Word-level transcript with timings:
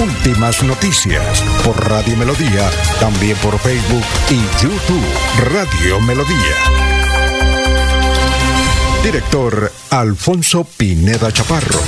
Últimas 0.00 0.62
noticias 0.62 1.42
por 1.64 1.88
Radio 1.88 2.16
Melodía, 2.16 2.70
también 3.00 3.36
por 3.38 3.58
Facebook 3.58 4.04
y 4.30 4.36
YouTube 4.62 5.04
Radio 5.52 6.00
Melodía. 6.00 6.54
Director 9.02 9.72
Alfonso 9.90 10.62
Pineda 10.76 11.32
Chaparro. 11.32 11.80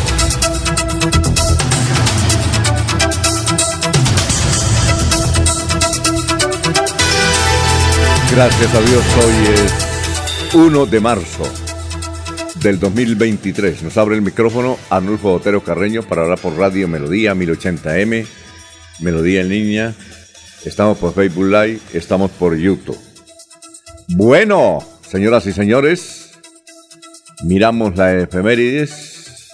Gracias 8.33 8.75
a 8.75 8.81
Dios, 8.81 9.05
hoy 9.25 9.55
es 9.55 10.55
1 10.55 10.87
de 10.87 11.01
marzo 11.01 11.70
del 12.63 12.79
2023. 12.79 13.83
Nos 13.83 13.97
abre 13.97 14.17
el 14.17 14.23
micrófono 14.23 14.77
Arnulfo 14.91 15.33
Otero 15.33 15.63
Carreño 15.63 16.03
para 16.03 16.23
hablar 16.23 16.39
por 16.39 16.57
Radio 16.57 16.89
Melodía 16.89 17.35
1080M, 17.35 18.27
Melodía 19.01 19.41
en 19.41 19.49
línea. 19.49 19.95
Estamos 20.65 20.99
por 20.99 21.15
Facebook 21.15 21.47
Live, 21.47 21.81
estamos 21.95 22.31
por 22.33 22.57
YouTube. 22.57 22.99
Bueno, 24.09 24.81
señoras 25.09 25.47
y 25.47 25.53
señores, 25.53 26.33
miramos 27.45 27.97
la 27.97 28.15
efemérides. 28.15 29.49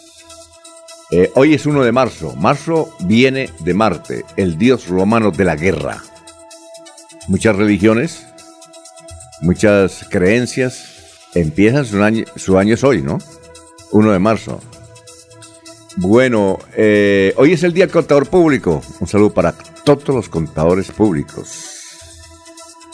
Eh, 1.12 1.30
hoy 1.36 1.54
es 1.54 1.66
1 1.66 1.84
de 1.84 1.92
marzo. 1.92 2.34
Marzo 2.34 2.96
viene 3.00 3.50
de 3.60 3.74
Marte, 3.74 4.24
el 4.36 4.58
dios 4.58 4.88
romano 4.88 5.30
de 5.30 5.44
la 5.44 5.54
guerra. 5.54 6.02
Muchas 7.28 7.54
religiones, 7.54 8.26
muchas 9.42 10.06
creencias 10.10 10.95
empiezan 11.40 11.84
su 11.84 12.02
año, 12.02 12.24
su 12.36 12.58
año 12.58 12.74
es 12.74 12.84
hoy, 12.84 13.02
¿no? 13.02 13.18
1 13.92 14.12
de 14.12 14.18
marzo. 14.18 14.60
Bueno, 15.98 16.58
eh, 16.76 17.32
hoy 17.36 17.52
es 17.52 17.62
el 17.62 17.72
Día 17.72 17.88
Contador 17.88 18.28
Público. 18.28 18.82
Un 19.00 19.06
saludo 19.06 19.32
para 19.32 19.52
todos 19.84 20.08
los 20.08 20.28
contadores 20.28 20.90
públicos. 20.90 21.48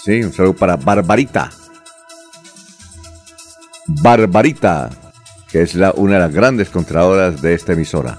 Sí, 0.05 0.23
un 0.23 0.33
saludo 0.33 0.55
para 0.55 0.77
Barbarita. 0.77 1.51
Barbarita, 3.87 4.91
que 5.51 5.63
es 5.63 5.75
una 5.75 6.15
de 6.15 6.21
las 6.21 6.33
grandes 6.33 6.69
contadoras 6.69 7.43
de 7.43 7.55
esta 7.55 7.73
emisora. 7.73 8.19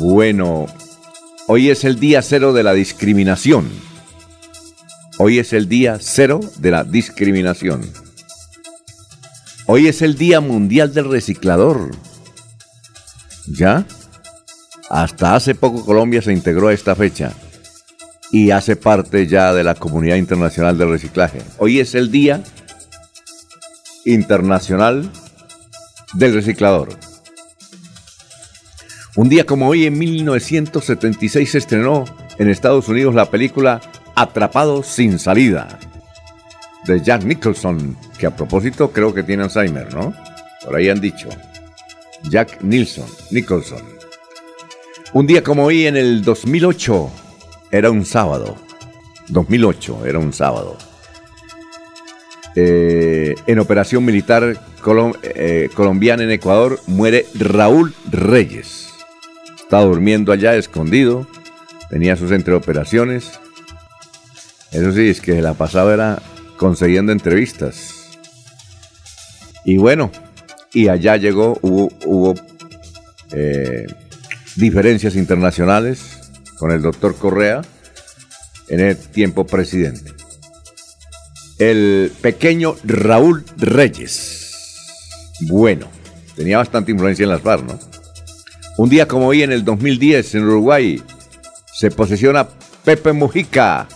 Bueno, 0.00 0.66
hoy 1.46 1.70
es 1.70 1.84
el 1.84 1.98
día 1.98 2.22
cero 2.22 2.52
de 2.52 2.62
la 2.62 2.72
discriminación. 2.72 3.68
Hoy 5.18 5.38
es 5.38 5.52
el 5.52 5.68
día 5.68 5.98
cero 6.00 6.40
de 6.58 6.70
la 6.70 6.84
discriminación. 6.84 8.07
Hoy 9.70 9.86
es 9.86 10.00
el 10.00 10.16
Día 10.16 10.40
Mundial 10.40 10.94
del 10.94 11.10
Reciclador. 11.10 11.90
¿Ya? 13.46 13.84
Hasta 14.88 15.34
hace 15.34 15.54
poco 15.54 15.84
Colombia 15.84 16.22
se 16.22 16.32
integró 16.32 16.68
a 16.68 16.72
esta 16.72 16.96
fecha 16.96 17.34
y 18.32 18.50
hace 18.50 18.76
parte 18.76 19.26
ya 19.26 19.52
de 19.52 19.64
la 19.64 19.74
comunidad 19.74 20.16
internacional 20.16 20.78
del 20.78 20.88
reciclaje. 20.88 21.42
Hoy 21.58 21.80
es 21.80 21.94
el 21.94 22.10
Día 22.10 22.42
Internacional 24.06 25.12
del 26.14 26.32
Reciclador. 26.32 26.88
Un 29.16 29.28
día 29.28 29.44
como 29.44 29.68
hoy, 29.68 29.84
en 29.84 29.98
1976, 29.98 31.50
se 31.50 31.58
estrenó 31.58 32.06
en 32.38 32.48
Estados 32.48 32.88
Unidos 32.88 33.14
la 33.14 33.30
película 33.30 33.82
Atrapado 34.14 34.82
sin 34.82 35.18
salida 35.18 35.78
de 36.86 37.02
Jack 37.02 37.24
Nicholson, 37.24 37.96
que 38.18 38.26
a 38.26 38.34
propósito 38.34 38.90
creo 38.92 39.12
que 39.12 39.22
tiene 39.22 39.44
Alzheimer, 39.44 39.92
¿no? 39.94 40.14
Por 40.64 40.76
ahí 40.76 40.88
han 40.88 41.00
dicho. 41.00 41.28
Jack 42.30 42.62
Nilsson, 42.62 43.06
Nicholson. 43.30 43.82
Un 45.12 45.26
día 45.26 45.42
como 45.42 45.64
hoy 45.64 45.86
en 45.86 45.96
el 45.96 46.22
2008, 46.22 47.10
era 47.70 47.90
un 47.90 48.04
sábado. 48.04 48.56
2008, 49.28 50.06
era 50.06 50.18
un 50.18 50.32
sábado. 50.32 50.76
Eh, 52.54 53.34
en 53.46 53.58
operación 53.58 54.04
militar 54.04 54.58
eh, 55.22 55.70
colombiana 55.74 56.22
en 56.24 56.30
Ecuador 56.30 56.80
muere 56.86 57.26
Raúl 57.34 57.94
Reyes. 58.10 58.88
Estaba 59.56 59.84
durmiendo 59.84 60.32
allá 60.32 60.56
escondido, 60.56 61.26
tenía 61.90 62.16
sus 62.16 62.32
operaciones. 62.32 63.38
Eso 64.72 64.92
sí, 64.92 65.08
es 65.08 65.20
que 65.20 65.40
la 65.40 65.54
pasada 65.54 65.94
era 65.94 66.22
consiguiendo 66.58 67.12
entrevistas. 67.12 67.94
Y 69.64 69.78
bueno, 69.78 70.10
y 70.74 70.88
allá 70.88 71.16
llegó, 71.16 71.58
hubo, 71.62 72.34
eh, 73.32 73.86
diferencias 74.56 75.16
internacionales 75.16 76.18
con 76.58 76.72
el 76.72 76.82
doctor 76.82 77.16
Correa 77.16 77.62
en 78.68 78.80
el 78.80 78.98
tiempo 78.98 79.46
presidente. 79.46 80.12
El 81.58 82.12
pequeño 82.20 82.76
Raúl 82.84 83.44
Reyes. 83.56 84.74
Bueno, 85.48 85.88
tenía 86.36 86.58
bastante 86.58 86.92
influencia 86.92 87.24
en 87.24 87.30
las 87.30 87.42
FARC, 87.42 87.64
¿no? 87.64 87.78
Un 88.76 88.88
día 88.88 89.08
como 89.08 89.26
hoy, 89.26 89.42
en 89.42 89.52
el 89.52 89.64
2010, 89.64 90.36
en 90.36 90.44
Uruguay, 90.44 91.02
se 91.72 91.90
posesiona 91.90 92.48
Pepe 92.84 93.12
Mujica 93.12 93.88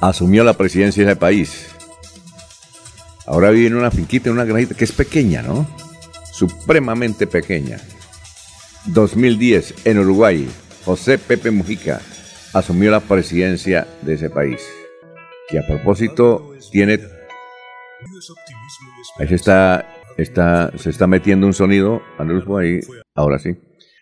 asumió 0.00 0.44
la 0.44 0.54
presidencia 0.54 1.04
del 1.04 1.18
país. 1.18 1.66
Ahora 3.26 3.50
vive 3.50 3.66
en 3.66 3.76
una 3.76 3.90
finquita, 3.90 4.28
en 4.28 4.34
una 4.34 4.44
granita 4.44 4.74
que 4.74 4.84
es 4.84 4.92
pequeña, 4.92 5.42
¿no? 5.42 5.66
Supremamente 6.32 7.26
pequeña. 7.26 7.78
2010, 8.86 9.86
en 9.86 9.98
Uruguay, 9.98 10.48
José 10.84 11.18
Pepe 11.18 11.50
Mujica 11.50 12.00
asumió 12.54 12.90
la 12.90 13.00
presidencia 13.00 13.86
de 14.02 14.14
ese 14.14 14.30
país. 14.30 14.62
Que 15.48 15.58
a 15.58 15.66
propósito 15.66 16.54
tiene... 16.70 17.00
Ahí 19.18 19.28
se 19.28 19.34
está, 19.34 19.86
está, 20.16 20.72
se 20.78 20.90
está 20.90 21.06
metiendo 21.06 21.46
un 21.46 21.54
sonido, 21.54 22.00
ahí, 22.18 22.80
ahora 23.14 23.38
sí. 23.38 23.56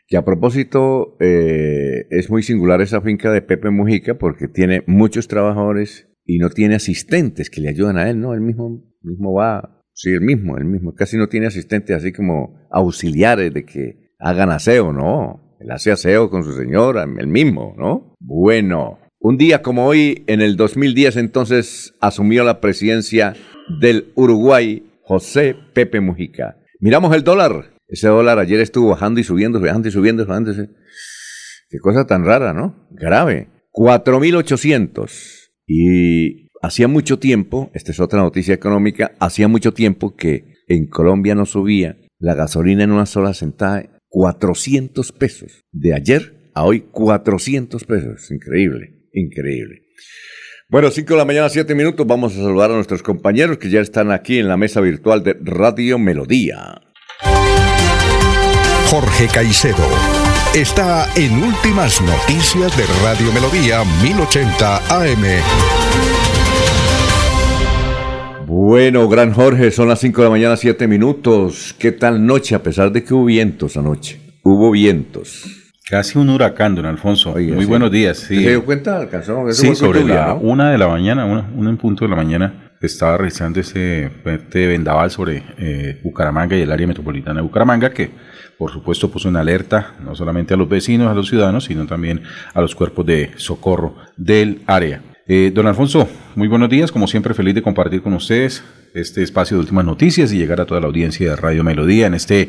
Que 0.09 0.17
a 0.17 0.25
propósito, 0.25 1.17
eh, 1.21 2.07
es 2.11 2.31
muy 2.31 2.43
singular 2.43 2.81
esa 2.81 3.01
finca 3.01 3.33
de 3.33 3.43
Pepe 3.43 3.71
Mujica 3.71 4.19
porque 4.19 4.47
tiene 4.47 4.85
muchos 4.87 5.27
trabajadores 5.27 6.09
y 6.25 6.39
no 6.39 6.51
tiene 6.51 6.77
asistentes 6.77 7.51
que 7.51 7.61
le 7.61 7.69
ayudan 7.69 7.99
a 7.99 8.09
él, 8.09 8.21
¿no? 8.21 8.35
Él 8.35 8.41
mismo, 8.41 8.85
mismo 9.03 9.33
va, 9.33 9.83
sí, 9.93 10.11
el 10.11 10.21
mismo, 10.21 10.59
el 10.59 10.65
mismo. 10.65 10.95
Casi 10.95 11.17
no 11.17 11.29
tiene 11.29 11.47
asistentes 11.47 11.97
así 11.97 12.13
como 12.13 12.69
auxiliares 12.71 13.53
de 13.53 13.65
que 13.65 14.13
hagan 14.19 14.51
aseo, 14.51 14.93
¿no? 14.93 15.57
Él 15.61 15.71
hace 15.71 15.91
aseo 15.91 16.31
con 16.31 16.45
su 16.45 16.53
señora, 16.53 17.05
el 17.05 17.27
mismo, 17.27 17.75
¿no? 17.77 18.15
Bueno, 18.21 18.99
un 19.19 19.39
día 19.39 19.63
como 19.63 19.87
hoy, 19.87 20.25
en 20.27 20.41
el 20.41 20.57
2010, 20.57 21.17
entonces 21.17 21.95
asumió 22.01 22.45
la 22.45 22.61
presidencia 22.61 23.35
del 23.81 24.13
Uruguay 24.15 24.87
José 25.03 25.57
Pepe 25.73 26.01
Mujica. 26.01 26.59
Miramos 26.81 27.15
el 27.15 27.25
dólar. 27.25 27.76
Ese 27.89 28.09
dólar 28.09 28.39
ayer 28.39 28.61
estuvo 28.61 28.91
bajando 28.91 29.21
y 29.21 29.25
subiendo, 29.25 29.61
bajando 29.61 29.89
y 29.89 29.93
subiendo, 29.93 30.27
bajando. 30.27 30.53
Qué 31.69 31.79
cosa 31.79 32.07
tan 32.07 32.25
rara, 32.25 32.53
¿no? 32.53 32.89
Grave. 32.91 33.49
4.800. 33.73 35.11
Y 35.67 36.49
hacía 36.63 36.89
mucho 36.89 37.19
tiempo, 37.19 37.71
esta 37.75 37.93
es 37.93 38.01
otra 38.01 38.21
noticia 38.21 38.55
económica, 38.55 39.13
hacía 39.21 39.49
mucho 39.49 39.73
tiempo 39.73 40.17
que 40.17 40.55
en 40.69 40.87
Colombia 40.87 41.35
no 41.35 41.47
subía 41.47 41.97
la 42.19 42.35
gasolina 42.35 42.85
en 42.85 42.93
una 42.93 43.07
sola 43.07 43.35
sentada 43.35 44.01
400 44.09 45.13
pesos. 45.13 45.65
De 45.73 45.95
ayer 45.95 46.51
a 46.55 46.65
hoy 46.65 46.81
400 46.91 47.85
pesos. 47.85 48.31
Increíble, 48.31 49.09
increíble. 49.13 49.83
Bueno, 50.69 50.91
5 50.91 51.13
de 51.13 51.19
la 51.19 51.25
mañana, 51.25 51.49
7 51.49 51.75
minutos. 51.75 52.07
Vamos 52.07 52.33
a 52.33 52.43
saludar 52.43 52.71
a 52.71 52.75
nuestros 52.75 53.03
compañeros 53.03 53.59
que 53.59 53.71
ya 53.71 53.81
están 53.81 54.11
aquí 54.11 54.39
en 54.39 54.49
la 54.49 54.57
mesa 54.57 54.81
virtual 54.81 55.23
de 55.23 55.37
Radio 55.41 55.99
Melodía. 55.99 56.81
Jorge 58.99 59.29
Caicedo 59.29 59.85
está 60.55 61.07
en 61.17 61.45
Últimas 61.45 62.01
Noticias 62.01 62.75
de 62.79 62.85
Radio 63.05 63.31
Melodía 63.31 63.83
1080 64.03 64.77
AM. 64.89 65.23
Bueno, 68.47 69.07
gran 69.07 69.35
Jorge, 69.35 69.71
son 69.71 69.89
las 69.89 70.01
5 70.01 70.23
de 70.23 70.25
la 70.25 70.31
mañana, 70.31 70.57
7 70.57 70.89
minutos. 70.89 71.77
¿Qué 71.79 71.93
tal 71.93 72.25
noche? 72.25 72.55
A 72.55 72.63
pesar 72.63 72.91
de 72.91 73.05
que 73.05 73.13
hubo 73.13 73.27
vientos 73.27 73.77
anoche. 73.77 74.19
Hubo 74.43 74.71
vientos. 74.71 75.45
Casi 75.87 76.19
un 76.19 76.31
huracán, 76.31 76.75
don 76.75 76.87
Alfonso. 76.87 77.33
Muy 77.33 77.67
buenos 77.67 77.91
días. 77.91 78.17
Sí. 78.17 78.43
¿Se 78.43 78.49
dio 78.49 78.65
cuenta? 78.65 78.97
¿Alcanzó? 78.97 79.53
Sí, 79.53 79.75
sobre 79.75 80.05
la 80.05 80.33
una 80.33 80.71
de 80.71 80.79
la 80.79 80.89
mañana, 80.89 81.27
una, 81.27 81.47
una 81.55 81.69
en 81.69 81.77
punto 81.77 82.07
de 82.07 82.09
la 82.09 82.17
mañana, 82.17 82.67
estaba 82.81 83.19
realizando 83.19 83.61
ese 83.61 84.11
vendaval 84.53 85.11
sobre 85.11 85.43
eh, 85.59 86.01
Bucaramanga 86.03 86.57
y 86.57 86.63
el 86.63 86.73
área 86.73 86.87
metropolitana 86.87 87.37
de 87.37 87.43
Bucaramanga, 87.43 87.91
que 87.91 88.11
por 88.59 88.73
supuesto 88.73 89.11
puso 89.11 89.29
una 89.29 89.41
alerta 89.41 89.95
no 90.03 90.15
solamente 90.15 90.55
a 90.55 90.57
los 90.57 90.69
vecinos, 90.69 91.11
a 91.11 91.15
los 91.15 91.29
ciudadanos, 91.29 91.65
sino 91.65 91.87
también 91.87 92.23
a 92.55 92.61
los 92.61 92.75
cuerpos 92.75 93.05
de 93.07 93.33
socorro 93.37 93.97
del 94.17 94.63
área. 94.67 95.03
Eh, 95.29 95.51
don 95.53 95.67
Alfonso, 95.67 96.09
muy 96.37 96.47
buenos 96.47 96.71
días, 96.71 96.93
como 96.93 97.09
siempre 97.09 97.35
feliz 97.35 97.55
de 97.55 97.63
compartir 97.63 98.01
con 98.01 98.15
ustedes 98.15 98.63
este 98.95 99.23
espacio 99.23 99.57
de 99.57 99.63
últimas 99.63 99.85
noticias 99.85 100.33
y 100.33 100.39
llegar 100.39 100.61
a 100.61 100.67
toda 100.67 100.81
la 100.81 100.87
audiencia 100.87 101.31
de 101.31 101.37
Radio 101.37 101.65
Melodía 101.65 102.07
en 102.07 102.15
este 102.15 102.49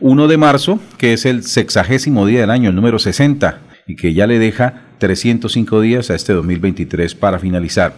1 0.00 0.28
de 0.28 0.36
marzo, 0.36 0.78
que 0.98 1.14
es 1.14 1.24
el 1.24 1.42
sexagésimo 1.42 2.26
día 2.26 2.40
del 2.40 2.50
año, 2.50 2.68
el 2.68 2.76
número 2.76 2.98
60, 2.98 3.60
y 3.86 3.96
que 3.96 4.12
ya 4.12 4.26
le 4.26 4.38
deja 4.38 4.82
305 4.98 5.80
días 5.80 6.10
a 6.10 6.14
este 6.14 6.34
2023 6.34 7.14
para 7.14 7.38
finalizar. 7.38 7.94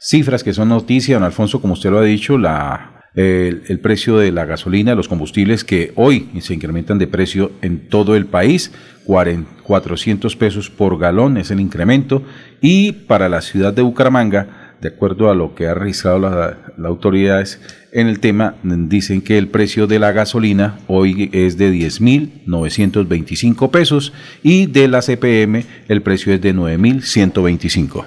Cifras 0.00 0.42
que 0.42 0.52
son 0.52 0.68
noticia, 0.68 1.14
don 1.14 1.24
Alfonso, 1.24 1.60
como 1.60 1.74
usted 1.74 1.90
lo 1.90 1.98
ha 2.00 2.04
dicho, 2.04 2.36
la, 2.36 2.97
el, 3.18 3.80
precio 3.80 4.16
de 4.18 4.30
la 4.30 4.44
gasolina, 4.44 4.94
los 4.94 5.08
combustibles 5.08 5.64
que 5.64 5.92
hoy 5.96 6.28
se 6.40 6.54
incrementan 6.54 6.98
de 6.98 7.08
precio 7.08 7.50
en 7.62 7.88
todo 7.88 8.14
el 8.14 8.26
país, 8.26 8.70
400 9.04 10.36
pesos 10.36 10.70
por 10.70 10.98
galón 10.98 11.36
es 11.36 11.50
el 11.50 11.58
incremento, 11.58 12.22
y 12.60 12.92
para 12.92 13.28
la 13.28 13.40
ciudad 13.40 13.72
de 13.72 13.82
Bucaramanga, 13.82 14.74
de 14.80 14.88
acuerdo 14.88 15.30
a 15.30 15.34
lo 15.34 15.56
que 15.56 15.66
ha 15.66 15.74
registrado 15.74 16.20
las 16.20 16.54
autoridades 16.84 17.60
en 17.90 18.06
el 18.06 18.20
tema, 18.20 18.54
dicen 18.62 19.20
que 19.20 19.36
el 19.36 19.48
precio 19.48 19.88
de 19.88 19.98
la 19.98 20.12
gasolina 20.12 20.78
hoy 20.86 21.28
es 21.32 21.58
de 21.58 21.72
10.925 21.72 23.70
pesos 23.72 24.12
y 24.44 24.66
de 24.66 24.86
la 24.86 25.02
CPM 25.02 25.64
el 25.88 26.02
precio 26.02 26.32
es 26.32 26.40
de 26.40 26.54
9.125. 26.54 28.04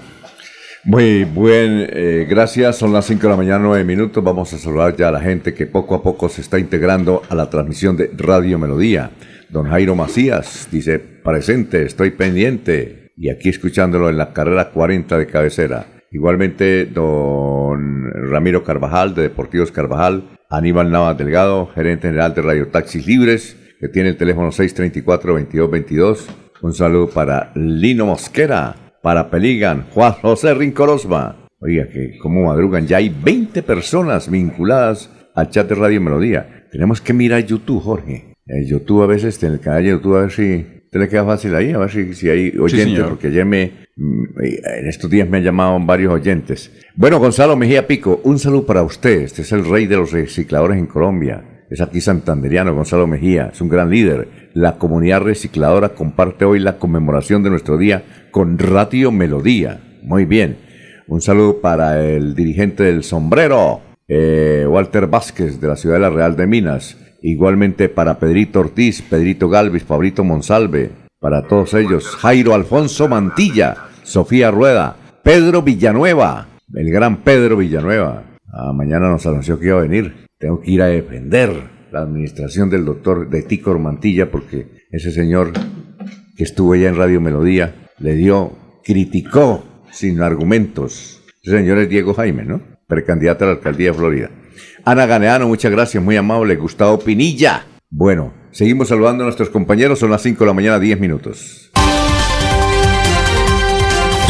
Muy 0.84 1.26
buen, 1.26 1.88
eh, 1.92 2.26
gracias. 2.28 2.78
Son 2.78 2.92
las 2.92 3.06
5 3.06 3.22
de 3.22 3.30
la 3.30 3.38
mañana, 3.38 3.60
9 3.60 3.84
minutos. 3.84 4.24
Vamos 4.24 4.52
a 4.54 4.58
saludar 4.58 4.96
ya 4.96 5.10
a 5.10 5.12
la 5.12 5.22
gente 5.22 5.54
que 5.54 5.68
poco 5.68 5.94
a 5.94 6.02
poco 6.02 6.28
se 6.28 6.42
está 6.42 6.58
integrando 6.58 7.22
a 7.30 7.36
la 7.36 7.52
transmisión 7.52 7.96
de 7.96 8.10
Radio 8.18 8.58
Melodía. 8.58 9.12
Don 9.50 9.68
Jairo 9.68 9.96
Macías 9.96 10.70
dice, 10.72 10.98
presente, 10.98 11.86
estoy 11.86 12.10
pendiente. 12.12 13.12
Y 13.16 13.30
aquí 13.30 13.50
escuchándolo 13.50 14.10
en 14.10 14.18
la 14.18 14.34
carrera 14.34 14.72
40 14.72 15.20
de 15.20 15.28
cabecera. 15.28 15.86
Igualmente, 16.10 16.88
don 16.88 18.10
Ramiro 18.32 18.64
Carvajal, 18.64 19.14
de 19.14 19.22
Deportivos 19.22 19.72
Carvajal, 19.72 20.24
Aníbal 20.50 20.90
Navas 20.90 21.16
Delgado, 21.16 21.68
gerente 21.68 22.08
general 22.08 22.34
de 22.34 22.42
Radio 22.42 22.70
Taxis 22.70 23.06
Libres, 23.06 23.56
que 23.80 23.88
tiene 23.88 24.10
el 24.10 24.18
teléfono 24.18 24.50
634-2222. 24.50 26.26
Un 26.64 26.74
saludo 26.74 27.08
para 27.08 27.52
Lino 27.54 28.08
Mosquera, 28.08 28.76
para 29.02 29.30
Peligan, 29.30 29.88
Juan 29.92 30.14
José 30.14 30.54
Rincorosma. 30.54 31.48
Oiga, 31.60 31.88
que 31.88 32.18
como 32.20 32.46
madrugan, 32.46 32.88
ya 32.88 32.98
hay 32.98 33.10
20 33.10 33.62
personas 33.64 34.30
vinculadas 34.30 35.10
al 35.36 35.50
chat 35.50 35.70
de 35.70 35.76
Radio 35.76 36.02
Melodía. 36.02 36.68
Tenemos 36.72 37.02
que 37.02 37.14
mirar 37.14 37.46
YouTube, 37.46 37.82
Jorge. 37.82 38.36
En 38.48 38.66
YouTube 38.66 39.04
a 39.04 39.08
veces, 39.08 39.42
en 39.44 39.54
el 39.54 39.60
canal 39.60 39.84
de 39.84 39.90
YouTube, 39.90 40.18
a 40.18 40.22
ver 40.22 40.32
si 40.32 40.66
te 40.92 41.00
le 41.00 41.08
queda 41.08 41.24
fácil 41.24 41.56
ahí, 41.56 41.72
a 41.72 41.78
ver 41.78 41.90
si, 42.16 42.30
hay 42.30 42.58
oyentes, 42.58 43.04
porque 43.06 43.28
ayer 43.28 43.46
me, 43.46 43.72
mm, 43.96 44.24
en 44.80 44.88
estos 44.88 45.10
días 45.10 45.30
me 45.30 45.38
han 45.38 45.44
llamado 45.44 45.80
varios 45.80 46.14
oyentes. 46.14 46.72
Bueno, 46.96 47.20
Gonzalo 47.20 47.56
Mejía 47.56 47.88
Pico, 47.88 48.20
un 48.24 48.40
saludo 48.40 48.66
para 48.66 48.84
usted. 48.84 49.22
Este 49.22 49.44
es 49.44 49.52
el 49.52 49.66
rey 49.66 49.86
de 49.86 49.98
los 49.98 50.12
recicladores 50.12 50.78
en 50.78 50.88
Colombia. 50.88 51.51
Es 51.72 51.80
aquí 51.80 52.02
santanderiano, 52.02 52.76
Gonzalo 52.76 53.08
Mejía. 53.08 53.52
Es 53.54 53.62
un 53.62 53.70
gran 53.70 53.90
líder. 53.90 54.50
La 54.54 54.78
comunidad 54.78 55.22
recicladora 55.22 55.96
comparte 55.96 56.44
hoy 56.44 56.60
la 56.60 56.78
conmemoración 56.78 57.44
de 57.44 57.50
nuestro 57.50 57.78
día 57.78 58.28
con 58.30 58.60
Radio 58.60 59.10
Melodía. 59.10 59.80
Muy 60.04 60.26
bien. 60.26 60.58
Un 61.08 61.22
saludo 61.22 61.62
para 61.62 62.04
el 62.06 62.36
dirigente 62.36 62.84
del 62.84 63.06
sombrero, 63.06 63.80
eh, 64.10 64.66
Walter 64.68 65.08
Vázquez, 65.08 65.62
de 65.62 65.68
la 65.70 65.78
ciudad 65.78 65.96
de 65.96 66.02
la 66.02 66.10
Real 66.10 66.36
de 66.36 66.46
Minas. 66.46 66.98
Igualmente 67.22 67.88
para 67.88 68.20
Pedrito 68.20 68.60
Ortiz, 68.60 69.02
Pedrito 69.02 69.48
Galvis, 69.48 69.86
Pablito 69.86 70.26
Monsalve, 70.26 70.92
para 71.22 71.48
todos 71.48 71.74
ellos, 71.74 72.06
Jairo 72.18 72.54
Alfonso 72.54 73.08
Mantilla, 73.08 73.78
Sofía 74.04 74.52
Rueda, 74.52 74.98
Pedro 75.24 75.62
Villanueva, 75.62 76.48
el 76.74 76.92
gran 76.92 77.24
Pedro 77.24 77.56
Villanueva. 77.56 78.24
Ah, 78.52 78.74
mañana 78.74 79.08
nos 79.08 79.26
anunció 79.26 79.58
que 79.58 79.68
iba 79.68 79.78
a 79.78 79.84
venir. 79.84 80.31
Tengo 80.42 80.60
que 80.60 80.72
ir 80.72 80.82
a 80.82 80.88
defender 80.88 81.70
la 81.92 82.02
administración 82.02 82.72
del 82.72 82.84
doctor 82.84 83.30
de 83.30 83.44
Ticor 83.44 83.78
Mantilla 83.78 84.32
porque 84.32 84.88
ese 84.90 85.12
señor 85.12 85.54
que 86.36 86.44
estuvo 86.44 86.74
ya 86.74 86.90
en 86.90 86.96
Radio 86.96 87.22
Melodía 87.22 87.90
le 88.00 88.16
dio, 88.16 88.54
criticó 88.84 89.64
sin 89.92 90.20
argumentos. 90.20 91.22
Ese 91.44 91.58
señor 91.58 91.78
es 91.78 91.90
Diego 91.90 92.16
Jaime, 92.16 92.44
¿no? 92.44 92.60
Precandidato 92.88 93.44
a 93.44 93.50
la 93.50 93.54
alcaldía 93.54 93.92
de 93.92 93.94
Florida. 93.94 94.32
Ana 94.84 95.06
Ganeano, 95.06 95.48
muchas 95.48 95.72
gracias, 95.72 96.04
muy 96.04 96.18
amable. 96.18 96.56
Gustavo 96.56 96.98
Pinilla. 96.98 97.64
Bueno, 97.92 98.34
seguimos 98.50 98.88
saludando 98.88 99.24
a 99.24 99.28
nuestros 99.28 99.52
compañeros, 99.52 100.00
son 100.00 100.10
las 100.10 100.24
5 100.24 100.44
de 100.44 100.48
la 100.48 100.54
mañana, 100.54 100.80
10 100.80 101.00
minutos. 101.00 101.71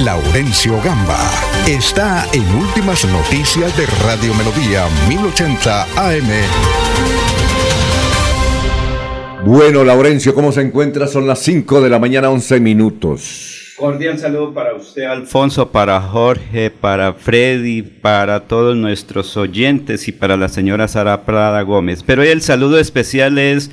Laurencio 0.06 0.82
Gamba 0.82 1.20
está 1.68 2.26
en 2.34 2.44
Últimas 2.56 3.06
Noticias 3.06 3.78
de 3.78 3.86
Radio 4.04 4.34
Melodía 4.34 4.88
1080 5.08 5.84
AM. 5.96 6.28
Bueno, 9.46 9.84
Laurencio, 9.84 10.34
¿cómo 10.34 10.52
se 10.52 10.62
encuentra? 10.62 11.06
Son 11.06 11.28
las 11.28 11.40
5 11.40 11.82
de 11.82 11.90
la 11.90 12.00
mañana, 12.00 12.32
11 12.32 12.60
minutos. 12.60 13.76
Cordial 13.78 14.18
saludo 14.18 14.54
para 14.54 14.74
usted, 14.76 15.04
Alfonso, 15.04 15.72
para 15.72 16.02
Jorge, 16.02 16.72
para 16.72 17.14
Freddy, 17.14 17.84
para 17.84 18.42
todos 18.42 18.76
nuestros 18.76 19.38
oyentes 19.38 20.08
y 20.08 20.12
para 20.12 20.36
la 20.36 20.50
señora 20.50 20.88
Sara 20.88 21.26
Prada 21.26 21.62
Gómez. 21.62 22.04
Pero 22.04 22.24
hoy 22.24 22.30
el 22.30 22.42
saludo 22.42 22.80
especial 22.80 23.38
es 23.38 23.72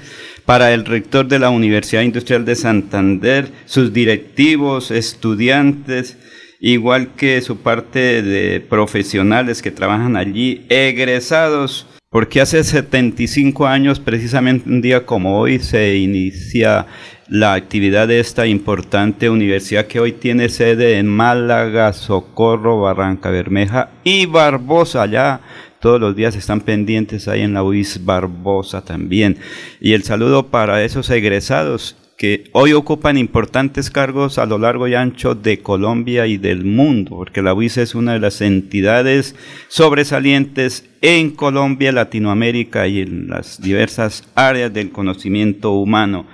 para 0.48 0.72
el 0.72 0.86
rector 0.86 1.28
de 1.28 1.38
la 1.38 1.50
Universidad 1.50 2.00
Industrial 2.00 2.46
de 2.46 2.54
Santander, 2.54 3.52
sus 3.66 3.92
directivos, 3.92 4.90
estudiantes, 4.90 6.16
igual 6.58 7.08
que 7.18 7.42
su 7.42 7.58
parte 7.58 8.22
de 8.22 8.58
profesionales 8.60 9.60
que 9.60 9.70
trabajan 9.70 10.16
allí, 10.16 10.64
egresados 10.70 11.86
porque 12.10 12.40
hace 12.40 12.64
75 12.64 13.66
años, 13.66 14.00
precisamente 14.00 14.70
un 14.70 14.80
día 14.80 15.04
como 15.04 15.38
hoy, 15.38 15.58
se 15.58 15.98
inicia 15.98 16.86
la 17.28 17.52
actividad 17.52 18.08
de 18.08 18.18
esta 18.18 18.46
importante 18.46 19.28
universidad 19.28 19.86
que 19.86 20.00
hoy 20.00 20.12
tiene 20.12 20.48
sede 20.48 20.96
en 20.96 21.06
Málaga, 21.06 21.92
Socorro, 21.92 22.80
Barranca 22.80 23.28
Bermeja 23.28 23.90
y 24.04 24.24
Barbosa. 24.24 25.04
Ya 25.04 25.42
todos 25.80 26.00
los 26.00 26.16
días 26.16 26.36
están 26.36 26.60
pendientes 26.60 27.28
ahí 27.28 27.42
en 27.42 27.54
la 27.54 27.62
UIS 27.62 28.04
Barbosa 28.04 28.84
también. 28.84 29.38
Y 29.80 29.92
el 29.92 30.02
saludo 30.02 30.48
para 30.48 30.84
esos 30.84 31.10
egresados 31.10 31.96
que 32.18 32.50
hoy 32.52 32.72
ocupan 32.72 33.16
importantes 33.16 33.90
cargos 33.90 34.38
a 34.38 34.46
lo 34.46 34.58
largo 34.58 34.88
y 34.88 34.94
ancho 34.96 35.36
de 35.36 35.60
Colombia 35.60 36.26
y 36.26 36.36
del 36.36 36.64
mundo, 36.64 37.14
porque 37.16 37.42
la 37.42 37.54
UIS 37.54 37.76
es 37.76 37.94
una 37.94 38.14
de 38.14 38.18
las 38.18 38.40
entidades 38.40 39.36
sobresalientes 39.68 40.84
en 41.00 41.30
Colombia, 41.30 41.92
Latinoamérica 41.92 42.88
y 42.88 43.02
en 43.02 43.28
las 43.28 43.60
diversas 43.60 44.24
áreas 44.34 44.74
del 44.74 44.90
conocimiento 44.90 45.70
humano. 45.70 46.26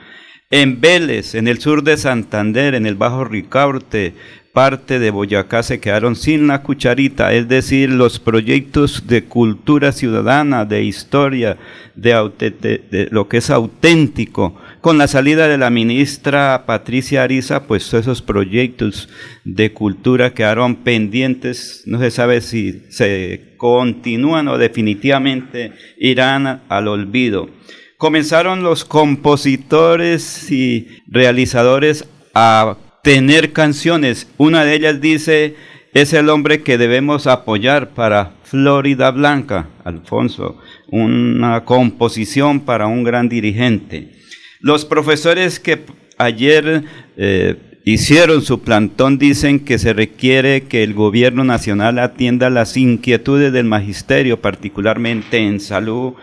En 0.51 0.81
Vélez, 0.81 1.35
en 1.35 1.49
el 1.49 1.59
sur 1.59 1.83
de 1.83 1.99
Santander, 1.99 2.75
en 2.75 2.87
el 2.87 2.95
Bajo 2.95 3.25
Ricaurte, 3.25 4.15
parte 4.55 5.01
de 5.01 5.11
Boyacá 5.11 5.65
se 5.65 5.81
quedaron 5.81 6.15
sin 6.15 6.47
la 6.47 6.63
cucharita, 6.63 7.33
es 7.33 7.49
decir, 7.49 7.91
los 7.91 8.21
proyectos 8.21 9.09
de 9.09 9.25
cultura 9.25 9.91
ciudadana, 9.91 10.65
de 10.65 10.85
historia, 10.85 11.59
de, 11.97 13.09
lo 13.11 13.29
que 13.29 13.39
es 13.39 13.51
auténtico. 13.51 14.55
Con 14.81 14.97
la 14.97 15.09
salida 15.09 15.49
de 15.49 15.59
la 15.59 15.71
ministra 15.71 16.67
Patricia 16.67 17.25
Ariza, 17.25 17.65
pues 17.67 17.93
esos 17.93 18.23
proyectos 18.23 19.09
de 19.45 19.73
cultura 19.73 20.35
quedaron 20.35 20.77
pendientes, 20.77 21.83
no 21.87 21.99
se 21.99 22.13
sabe 22.13 22.41
si 22.41 22.85
se 22.91 23.55
continúan 23.57 24.47
o 24.47 24.57
definitivamente 24.57 25.73
irán 25.99 26.63
al 26.69 26.89
olvido 26.89 27.51
comenzaron 27.97 28.63
los 28.63 28.85
compositores 28.85 30.51
y 30.51 30.89
realizadores 31.07 32.07
a 32.35 32.77
tener 33.05 33.53
canciones. 33.53 34.27
Una 34.39 34.65
de 34.65 34.75
ellas 34.75 35.01
dice, 35.01 35.55
es 35.93 36.15
el 36.15 36.31
hombre 36.31 36.63
que 36.63 36.79
debemos 36.79 37.27
apoyar 37.27 37.91
para 37.91 38.33
Florida 38.45 39.11
Blanca, 39.11 39.69
Alfonso, 39.85 40.59
una 40.89 41.67
composición 41.67 42.61
para 42.61 42.87
un 42.87 43.05
gran 43.05 43.29
dirigente. 43.29 44.11
Los 44.59 44.87
profesores 44.87 45.61
que 45.61 45.83
ayer 46.17 46.85
eh, 47.19 47.57
hicieron 47.85 48.41
su 48.41 48.63
plantón 48.63 49.19
dicen 49.19 49.61
que 49.61 49.79
se 49.79 49.93
requiere 49.93 50.63
que 50.63 50.83
el 50.83 50.95
gobierno 50.95 51.45
nacional 51.45 51.99
atienda 51.99 52.49
las 52.49 52.75
inquietudes 52.79 53.53
del 53.53 53.67
magisterio, 53.67 54.41
particularmente 54.41 55.37
en 55.37 55.61
salud 55.61 56.15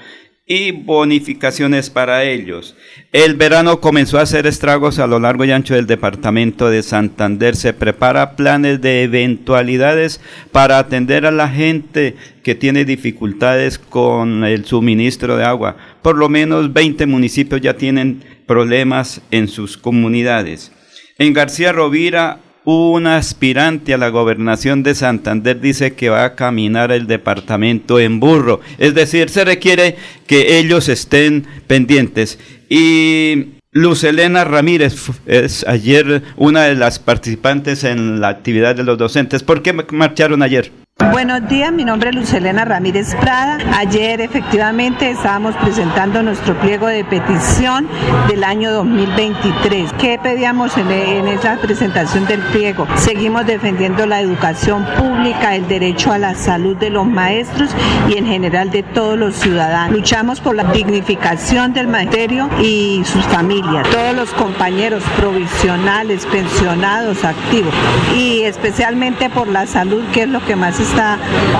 y 0.52 0.72
bonificaciones 0.72 1.90
para 1.90 2.26
ellos. 2.26 2.76
El 3.14 3.36
verano 3.36 3.80
comenzó 3.80 4.20
a 4.20 4.24
hacer 4.24 4.46
estragos 4.46 5.00
a 5.00 5.08
lo 5.08 5.18
largo 5.18 5.46
y 5.46 5.52
ancho 5.52 5.76
del 5.76 5.88
departamento 5.88 6.70
de 6.70 6.84
Santander. 6.84 7.56
Se 7.56 7.72
prepara 7.72 8.36
planes 8.36 8.82
de 8.82 9.04
eventualidades 9.04 10.20
para 10.52 10.78
atender 10.78 11.26
a 11.26 11.32
la 11.32 11.48
gente 11.48 12.18
que 12.44 12.54
tiene 12.54 12.84
dificultades 12.84 13.80
con 13.80 14.44
el 14.44 14.66
suministro 14.66 15.38
de 15.38 15.46
agua. 15.46 15.78
Por 16.02 16.18
lo 16.18 16.28
menos 16.28 16.74
20 16.74 17.06
municipios 17.06 17.62
ya 17.62 17.78
tienen 17.78 18.22
problemas 18.46 19.22
en 19.32 19.48
sus 19.48 19.78
comunidades. 19.78 20.74
En 21.18 21.32
García 21.32 21.72
Rovira 21.72 22.40
un 22.64 23.08
aspirante 23.08 23.94
a 23.94 23.98
la 23.98 24.10
gobernación 24.10 24.84
de 24.84 24.96
Santander 24.96 25.60
dice 25.60 25.94
que 25.94 26.10
va 26.10 26.24
a 26.24 26.36
caminar 26.36 26.92
el 26.92 27.08
departamento 27.08 28.00
en 28.00 28.20
burro. 28.20 28.62
Es 28.78 28.94
decir, 28.94 29.30
se 29.30 29.46
requiere 29.46 29.96
que 30.28 30.60
ellos 30.60 30.90
estén 30.90 31.48
pendientes. 31.68 32.38
Y 32.70 33.54
Luz 33.72 34.04
Elena 34.04 34.44
Ramírez 34.44 34.96
es 35.26 35.66
ayer 35.68 36.24
una 36.38 36.64
de 36.64 36.76
las 36.76 37.00
participantes 37.00 37.84
en 37.84 38.22
la 38.22 38.30
actividad 38.30 38.76
de 38.76 38.84
los 38.84 38.98
docentes. 38.98 39.44
¿Por 39.44 39.62
qué 39.64 39.74
marcharon 39.74 40.44
ayer? 40.44 40.81
Buenos 41.24 41.48
días, 41.48 41.72
mi 41.72 41.86
nombre 41.86 42.10
es 42.10 42.16
Lucelena 42.16 42.66
Ramírez 42.66 43.14
Prada. 43.14 43.60
Ayer 43.78 44.22
efectivamente 44.22 45.12
estábamos 45.12 45.56
presentando 45.58 46.24
nuestro 46.24 46.60
pliego 46.60 46.88
de 46.88 47.06
petición 47.06 47.88
del 48.28 48.44
año 48.44 48.72
2023. 48.72 49.94
¿Qué 50.00 50.18
pedíamos 50.18 50.76
en, 50.78 51.28
esa 51.28 51.58
presentación 51.58 52.26
del 52.26 52.40
pliego? 52.40 52.88
Seguimos 52.96 53.46
defendiendo 53.46 54.08
la 54.08 54.20
educación 54.20 54.84
pública, 54.98 55.56
el 55.56 55.68
derecho 55.68 56.12
a 56.12 56.18
la 56.18 56.34
salud 56.34 56.76
de 56.78 56.90
los 56.90 57.06
maestros 57.06 57.70
y 58.10 58.18
en 58.18 58.26
general 58.26 58.72
de 58.72 58.82
todos 58.82 59.16
los 59.16 59.36
ciudadanos. 59.36 59.96
Luchamos 59.96 60.42
por 60.42 60.56
la 60.56 60.64
dignificación 60.74 61.72
del 61.72 61.86
magisterio 61.86 62.50
y 62.64 63.04
sus 63.06 63.24
familias, 63.26 63.88
todos 63.92 64.16
los 64.16 64.32
compañeros 64.32 65.04
provisionales, 65.18 66.26
pensionados, 66.26 67.24
activos 67.24 67.76
y 68.18 68.42
especialmente 68.42 69.30
por 69.30 69.48
la 69.48 69.68
salud, 69.68 70.04
que 70.14 70.24
es 70.24 70.28
lo 70.28 70.44
que 70.44 70.56
más 70.56 70.80
está 70.80 71.11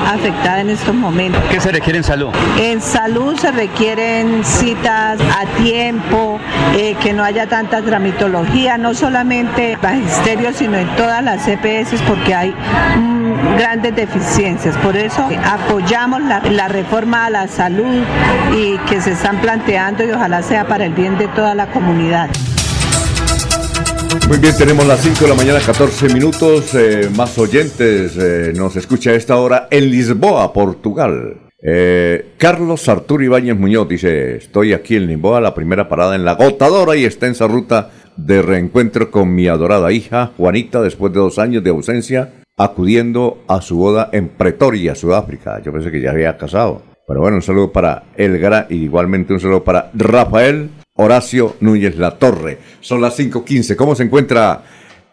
afectada 0.08 0.62
en 0.62 0.70
estos 0.70 0.94
momentos. 0.94 1.42
¿Qué 1.50 1.60
se 1.60 1.72
requiere 1.72 2.00
en 2.00 2.04
salud? 2.04 2.30
En 2.60 2.82
salud 2.82 3.38
se 3.38 3.52
requieren 3.52 4.44
citas 4.44 5.20
a 5.22 5.46
tiempo, 5.62 6.40
eh, 6.76 6.96
que 7.02 7.14
no 7.14 7.24
haya 7.24 7.48
tanta 7.48 7.82
tramitología, 7.82 8.78
no 8.78 8.94
solamente 8.94 9.78
magisterio, 9.82 10.54
sino 10.54 10.78
en 10.78 10.88
todas 10.96 11.24
las 11.24 11.44
CPS, 11.44 12.02
porque 12.08 12.34
hay 12.34 12.52
mm, 12.52 13.58
grandes 13.58 13.96
deficiencias. 13.96 14.76
Por 14.78 14.98
eso 14.98 15.28
apoyamos 15.46 16.22
la, 16.22 16.42
la 16.42 16.68
reforma 16.68 17.26
a 17.26 17.30
la 17.30 17.48
salud 17.48 18.04
y 18.56 18.78
que 18.90 19.02
se 19.02 19.12
están 19.12 19.38
planteando 19.38 20.04
y 20.04 20.12
ojalá 20.12 20.42
sea 20.42 20.66
para 20.66 20.86
el 20.86 20.94
bien 20.94 21.18
de 21.18 21.28
toda 21.28 21.56
la 21.56 21.68
comunidad. 21.68 22.30
Muy 24.28 24.40
bien, 24.40 24.54
tenemos 24.58 24.86
las 24.86 25.00
5 25.00 25.22
de 25.22 25.28
la 25.30 25.36
mañana, 25.36 25.60
14 25.66 26.14
minutos. 26.14 26.76
Eh, 26.76 27.10
más 27.16 27.38
oyentes 27.38 28.18
eh, 28.18 28.52
nos 28.54 28.76
escucha 28.76 29.12
a 29.12 29.16
esta 29.16 29.38
hora 29.38 29.70
en 29.72 29.90
Lisboa, 29.90 30.52
Portugal. 30.52 31.38
Eh, 31.64 32.34
Carlos 32.38 32.90
Arturo 32.90 33.24
Ibáñez 33.24 33.58
Muñoz 33.58 33.88
dice: 33.88 34.36
Estoy 34.36 34.74
aquí 34.74 34.98
en 34.98 35.08
Lisboa, 35.08 35.40
la 35.40 35.54
primera 35.54 35.88
parada 35.88 36.16
en 36.16 36.26
la 36.26 36.36
gotadora 36.36 36.98
y 36.98 37.06
extensa 37.06 37.48
ruta 37.48 37.92
de 38.18 38.42
reencuentro 38.42 39.10
con 39.12 39.34
mi 39.34 39.48
adorada 39.48 39.94
hija 39.94 40.32
Juanita 40.36 40.82
después 40.82 41.14
de 41.14 41.20
dos 41.20 41.40
años 41.40 41.64
de 41.64 41.70
ausencia, 41.70 42.34
acudiendo 42.58 43.44
a 43.48 43.62
su 43.62 43.78
boda 43.78 44.10
en 44.12 44.28
Pretoria, 44.28 44.94
Sudáfrica. 44.94 45.62
Yo 45.64 45.72
pensé 45.72 45.90
que 45.90 46.02
ya 46.02 46.12
había 46.12 46.38
casado. 46.38 46.82
Pero 47.08 47.22
bueno, 47.22 47.38
un 47.38 47.44
saludo 47.44 47.72
para 47.72 48.04
Elgara 48.18 48.68
y 48.70 48.76
igualmente 48.76 49.34
un 49.34 49.40
saludo 49.40 49.64
para 49.64 49.90
Rafael 49.94 50.70
Horacio 50.96 51.56
Núñez 51.60 51.98
La 51.98 52.12
Torre. 52.18 52.60
Son 52.80 53.02
las 53.02 53.18
5.15. 53.20 53.76
¿Cómo 53.76 53.96
se 53.96 54.04
encuentra 54.04 54.64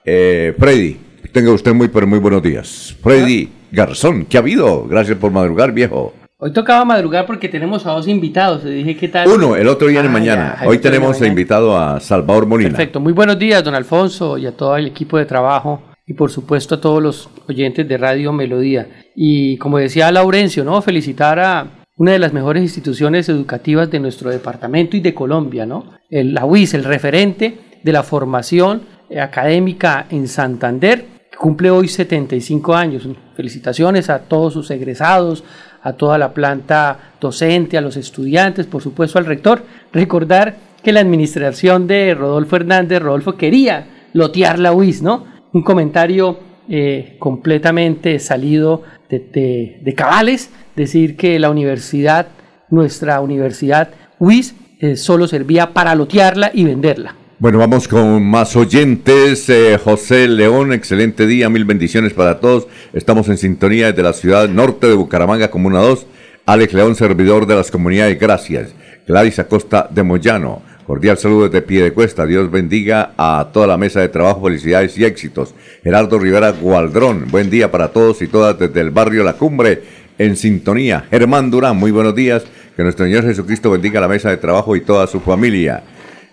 eh, 0.04 0.54
Freddy? 0.58 0.96
Tenga 1.32 1.52
usted 1.52 1.74
muy, 1.74 1.88
pero 1.88 2.06
muy 2.06 2.18
buenos 2.18 2.42
días. 2.42 2.96
Freddy 3.02 3.48
Garzón, 3.70 4.24
¿qué 4.26 4.38
ha 4.38 4.40
habido? 4.40 4.86
Gracias 4.86 5.18
por 5.18 5.30
madrugar, 5.30 5.72
viejo. 5.72 6.14
Hoy 6.38 6.52
tocaba 6.52 6.84
madrugar 6.84 7.26
porque 7.26 7.48
tenemos 7.48 7.84
a 7.86 7.90
dos 7.90 8.06
invitados. 8.06 8.64
dije, 8.64 8.96
¿qué 8.96 9.08
tal? 9.08 9.28
Uno, 9.28 9.56
el 9.56 9.66
otro 9.68 9.88
viene 9.88 10.08
mañana. 10.08 10.58
Hoy 10.64 10.78
tenemos 10.78 11.20
invitado 11.20 11.76
a 11.76 11.98
Salvador 12.00 12.46
Molina. 12.46 12.70
Perfecto. 12.70 13.00
Muy 13.00 13.12
buenos 13.12 13.38
días, 13.38 13.62
don 13.64 13.74
Alfonso, 13.74 14.38
y 14.38 14.46
a 14.46 14.52
todo 14.52 14.76
el 14.76 14.86
equipo 14.86 15.18
de 15.18 15.26
trabajo. 15.26 15.82
Y 16.06 16.14
por 16.14 16.30
supuesto 16.30 16.76
a 16.76 16.80
todos 16.80 17.02
los 17.02 17.28
oyentes 17.48 17.86
de 17.86 17.98
Radio 17.98 18.32
Melodía. 18.32 18.88
Y 19.14 19.58
como 19.58 19.78
decía 19.78 20.10
Laurencio, 20.10 20.64
¿no? 20.64 20.80
Felicitar 20.80 21.38
a, 21.40 21.77
una 21.98 22.12
de 22.12 22.18
las 22.20 22.32
mejores 22.32 22.62
instituciones 22.62 23.28
educativas 23.28 23.90
de 23.90 24.00
nuestro 24.00 24.30
departamento 24.30 24.96
y 24.96 25.00
de 25.00 25.14
Colombia, 25.14 25.66
¿no? 25.66 25.84
El, 26.08 26.32
la 26.32 26.44
UIS, 26.44 26.74
el 26.74 26.84
referente 26.84 27.58
de 27.82 27.92
la 27.92 28.04
formación 28.04 28.82
académica 29.20 30.06
en 30.10 30.28
Santander, 30.28 31.04
cumple 31.36 31.70
hoy 31.70 31.88
75 31.88 32.74
años. 32.74 33.08
Felicitaciones 33.34 34.10
a 34.10 34.20
todos 34.20 34.52
sus 34.52 34.70
egresados, 34.70 35.42
a 35.82 35.92
toda 35.92 36.18
la 36.18 36.32
planta 36.32 37.14
docente, 37.20 37.76
a 37.76 37.80
los 37.80 37.96
estudiantes, 37.96 38.66
por 38.66 38.82
supuesto 38.82 39.18
al 39.18 39.26
rector. 39.26 39.62
Recordar 39.92 40.56
que 40.82 40.92
la 40.92 41.00
administración 41.00 41.88
de 41.88 42.14
Rodolfo 42.14 42.56
Hernández, 42.56 43.02
Rodolfo 43.02 43.36
quería 43.36 43.86
lotear 44.12 44.60
la 44.60 44.72
UIS, 44.72 45.02
¿no? 45.02 45.26
Un 45.52 45.62
comentario 45.62 46.47
eh, 46.68 47.16
completamente 47.18 48.18
salido 48.18 48.82
de, 49.08 49.78
de 49.80 49.94
cabales, 49.94 50.50
decir 50.76 51.16
que 51.16 51.38
la 51.38 51.50
universidad, 51.50 52.28
nuestra 52.70 53.20
universidad 53.20 53.90
WIS, 54.18 54.54
eh, 54.80 54.96
solo 54.96 55.26
servía 55.26 55.72
para 55.72 55.94
lotearla 55.94 56.50
y 56.54 56.64
venderla. 56.64 57.16
Bueno, 57.40 57.58
vamos 57.58 57.88
con 57.88 58.24
más 58.24 58.56
oyentes. 58.56 59.48
Eh, 59.48 59.78
José 59.82 60.28
León, 60.28 60.72
excelente 60.72 61.26
día, 61.26 61.48
mil 61.48 61.64
bendiciones 61.64 62.12
para 62.12 62.40
todos. 62.40 62.66
Estamos 62.92 63.28
en 63.28 63.38
sintonía 63.38 63.88
desde 63.88 64.02
la 64.02 64.12
ciudad 64.12 64.48
norte 64.48 64.88
de 64.88 64.94
Bucaramanga, 64.94 65.50
Comuna 65.50 65.80
2. 65.80 66.06
Alex 66.46 66.74
León, 66.74 66.94
servidor 66.94 67.46
de 67.46 67.54
las 67.54 67.70
comunidades, 67.70 68.18
gracias. 68.18 68.74
Gladys 69.06 69.38
Acosta 69.38 69.88
de 69.90 70.02
Moyano, 70.02 70.62
cordial 70.88 71.18
saludo 71.18 71.50
desde 71.50 71.60
pie 71.60 71.82
de 71.82 71.92
cuesta. 71.92 72.24
Dios 72.24 72.50
bendiga 72.50 73.12
a 73.18 73.50
toda 73.52 73.66
la 73.66 73.76
mesa 73.76 74.00
de 74.00 74.08
trabajo, 74.08 74.44
felicidades 74.44 74.96
y 74.96 75.04
éxitos. 75.04 75.54
Gerardo 75.84 76.18
Rivera 76.18 76.52
Gualdrón, 76.52 77.26
buen 77.30 77.50
día 77.50 77.70
para 77.70 77.88
todos 77.88 78.22
y 78.22 78.26
todas 78.26 78.58
desde 78.58 78.80
el 78.80 78.90
barrio 78.90 79.22
La 79.22 79.34
Cumbre 79.34 79.82
en 80.16 80.34
sintonía. 80.34 81.04
Germán 81.10 81.50
Durán, 81.50 81.76
muy 81.76 81.90
buenos 81.90 82.14
días. 82.14 82.44
Que 82.74 82.82
nuestro 82.82 83.04
Señor 83.04 83.24
Jesucristo 83.24 83.70
bendiga 83.70 84.00
la 84.00 84.08
mesa 84.08 84.30
de 84.30 84.38
trabajo 84.38 84.76
y 84.76 84.80
toda 84.80 85.06
su 85.06 85.20
familia. 85.20 85.82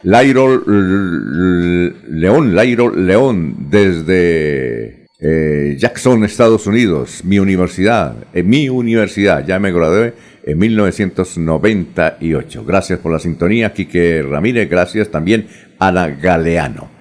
Lairo 0.03 0.63
León, 2.07 2.55
Lairo 2.55 2.95
León, 2.95 3.55
desde 3.69 5.04
eh, 5.27 5.75
Jackson, 5.77 6.23
Estados 6.23 6.67
Unidos, 6.67 7.21
mi 7.23 7.39
universidad, 7.39 8.15
en 8.33 8.47
mi 8.47 8.69
universidad, 8.69 9.45
ya 9.45 9.59
me 9.59 9.71
gradué 9.71 10.13
en 10.43 10.57
1998. 10.57 12.63
Gracias 12.65 12.99
por 12.99 13.11
la 13.11 13.19
sintonía, 13.19 13.73
Quique 13.73 14.21
Ramírez, 14.21 14.69
gracias 14.69 15.09
también 15.09 15.47
Ana 15.79 16.09
Galeano. 16.09 16.91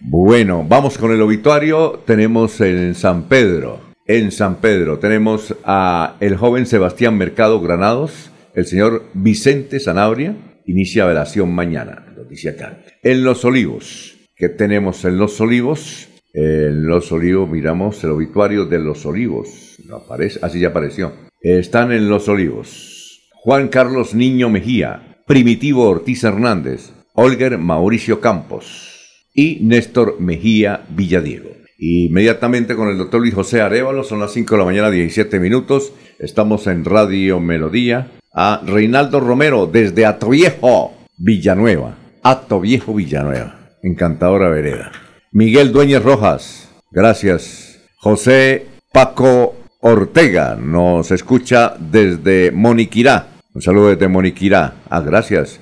Bueno, 0.00 0.64
vamos 0.68 0.98
con 0.98 1.12
el 1.12 1.22
obituario, 1.22 2.02
tenemos 2.04 2.60
en 2.60 2.94
San 2.94 3.28
Pedro 3.28 3.88
en 4.08 4.32
San 4.32 4.56
Pedro. 4.56 4.98
Tenemos 4.98 5.54
a 5.64 6.16
el 6.18 6.36
joven 6.36 6.66
Sebastián 6.66 7.16
Mercado 7.16 7.60
Granados, 7.60 8.32
el 8.54 8.66
señor 8.66 9.04
Vicente 9.14 9.78
Sanabria, 9.78 10.34
inicia 10.66 11.04
velación 11.04 11.52
mañana, 11.52 12.06
noticia 12.16 12.52
acá. 12.52 12.80
En 13.02 13.22
Los 13.22 13.44
Olivos, 13.44 14.16
¿qué 14.34 14.48
tenemos 14.48 15.04
en 15.04 15.18
Los 15.18 15.40
Olivos? 15.40 16.07
En 16.32 16.86
Los 16.86 17.10
Olivos 17.10 17.48
miramos 17.48 18.02
el 18.04 18.10
obituario 18.10 18.66
de 18.66 18.78
Los 18.78 19.06
Olivos. 19.06 19.78
Aparece, 19.92 20.38
así 20.42 20.60
ya 20.60 20.68
apareció. 20.68 21.12
Están 21.40 21.92
en 21.92 22.08
Los 22.08 22.28
Olivos. 22.28 23.28
Juan 23.32 23.68
Carlos 23.68 24.14
Niño 24.14 24.50
Mejía, 24.50 25.22
Primitivo 25.26 25.88
Ortiz 25.88 26.24
Hernández, 26.24 26.92
Olger 27.14 27.56
Mauricio 27.58 28.20
Campos 28.20 29.24
y 29.32 29.60
Néstor 29.62 30.20
Mejía 30.20 30.84
Villadiego. 30.90 31.50
Inmediatamente 31.78 32.74
con 32.74 32.88
el 32.88 32.98
doctor 32.98 33.20
Luis 33.20 33.34
José 33.34 33.60
Arevalo, 33.60 34.02
son 34.02 34.18
las 34.18 34.32
5 34.32 34.54
de 34.54 34.58
la 34.58 34.64
mañana, 34.64 34.90
17 34.90 35.38
minutos. 35.38 35.92
Estamos 36.18 36.66
en 36.66 36.84
Radio 36.84 37.38
Melodía. 37.38 38.10
A 38.34 38.62
Reinaldo 38.66 39.20
Romero, 39.20 39.66
desde 39.66 40.04
Atoviejo, 40.04 40.92
Villanueva. 41.16 41.96
Atoviejo, 42.22 42.94
Villanueva. 42.94 43.76
Encantadora 43.82 44.48
vereda. 44.48 44.92
Miguel 45.32 45.72
Dueñez 45.72 46.02
Rojas, 46.02 46.68
gracias. 46.90 47.80
José 47.96 48.66
Paco 48.92 49.54
Ortega, 49.80 50.56
nos 50.56 51.10
escucha 51.10 51.74
desde 51.78 52.50
Moniquirá. 52.50 53.28
Un 53.54 53.60
saludo 53.60 53.90
desde 53.90 54.08
Moniquirá. 54.08 54.76
Ah, 54.88 55.00
gracias. 55.00 55.60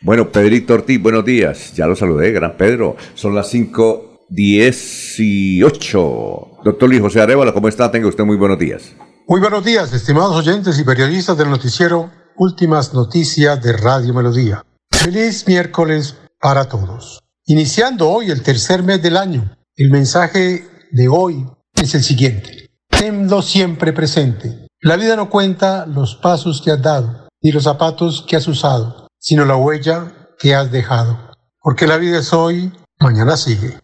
Bueno, 0.00 0.30
Pedrito 0.30 0.74
Ortiz, 0.74 1.02
buenos 1.02 1.24
días. 1.24 1.74
Ya 1.74 1.86
lo 1.86 1.96
saludé, 1.96 2.32
gran 2.32 2.56
Pedro. 2.56 2.96
Son 3.14 3.34
las 3.34 3.48
5 3.50 4.26
18. 4.30 6.50
Doctor 6.64 6.88
Luis 6.88 7.00
José 7.00 7.20
Arevalo, 7.20 7.52
¿cómo 7.52 7.68
está? 7.68 7.90
Tenga 7.90 8.08
usted 8.08 8.24
muy 8.24 8.36
buenos 8.36 8.58
días. 8.58 8.92
Muy 9.28 9.40
buenos 9.40 9.64
días, 9.64 9.92
estimados 9.92 10.36
oyentes 10.36 10.78
y 10.78 10.84
periodistas 10.84 11.36
del 11.36 11.50
noticiero 11.50 12.10
últimas 12.36 12.94
noticias 12.94 13.62
de 13.62 13.74
Radio 13.74 14.14
Melodía. 14.14 14.64
Feliz 14.90 15.46
miércoles 15.46 16.16
para 16.40 16.64
todos. 16.64 17.23
Iniciando 17.46 18.08
hoy 18.08 18.30
el 18.30 18.42
tercer 18.42 18.82
mes 18.82 19.02
del 19.02 19.18
año, 19.18 19.54
el 19.76 19.90
mensaje 19.90 20.64
de 20.92 21.08
hoy 21.08 21.44
es 21.74 21.94
el 21.94 22.02
siguiente. 22.02 22.70
Tenlo 22.88 23.42
siempre 23.42 23.92
presente. 23.92 24.66
La 24.80 24.96
vida 24.96 25.14
no 25.14 25.28
cuenta 25.28 25.84
los 25.84 26.14
pasos 26.16 26.62
que 26.62 26.70
has 26.70 26.80
dado, 26.80 27.28
ni 27.42 27.52
los 27.52 27.64
zapatos 27.64 28.24
que 28.26 28.36
has 28.36 28.48
usado, 28.48 29.08
sino 29.18 29.44
la 29.44 29.56
huella 29.56 30.30
que 30.38 30.54
has 30.54 30.72
dejado. 30.72 31.32
Porque 31.60 31.86
la 31.86 31.98
vida 31.98 32.20
es 32.20 32.32
hoy, 32.32 32.72
mañana 32.98 33.36
sigue. 33.36 33.78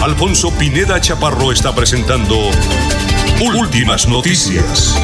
Alfonso 0.00 0.50
Pineda 0.58 1.02
Chaparro 1.02 1.52
está 1.52 1.74
presentando 1.74 2.34
Últimas 3.60 4.08
Noticias. 4.08 4.96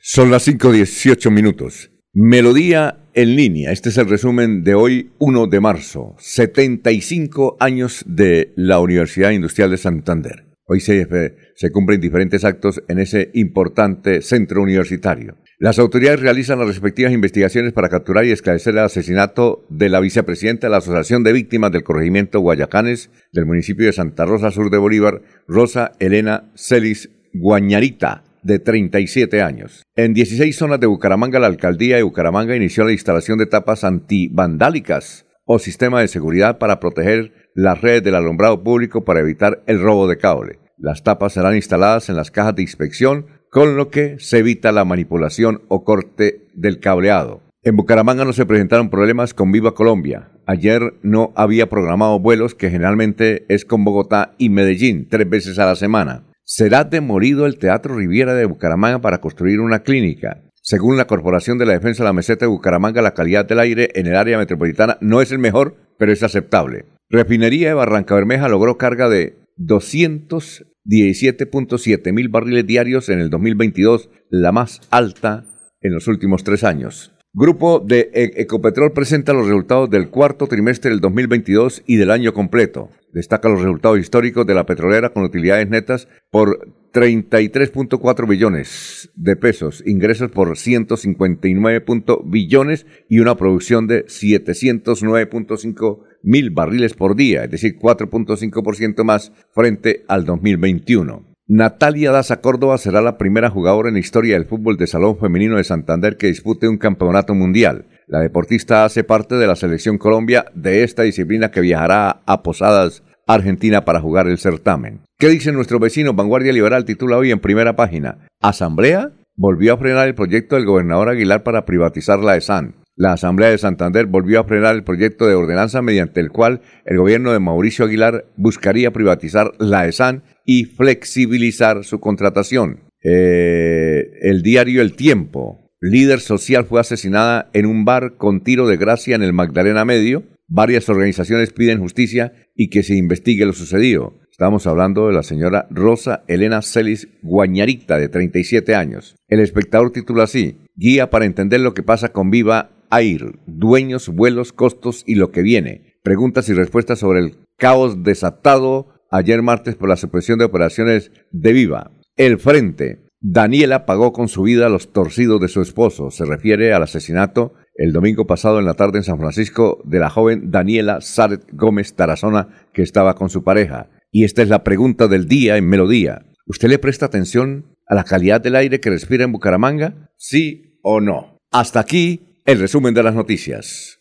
Son 0.00 0.28
las 0.28 0.48
5.18 0.48 1.30
minutos. 1.30 1.90
Melodía 2.12 3.01
en 3.14 3.36
línea. 3.36 3.72
Este 3.72 3.88
es 3.88 3.98
el 3.98 4.08
resumen 4.08 4.64
de 4.64 4.74
hoy, 4.74 5.10
1 5.18 5.46
de 5.46 5.60
marzo. 5.60 6.14
75 6.18 7.56
años 7.60 8.04
de 8.06 8.52
la 8.56 8.80
Universidad 8.80 9.30
Industrial 9.30 9.70
de 9.70 9.76
Santander. 9.76 10.46
Hoy 10.64 10.80
se, 10.80 11.06
se 11.54 11.70
cumplen 11.70 12.00
diferentes 12.00 12.44
actos 12.44 12.82
en 12.88 12.98
ese 12.98 13.30
importante 13.34 14.22
centro 14.22 14.62
universitario. 14.62 15.36
Las 15.58 15.78
autoridades 15.78 16.20
realizan 16.20 16.58
las 16.58 16.68
respectivas 16.68 17.12
investigaciones 17.12 17.72
para 17.72 17.88
capturar 17.88 18.24
y 18.24 18.32
esclarecer 18.32 18.72
el 18.72 18.80
asesinato 18.80 19.66
de 19.68 19.88
la 19.88 20.00
vicepresidenta 20.00 20.66
de 20.66 20.70
la 20.72 20.78
Asociación 20.78 21.22
de 21.22 21.32
Víctimas 21.32 21.70
del 21.72 21.84
Corregimiento 21.84 22.40
Guayacanes 22.40 23.10
del 23.32 23.46
municipio 23.46 23.86
de 23.86 23.92
Santa 23.92 24.24
Rosa 24.24 24.50
Sur 24.50 24.70
de 24.70 24.78
Bolívar, 24.78 25.22
Rosa 25.46 25.92
Elena 26.00 26.50
Celis 26.56 27.10
Guañarita, 27.34 28.24
de 28.42 28.58
37 28.58 29.42
años. 29.42 29.82
En 29.96 30.14
16 30.14 30.56
zonas 30.56 30.80
de 30.80 30.86
Bucaramanga, 30.86 31.38
la 31.38 31.46
alcaldía 31.46 31.96
de 31.96 32.02
Bucaramanga 32.02 32.56
inició 32.56 32.84
la 32.84 32.92
instalación 32.92 33.38
de 33.38 33.46
tapas 33.46 33.84
antivandálicas 33.84 35.26
o 35.44 35.58
sistema 35.58 36.00
de 36.00 36.08
seguridad 36.08 36.58
para 36.58 36.80
proteger 36.80 37.32
las 37.54 37.80
redes 37.80 38.02
del 38.02 38.14
alumbrado 38.14 38.62
público 38.62 39.04
para 39.04 39.20
evitar 39.20 39.62
el 39.66 39.80
robo 39.80 40.08
de 40.08 40.18
cable. 40.18 40.58
Las 40.78 41.02
tapas 41.02 41.34
serán 41.34 41.56
instaladas 41.56 42.08
en 42.08 42.16
las 42.16 42.30
cajas 42.30 42.54
de 42.56 42.62
inspección 42.62 43.26
con 43.50 43.76
lo 43.76 43.90
que 43.90 44.16
se 44.18 44.38
evita 44.38 44.72
la 44.72 44.84
manipulación 44.84 45.62
o 45.68 45.84
corte 45.84 46.48
del 46.54 46.80
cableado. 46.80 47.42
En 47.64 47.76
Bucaramanga 47.76 48.24
no 48.24 48.32
se 48.32 48.46
presentaron 48.46 48.90
problemas 48.90 49.34
con 49.34 49.52
Viva 49.52 49.74
Colombia. 49.74 50.30
Ayer 50.46 50.94
no 51.02 51.32
había 51.36 51.68
programado 51.68 52.18
vuelos 52.18 52.56
que 52.56 52.70
generalmente 52.70 53.44
es 53.48 53.64
con 53.64 53.84
Bogotá 53.84 54.34
y 54.38 54.48
Medellín 54.48 55.06
tres 55.08 55.28
veces 55.28 55.60
a 55.60 55.66
la 55.66 55.76
semana. 55.76 56.24
Será 56.44 56.84
demolido 56.84 57.46
el 57.46 57.58
Teatro 57.58 57.96
Riviera 57.96 58.34
de 58.34 58.46
Bucaramanga 58.46 59.00
para 59.00 59.20
construir 59.20 59.60
una 59.60 59.82
clínica. 59.82 60.42
Según 60.60 60.96
la 60.96 61.06
Corporación 61.06 61.58
de 61.58 61.66
la 61.66 61.72
Defensa 61.72 62.02
de 62.02 62.08
la 62.08 62.12
Meseta 62.12 62.44
de 62.44 62.50
Bucaramanga, 62.50 63.02
la 63.02 63.14
calidad 63.14 63.46
del 63.46 63.60
aire 63.60 63.90
en 63.94 64.06
el 64.06 64.16
área 64.16 64.38
metropolitana 64.38 64.98
no 65.00 65.20
es 65.20 65.32
el 65.32 65.38
mejor, 65.38 65.76
pero 65.98 66.12
es 66.12 66.22
aceptable. 66.22 66.86
Refinería 67.08 67.68
de 67.68 67.74
Barranca 67.74 68.14
Bermeja 68.14 68.48
logró 68.48 68.78
carga 68.78 69.08
de 69.08 69.36
200 69.56 70.66
17.7 70.84 72.12
mil 72.12 72.28
barriles 72.28 72.66
diarios 72.66 73.08
en 73.08 73.20
el 73.20 73.30
2022, 73.30 74.10
la 74.30 74.52
más 74.52 74.80
alta 74.90 75.44
en 75.80 75.94
los 75.94 76.08
últimos 76.08 76.42
tres 76.42 76.64
años. 76.64 77.12
Grupo 77.32 77.78
de 77.80 78.10
e- 78.12 78.42
Ecopetrol 78.42 78.92
presenta 78.92 79.32
los 79.32 79.46
resultados 79.46 79.88
del 79.90 80.10
cuarto 80.10 80.46
trimestre 80.48 80.90
del 80.90 81.00
2022 81.00 81.82
y 81.86 81.96
del 81.96 82.10
año 82.10 82.34
completo. 82.34 82.90
Destaca 83.12 83.48
los 83.48 83.60
resultados 83.60 83.98
históricos 83.98 84.46
de 84.46 84.54
la 84.54 84.64
petrolera 84.66 85.10
con 85.10 85.22
utilidades 85.22 85.68
netas 85.68 86.08
por 86.30 86.72
33.4 86.92 88.28
billones 88.28 89.10
de 89.14 89.36
pesos, 89.36 89.82
ingresos 89.86 90.30
por 90.30 90.56
159 90.56 91.84
billones 92.24 92.86
y 93.08 93.18
una 93.20 93.36
producción 93.36 93.86
de 93.86 94.06
709.5 94.06 95.98
mil 96.22 96.50
barriles 96.50 96.94
por 96.94 97.16
día, 97.16 97.44
es 97.44 97.50
decir, 97.50 97.78
4.5% 97.78 99.04
más 99.04 99.32
frente 99.52 100.04
al 100.08 100.24
2021. 100.24 101.32
Natalia 101.48 102.12
Daza 102.12 102.40
Córdoba 102.40 102.78
será 102.78 103.02
la 103.02 103.18
primera 103.18 103.50
jugadora 103.50 103.88
en 103.88 103.94
la 103.94 104.00
historia 104.00 104.34
del 104.34 104.46
fútbol 104.46 104.76
de 104.76 104.86
salón 104.86 105.18
femenino 105.18 105.56
de 105.56 105.64
Santander 105.64 106.16
que 106.16 106.28
dispute 106.28 106.68
un 106.68 106.78
campeonato 106.78 107.34
mundial. 107.34 107.86
La 108.12 108.20
deportista 108.20 108.84
hace 108.84 109.04
parte 109.04 109.36
de 109.36 109.46
la 109.46 109.56
selección 109.56 109.96
Colombia 109.96 110.44
de 110.54 110.84
esta 110.84 111.02
disciplina 111.02 111.50
que 111.50 111.62
viajará 111.62 112.20
a 112.26 112.42
Posadas, 112.42 113.02
Argentina 113.26 113.86
para 113.86 114.02
jugar 114.02 114.26
el 114.26 114.36
certamen. 114.36 115.00
¿Qué 115.18 115.30
dice 115.30 115.50
nuestro 115.50 115.78
vecino 115.78 116.12
Vanguardia 116.12 116.52
Liberal? 116.52 116.84
Titula 116.84 117.16
hoy 117.16 117.30
en 117.30 117.38
primera 117.38 117.74
página. 117.74 118.28
Asamblea 118.42 119.12
volvió 119.34 119.72
a 119.72 119.78
frenar 119.78 120.08
el 120.08 120.14
proyecto 120.14 120.56
del 120.56 120.66
gobernador 120.66 121.08
Aguilar 121.08 121.42
para 121.42 121.64
privatizar 121.64 122.18
la 122.18 122.36
ESAN. 122.36 122.74
La 122.96 123.14
Asamblea 123.14 123.48
de 123.48 123.56
Santander 123.56 124.04
volvió 124.04 124.40
a 124.40 124.44
frenar 124.44 124.74
el 124.74 124.84
proyecto 124.84 125.26
de 125.26 125.34
ordenanza 125.34 125.80
mediante 125.80 126.20
el 126.20 126.28
cual 126.28 126.60
el 126.84 126.98
gobierno 126.98 127.32
de 127.32 127.40
Mauricio 127.40 127.86
Aguilar 127.86 128.26
buscaría 128.36 128.90
privatizar 128.90 129.52
la 129.58 129.86
ESAN 129.86 130.22
y 130.44 130.66
flexibilizar 130.66 131.82
su 131.82 131.98
contratación. 131.98 132.80
Eh, 133.02 134.04
el 134.20 134.42
diario 134.42 134.82
El 134.82 134.96
Tiempo. 134.96 135.61
Líder 135.84 136.20
social 136.20 136.64
fue 136.64 136.80
asesinada 136.80 137.50
en 137.54 137.66
un 137.66 137.84
bar 137.84 138.16
con 138.16 138.44
tiro 138.44 138.68
de 138.68 138.76
gracia 138.76 139.16
en 139.16 139.22
el 139.24 139.32
Magdalena 139.32 139.84
Medio. 139.84 140.22
Varias 140.46 140.88
organizaciones 140.88 141.52
piden 141.52 141.80
justicia 141.80 142.34
y 142.54 142.70
que 142.70 142.84
se 142.84 142.94
investigue 142.94 143.44
lo 143.44 143.52
sucedido. 143.52 144.20
Estamos 144.30 144.68
hablando 144.68 145.08
de 145.08 145.12
la 145.12 145.24
señora 145.24 145.66
Rosa 145.70 146.22
Elena 146.28 146.62
Celis 146.62 147.08
Guañarita, 147.22 147.98
de 147.98 148.08
37 148.08 148.76
años. 148.76 149.16
El 149.26 149.40
espectador 149.40 149.90
titula 149.90 150.22
así, 150.22 150.58
Guía 150.76 151.10
para 151.10 151.24
entender 151.24 151.60
lo 151.60 151.74
que 151.74 151.82
pasa 151.82 152.10
con 152.12 152.30
Viva 152.30 152.70
Air, 152.92 153.40
dueños, 153.46 154.08
vuelos, 154.08 154.52
costos 154.52 155.02
y 155.04 155.16
lo 155.16 155.32
que 155.32 155.42
viene. 155.42 155.98
Preguntas 156.04 156.48
y 156.48 156.52
respuestas 156.52 157.00
sobre 157.00 157.18
el 157.18 157.38
caos 157.56 158.04
desatado 158.04 159.02
ayer 159.10 159.42
martes 159.42 159.74
por 159.74 159.88
la 159.88 159.96
supresión 159.96 160.38
de 160.38 160.44
operaciones 160.44 161.10
de 161.32 161.52
Viva. 161.52 161.90
El 162.14 162.38
Frente. 162.38 163.01
Daniela 163.24 163.86
pagó 163.86 164.12
con 164.12 164.26
su 164.26 164.42
vida 164.42 164.68
los 164.68 164.92
torcidos 164.92 165.40
de 165.40 165.46
su 165.46 165.62
esposo. 165.62 166.10
Se 166.10 166.24
refiere 166.24 166.74
al 166.74 166.82
asesinato 166.82 167.54
el 167.76 167.92
domingo 167.92 168.26
pasado 168.26 168.58
en 168.58 168.64
la 168.64 168.74
tarde 168.74 168.98
en 168.98 169.04
San 169.04 169.18
Francisco 169.18 169.80
de 169.84 170.00
la 170.00 170.10
joven 170.10 170.50
Daniela 170.50 171.00
Saret 171.00 171.44
Gómez 171.52 171.94
Tarazona 171.94 172.48
que 172.74 172.82
estaba 172.82 173.14
con 173.14 173.30
su 173.30 173.44
pareja. 173.44 173.90
Y 174.10 174.24
esta 174.24 174.42
es 174.42 174.48
la 174.48 174.64
pregunta 174.64 175.06
del 175.06 175.28
día 175.28 175.56
en 175.56 175.68
Melodía. 175.68 176.26
¿Usted 176.46 176.68
le 176.68 176.80
presta 176.80 177.06
atención 177.06 177.76
a 177.86 177.94
la 177.94 178.02
calidad 178.02 178.40
del 178.40 178.56
aire 178.56 178.80
que 178.80 178.90
respira 178.90 179.22
en 179.22 179.30
Bucaramanga? 179.30 180.10
¿Sí 180.16 180.80
o 180.82 181.00
no? 181.00 181.38
Hasta 181.52 181.78
aquí 181.78 182.40
el 182.44 182.58
resumen 182.58 182.92
de 182.92 183.04
las 183.04 183.14
noticias. 183.14 184.00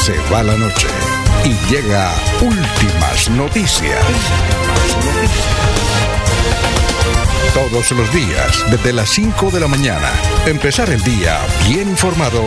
Se 0.00 0.14
va 0.32 0.42
la 0.42 0.58
noche 0.58 0.88
y 1.44 1.50
llega 1.72 2.10
últimas 2.42 3.30
noticias. 3.30 5.85
Todos 7.54 7.90
los 7.92 8.12
días, 8.12 8.64
desde 8.70 8.92
las 8.92 9.08
5 9.10 9.50
de 9.50 9.60
la 9.60 9.68
mañana, 9.68 10.10
empezar 10.46 10.90
el 10.90 11.02
día 11.02 11.38
bien 11.68 11.88
informado 11.88 12.42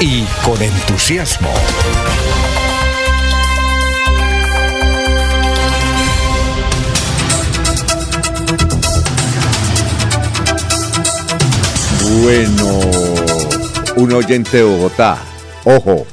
y 0.00 0.22
con 0.44 0.62
entusiasmo. 0.62 1.50
Bueno, 12.22 12.80
un 13.96 14.12
oyente 14.12 14.58
de 14.58 14.62
Bogotá. 14.62 15.18
Ojo, 15.64 16.06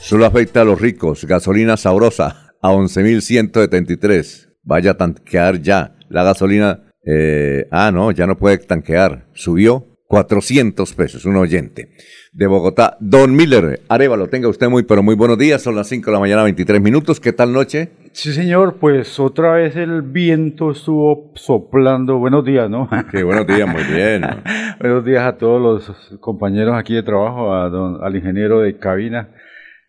solo 0.00 0.26
afecta 0.26 0.62
a 0.62 0.64
los 0.64 0.80
ricos. 0.80 1.24
Gasolina 1.24 1.76
sabrosa 1.76 2.54
a 2.60 2.70
11.173. 2.70 4.48
Vaya 4.62 4.92
a 4.92 4.96
tanquear 4.96 5.60
ya. 5.60 5.94
La 6.12 6.24
gasolina, 6.24 6.78
eh, 7.06 7.66
ah, 7.70 7.90
no, 7.90 8.10
ya 8.10 8.26
no 8.26 8.36
puede 8.36 8.58
tanquear. 8.58 9.24
Subió 9.32 9.86
400 10.08 10.92
pesos, 10.92 11.24
un 11.24 11.36
oyente 11.36 11.88
de 12.34 12.46
Bogotá. 12.46 12.98
Don 13.00 13.34
Miller, 13.34 13.80
Arevalo, 13.88 14.28
tenga 14.28 14.46
usted 14.46 14.68
muy, 14.68 14.82
pero 14.82 15.02
muy 15.02 15.14
buenos 15.14 15.38
días. 15.38 15.62
Son 15.62 15.74
las 15.74 15.88
5 15.88 16.10
de 16.10 16.12
la 16.12 16.20
mañana, 16.20 16.42
23 16.42 16.82
minutos. 16.82 17.18
¿Qué 17.18 17.32
tal 17.32 17.54
noche? 17.54 17.92
Sí, 18.12 18.34
señor, 18.34 18.76
pues 18.78 19.18
otra 19.18 19.54
vez 19.54 19.74
el 19.74 20.02
viento 20.02 20.70
estuvo 20.70 21.32
soplando. 21.34 22.18
Buenos 22.18 22.44
días, 22.44 22.68
¿no? 22.68 22.90
Qué 23.10 23.22
buenos 23.22 23.46
días, 23.46 23.66
muy 23.66 23.84
bien. 23.84 24.22
buenos 24.80 25.02
días 25.06 25.24
a 25.24 25.38
todos 25.38 25.62
los 25.62 26.18
compañeros 26.20 26.76
aquí 26.76 26.92
de 26.92 27.02
trabajo, 27.02 27.54
a 27.54 27.70
don, 27.70 28.04
al 28.04 28.14
ingeniero 28.14 28.60
de 28.60 28.76
cabina. 28.76 29.30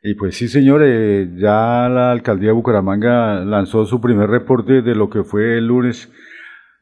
Y 0.06 0.16
pues 0.16 0.36
sí, 0.36 0.50
señor, 0.50 0.82
eh, 0.84 1.30
ya 1.38 1.88
la 1.88 2.12
alcaldía 2.12 2.50
de 2.50 2.54
Bucaramanga 2.54 3.46
lanzó 3.46 3.86
su 3.86 4.02
primer 4.02 4.30
reporte 4.30 4.82
de 4.82 4.96
lo 4.96 5.10
que 5.10 5.24
fue 5.24 5.58
el 5.58 5.68
lunes 5.68 6.12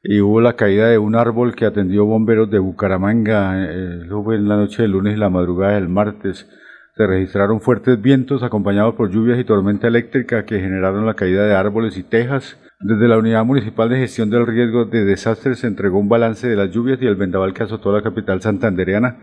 y 0.01 0.21
hubo 0.21 0.41
la 0.41 0.55
caída 0.55 0.87
de 0.87 0.97
un 0.97 1.15
árbol 1.15 1.53
que 1.53 1.67
atendió 1.67 2.03
bomberos 2.05 2.49
de 2.49 2.57
Bucaramanga. 2.57 3.63
Eh, 3.63 4.05
eso 4.05 4.23
fue 4.23 4.37
en 4.37 4.49
la 4.49 4.57
noche 4.57 4.81
del 4.81 4.93
lunes 4.93 5.15
y 5.15 5.19
la 5.19 5.29
madrugada 5.29 5.75
del 5.75 5.87
martes. 5.87 6.49
Se 6.97 7.05
registraron 7.05 7.61
fuertes 7.61 8.01
vientos 8.01 8.41
acompañados 8.41 8.95
por 8.95 9.11
lluvias 9.11 9.37
y 9.37 9.43
tormenta 9.43 9.87
eléctrica 9.87 10.43
que 10.45 10.59
generaron 10.59 11.05
la 11.05 11.13
caída 11.13 11.45
de 11.45 11.53
árboles 11.53 11.97
y 11.97 12.03
tejas, 12.03 12.57
Desde 12.79 13.07
la 13.07 13.19
Unidad 13.19 13.45
Municipal 13.45 13.87
de 13.89 13.99
Gestión 13.99 14.31
del 14.31 14.47
Riesgo 14.47 14.85
de 14.85 15.05
Desastres 15.05 15.59
se 15.59 15.67
entregó 15.67 15.99
un 15.99 16.09
balance 16.09 16.47
de 16.47 16.55
las 16.55 16.71
lluvias 16.71 16.99
y 16.99 17.05
el 17.05 17.15
vendaval 17.15 17.53
que 17.53 17.61
azotó 17.61 17.91
la 17.91 18.01
capital 18.01 18.41
santandereana. 18.41 19.19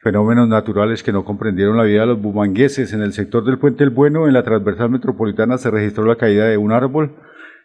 Fenómenos 0.00 0.48
naturales 0.48 1.02
que 1.02 1.12
no 1.12 1.24
comprendieron 1.24 1.76
la 1.76 1.82
vida 1.82 2.02
de 2.02 2.06
los 2.06 2.22
bumangueses. 2.22 2.92
En 2.92 3.02
el 3.02 3.12
sector 3.12 3.44
del 3.44 3.58
Puente 3.58 3.82
El 3.82 3.90
Bueno, 3.90 4.28
en 4.28 4.32
la 4.32 4.44
transversal 4.44 4.90
metropolitana, 4.90 5.58
se 5.58 5.72
registró 5.72 6.04
la 6.04 6.14
caída 6.14 6.44
de 6.44 6.56
un 6.56 6.70
árbol. 6.70 7.16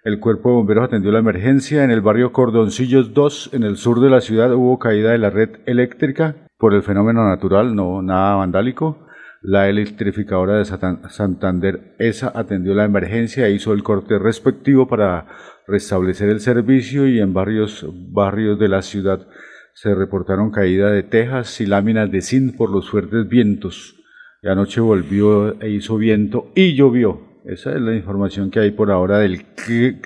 El 0.04 0.20
cuerpo 0.20 0.50
de 0.50 0.56
bomberos 0.56 0.86
atendió 0.86 1.12
la 1.12 1.20
emergencia. 1.20 1.84
En 1.84 1.92
el 1.92 2.02
barrio 2.02 2.32
Cordoncillos 2.32 3.14
2, 3.14 3.52
en 3.54 3.62
el 3.62 3.78
sur 3.78 4.00
de 4.00 4.10
la 4.10 4.20
ciudad, 4.20 4.52
hubo 4.52 4.80
caída 4.80 5.12
de 5.12 5.20
la 5.20 5.30
red 5.30 5.60
eléctrica 5.68 6.48
por 6.58 6.74
el 6.74 6.82
fenómeno 6.82 7.24
natural, 7.24 7.76
no 7.76 8.02
nada 8.02 8.36
vandálico. 8.38 9.06
La 9.44 9.70
electrificadora 9.70 10.58
de 10.58 10.66
Santander, 10.66 11.94
esa 12.00 12.32
atendió 12.34 12.74
la 12.74 12.86
emergencia 12.86 13.46
e 13.46 13.52
hizo 13.52 13.74
el 13.74 13.84
corte 13.84 14.18
respectivo 14.18 14.88
para 14.88 15.28
restablecer 15.68 16.30
el 16.30 16.40
servicio 16.40 17.08
y 17.08 17.20
en 17.20 17.32
varios 17.32 17.86
barrios 18.12 18.58
de 18.58 18.70
la 18.70 18.82
ciudad 18.82 19.28
se 19.74 19.94
reportaron 19.96 20.52
caída 20.52 20.92
de 20.92 21.04
tejas 21.04 21.60
y 21.60 21.66
láminas 21.66 22.12
de 22.12 22.22
zinc 22.22 22.56
por 22.56 22.72
los 22.72 22.90
fuertes 22.90 23.28
vientos. 23.28 23.96
Y 24.42 24.48
anoche 24.48 24.82
volvió 24.82 25.60
e 25.62 25.70
hizo 25.72 25.98
viento 25.98 26.52
y 26.56 26.76
llovió. 26.76 27.22
Esa 27.46 27.72
es 27.72 27.82
la 27.82 27.96
información 27.96 28.52
que 28.52 28.60
hay 28.60 28.72
por 28.72 28.92
ahora 28.92 29.20
del, 29.20 29.46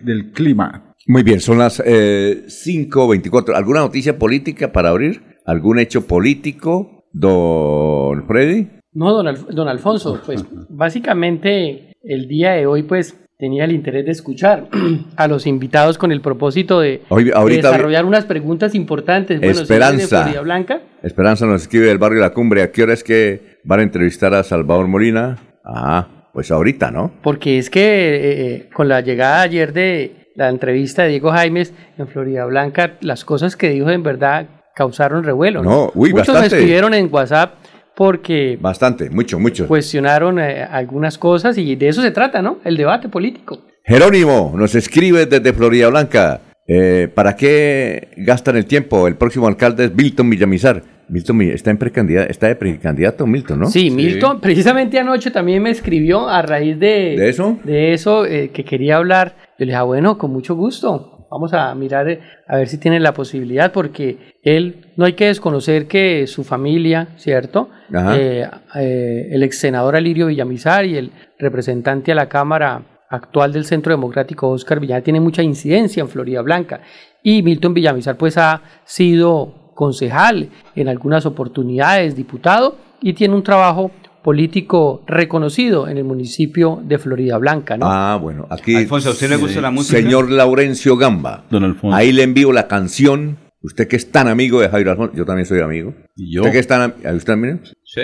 del 0.04 0.32
clima. 0.32 0.96
Muy 1.06 1.24
bien, 1.24 1.40
son 1.40 1.60
las 1.60 1.82
eh, 1.86 2.46
5.24. 2.48 3.56
¿Alguna 3.56 3.82
noticia 3.82 4.18
política 4.18 4.72
para 4.72 4.90
abrir? 4.90 5.38
¿Algún 5.46 5.80
hecho 5.80 6.08
político, 6.08 7.06
don 7.14 8.26
Freddy? 8.28 8.70
No, 8.94 9.12
don, 9.12 9.46
don 9.54 9.68
Alfonso, 9.68 10.22
pues 10.26 10.44
básicamente 10.70 11.94
el 12.04 12.28
día 12.28 12.54
de 12.54 12.66
hoy 12.66 12.84
pues 12.84 13.27
tenía 13.38 13.66
el 13.66 13.72
interés 13.72 14.06
de 14.06 14.12
escuchar 14.12 14.68
a 15.16 15.28
los 15.28 15.46
invitados 15.46 15.98
con 15.98 16.12
el 16.12 16.22
propósito 16.22 16.80
de, 16.80 17.02
desarrollar 17.48 18.06
unas 18.06 18.26
preguntas 18.26 18.74
importantes. 18.76 19.40
Bueno, 19.40 19.62
Esperanza. 19.62 20.42
Blanca. 20.42 20.82
Esperanza 21.04 21.46
nos 21.46 21.62
escribe 21.64 21.88
del 21.88 22.00
barrio 22.00 22.20
La 22.20 22.32
Cumbre. 22.32 22.64
¿A 22.64 22.72
qué 22.72 22.84
hora 22.84 22.94
es 22.94 23.04
que 23.04 23.60
van 23.64 23.80
a 23.82 23.84
entrevistar 23.84 24.34
a 24.34 24.44
Salvador 24.44 24.88
Molina? 24.88 25.38
Ah, 25.64 26.30
pues 26.34 26.52
ahorita, 26.52 26.92
¿no? 26.92 27.12
Porque 27.22 27.60
es 27.60 27.70
que 27.70 27.82
eh, 27.82 28.56
eh, 28.56 28.70
con 28.74 28.88
la 28.88 29.02
llegada 29.02 29.42
ayer 29.42 29.74
de 29.74 30.32
la 30.36 30.50
entrevista 30.50 31.04
de 31.04 31.10
Diego 31.10 31.32
Jaimes 31.32 31.74
en 31.98 32.08
Florida 32.08 32.46
Blanca, 32.46 32.98
las 33.02 33.26
cosas 33.26 33.56
que 33.56 33.70
dijo 33.70 33.90
en 33.90 34.04
verdad 34.04 34.48
causaron 34.76 35.24
revuelo. 35.24 35.64
No, 35.64 35.92
uy, 35.96 36.14
Muchos 36.14 36.40
me 36.40 36.46
escribieron 36.46 36.94
en 36.94 37.10
WhatsApp 37.12 37.56
porque... 37.98 38.60
Bastante, 38.62 39.10
mucho, 39.10 39.40
mucho. 39.40 39.68
Cuestionaron 39.68 40.38
eh, 40.38 40.64
algunas 40.64 41.18
cosas 41.18 41.58
y 41.58 41.76
de 41.76 41.88
eso 41.88 42.04
se 42.04 42.12
trata, 42.12 42.44
¿no? 42.44 42.60
El 42.64 42.78
debate 42.78 43.10
político. 43.10 43.64
Jerónimo 43.84 44.54
nos 44.56 44.76
escribe 44.76 45.26
desde 45.26 45.52
Florida 45.52 45.90
Blanca. 45.90 46.42
Eh, 46.68 47.10
¿Para 47.12 47.36
qué 47.36 48.10
gastan 48.18 48.56
el 48.56 48.68
tiempo? 48.68 49.08
El 49.08 49.16
próximo 49.16 49.48
alcalde 49.48 49.86
es 49.86 49.96
Milton 49.96 50.30
Villamizar. 50.30 50.84
Milton 51.10 51.42
está, 51.42 51.72
en 51.72 51.78
precandidato, 51.78 52.30
está 52.30 52.48
de 52.48 52.56
precandidato 52.56 53.26
Milton, 53.26 53.62
¿no? 53.62 53.66
Sí, 53.66 53.90
Milton, 53.90 54.42
precisamente 54.42 55.00
anoche 55.00 55.32
también 55.32 55.64
me 55.64 55.72
escribió 55.72 56.30
a 56.30 56.44
raíz 56.44 56.78
de... 56.78 57.16
¿De 57.18 57.30
eso? 57.30 57.58
De 57.64 57.94
eso, 57.94 58.28
eh, 58.28 58.52
que 58.54 58.64
quería 58.64 58.98
hablar. 58.98 59.34
Yo 59.58 59.66
le 59.66 59.66
dije, 59.68 59.76
ah, 59.76 59.84
bueno, 59.84 60.20
con 60.20 60.32
mucho 60.32 60.54
gusto. 60.54 61.17
Vamos 61.30 61.54
a 61.54 61.74
mirar 61.76 62.10
eh, 62.10 62.22
a 62.48 62.58
ver 62.58 62.68
si 62.68 62.78
tiene 62.78 63.00
la 63.00 63.14
posibilidad, 63.14 63.72
porque 63.72 64.36
él 64.44 64.94
no 64.96 65.06
hay 65.06 65.14
que 65.14 65.28
desconocer 65.28 65.88
que 65.88 66.26
su 66.28 66.44
familia, 66.44 67.10
¿cierto? 67.18 67.70
Eh, 67.94 68.48
eh, 68.76 69.28
el 69.32 69.44
ex 69.44 69.60
senador 69.60 69.96
Alirio 69.96 70.28
Villamizar 70.28 70.86
y 70.86 70.98
el 70.98 71.12
representante 71.38 72.12
a 72.12 72.16
la 72.16 72.30
Cámara 72.30 72.82
actual 73.10 73.54
del 73.54 73.66
Centro 73.66 73.92
Democrático, 73.92 74.50
Oscar 74.50 74.80
Villamizar, 74.80 75.04
tiene 75.04 75.20
mucha 75.20 75.44
incidencia 75.44 76.02
en 76.02 76.10
Florida 76.10 76.42
Blanca. 76.42 76.82
Y 77.24 77.44
Milton 77.44 77.74
Villamizar, 77.74 78.18
pues, 78.18 78.38
ha 78.38 78.62
sido 78.86 79.74
concejal 79.76 80.50
en 80.76 80.88
algunas 80.88 81.26
oportunidades, 81.26 82.16
diputado, 82.16 82.78
y 83.02 83.14
tiene 83.14 83.36
un 83.36 83.44
trabajo 83.44 83.92
político 84.28 85.06
reconocido 85.08 85.88
en 85.88 85.98
el 85.98 86.04
municipio 86.04 86.84
de 86.84 86.98
Florida 86.98 87.38
Blanca, 87.38 87.78
¿no? 87.78 87.86
Ah, 87.90 88.20
bueno, 88.22 88.46
aquí. 88.50 88.76
Alfonso, 88.76 89.08
¿a 89.08 89.12
usted 89.14 89.30
le 89.30 89.38
gusta 89.38 89.62
la 89.62 89.72
música? 89.72 90.02
Señor 90.02 90.30
Laurencio 90.30 90.98
Gamba. 90.98 91.46
Don 91.50 91.64
Alfonso. 91.64 91.96
Ahí 91.96 92.12
le 92.12 92.24
envío 92.24 92.52
la 92.52 92.68
canción. 92.68 93.38
Usted 93.62 93.88
que 93.88 93.96
es 93.96 94.12
tan 94.12 94.28
amigo 94.28 94.60
de 94.60 94.68
Jairo 94.68 94.92
Alfonso, 94.92 95.16
yo 95.16 95.24
también 95.24 95.46
soy 95.46 95.62
amigo. 95.62 95.94
¿Y 96.18 96.36
yo? 96.36 96.42
¿Usted 96.42 96.52
que 96.52 96.60
es 96.60 96.68
tan 96.68 96.96
¿Usted 96.98 97.24
también? 97.24 97.62
Sí. 97.86 98.02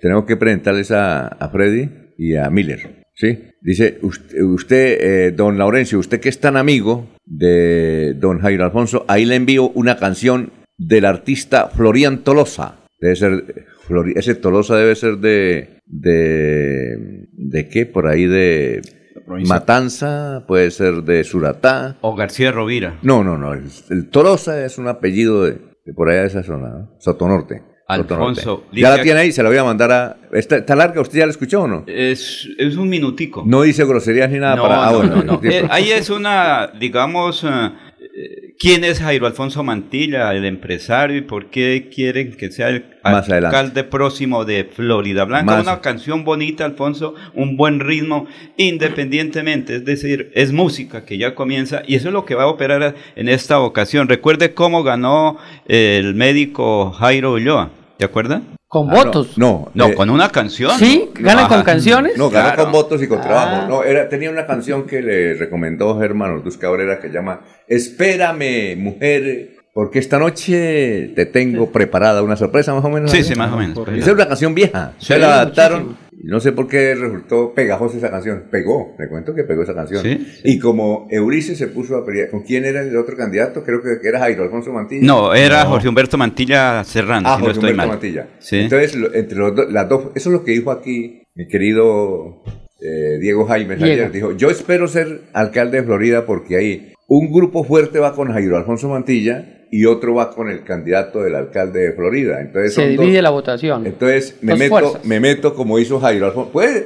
Tenemos 0.00 0.24
que 0.24 0.36
presentarles 0.36 0.90
a, 0.90 1.28
a 1.28 1.48
Freddy 1.50 1.88
y 2.18 2.34
a 2.34 2.50
Miller. 2.50 3.04
¿Sí? 3.14 3.38
Dice 3.60 4.00
usted, 4.02 4.98
eh, 5.00 5.30
don 5.30 5.56
Laurencio, 5.56 6.00
usted 6.00 6.18
que 6.18 6.30
es 6.30 6.40
tan 6.40 6.56
amigo 6.56 7.06
de 7.24 8.14
don 8.14 8.40
Jairo 8.40 8.64
Alfonso, 8.64 9.04
ahí 9.06 9.24
le 9.24 9.36
envío 9.36 9.68
una 9.68 9.98
canción 9.98 10.50
del 10.76 11.04
artista 11.04 11.68
Florian 11.68 12.24
Tolosa. 12.24 12.80
Debe 12.98 13.14
ser 13.14 13.66
ese 14.14 14.34
Tolosa 14.34 14.76
debe 14.76 14.94
ser 14.94 15.18
de, 15.18 15.80
de, 15.86 17.26
¿de 17.32 17.68
qué? 17.68 17.86
Por 17.86 18.06
ahí 18.06 18.26
de 18.26 18.82
Matanza, 19.26 20.44
puede 20.46 20.70
ser 20.70 21.02
de 21.02 21.24
Suratá. 21.24 21.96
O 22.00 22.14
García 22.14 22.52
Rovira. 22.52 22.98
No, 23.02 23.22
no, 23.24 23.38
no. 23.38 23.52
El, 23.52 24.08
Tolosa 24.10 24.64
es 24.64 24.78
un 24.78 24.88
apellido 24.88 25.44
de, 25.44 25.58
por 25.94 26.10
allá 26.10 26.22
de 26.22 26.26
esa 26.26 26.42
zona, 26.42 26.68
¿no? 26.68 26.90
Sotonorte. 26.98 27.62
Alfonso. 27.86 28.66
Ya 28.72 28.90
la 28.90 29.02
tiene 29.02 29.18
ahí, 29.18 29.32
se 29.32 29.42
la 29.42 29.48
voy 29.48 29.58
a 29.58 29.64
mandar 29.64 29.90
a... 29.90 30.16
¿Está, 30.32 30.76
larga? 30.76 31.00
¿Usted 31.00 31.18
ya 31.18 31.26
la 31.26 31.32
escuchó 31.32 31.62
o 31.62 31.66
no? 31.66 31.82
Es, 31.88 32.48
es 32.56 32.76
un 32.76 32.88
minutico. 32.88 33.42
No 33.44 33.62
dice 33.62 33.84
groserías 33.84 34.30
ni 34.30 34.38
nada 34.38 34.62
para... 34.62 34.88
Ah, 34.88 34.92
no, 34.92 35.24
no, 35.24 35.40
eh, 35.42 35.66
ahí 35.68 35.90
es 35.90 36.08
una, 36.08 36.68
digamos... 36.78 37.44
Eh, 37.44 38.49
¿Quién 38.62 38.84
es 38.84 39.00
Jairo 39.00 39.26
Alfonso 39.26 39.64
Mantilla, 39.64 40.34
el 40.34 40.44
empresario, 40.44 41.16
y 41.16 41.22
por 41.22 41.46
qué 41.46 41.88
quieren 41.90 42.36
que 42.36 42.50
sea 42.50 42.68
el 42.68 42.84
alcalde 43.02 43.84
próximo 43.84 44.44
de 44.44 44.64
Florida 44.64 45.24
Blanca? 45.24 45.62
Una 45.62 45.80
canción 45.80 46.24
bonita, 46.24 46.66
Alfonso, 46.66 47.14
un 47.32 47.56
buen 47.56 47.80
ritmo, 47.80 48.26
independientemente, 48.58 49.76
es 49.76 49.86
decir, 49.86 50.30
es 50.34 50.52
música 50.52 51.06
que 51.06 51.16
ya 51.16 51.34
comienza 51.34 51.80
y 51.86 51.94
eso 51.94 52.08
es 52.08 52.12
lo 52.12 52.26
que 52.26 52.34
va 52.34 52.42
a 52.42 52.48
operar 52.48 52.96
en 53.16 53.30
esta 53.30 53.60
ocasión. 53.60 54.08
Recuerde 54.08 54.52
cómo 54.52 54.82
ganó 54.82 55.38
el 55.66 56.14
médico 56.14 56.90
Jairo 56.90 57.32
Ulloa, 57.32 57.70
¿te 58.00 58.06
acuerdas? 58.06 58.42
Con 58.66 58.88
votos. 58.88 59.36
No, 59.36 59.70
no, 59.74 59.88
eh, 59.88 59.94
con 59.94 60.08
una 60.08 60.30
canción. 60.30 60.72
Sí, 60.78 61.10
ganan 61.14 61.48
con 61.48 61.62
canciones. 61.62 62.16
No, 62.16 62.30
ganó 62.30 62.56
con 62.56 62.72
votos 62.72 63.02
y 63.02 63.06
con 63.06 63.20
trabajo. 63.20 63.62
Ah. 63.62 63.66
No, 63.68 63.84
era, 63.84 64.08
tenía 64.08 64.30
una 64.30 64.46
canción 64.46 64.86
que 64.86 65.02
le 65.02 65.34
recomendó 65.34 65.98
Germán 65.98 66.30
Ortuz 66.30 66.56
Cabrera 66.56 66.98
que 66.98 67.10
llama 67.10 67.42
Espérame, 67.68 68.76
mujer, 68.78 69.50
porque 69.74 69.98
esta 69.98 70.18
noche 70.18 71.12
te 71.14 71.26
tengo 71.26 71.70
preparada 71.70 72.22
una 72.22 72.36
sorpresa, 72.36 72.72
más 72.72 72.84
o 72.84 72.88
menos. 72.88 73.10
Sí, 73.10 73.22
sí, 73.22 73.34
más 73.34 73.52
o 73.52 73.58
menos. 73.58 73.86
Esa 73.88 74.10
es 74.10 74.14
una 74.14 74.28
canción 74.28 74.54
vieja. 74.54 74.94
Se 74.98 75.18
la 75.18 75.34
adaptaron. 75.34 75.98
No 76.22 76.38
sé 76.40 76.52
por 76.52 76.68
qué 76.68 76.94
resultó 76.94 77.54
pegajosa 77.54 77.96
esa 77.96 78.10
canción. 78.10 78.44
Pegó, 78.50 78.94
me 78.98 79.08
cuento 79.08 79.34
que 79.34 79.44
pegó 79.44 79.62
esa 79.62 79.74
canción. 79.74 80.04
Y 80.44 80.58
como 80.58 81.08
Eurice 81.10 81.54
se 81.56 81.68
puso 81.68 81.96
a 81.96 82.04
pelear, 82.04 82.30
¿con 82.30 82.42
quién 82.42 82.64
era 82.64 82.82
el 82.82 82.96
otro 82.96 83.16
candidato? 83.16 83.62
Creo 83.62 83.80
que 83.82 84.06
era 84.06 84.18
Jairo 84.18 84.42
Alfonso 84.42 84.72
Mantilla. 84.72 85.06
No, 85.06 85.34
era 85.34 85.64
Jorge 85.64 85.88
Humberto 85.88 86.18
Mantilla 86.18 86.84
Serrano. 86.84 87.28
Ah, 87.28 87.38
Jorge 87.40 87.58
Humberto 87.58 87.86
Mantilla. 87.86 88.28
Entonces, 88.50 88.98
entre 89.14 89.38
los 89.38 89.72
las 89.72 89.88
dos, 89.88 90.10
eso 90.14 90.28
es 90.28 90.32
lo 90.32 90.44
que 90.44 90.52
dijo 90.52 90.70
aquí 90.70 91.22
mi 91.34 91.48
querido 91.48 92.42
eh, 92.80 93.18
Diego 93.20 93.46
Jaime 93.46 93.74
ayer. 93.74 94.12
Dijo, 94.12 94.32
yo 94.36 94.50
espero 94.50 94.88
ser 94.88 95.22
alcalde 95.32 95.78
de 95.78 95.84
Florida 95.84 96.26
porque 96.26 96.56
ahí 96.56 96.92
un 97.08 97.32
grupo 97.32 97.64
fuerte 97.64 97.98
va 97.98 98.14
con 98.14 98.32
Jairo 98.32 98.56
Alfonso 98.56 98.88
Mantilla 98.88 99.59
y 99.70 99.84
otro 99.84 100.14
va 100.14 100.30
con 100.30 100.50
el 100.50 100.64
candidato 100.64 101.22
del 101.22 101.34
alcalde 101.34 101.80
de 101.80 101.92
Florida. 101.92 102.40
Entonces 102.40 102.74
se 102.74 102.88
divide 102.88 103.22
la 103.22 103.30
votación. 103.30 103.86
Entonces 103.86 104.36
me 104.42 104.56
meto, 104.56 105.00
me 105.04 105.20
meto 105.20 105.54
como 105.54 105.78
hizo 105.78 106.00
Jairo 106.00 106.26
Alfonso. 106.26 106.50
Pues, 106.52 106.84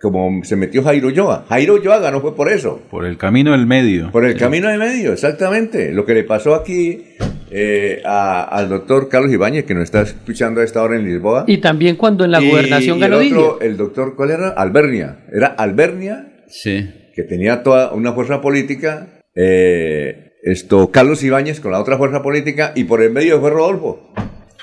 como 0.00 0.44
se 0.44 0.56
metió 0.56 0.82
Jairo 0.82 1.10
Yoa. 1.10 1.44
Jairo 1.48 1.82
Yoa 1.82 1.98
ganó 1.98 2.20
fue 2.20 2.34
por 2.34 2.52
eso. 2.52 2.80
Por 2.90 3.04
el 3.04 3.16
camino 3.16 3.52
del 3.52 3.66
medio. 3.66 4.12
Por 4.12 4.24
el 4.24 4.36
camino 4.36 4.68
del 4.68 4.78
medio, 4.78 5.12
exactamente. 5.12 5.92
Lo 5.92 6.04
que 6.04 6.14
le 6.14 6.24
pasó 6.24 6.54
aquí 6.54 7.04
eh, 7.50 8.00
al 8.04 8.68
doctor 8.68 9.08
Carlos 9.08 9.32
Ibáñez, 9.32 9.64
que 9.64 9.74
nos 9.74 9.84
está 9.84 10.02
escuchando 10.02 10.60
a 10.60 10.64
esta 10.64 10.82
hora 10.82 10.96
en 10.96 11.04
Lisboa. 11.04 11.44
Y 11.46 11.58
también 11.58 11.96
cuando 11.96 12.24
en 12.24 12.30
la 12.30 12.40
gobernación 12.40 13.00
ganó 13.00 13.20
el, 13.20 13.34
el 13.60 13.76
doctor, 13.76 14.14
¿cuál 14.14 14.30
era? 14.30 14.50
Albernia. 14.50 15.24
Era 15.32 15.48
Albernia, 15.48 16.44
sí. 16.46 16.88
que 17.14 17.22
tenía 17.24 17.62
toda 17.62 17.92
una 17.92 18.12
fuerza 18.12 18.40
política. 18.40 19.20
Eh, 19.34 20.27
esto, 20.42 20.90
Carlos 20.90 21.22
Ibáñez 21.22 21.60
con 21.60 21.72
la 21.72 21.80
otra 21.80 21.96
fuerza 21.96 22.22
política 22.22 22.72
y 22.74 22.84
por 22.84 23.02
el 23.02 23.10
medio 23.10 23.40
fue 23.40 23.50
Rodolfo. 23.50 24.12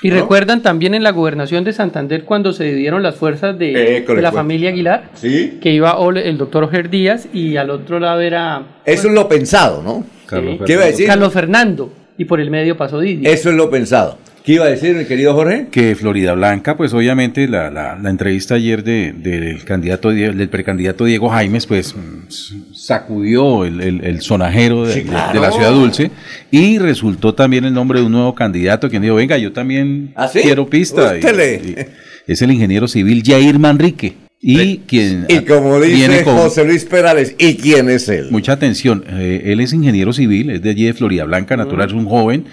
Y 0.02 0.10
recuerdan 0.10 0.62
también 0.62 0.94
en 0.94 1.02
la 1.02 1.10
gobernación 1.10 1.64
de 1.64 1.72
Santander 1.72 2.24
cuando 2.24 2.52
se 2.52 2.64
dividieron 2.64 3.02
las 3.02 3.16
fuerzas 3.16 3.58
de, 3.58 3.98
eh, 3.98 4.04
la 4.20 4.30
familia 4.30 4.68
Aguilar, 4.70 5.10
¿Sí? 5.14 5.58
que 5.60 5.70
iba 5.70 5.96
el 6.16 6.36
doctor 6.36 6.64
Oger 6.64 6.90
Díaz 6.90 7.28
y 7.32 7.56
al 7.56 7.70
otro 7.70 7.98
lado 7.98 8.20
era... 8.20 8.80
Eso 8.84 9.08
es 9.08 9.14
lo 9.14 9.26
pensado, 9.28 9.82
¿no? 9.82 10.04
Carlos 10.26 10.58
¿Qué 10.66 10.74
iba 10.74 10.82
a 10.82 10.86
decir? 10.86 11.06
Carlos 11.06 11.32
Fernando. 11.32 11.90
Y 12.18 12.24
por 12.24 12.40
el 12.40 12.50
medio 12.50 12.76
pasó 12.76 13.00
Didi. 13.00 13.26
Eso 13.26 13.50
es 13.50 13.56
lo 13.56 13.70
pensado. 13.70 14.18
¿Qué 14.44 14.52
iba 14.52 14.64
a 14.64 14.68
decir 14.68 14.94
mi 14.94 15.04
querido 15.06 15.34
Jorge? 15.34 15.66
Que 15.72 15.96
Florida 15.96 16.32
Blanca, 16.34 16.76
pues 16.76 16.94
obviamente 16.94 17.48
la, 17.48 17.68
la, 17.68 17.96
la 18.00 18.10
entrevista 18.10 18.54
ayer 18.54 18.84
de, 18.84 19.12
del 19.12 19.64
candidato 19.64 20.10
del 20.10 20.48
precandidato 20.48 21.04
Diego 21.04 21.28
Jaimes, 21.30 21.66
pues 21.66 21.96
mm, 21.96 22.72
sacudió 22.72 23.64
el, 23.64 23.80
el, 23.80 24.04
el 24.04 24.20
sonajero 24.20 24.86
de, 24.86 24.92
Sí, 24.94 25.00
de- 25.00 25.06
claro. 25.06 25.32
de 25.32 25.40
la 25.46 25.50
ciudad 25.52 25.72
dulce 25.72 26.12
y 26.52 26.78
resultó 26.78 27.34
también 27.34 27.64
el 27.64 27.74
nombre 27.74 27.98
de 27.98 28.06
un 28.06 28.12
nuevo 28.12 28.36
candidato 28.36 28.88
quien 28.88 29.02
dijo, 29.02 29.16
venga, 29.16 29.36
yo 29.36 29.52
también 29.52 30.12
¿Ah, 30.14 30.28
sí? 30.28 30.38
quiero 30.42 30.68
pista. 30.70 31.14
Y- 31.14 31.18
Ústele. 31.18 31.86
y 32.28 32.32
es 32.32 32.40
el 32.40 32.52
ingeniero 32.52 32.86
civil 32.86 33.24
Jair 33.26 33.58
Manrique. 33.58 34.14
Y 34.40 34.78
quien 34.86 35.26
Y 35.28 35.40
como 35.40 35.80
dice 35.80 36.22
con- 36.22 36.36
José 36.36 36.64
Luis 36.64 36.84
Perales, 36.84 37.34
¿y 37.38 37.54
quién 37.56 37.88
es 37.88 38.08
él? 38.08 38.28
Mucha 38.30 38.52
atención, 38.52 39.04
eh, 39.08 39.42
él 39.46 39.60
es 39.60 39.72
ingeniero 39.72 40.12
civil, 40.12 40.50
es 40.50 40.62
de 40.62 40.70
allí 40.70 40.84
de 40.84 40.94
Florida 40.94 41.24
Blanca, 41.24 41.56
natural, 41.56 41.88
es 41.88 41.94
un 41.94 42.06
joven. 42.06 42.44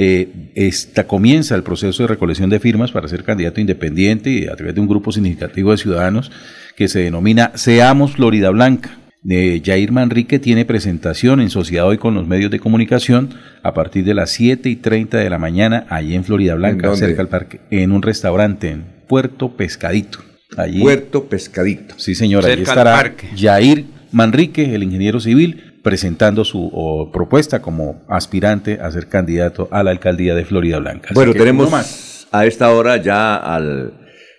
eh, 0.00 0.28
esta, 0.54 1.08
comienza 1.08 1.56
el 1.56 1.64
proceso 1.64 2.04
de 2.04 2.06
recolección 2.08 2.50
de 2.50 2.60
firmas 2.60 2.92
para 2.92 3.08
ser 3.08 3.24
candidato 3.24 3.60
independiente 3.60 4.30
y 4.30 4.46
a 4.46 4.54
través 4.54 4.74
de 4.76 4.80
un 4.80 4.86
grupo 4.86 5.10
significativo 5.10 5.72
de 5.72 5.78
ciudadanos 5.78 6.30
que 6.76 6.86
se 6.86 7.00
denomina 7.00 7.50
Seamos 7.56 8.12
Florida 8.12 8.50
Blanca. 8.50 8.96
Eh, 9.28 9.60
Jair 9.64 9.90
Manrique 9.90 10.38
tiene 10.38 10.64
presentación 10.64 11.40
en 11.40 11.50
sociedad 11.50 11.84
hoy 11.88 11.98
con 11.98 12.14
los 12.14 12.28
medios 12.28 12.52
de 12.52 12.60
comunicación 12.60 13.30
a 13.64 13.74
partir 13.74 14.04
de 14.04 14.14
las 14.14 14.30
7 14.30 14.68
y 14.68 14.76
30 14.76 15.18
de 15.18 15.30
la 15.30 15.38
mañana 15.38 15.86
allí 15.88 16.14
en 16.14 16.22
Florida 16.22 16.54
Blanca, 16.54 16.94
cerca 16.94 17.22
al 17.22 17.28
parque, 17.28 17.60
en 17.72 17.90
un 17.90 18.02
restaurante 18.02 18.70
en 18.70 18.84
Puerto 19.08 19.56
Pescadito. 19.56 20.20
Allí, 20.56 20.80
Puerto 20.80 21.24
Pescadito. 21.24 21.94
Sí, 21.98 22.14
señor, 22.14 22.44
allí 22.46 22.62
estará 22.62 22.94
parque. 22.94 23.28
Jair 23.36 23.84
Manrique, 24.12 24.74
el 24.74 24.82
ingeniero 24.82 25.20
civil, 25.20 25.74
presentando 25.82 26.44
su 26.44 26.70
o, 26.72 27.12
propuesta 27.12 27.60
como 27.60 28.02
aspirante 28.08 28.78
a 28.80 28.90
ser 28.90 29.08
candidato 29.08 29.68
a 29.70 29.82
la 29.82 29.90
alcaldía 29.90 30.34
de 30.34 30.44
Florida 30.44 30.78
Blanca. 30.78 31.06
Así 31.06 31.14
Bueno, 31.14 31.32
tenemos 31.34 31.70
más. 31.70 32.26
a 32.32 32.46
esta 32.46 32.70
hora 32.72 32.96
ya 32.96 33.36
al 33.36 33.92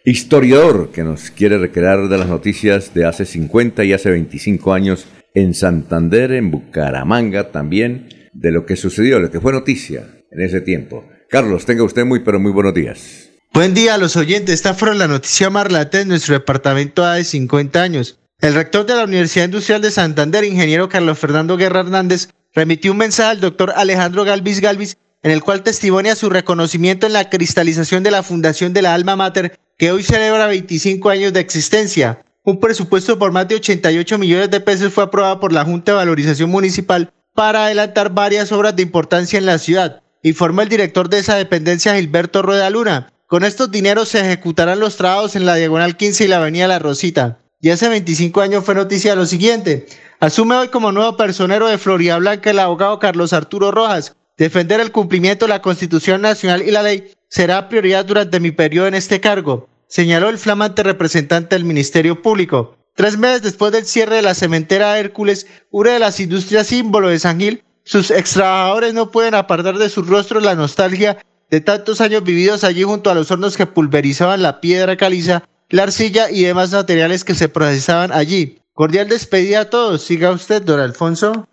historiador 0.05 0.91
que 0.91 1.03
nos 1.03 1.29
quiere 1.31 1.57
recrear 1.57 2.07
de 2.07 2.17
las 2.17 2.27
noticias 2.27 2.93
de 2.93 3.05
hace 3.05 3.25
50 3.25 3.83
y 3.83 3.93
hace 3.93 4.09
25 4.09 4.73
años 4.73 5.05
en 5.33 5.53
Santander, 5.53 6.31
en 6.31 6.49
Bucaramanga 6.51 7.51
también, 7.51 8.09
de 8.33 8.51
lo 8.51 8.65
que 8.65 8.75
sucedió, 8.75 9.19
lo 9.19 9.29
que 9.29 9.39
fue 9.39 9.51
noticia 9.53 10.07
en 10.31 10.41
ese 10.41 10.61
tiempo. 10.61 11.05
Carlos, 11.29 11.65
tenga 11.65 11.83
usted 11.83 12.05
muy, 12.05 12.21
pero 12.21 12.39
muy 12.39 12.51
buenos 12.51 12.73
días. 12.73 13.28
Buen 13.51 13.73
día 13.73 13.95
a 13.95 13.97
los 13.97 14.15
oyentes. 14.15 14.55
Esta 14.55 14.73
fue 14.73 14.95
la 14.95 15.07
noticia 15.07 15.49
relata 15.49 15.99
en 15.99 16.07
nuestro 16.07 16.33
departamento 16.33 17.03
hace 17.03 17.23
50 17.23 17.81
años. 17.81 18.19
El 18.39 18.53
rector 18.53 18.85
de 18.85 18.95
la 18.95 19.03
Universidad 19.03 19.45
Industrial 19.45 19.81
de 19.81 19.91
Santander, 19.91 20.43
ingeniero 20.43 20.87
Carlos 20.87 21.17
Fernando 21.17 21.57
Guerra 21.57 21.81
Hernández, 21.81 22.29
remitió 22.53 22.91
un 22.91 22.99
mensaje 22.99 23.31
al 23.31 23.41
doctor 23.41 23.73
Alejandro 23.75 24.23
Galvis 24.23 24.61
Galvis 24.61 24.97
en 25.23 25.31
el 25.31 25.43
cual 25.43 25.63
testimonia 25.63 26.15
su 26.15 26.29
reconocimiento 26.29 27.07
en 27.07 27.13
la 27.13 27.29
cristalización 27.29 28.03
de 28.03 28.11
la 28.11 28.23
fundación 28.23 28.71
de 28.71 28.83
la 28.83 28.93
Alma 28.93 29.15
Mater, 29.15 29.59
que 29.77 29.91
hoy 29.91 30.03
celebra 30.03 30.47
25 30.47 31.09
años 31.09 31.33
de 31.33 31.41
existencia. 31.41 32.21
Un 32.43 32.59
presupuesto 32.59 33.19
por 33.19 33.31
más 33.31 33.47
de 33.47 33.55
88 33.55 34.17
millones 34.17 34.51
de 34.51 34.61
pesos 34.61 34.93
fue 34.93 35.03
aprobado 35.03 35.39
por 35.39 35.51
la 35.51 35.65
Junta 35.65 35.91
de 35.91 35.97
Valorización 35.97 36.49
Municipal 36.49 37.11
para 37.33 37.65
adelantar 37.65 38.13
varias 38.13 38.51
obras 38.51 38.75
de 38.75 38.83
importancia 38.83 39.37
en 39.37 39.45
la 39.45 39.57
ciudad, 39.57 40.01
informó 40.23 40.61
el 40.61 40.69
director 40.69 41.09
de 41.09 41.19
esa 41.19 41.35
dependencia 41.35 41.95
Gilberto 41.95 42.41
Rueda 42.41 42.69
Luna. 42.69 43.11
Con 43.29 43.43
estos 43.43 43.69
dineros 43.69 44.09
se 44.09 44.21
ejecutarán 44.21 44.79
los 44.79 44.97
trabajos 44.97 45.35
en 45.35 45.45
la 45.45 45.53
Diagonal 45.53 45.95
15 45.95 46.23
y 46.23 46.27
la 46.27 46.37
Avenida 46.37 46.67
La 46.67 46.79
Rosita. 46.79 47.37
Y 47.61 47.69
hace 47.69 47.87
25 47.87 48.41
años 48.41 48.65
fue 48.65 48.73
noticia 48.73 49.13
lo 49.13 49.27
siguiente. 49.27 49.85
Asume 50.19 50.55
hoy 50.55 50.69
como 50.69 50.91
nuevo 50.91 51.15
personero 51.15 51.67
de 51.67 51.77
Florida 51.77 52.17
Blanca 52.17 52.49
el 52.49 52.57
abogado 52.57 52.97
Carlos 52.97 53.31
Arturo 53.31 53.69
Rojas. 53.69 54.15
Defender 54.35 54.79
el 54.79 54.91
cumplimiento 54.91 55.45
de 55.45 55.49
la 55.49 55.61
Constitución 55.61 56.21
Nacional 56.21 56.63
y 56.63 56.71
la 56.71 56.81
ley 56.81 57.13
será 57.27 57.69
prioridad 57.69 58.03
durante 58.03 58.39
mi 58.39 58.49
periodo 58.49 58.87
en 58.87 58.95
este 58.95 59.19
cargo, 59.19 59.69
señaló 59.87 60.29
el 60.29 60.39
flamante 60.39 60.81
representante 60.81 61.55
del 61.55 61.65
Ministerio 61.65 62.23
Público. 62.23 62.77
Tres 62.95 63.15
meses 63.15 63.43
después 63.43 63.71
del 63.71 63.85
cierre 63.85 64.15
de 64.15 64.21
la 64.23 64.33
cementera 64.33 64.97
Hércules, 64.97 65.45
una 65.69 65.91
de 65.91 65.99
las 65.99 66.19
industrias 66.19 66.65
símbolo 66.65 67.09
de 67.09 67.19
San 67.19 67.39
Gil, 67.39 67.63
sus 67.83 68.09
extrabajadores 68.09 68.95
no 68.95 69.11
pueden 69.11 69.35
apartar 69.35 69.77
de 69.77 69.89
sus 69.89 70.07
rostros 70.07 70.41
la 70.41 70.55
nostalgia 70.55 71.19
de 71.49 71.61
tantos 71.61 72.01
años 72.01 72.23
vividos 72.23 72.63
allí 72.63 72.83
junto 72.83 73.09
a 73.09 73.15
los 73.15 73.31
hornos 73.31 73.57
que 73.57 73.65
pulverizaban 73.65 74.41
la 74.41 74.61
piedra 74.61 74.97
caliza, 74.97 75.43
la 75.69 75.83
arcilla 75.83 76.29
y 76.29 76.43
demás 76.43 76.71
materiales 76.71 77.23
que 77.23 77.35
se 77.35 77.49
procesaban 77.49 78.11
allí. 78.11 78.59
Cordial 78.73 79.09
despedida 79.09 79.61
a 79.61 79.69
todos. 79.69 80.03
Siga 80.03 80.31
usted, 80.31 80.61
don 80.61 80.79
Alfonso. 80.79 81.47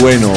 Bueno, 0.00 0.32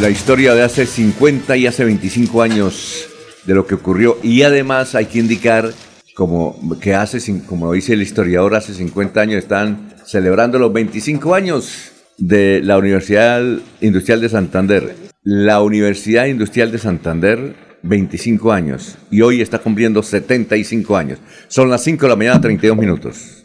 la 0.00 0.10
historia 0.10 0.54
de 0.54 0.62
hace 0.62 0.84
50 0.84 1.56
y 1.56 1.66
hace 1.66 1.84
25 1.84 2.42
años 2.42 3.08
de 3.48 3.54
lo 3.54 3.66
que 3.66 3.74
ocurrió 3.74 4.18
y 4.22 4.42
además 4.42 4.94
hay 4.94 5.06
que 5.06 5.18
indicar 5.18 5.72
como 6.14 6.78
que 6.78 6.94
hace 6.94 7.18
como 7.46 7.72
dice 7.72 7.94
el 7.94 8.02
historiador 8.02 8.54
hace 8.54 8.74
50 8.74 9.18
años 9.18 9.38
están 9.38 9.94
celebrando 10.04 10.58
los 10.58 10.70
25 10.70 11.34
años 11.34 11.92
de 12.18 12.60
la 12.62 12.76
Universidad 12.76 13.42
Industrial 13.80 14.20
de 14.20 14.28
Santander. 14.28 14.96
La 15.22 15.62
Universidad 15.62 16.26
Industrial 16.26 16.70
de 16.70 16.78
Santander 16.78 17.56
25 17.82 18.52
años 18.52 18.98
y 19.10 19.22
hoy 19.22 19.40
está 19.40 19.60
cumpliendo 19.60 20.02
75 20.02 20.94
años. 20.94 21.18
Son 21.48 21.70
las 21.70 21.82
5 21.84 22.04
de 22.04 22.08
la 22.10 22.16
mañana 22.16 22.40
32 22.42 22.76
minutos. 22.76 23.44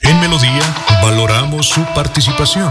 En 0.00 0.18
Melodía 0.20 0.62
valoramos 1.02 1.68
su 1.68 1.84
participación. 1.94 2.70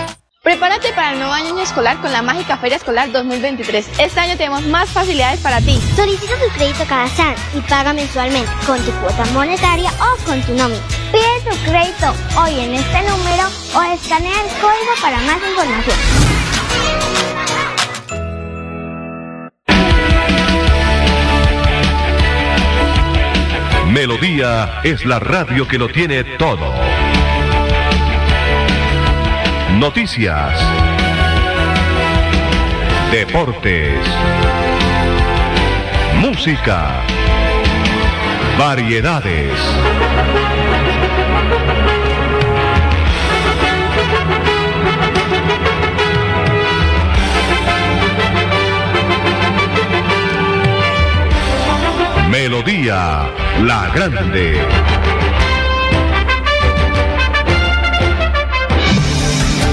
Prepárate 0.43 0.91
para 0.93 1.11
el 1.11 1.19
nuevo 1.19 1.33
año 1.33 1.59
escolar 1.59 2.01
con 2.01 2.11
la 2.11 2.23
mágica 2.23 2.57
Feria 2.57 2.77
Escolar 2.77 3.11
2023. 3.11 3.99
Este 3.99 4.19
año 4.19 4.35
tenemos 4.37 4.63
más 4.63 4.89
facilidades 4.89 5.39
para 5.39 5.61
ti. 5.61 5.79
Solicita 5.95 6.33
tu 6.33 6.51
crédito 6.57 6.83
cada 6.89 7.07
SAN 7.09 7.35
y 7.55 7.61
paga 7.61 7.93
mensualmente 7.93 8.49
con 8.65 8.83
tu 8.83 8.91
cuota 8.93 9.23
monetaria 9.33 9.91
o 9.91 10.25
con 10.25 10.41
tu 10.41 10.55
nómina. 10.55 10.81
Pide 11.11 11.41
tu 11.47 11.55
crédito 11.69 12.11
hoy 12.41 12.59
en 12.59 12.73
este 12.73 13.01
número 13.03 13.43
o 13.75 13.83
escanea 13.93 14.33
el 14.41 14.49
código 14.59 14.93
para 14.99 15.17
más 15.19 15.37
información. 15.47 15.97
Melodía 23.91 24.81
es 24.83 25.05
la 25.05 25.19
radio 25.19 25.67
que 25.67 25.77
lo 25.77 25.87
tiene 25.87 26.23
todo. 26.23 27.10
Noticias. 29.81 30.59
Deportes. 33.09 33.97
Música. 36.21 37.01
Variedades. 38.59 39.57
Melodía 52.29 53.31
La 53.63 53.89
Grande. 53.95 54.90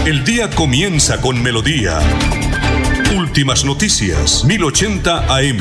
El 0.09 0.25
día 0.25 0.49
comienza 0.49 1.21
con 1.21 1.43
Melodía. 1.43 1.99
Últimas 3.19 3.67
noticias, 3.67 4.43
1080 4.43 5.37
AM. 5.37 5.59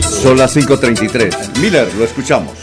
Son 0.00 0.38
las 0.38 0.56
5.33. 0.56 1.58
Miller, 1.60 1.86
lo 1.98 2.04
escuchamos. 2.04 2.54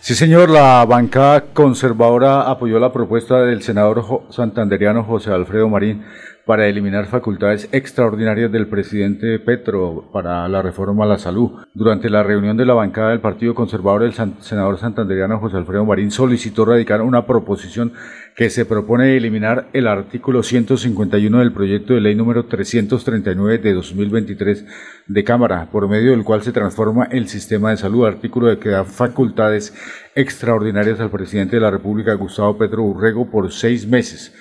Sí, 0.00 0.16
señor, 0.16 0.50
la 0.50 0.84
bancada 0.86 1.52
conservadora 1.52 2.50
apoyó 2.50 2.80
la 2.80 2.92
propuesta 2.92 3.42
del 3.42 3.62
senador 3.62 4.24
santanderiano 4.30 5.04
José 5.04 5.30
Alfredo 5.30 5.68
Marín 5.68 6.04
para 6.50 6.66
eliminar 6.66 7.06
facultades 7.06 7.68
extraordinarias 7.70 8.50
del 8.50 8.66
presidente 8.66 9.38
Petro 9.38 10.10
para 10.12 10.48
la 10.48 10.60
reforma 10.60 11.04
a 11.04 11.06
la 11.06 11.16
salud. 11.16 11.52
Durante 11.74 12.10
la 12.10 12.24
reunión 12.24 12.56
de 12.56 12.66
la 12.66 12.74
bancada 12.74 13.10
del 13.10 13.20
Partido 13.20 13.54
Conservador, 13.54 14.02
el 14.02 14.14
senador 14.40 14.76
santanderiano 14.78 15.38
José 15.38 15.58
Alfredo 15.58 15.84
Marín 15.84 16.10
solicitó 16.10 16.64
radicar 16.64 17.02
una 17.02 17.24
proposición 17.24 17.92
que 18.34 18.50
se 18.50 18.64
propone 18.64 19.16
eliminar 19.16 19.68
el 19.74 19.86
artículo 19.86 20.42
151 20.42 21.38
del 21.38 21.52
proyecto 21.52 21.94
de 21.94 22.00
ley 22.00 22.16
número 22.16 22.46
339 22.46 23.58
de 23.58 23.72
2023 23.72 24.66
de 25.06 25.22
Cámara, 25.22 25.68
por 25.70 25.88
medio 25.88 26.10
del 26.10 26.24
cual 26.24 26.42
se 26.42 26.50
transforma 26.50 27.04
el 27.12 27.28
sistema 27.28 27.70
de 27.70 27.76
salud, 27.76 28.08
artículo 28.08 28.48
de 28.48 28.58
que 28.58 28.70
da 28.70 28.82
facultades 28.82 29.72
extraordinarias 30.16 30.98
al 30.98 31.12
presidente 31.12 31.54
de 31.54 31.62
la 31.62 31.70
República, 31.70 32.14
Gustavo 32.14 32.58
Petro 32.58 32.82
Urrego, 32.82 33.30
por 33.30 33.52
seis 33.52 33.86
meses. 33.86 34.34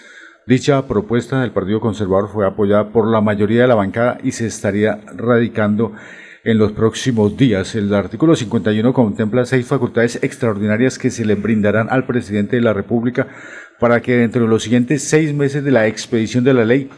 Dicha 0.49 0.87
propuesta 0.87 1.41
del 1.41 1.51
Partido 1.51 1.79
Conservador 1.79 2.27
fue 2.27 2.43
apoyada 2.43 2.89
por 2.89 3.05
la 3.05 3.21
mayoría 3.21 3.61
de 3.61 3.67
la 3.67 3.75
bancada 3.75 4.17
y 4.23 4.31
se 4.31 4.47
estaría 4.47 4.99
radicando 5.15 5.93
en 6.43 6.57
los 6.57 6.71
próximos 6.71 7.37
días. 7.37 7.75
El 7.75 7.93
artículo 7.93 8.35
51 8.35 8.91
contempla 8.91 9.45
seis 9.45 9.67
facultades 9.67 10.17
extraordinarias 10.23 10.97
que 10.97 11.11
se 11.11 11.23
le 11.23 11.35
brindarán 11.35 11.87
al 11.91 12.07
presidente 12.07 12.55
de 12.55 12.63
la 12.63 12.73
República 12.73 13.27
para 13.79 14.01
que 14.01 14.17
dentro 14.17 14.41
de 14.41 14.47
los 14.47 14.63
siguientes 14.63 15.03
seis 15.03 15.35
meses 15.35 15.63
de 15.63 15.69
la 15.69 15.85
expedición 15.85 16.43
de 16.43 16.55
la 16.55 16.65
ley 16.65 16.89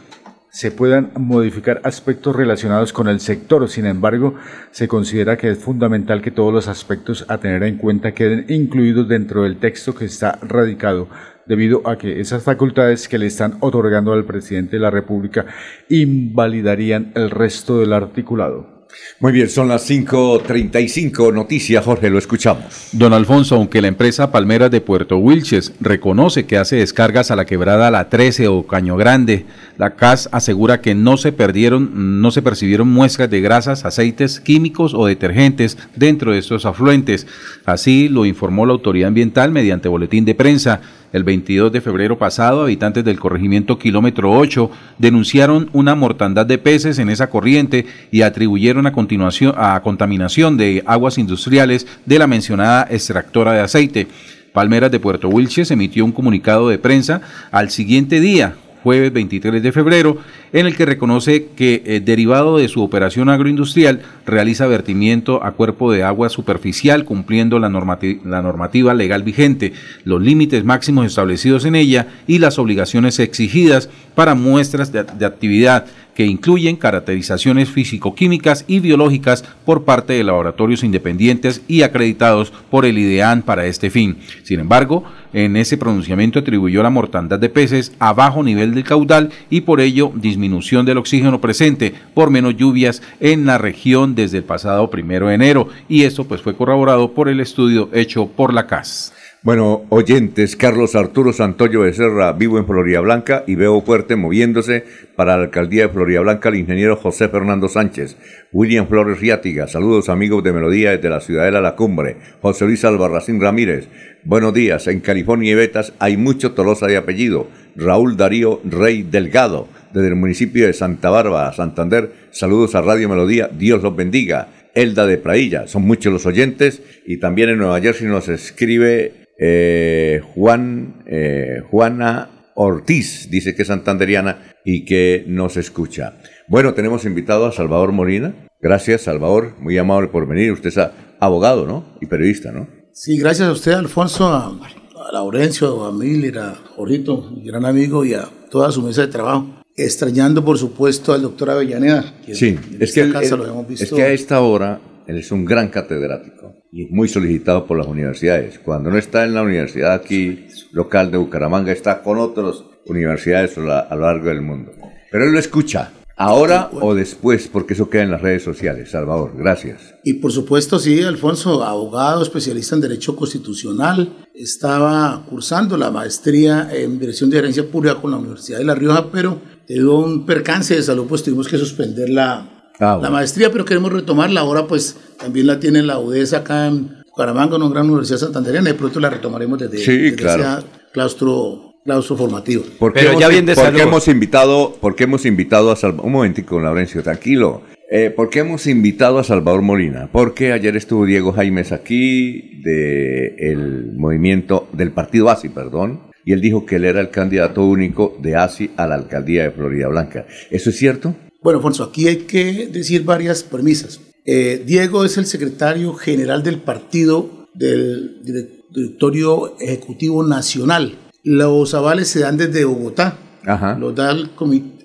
se 0.52 0.70
puedan 0.70 1.12
modificar 1.16 1.80
aspectos 1.82 2.36
relacionados 2.36 2.92
con 2.92 3.08
el 3.08 3.20
sector. 3.20 3.68
Sin 3.70 3.86
embargo, 3.86 4.34
se 4.70 4.86
considera 4.86 5.38
que 5.38 5.50
es 5.50 5.58
fundamental 5.58 6.20
que 6.20 6.30
todos 6.30 6.52
los 6.52 6.68
aspectos 6.68 7.24
a 7.28 7.38
tener 7.38 7.62
en 7.62 7.78
cuenta 7.78 8.12
queden 8.12 8.44
incluidos 8.48 9.08
dentro 9.08 9.44
del 9.44 9.56
texto 9.56 9.94
que 9.94 10.04
está 10.04 10.38
radicado, 10.42 11.08
debido 11.46 11.86
a 11.88 11.98
que 11.98 12.20
esas 12.20 12.42
facultades 12.42 13.08
que 13.08 13.18
le 13.18 13.26
están 13.26 13.56
otorgando 13.60 14.12
al 14.12 14.24
presidente 14.24 14.76
de 14.76 14.82
la 14.82 14.90
República 14.90 15.46
invalidarían 15.88 17.12
el 17.14 17.30
resto 17.30 17.78
del 17.78 17.92
articulado. 17.92 18.82
Muy 19.20 19.32
bien, 19.32 19.48
son 19.48 19.68
las 19.68 19.88
5.35 19.88 21.32
noticias, 21.32 21.84
Jorge, 21.84 22.10
lo 22.10 22.18
escuchamos. 22.18 22.88
Don 22.92 23.12
Alfonso, 23.12 23.56
aunque 23.56 23.80
la 23.80 23.88
empresa 23.88 24.30
Palmeras 24.30 24.70
de 24.70 24.80
Puerto 24.80 25.16
Wilches 25.16 25.72
reconoce 25.80 26.44
que 26.44 26.58
hace 26.58 26.76
descargas 26.76 27.30
a 27.30 27.36
la 27.36 27.44
quebrada 27.44 27.90
La 27.90 28.08
13 28.08 28.48
o 28.48 28.66
Caño 28.66 28.96
Grande, 28.96 29.46
la 29.78 29.94
CAS 29.94 30.28
asegura 30.32 30.80
que 30.80 30.94
no 30.94 31.16
se 31.16 31.32
perdieron, 31.32 32.20
no 32.20 32.30
se 32.30 32.42
percibieron 32.42 32.88
muestras 32.88 33.30
de 33.30 33.40
grasas, 33.40 33.84
aceites, 33.84 34.40
químicos 34.40 34.92
o 34.94 35.06
detergentes 35.06 35.78
dentro 35.96 36.32
de 36.32 36.38
estos 36.38 36.66
afluentes. 36.66 37.26
Así 37.64 38.08
lo 38.08 38.26
informó 38.26 38.66
la 38.66 38.72
autoridad 38.72 39.08
ambiental 39.08 39.52
mediante 39.52 39.88
boletín 39.88 40.24
de 40.24 40.34
prensa. 40.34 40.80
El 41.12 41.24
22 41.24 41.70
de 41.70 41.82
febrero 41.82 42.16
pasado, 42.16 42.62
habitantes 42.62 43.04
del 43.04 43.20
corregimiento 43.20 43.78
kilómetro 43.78 44.32
8 44.32 44.70
denunciaron 44.96 45.68
una 45.74 45.94
mortandad 45.94 46.46
de 46.46 46.56
peces 46.56 46.98
en 46.98 47.10
esa 47.10 47.28
corriente 47.28 47.84
y 48.10 48.22
atribuyeron 48.22 48.86
a 48.86 48.92
continuación 48.92 49.54
a 49.58 49.78
contaminación 49.82 50.56
de 50.56 50.82
aguas 50.86 51.18
industriales 51.18 51.86
de 52.06 52.18
la 52.18 52.26
mencionada 52.26 52.86
extractora 52.90 53.52
de 53.52 53.60
aceite. 53.60 54.06
Palmeras 54.54 54.90
de 54.90 55.00
Puerto 55.00 55.28
Wilches 55.28 55.70
emitió 55.70 56.04
un 56.04 56.12
comunicado 56.12 56.68
de 56.70 56.78
prensa 56.78 57.20
al 57.50 57.70
siguiente 57.70 58.20
día, 58.20 58.54
jueves 58.82 59.12
23 59.12 59.62
de 59.62 59.72
febrero, 59.72 60.18
en 60.52 60.66
el 60.66 60.76
que 60.76 60.84
reconoce 60.86 61.46
que, 61.56 61.82
eh, 61.86 62.00
derivado 62.00 62.58
de 62.58 62.68
su 62.68 62.82
operación 62.82 63.28
agroindustrial, 63.28 64.00
realiza 64.26 64.66
vertimiento 64.66 65.44
a 65.44 65.52
cuerpo 65.52 65.92
de 65.92 66.02
agua 66.02 66.28
superficial 66.28 67.04
cumpliendo 67.04 67.58
la, 67.58 67.68
normati- 67.68 68.22
la 68.24 68.42
normativa 68.42 68.94
legal 68.94 69.22
vigente, 69.22 69.72
los 70.04 70.20
límites 70.20 70.64
máximos 70.64 71.06
establecidos 71.06 71.64
en 71.64 71.74
ella 71.76 72.08
y 72.26 72.38
las 72.38 72.58
obligaciones 72.58 73.18
exigidas 73.18 73.88
para 74.14 74.34
muestras 74.34 74.92
de, 74.92 75.04
de 75.04 75.26
actividad 75.26 75.86
que 76.14 76.26
incluyen 76.26 76.76
caracterizaciones 76.76 77.70
físico-químicas 77.70 78.64
y 78.66 78.80
biológicas 78.80 79.44
por 79.64 79.84
parte 79.84 80.12
de 80.12 80.24
laboratorios 80.24 80.84
independientes 80.84 81.62
y 81.68 81.82
acreditados 81.82 82.52
por 82.70 82.84
el 82.84 82.98
IDEAN 82.98 83.42
para 83.42 83.66
este 83.66 83.90
fin. 83.90 84.18
Sin 84.42 84.60
embargo, 84.60 85.04
en 85.32 85.56
ese 85.56 85.78
pronunciamiento 85.78 86.38
atribuyó 86.38 86.82
la 86.82 86.90
mortandad 86.90 87.38
de 87.38 87.48
peces 87.48 87.92
a 87.98 88.12
bajo 88.12 88.42
nivel 88.42 88.74
del 88.74 88.84
caudal 88.84 89.30
y 89.48 89.62
por 89.62 89.80
ello 89.80 90.12
disminución 90.14 90.84
del 90.84 90.98
oxígeno 90.98 91.40
presente 91.40 91.94
por 92.14 92.30
menos 92.30 92.56
lluvias 92.56 93.02
en 93.20 93.46
la 93.46 93.58
región 93.58 94.14
desde 94.14 94.38
el 94.38 94.44
pasado 94.44 94.90
primero 94.90 95.28
de 95.28 95.34
enero 95.34 95.68
y 95.88 96.02
esto 96.02 96.24
pues 96.24 96.42
fue 96.42 96.54
corroborado 96.54 97.12
por 97.12 97.28
el 97.28 97.40
estudio 97.40 97.88
hecho 97.92 98.26
por 98.26 98.52
la 98.52 98.66
CAS. 98.66 99.12
Bueno, 99.44 99.86
oyentes, 99.88 100.54
Carlos 100.54 100.94
Arturo 100.94 101.32
Santoyo 101.32 101.80
Becerra, 101.80 102.32
vivo 102.32 102.58
en 102.58 102.66
Florida 102.66 103.00
Blanca 103.00 103.42
y 103.44 103.56
veo 103.56 103.80
fuerte 103.82 104.14
moviéndose 104.14 104.84
para 105.16 105.36
la 105.36 105.42
alcaldía 105.42 105.88
de 105.88 105.92
Florida 105.92 106.20
Blanca 106.20 106.48
el 106.48 106.54
ingeniero 106.54 106.94
José 106.94 107.28
Fernando 107.28 107.68
Sánchez. 107.68 108.16
William 108.52 108.86
Flores 108.86 109.18
Riátiga, 109.18 109.66
saludos 109.66 110.08
amigos 110.08 110.44
de 110.44 110.52
Melodía 110.52 110.92
desde 110.92 111.10
la 111.10 111.20
Ciudadela 111.20 111.60
La 111.60 111.74
Cumbre. 111.74 112.18
José 112.40 112.66
Luis 112.66 112.84
Albarracín 112.84 113.40
Ramírez, 113.40 113.88
buenos 114.22 114.54
días. 114.54 114.86
En 114.86 115.00
California 115.00 115.50
y 115.50 115.54
Betas 115.56 115.92
hay 115.98 116.16
mucho 116.16 116.52
Tolosa 116.52 116.86
de 116.86 116.96
apellido. 116.96 117.48
Raúl 117.74 118.16
Darío 118.16 118.60
Rey 118.62 119.02
Delgado, 119.02 119.66
desde 119.92 120.06
el 120.06 120.14
municipio 120.14 120.68
de 120.68 120.72
Santa 120.72 121.10
Bárbara, 121.10 121.52
Santander, 121.52 122.12
saludos 122.30 122.76
a 122.76 122.82
Radio 122.82 123.08
Melodía, 123.08 123.50
Dios 123.52 123.82
los 123.82 123.96
bendiga. 123.96 124.50
Elda 124.74 125.04
de 125.04 125.18
Prailla, 125.18 125.66
son 125.66 125.82
muchos 125.82 126.12
los 126.12 126.26
oyentes 126.26 126.80
y 127.04 127.18
también 127.18 127.50
en 127.50 127.58
Nueva 127.58 127.80
Jersey 127.80 128.06
nos 128.06 128.28
escribe 128.28 129.21
eh, 129.38 130.20
Juan, 130.34 131.02
eh, 131.06 131.60
Juana 131.70 132.30
Ortiz, 132.54 133.28
dice 133.30 133.54
que 133.54 133.62
es 133.62 133.68
santanderiana 133.68 134.54
y 134.64 134.84
que 134.84 135.24
nos 135.26 135.56
escucha. 135.56 136.18
Bueno, 136.48 136.74
tenemos 136.74 137.04
invitado 137.04 137.46
a 137.46 137.52
Salvador 137.52 137.92
Molina. 137.92 138.34
Gracias, 138.60 139.02
Salvador, 139.02 139.54
muy 139.58 139.76
amable 139.78 140.08
por 140.08 140.26
venir. 140.28 140.52
Usted 140.52 140.68
es 140.68 140.78
abogado, 141.18 141.66
¿no? 141.66 141.96
Y 142.00 142.06
periodista, 142.06 142.52
¿no? 142.52 142.68
Sí, 142.92 143.16
gracias 143.18 143.48
a 143.48 143.52
usted, 143.52 143.72
Alfonso, 143.72 144.28
a, 144.28 144.46
a 144.48 145.12
Laurencio, 145.12 145.84
a 145.84 145.92
Miller, 145.92 146.38
a 146.38 146.54
Jorito, 146.76 147.30
mi 147.34 147.44
gran 147.46 147.64
amigo, 147.64 148.04
y 148.04 148.14
a 148.14 148.28
toda 148.50 148.70
su 148.70 148.82
mesa 148.82 149.00
de 149.02 149.08
trabajo. 149.08 149.46
Extrañando, 149.74 150.44
por 150.44 150.58
supuesto, 150.58 151.14
al 151.14 151.22
doctor 151.22 151.50
Avellaneda. 151.50 152.14
que 152.26 152.34
Sí, 152.34 152.48
en 152.48 152.76
es 152.82 152.92
que, 152.92 153.10
casa 153.10 153.34
él- 153.34 153.40
lo 153.40 153.46
hemos 153.46 153.66
visto. 153.66 153.84
es 153.84 153.92
que 153.92 154.02
a 154.02 154.08
esta 154.12 154.40
hora 154.42 154.78
él 155.06 155.18
es 155.18 155.30
un 155.32 155.44
gran 155.44 155.68
catedrático 155.68 156.54
y 156.72 156.86
muy 156.86 157.08
solicitado 157.08 157.66
por 157.66 157.78
las 157.78 157.86
universidades. 157.86 158.58
Cuando 158.58 158.90
no 158.90 158.98
está 158.98 159.24
en 159.24 159.34
la 159.34 159.42
universidad 159.42 159.92
aquí 159.92 160.46
local 160.72 161.10
de 161.10 161.18
Bucaramanga, 161.18 161.72
está 161.72 162.02
con 162.02 162.18
otras 162.18 162.64
universidades 162.86 163.56
a 163.58 163.94
lo 163.94 164.02
largo 164.02 164.28
del 164.28 164.42
mundo. 164.42 164.72
Pero 165.10 165.24
él 165.24 165.32
lo 165.32 165.38
escucha, 165.38 165.92
ahora 166.16 166.70
o 166.72 166.94
después, 166.94 167.48
porque 167.48 167.74
eso 167.74 167.90
queda 167.90 168.02
en 168.02 168.10
las 168.10 168.22
redes 168.22 168.42
sociales. 168.42 168.90
Salvador, 168.90 169.32
gracias. 169.36 169.94
Y 170.04 170.14
por 170.14 170.32
supuesto, 170.32 170.78
sí, 170.78 171.02
Alfonso, 171.02 171.62
abogado, 171.62 172.22
especialista 172.22 172.74
en 172.74 172.80
Derecho 172.80 173.14
Constitucional, 173.16 174.26
estaba 174.34 175.26
cursando 175.28 175.76
la 175.76 175.90
maestría 175.90 176.68
en 176.72 176.98
Dirección 176.98 177.30
de 177.30 177.36
Gerencia 177.36 177.68
Pública 177.70 178.00
con 178.00 178.10
la 178.10 178.18
Universidad 178.18 178.58
de 178.58 178.64
La 178.64 178.74
Rioja, 178.74 179.10
pero 179.10 179.40
debido 179.68 179.96
a 179.96 180.06
un 180.06 180.26
percance 180.26 180.74
de 180.74 180.82
salud, 180.82 181.06
pues 181.08 181.22
tuvimos 181.22 181.48
que 181.48 181.58
suspender 181.58 182.08
la, 182.08 182.61
Ah, 182.80 182.98
la 183.00 183.10
maestría, 183.10 183.50
pero 183.52 183.64
queremos 183.64 183.92
retomarla. 183.92 184.40
Ahora, 184.40 184.66
pues 184.66 184.96
también 185.18 185.46
la 185.46 185.60
tiene 185.60 185.82
la 185.82 185.98
UDES 185.98 186.32
acá 186.32 186.66
en 186.66 187.02
Bucaramanga, 187.06 187.56
una 187.56 187.68
gran 187.68 187.86
universidad 187.86 188.18
santanderiana, 188.18 188.70
y 188.70 188.72
pronto 188.74 188.98
la 189.00 189.10
retomaremos 189.10 189.58
desde, 189.58 189.78
Sí, 189.78 189.96
desde 189.98 190.16
claro. 190.16 190.42
ese 190.58 190.66
claustro, 190.92 191.74
claustro 191.84 192.16
formativo. 192.16 192.64
¿Por 192.78 192.92
qué 192.92 193.00
Pero 193.00 193.10
hemos, 193.10 193.20
ya 193.20 193.28
bien 193.28 193.46
de 193.46 193.54
por 193.54 193.64
qué 193.64 193.70
salud. 193.70 193.80
hemos 193.82 194.08
invitado, 194.08 194.76
por 194.80 194.96
qué 194.96 195.04
hemos 195.04 195.26
invitado 195.26 195.70
a 195.70 195.76
Salvador? 195.76 196.06
Un 196.06 196.12
momentico, 196.12 196.58
Laurencio, 196.60 197.02
tranquilo. 197.02 197.62
Eh, 197.90 198.08
¿Por 198.10 198.30
qué 198.30 198.38
hemos 198.38 198.66
invitado 198.66 199.18
a 199.18 199.24
Salvador 199.24 199.60
Molina? 199.60 200.08
Porque 200.10 200.52
ayer 200.52 200.74
estuvo 200.78 201.04
Diego 201.04 201.32
Jaimes 201.32 201.72
aquí 201.72 202.62
del 202.62 203.92
movimiento 203.96 204.68
del 204.72 204.92
partido 204.92 205.28
ASI, 205.28 205.50
perdón, 205.50 206.00
y 206.24 206.32
él 206.32 206.40
dijo 206.40 206.64
que 206.64 206.76
él 206.76 206.86
era 206.86 207.00
el 207.00 207.10
candidato 207.10 207.62
único 207.64 208.16
de 208.22 208.36
ASI 208.36 208.70
a 208.78 208.86
la 208.86 208.94
alcaldía 208.94 209.42
de 209.42 209.50
Florida 209.50 209.88
Blanca. 209.88 210.24
¿Eso 210.50 210.70
es 210.70 210.78
cierto? 210.78 211.14
Bueno, 211.42 211.58
Alfonso, 211.58 211.84
aquí 211.84 212.08
hay 212.08 212.18
que 212.18 212.68
decir 212.68 213.04
varias 213.04 213.42
premisas. 213.42 214.00
Eh, 214.24 214.62
Diego 214.64 215.04
es 215.04 215.18
el 215.18 215.26
secretario 215.26 215.94
general 215.94 216.42
del 216.42 216.58
partido 216.60 217.48
del 217.54 218.22
direc- 218.22 218.64
directorio 218.72 219.56
ejecutivo 219.58 220.22
nacional. 220.24 220.96
Los 221.24 221.74
avales 221.74 222.08
se 222.08 222.20
dan 222.20 222.36
desde 222.36 222.64
Bogotá, 222.64 223.18
Ajá. 223.44 223.76
los 223.78 223.94
da 223.94 224.10
el, 224.12 224.30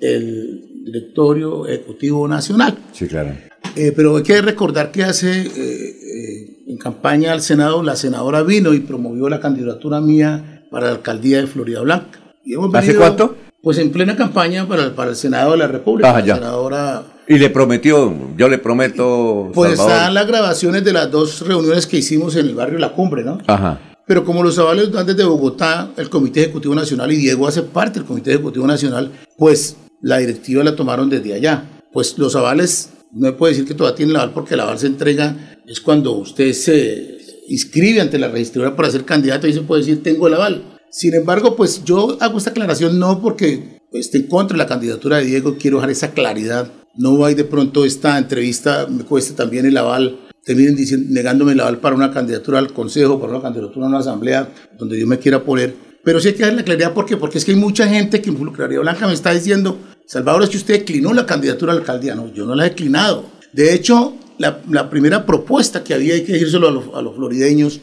el 0.01 0.83
directorio 0.85 1.67
ejecutivo 1.67 2.27
nacional. 2.27 2.77
Sí, 2.93 3.07
claro. 3.07 3.35
Eh, 3.75 3.93
pero 3.95 4.17
hay 4.17 4.23
que 4.23 4.41
recordar 4.41 4.91
que 4.91 5.03
hace 5.03 5.41
eh, 5.55 6.63
en 6.67 6.77
campaña 6.77 7.31
al 7.33 7.41
Senado 7.41 7.83
la 7.83 7.95
senadora 7.95 8.41
vino 8.41 8.73
y 8.73 8.79
promovió 8.79 9.29
la 9.29 9.39
candidatura 9.39 10.01
mía 10.01 10.65
para 10.71 10.87
la 10.87 10.93
alcaldía 10.93 11.39
de 11.41 11.47
Florida 11.47 11.81
Blanca. 11.81 12.19
Y 12.43 12.53
hemos 12.55 12.73
¿Hace 12.73 12.87
venido 12.87 13.01
cuánto? 13.01 13.35
Pues 13.67 13.79
en 13.79 13.91
plena 13.91 14.15
campaña 14.15 14.65
para, 14.65 14.85
el- 14.85 14.91
para 14.91 15.09
el 15.09 15.17
Senado 15.17 15.51
de 15.51 15.57
la 15.57 15.67
República. 15.67 16.09
Ah, 16.15 16.21
la 16.25 16.35
senadora 16.35 17.03
Y 17.27 17.37
le 17.37 17.49
prometió, 17.49 18.15
yo 18.37 18.47
le 18.47 18.59
prometo. 18.59 19.51
Pues 19.53 19.71
Salvador. 19.71 19.91
están 19.91 20.13
las 20.13 20.25
grabaciones 20.25 20.85
de 20.85 20.93
las 20.93 21.11
dos 21.11 21.45
reuniones 21.45 21.85
que 21.85 21.97
hicimos 21.97 22.37
en 22.37 22.45
el 22.47 22.55
barrio 22.55 22.79
La 22.79 22.93
Cumbre, 22.93 23.25
¿no? 23.25 23.39
Ajá. 23.45 23.77
Pero 24.05 24.23
como 24.23 24.41
los 24.41 24.57
avales 24.57 24.89
dan 24.93 25.05
desde 25.05 25.25
Bogotá, 25.25 25.89
el 25.97 26.09
Comité 26.09 26.43
Ejecutivo 26.43 26.73
Nacional, 26.75 27.11
y 27.11 27.17
Diego 27.17 27.45
hace 27.45 27.61
parte 27.61 27.99
del 27.99 28.07
Comité 28.07 28.31
Ejecutivo 28.31 28.65
Nacional, 28.65 29.11
pues 29.37 29.75
la 30.01 30.19
directiva 30.19 30.63
la 30.63 30.73
tomaron 30.77 31.09
desde 31.09 31.33
allá. 31.33 31.65
Pues 31.91 32.17
los 32.17 32.37
avales, 32.37 32.91
no 33.11 33.19
me 33.27 33.33
puede 33.33 33.51
decir 33.51 33.67
que 33.67 33.73
todavía 33.73 33.97
tienen 33.97 34.11
el 34.15 34.21
aval 34.21 34.31
porque 34.33 34.53
el 34.53 34.61
aval 34.61 34.79
se 34.79 34.87
entrega, 34.87 35.35
es 35.67 35.81
cuando 35.81 36.13
usted 36.13 36.53
se 36.53 37.17
inscribe 37.49 37.99
ante 37.99 38.17
la 38.17 38.29
registradora 38.29 38.77
para 38.77 38.89
ser 38.89 39.03
candidato 39.03 39.45
y 39.45 39.51
se 39.51 39.59
puede 39.61 39.81
decir 39.81 40.01
tengo 40.01 40.27
el 40.27 40.35
aval. 40.35 40.76
Sin 40.91 41.13
embargo, 41.13 41.55
pues 41.55 41.83
yo 41.83 42.17
hago 42.19 42.37
esta 42.37 42.51
aclaración 42.51 42.97
no 42.99 43.21
porque 43.21 43.79
esté 43.93 44.19
en 44.19 44.27
contra 44.27 44.55
de 44.55 44.63
la 44.63 44.67
candidatura 44.67 45.17
de 45.17 45.25
Diego, 45.25 45.57
quiero 45.59 45.77
dejar 45.77 45.91
esa 45.91 46.11
claridad. 46.11 46.71
No 46.95 47.23
hay 47.25 47.35
de 47.35 47.43
pronto 47.43 47.85
esta 47.85 48.17
entrevista, 48.17 48.87
me 48.89 49.03
cueste 49.03 49.33
también 49.33 49.65
el 49.65 49.77
aval 49.77 50.19
terminen 50.47 50.77
diciendo, 50.77 51.07
negándome 51.09 51.51
el 51.51 51.59
aval 51.59 51.79
para 51.79 51.93
una 51.93 52.09
candidatura 52.09 52.59
al 52.59 52.71
Consejo, 52.71 53.19
para 53.19 53.33
una 53.33 53.41
candidatura 53.41 53.85
a 53.85 53.89
una 53.89 53.99
asamblea 53.99 54.49
donde 54.79 54.97
yo 54.97 55.05
me 55.05 55.19
quiera 55.19 55.43
poner. 55.43 55.75
Pero 56.05 56.21
sí 56.21 56.29
hay 56.29 56.35
que 56.35 56.43
dar 56.43 56.53
la 56.53 56.63
claridad, 56.63 56.93
¿por 56.93 57.05
qué? 57.05 57.17
Porque 57.17 57.37
es 57.37 57.43
que 57.43 57.51
hay 57.51 57.57
mucha 57.57 57.85
gente 57.85 58.21
que 58.21 58.33
Claridad 58.33 58.79
Blanca 58.79 59.07
me 59.07 59.13
está 59.13 59.33
diciendo, 59.33 59.77
Salvador, 60.05 60.43
es 60.43 60.49
que 60.49 60.55
usted 60.55 60.79
declinó 60.79 61.13
la 61.13 61.25
candidatura 61.25 61.73
a 61.73 61.75
la 61.75 61.81
alcaldía. 61.81 62.15
No, 62.15 62.33
yo 62.33 62.45
no 62.45 62.55
la 62.55 62.65
he 62.65 62.69
declinado. 62.69 63.25
De 63.51 63.73
hecho, 63.73 64.15
la, 64.37 64.61
la 64.71 64.89
primera 64.89 65.25
propuesta 65.25 65.83
que 65.83 65.93
había, 65.93 66.13
hay 66.13 66.23
que 66.23 66.31
decírselo 66.31 66.69
a 66.69 66.71
los, 66.71 66.85
a 66.95 67.01
los 67.01 67.13
florideños, 67.13 67.81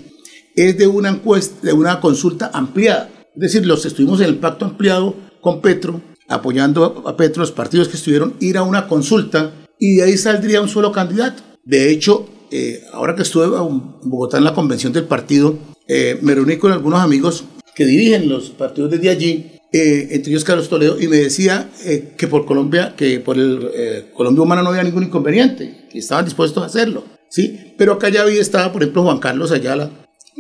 es 0.55 0.79
de 0.79 0.87
una 0.87 1.09
encuesta, 1.09 1.67
de 1.67 1.73
una 1.73 2.01
consulta 2.01 2.51
ampliada. 2.53 3.11
Es 3.35 3.41
decir, 3.41 3.67
los 3.67 3.85
estuvimos 3.85 4.21
en 4.21 4.27
el 4.27 4.37
pacto 4.37 4.65
ampliado 4.65 5.15
con 5.41 5.61
Petro, 5.61 6.01
apoyando 6.29 7.03
a 7.07 7.17
Petro, 7.17 7.41
los 7.41 7.53
partidos 7.53 7.89
que 7.89 7.97
estuvieron, 7.97 8.35
ir 8.41 8.57
a 8.57 8.63
una 8.63 8.87
consulta 8.87 9.53
y 9.79 9.97
de 9.97 10.05
ahí 10.05 10.17
saldría 10.17 10.61
un 10.61 10.69
solo 10.69 10.93
candidato. 10.93 11.43
De 11.65 11.91
hecho, 11.91 12.29
eh, 12.51 12.85
ahora 12.93 13.15
que 13.15 13.23
estuve 13.23 13.47
en 13.47 13.83
Bogotá 14.03 14.39
en 14.39 14.45
la 14.45 14.55
convención 14.55 14.93
del 14.93 15.05
partido, 15.05 15.59
eh, 15.89 16.19
me 16.23 16.35
reuní 16.35 16.57
con 16.57 16.73
algunos 16.73 17.01
amigos 17.01 17.45
que 17.75 17.85
dirigen 17.85 18.29
los 18.29 18.51
partidos 18.51 18.91
desde 18.93 19.11
allí, 19.11 19.51
eh, 19.73 20.09
entre 20.13 20.31
ellos 20.31 20.45
Carlos 20.45 20.69
Toledo, 20.69 21.01
y 21.01 21.09
me 21.09 21.17
decía 21.17 21.69
que 22.17 22.29
por 22.29 22.47
Colombia, 22.47 22.95
que 22.97 23.19
por 23.19 23.37
el 23.37 24.07
Colombia 24.15 24.43
Humana 24.43 24.63
no 24.63 24.69
había 24.69 24.85
ningún 24.85 25.03
inconveniente, 25.03 25.89
que 25.91 25.99
estaban 25.99 26.25
dispuestos 26.25 26.63
a 26.63 26.67
hacerlo, 26.67 27.05
¿sí? 27.29 27.75
Pero 27.77 27.95
acá 27.95 28.09
ya 28.09 28.23
había 28.23 28.41
estaba, 28.41 28.73
por 28.73 28.83
ejemplo, 28.83 29.03
Juan 29.03 29.19
Carlos 29.19 29.51
Ayala, 29.51 29.91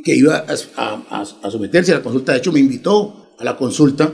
que 0.02 0.14
iba 0.14 0.36
a, 0.36 0.44
a- 0.76 1.02
a- 1.10 1.26
a 1.42 1.50
someterse 1.50 1.92
a 1.92 1.96
la 1.96 2.02
consulta, 2.02 2.32
de 2.32 2.38
hecho 2.38 2.52
me 2.52 2.60
invitó 2.60 3.28
a 3.38 3.44
la 3.44 3.56
consulta, 3.56 4.10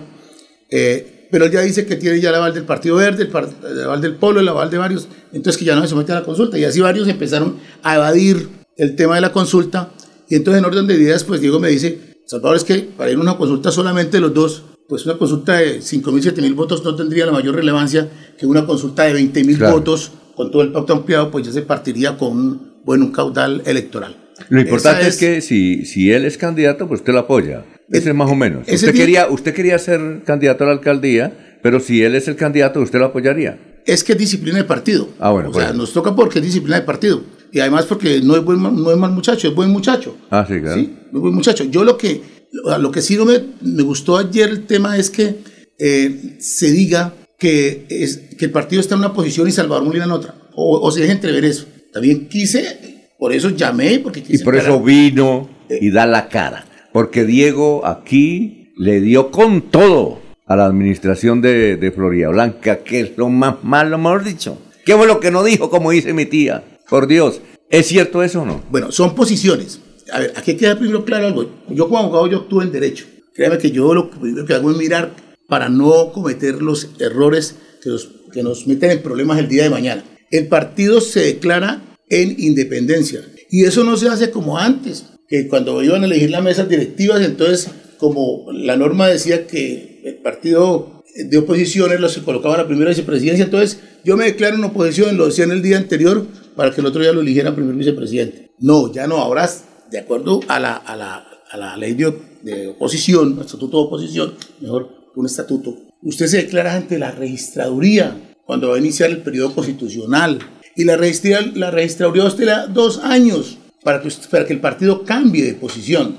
eh, 0.71 1.29
pero 1.31 1.45
él 1.45 1.53
ya 1.53 1.61
dice 1.63 1.87
que 1.87 1.97
tiene 1.97 2.21
ya 2.21 2.31
el 2.31 2.35
aval 2.37 2.53
del 2.55 2.65
Partido 2.65 2.97
Verde, 2.97 3.23
el, 3.25 3.29
par- 3.29 3.49
el 3.69 3.83
aval 3.85 4.01
del 4.01 4.15
Polo, 4.17 4.41
el 4.41 4.49
aval 4.49 4.71
de 4.71 4.79
varios, 4.79 5.09
entonces 5.33 5.59
que 5.59 5.65
ya 5.65 5.75
no 5.77 5.83
se 5.83 5.89
somete 5.89 6.13
a 6.13 6.17
la 6.17 6.25
consulta, 6.25 6.59
y 6.59 6.65
así 6.65 6.81
varios 6.81 7.09
empezaron 7.09 7.57
a 7.83 7.97
evadir 7.97 8.49
el 8.77 8.97
tema 8.97 9.15
de 9.15 9.21
la 9.21 9.33
consulta, 9.33 9.91
y 10.29 10.35
entonces 10.37 10.59
en 10.59 10.65
orden 10.65 10.87
de 10.87 10.95
ideas, 10.95 11.25
pues 11.25 11.41
Diego 11.41 11.61
me 11.61 11.69
dice, 11.69 12.17
Salvador, 12.27 12.57
es 12.57 12.65
que 12.65 12.79
para 12.97 13.11
ir 13.11 13.17
a 13.17 13.21
una 13.21 13.37
consulta 13.37 13.71
solamente 13.73 14.21
los 14.21 14.33
dos, 14.35 14.63
pues 14.89 15.05
una 15.07 15.19
consulta 15.19 15.57
de 15.59 15.81
5.000, 15.81 16.35
7.000 16.35 16.55
votos 16.55 16.85
no 16.85 16.95
tendría 16.97 17.27
la 17.27 17.33
mayor 17.33 17.55
relevancia 17.55 18.09
que 18.39 18.47
una 18.47 18.67
consulta 18.67 19.05
de 19.05 19.15
20.000 19.15 19.57
Claro. 19.59 19.75
votos. 19.75 20.13
Con 20.35 20.51
todo 20.51 20.63
el 20.63 20.73
pacto 20.73 20.93
ampliado, 20.95 21.31
pues 21.31 21.47
ya 21.47 21.53
se 21.53 21.63
partiría 21.63 22.17
con 22.17 22.81
bueno, 22.85 23.05
un 23.07 23.13
caudal 23.13 23.63
electoral. 23.67 24.17
Lo 24.49 24.61
importante 24.61 25.07
es, 25.07 25.17
que 25.17 25.41
si, 25.41 25.85
si 25.85 26.11
él 26.11 26.25
es 26.25 26.39
candidato, 26.39 26.89
pues 26.89 27.01
usted 27.01 27.13
lo 27.13 27.21
apoya. 27.21 27.65
Ese 27.91 28.11
es 28.11 28.15
más 28.15 28.31
o 28.31 28.35
menos. 28.35 28.63
ese 28.67 28.87
Usted 28.87 28.95
quería, 28.95 29.29
usted 29.29 29.55
quería 29.55 29.79
ser 29.79 30.23
candidato 30.25 30.65
a 30.65 30.69
la 30.69 30.73
alcaldía, 30.75 31.59
pero 31.63 31.81
si 31.81 32.03
él 32.03 32.15
es 32.15 32.29
el 32.29 32.37
candidato, 32.37 32.81
usted 32.81 32.99
lo 32.99 33.07
apoyaría. 33.07 33.59
es 33.87 34.05
que 34.05 34.13
es 34.13 34.19
disciplina 34.19 34.59
de 34.59 34.65
partido. 34.65 35.09
Ah, 35.19 35.31
bueno, 35.31 35.51
o 35.51 35.55
sea, 35.55 35.73
nos 35.73 35.93
toca 35.93 36.15
porque 36.15 36.39
es 36.39 36.45
disciplina 36.45 36.79
de 36.79 36.87
partido. 36.87 37.23
Y 37.53 37.59
además 37.59 37.87
porque 37.87 38.21
no 38.23 38.37
es, 38.37 38.45
buen, 38.45 38.63
no 38.63 38.91
es 38.91 38.97
mal 38.97 39.11
muchacho, 39.11 39.49
es 39.49 39.55
buen 39.55 39.71
muchacho. 39.71 40.17
Ah, 40.31 40.45
sí, 40.49 40.61
claro. 40.61 40.81
¿sí? 40.81 40.97
Es 41.13 41.19
buen 41.19 41.35
muchacho. 41.35 41.65
Yo 41.65 41.83
lo 41.83 41.97
que, 41.97 42.23
lo, 42.53 42.91
que 42.91 43.03
sí 43.03 43.17
no 43.17 43.25
me, 43.25 43.41
me 43.61 43.83
gustó 43.83 44.17
ayer 44.17 44.49
el 44.49 44.67
tema 44.67 44.97
es 44.97 45.11
que 45.11 45.39
eh, 45.79 46.37
se 46.39 46.71
diga 46.71 47.15
que, 47.39 47.87
es, 47.89 48.19
que 48.39 48.45
el 48.45 48.51
partido 48.53 48.81
está 48.81 48.95
en 48.95 49.01
una 49.01 49.13
posición 49.13 49.49
y 49.49 49.51
Salvador 49.51 49.85
Molina 49.85 50.05
en 50.05 50.13
otra. 50.13 50.35
O, 50.55 50.79
o 50.81 50.91
se 50.93 51.01
deja 51.01 51.13
entrever 51.13 51.45
eso. 51.45 51.67
También 51.93 52.29
quise, 52.29 53.00
por 53.21 53.35
eso 53.35 53.51
llamé, 53.51 53.99
porque 53.99 54.25
Y 54.27 54.39
por 54.39 54.57
eso 54.57 54.83
vino 54.83 55.51
y 55.69 55.91
da 55.91 56.07
la 56.07 56.31
cara. 56.31 56.65
Porque 56.91 57.25
Diego 57.25 57.87
aquí 57.87 58.73
le 58.79 59.03
dio 59.03 59.31
con 59.31 59.61
todo 59.71 60.19
a 60.47 60.57
la 60.57 60.65
administración 60.65 61.43
de, 61.43 61.77
de 61.77 61.93
Florida 61.93 62.31
Blanca, 62.31 62.79
que 62.79 63.01
es 63.01 63.19
lo 63.19 63.29
más 63.29 63.63
malo, 63.63 63.99
mejor 63.99 64.25
dicho. 64.25 64.59
¿Qué 64.87 64.97
fue 64.97 65.07
lo 65.07 65.21
que 65.21 65.31
no 65.31 65.45
dijo, 65.45 65.69
como 65.69 65.91
dice 65.91 66.15
mi 66.15 66.25
tía? 66.25 66.65
Por 66.89 67.07
Dios, 67.07 67.43
¿es 67.69 67.87
cierto 67.87 68.23
eso 68.23 68.41
o 68.41 68.47
no? 68.47 68.63
Bueno, 68.71 68.91
son 68.91 69.15
posiciones. 69.15 69.81
A 70.13 70.21
ver, 70.21 70.33
aquí 70.35 70.57
queda 70.57 70.79
primero 70.79 71.05
claro 71.05 71.27
algo. 71.27 71.47
Yo 71.69 71.89
como 71.89 71.99
abogado 71.99 72.27
yo 72.27 72.39
actúo 72.39 72.63
en 72.63 72.73
derecho. 72.73 73.05
Créame 73.35 73.59
que 73.59 73.71
yo 73.71 73.93
lo 73.93 74.11
primero 74.11 74.47
que 74.47 74.55
hago 74.55 74.71
es 74.71 74.79
mirar 74.79 75.13
para 75.47 75.69
no 75.69 76.11
cometer 76.13 76.63
los 76.63 76.89
errores 76.99 77.57
que 77.83 77.91
nos, 77.91 78.09
que 78.33 78.43
nos 78.43 78.67
meten 78.67 78.91
en 78.91 79.03
problemas 79.03 79.39
el 79.39 79.49
día 79.49 79.65
de 79.65 79.71
mañana. 79.71 80.05
El 80.31 80.49
partido 80.49 81.03
se 81.03 81.21
declara 81.21 81.83
en 82.11 82.35
independencia. 82.39 83.23
Y 83.49 83.65
eso 83.65 83.85
no 83.85 83.97
se 83.97 84.09
hace 84.09 84.31
como 84.31 84.59
antes, 84.59 85.07
que 85.29 85.49
cuando 85.49 85.83
iban 85.83 86.03
a 86.03 86.07
elegir 86.07 86.31
las 86.31 86.43
mesas 86.43 86.69
directivas, 86.69 87.23
entonces 87.23 87.71
como 87.99 88.47
la 88.53 88.77
norma 88.77 89.09
decía 89.09 89.47
que 89.47 90.03
el 90.05 90.17
partido 90.17 91.03
de 91.15 91.39
oposiciones 91.39 92.01
los 92.01 92.17
colocaban 92.19 92.59
a 92.59 92.63
la 92.63 92.69
primera 92.69 92.91
vicepresidencia, 92.91 93.45
entonces 93.45 93.81
yo 94.05 94.17
me 94.17 94.25
declaro 94.25 94.57
en 94.57 94.65
oposición, 94.65 95.17
lo 95.17 95.27
decía 95.27 95.45
en 95.45 95.53
el 95.53 95.63
día 95.63 95.77
anterior, 95.77 96.27
para 96.57 96.73
que 96.73 96.81
el 96.81 96.87
otro 96.87 97.01
día 97.01 97.13
lo 97.13 97.21
eligiera 97.21 97.55
primer 97.55 97.75
vicepresidente. 97.75 98.51
No, 98.59 98.93
ya 98.93 99.07
no, 99.07 99.17
ahora 99.19 99.49
de 99.91 99.99
acuerdo 99.99 100.41
a 100.49 100.59
la, 100.59 100.75
a 100.77 100.97
la, 100.97 101.27
a 101.51 101.57
la 101.57 101.77
ley 101.77 101.95
de, 101.95 102.13
de 102.43 102.69
oposición, 102.69 103.39
estatuto 103.41 103.79
de 103.79 103.85
oposición, 103.85 104.35
mejor 104.61 104.89
un 105.17 105.27
estatuto, 105.27 105.77
usted 106.03 106.27
se 106.27 106.39
declara 106.39 106.75
ante 106.75 106.99
la 106.99 107.11
registraduría 107.11 108.35
cuando 108.47 108.69
va 108.69 108.77
a 108.77 108.79
iniciar 108.79 109.11
el 109.11 109.19
periodo 109.19 109.55
constitucional. 109.55 110.39
Y 110.77 110.85
la, 110.85 110.97
registra, 110.97 111.41
la 111.55 111.71
le 111.71 112.45
da 112.47 112.67
dos 112.67 112.99
años 112.99 113.59
para 113.83 114.01
que, 114.01 114.09
para 114.31 114.47
que 114.47 114.53
el 114.53 114.61
partido 114.61 115.05
cambie 115.05 115.45
de 115.45 115.55
posición. 115.55 116.17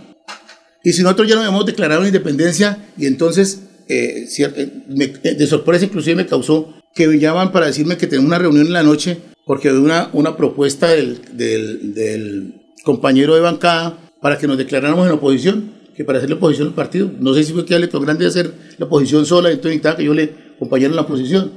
Y 0.84 0.94
si 0.94 1.04
nosotros 1.04 1.28
ya 1.28 1.36
no 1.36 1.42
habíamos 1.42 1.66
declarado 1.66 2.02
la 2.02 2.08
independencia, 2.08 2.78
y 2.98 3.06
entonces, 3.06 3.62
eh, 3.88 4.28
eh, 4.38 4.70
me- 4.90 5.06
eh, 5.24 5.36
de 5.36 5.48
sorpresa 5.48 5.86
inclusive 5.86 6.16
me 6.16 6.26
causó 6.26 6.74
que 6.94 7.08
me 7.08 7.20
llaman 7.20 7.52
para 7.52 7.68
decirme 7.68 7.98
que 7.98 8.08
tenemos 8.08 8.28
una 8.28 8.40
reunión 8.40 8.66
en 8.68 8.74
la 8.74 8.84
noche, 8.84 9.18
porque 9.46 9.70
había 9.70 9.82
una, 9.82 10.10
una 10.14 10.36
propuesta 10.36 10.90
del, 10.90 11.20
del, 11.34 11.94
del 11.94 12.54
compañero 12.84 13.36
de 13.36 13.42
bancada 13.42 13.98
para 14.22 14.38
que 14.38 14.48
nos 14.48 14.58
declaráramos 14.58 15.08
en 15.08 15.14
oposición, 15.14 15.72
que 15.96 16.04
para 16.04 16.18
hacer 16.18 16.30
la 16.30 16.36
oposición 16.38 16.70
al 16.70 16.74
partido. 16.74 17.12
No 17.20 17.34
sé 17.34 17.44
si 17.44 17.54
fue 17.54 17.66
que 17.66 17.78
le 17.80 17.88
tocó 17.88 18.04
grande 18.06 18.26
hacer 18.26 18.52
la 18.78 18.86
oposición 18.86 19.26
sola, 19.26 19.50
entonces 19.50 19.72
necesitaba 19.72 19.98
que 19.98 20.04
yo 20.06 20.14
le 20.14 20.34
acompañara 20.56 20.90
en 20.90 20.96
la 20.96 21.02
oposición. 21.04 21.52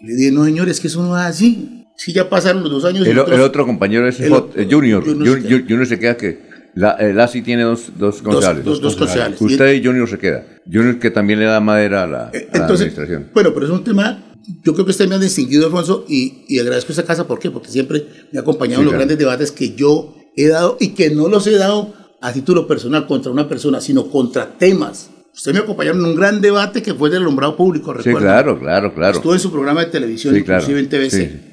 Le 0.00 0.14
dije, 0.14 0.30
no 0.32 0.44
señores, 0.44 0.80
que 0.80 0.88
eso 0.88 1.02
no 1.02 1.16
es 1.18 1.24
así. 1.24 1.79
Si 2.02 2.14
ya 2.14 2.30
pasaron 2.30 2.62
los 2.62 2.70
dos 2.72 2.84
años. 2.86 3.06
El, 3.06 3.18
el 3.18 3.40
otro 3.42 3.66
compañero 3.66 4.08
es 4.08 4.18
El- 4.20 4.32
eh, 4.56 4.66
Junior. 4.70 5.04
Junior 5.04 5.38
Junior, 5.38 5.42
se 5.42 5.48
queda. 5.48 5.64
Junior 5.68 5.86
se 5.86 5.98
queda 5.98 6.16
que 6.16 6.38
la, 6.74 6.92
el 6.92 7.20
ASI 7.20 7.42
tiene 7.42 7.62
dos, 7.64 7.92
dos 7.98 8.22
concejales. 8.22 8.64
dos- 8.64 8.80
dos 8.80 8.96
concejales. 8.96 9.38
Usted 9.40 9.72
y 9.74 9.84
Junior 9.84 10.08
se 10.08 10.16
queda. 10.18 10.46
Junior 10.64 10.98
que 10.98 11.10
también 11.10 11.40
le 11.40 11.44
da 11.44 11.60
madera 11.60 12.04
a 12.04 12.06
la, 12.06 12.22
a 12.28 12.32
la 12.32 12.38
Eh, 12.38 12.48
administración. 12.52 13.28
bueno, 13.34 13.50
pero 13.52 13.66
es 13.66 13.72
un 13.72 13.84
tema, 13.84 14.34
yo 14.64 14.72
creo 14.72 14.86
que 14.86 14.92
usted 14.92 15.08
me 15.08 15.16
ha 15.16 15.18
distinguido, 15.18 15.66
Alfonso, 15.66 16.06
y, 16.08 16.44
y 16.48 16.58
agradezco 16.58 16.92
esta 16.92 17.04
casa, 17.04 17.26
¿por 17.26 17.38
qué? 17.38 17.50
Porque 17.50 17.68
siempre 17.68 18.06
me 18.32 18.38
ha 18.38 18.42
acompañado 18.42 18.78
Sí, 18.78 18.80
en 18.80 18.84
los 18.86 18.92
claro. 18.92 18.98
grandes 19.00 19.18
debates 19.18 19.52
que 19.52 19.74
yo 19.74 20.14
he 20.36 20.48
dado 20.48 20.78
y 20.80 20.94
que 20.94 21.10
no 21.10 21.28
los 21.28 21.46
he 21.48 21.56
dado 21.56 21.92
a 22.22 22.32
título 22.32 22.66
personal 22.66 23.06
contra 23.06 23.30
una 23.30 23.46
persona, 23.46 23.80
sino 23.82 24.06
contra 24.08 24.46
temas. 24.56 25.10
Usted 25.34 25.52
me 25.52 25.58
acompañó 25.60 25.90
en 25.90 26.02
un 26.02 26.14
gran 26.16 26.40
debate 26.40 26.82
que 26.82 26.94
fue 26.94 27.10
del 27.10 27.22
alumbrado 27.22 27.56
público, 27.56 27.92
Sí, 27.94 28.04
recuerda. 28.04 28.20
claro, 28.42 28.58
claro, 28.58 28.94
claro. 28.94 29.16
Estuve 29.16 29.34
en 29.34 29.40
su 29.40 29.50
programa 29.52 29.84
de 29.84 29.90
televisión, 29.90 30.34
Sí, 30.34 30.42
claro. 30.42 30.62
inclusive 30.62 30.80
en 30.80 30.88
TVC, 30.88 31.10
Sí. 31.30 31.46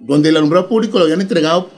Donde 0.00 0.28
el 0.28 0.36
alumbrado 0.36 0.68
público 0.68 0.98
lo 0.98 1.04
habían 1.04 1.20
entregado 1.20 1.70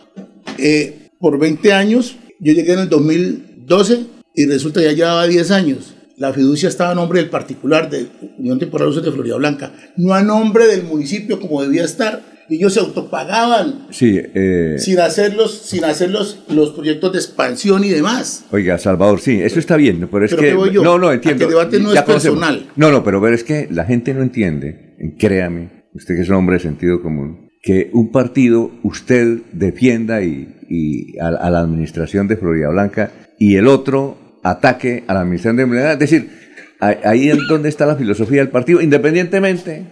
eh, 0.59 1.09
por 1.19 1.39
20 1.39 1.73
años. 1.73 2.17
Yo 2.41 2.53
llegué 2.53 2.73
en 2.73 2.81
el 2.81 2.89
2012 2.89 4.07
y 4.35 4.47
resulta 4.47 4.81
que 4.81 4.87
ya 4.87 4.93
llevaba 4.93 5.27
10 5.27 5.51
años. 5.51 5.97
La 6.19 6.33
fiducia 6.33 6.69
estaba 6.69 6.93
a 6.93 6.95
nombre 6.95 7.21
del 7.21 7.29
particular 7.29 7.91
de 7.91 8.07
Unión 8.39 8.59
Temporal 8.59 8.95
de 8.95 9.13
Florida 9.13 9.37
Blanca, 9.37 9.73
no 9.97 10.15
a 10.15 10.23
nombre 10.23 10.67
del 10.67 10.83
municipio 10.83 11.39
como 11.39 11.63
debía 11.63 11.85
estar. 11.85 12.37
Ellos 12.49 12.75
se 12.75 12.81
autopagaban 12.81 13.89
Sí, 13.91 14.21
eh, 14.23 14.77
sin 14.79 15.01
hacer, 15.01 15.35
los, 15.35 15.53
sin 15.53 15.85
hacer 15.85 16.11
los, 16.11 16.45
los 16.49 16.71
proyectos 16.71 17.13
de 17.13 17.19
expansión 17.19 17.83
y 17.83 17.89
demás. 17.89 18.45
Oiga, 18.53 18.79
Salvador, 18.79 19.21
sí, 19.21 19.43
eso 19.43 19.59
está 19.59 19.77
bien, 19.77 20.09
pero 20.11 20.25
es 20.25 20.31
¿Pero 20.31 20.43
que... 20.43 20.49
qué 20.51 20.55
voy 20.55 20.71
yo? 20.71 20.85
No, 20.85 20.97
no, 20.97 21.13
entiendo. 21.13 21.45
el 21.45 21.51
debate 21.51 21.81
no 21.81 21.93
ya 21.93 22.01
es 22.01 22.07
personal. 22.07 22.69
No, 22.77 22.93
no, 22.93 23.03
pero 23.03 23.21
ver, 23.21 23.35
es 23.35 23.43
que 23.43 23.67
la 23.71 23.85
gente 23.85 24.15
no 24.15 24.23
entiende, 24.23 24.95
créame, 25.19 25.89
usted 25.93 26.15
que 26.15 26.23
es 26.23 26.29
un 26.29 26.37
hombre 26.37 26.55
de 26.55 26.61
sentido 26.61 27.03
común, 27.03 27.46
que 27.67 27.91
un 27.93 28.13
partido 28.13 28.71
usted 28.85 29.39
defienda 29.53 30.23
y, 30.23 31.15
a, 31.21 31.51
la 31.51 31.59
administración 31.59 32.29
de 32.29 32.37
Florida 32.37 32.69
Blanca 32.69 33.11
y 33.41 33.57
el 33.57 33.67
otro 33.67 34.39
ataque 34.45 35.03
a 35.09 35.15
la 35.15 35.23
administración 35.23 35.57
de 35.57 35.67
Florida. 35.67 35.93
Es 35.95 35.99
decir, 35.99 36.31
ahí- 36.79 36.99
ahí 37.03 37.29
es 37.29 37.39
donde 37.49 37.69
está 37.69 37.85
la 37.85 37.97
filosofía 37.97 38.39
del 38.39 38.51
partido, 38.51 38.81
independientemente. 38.81 39.83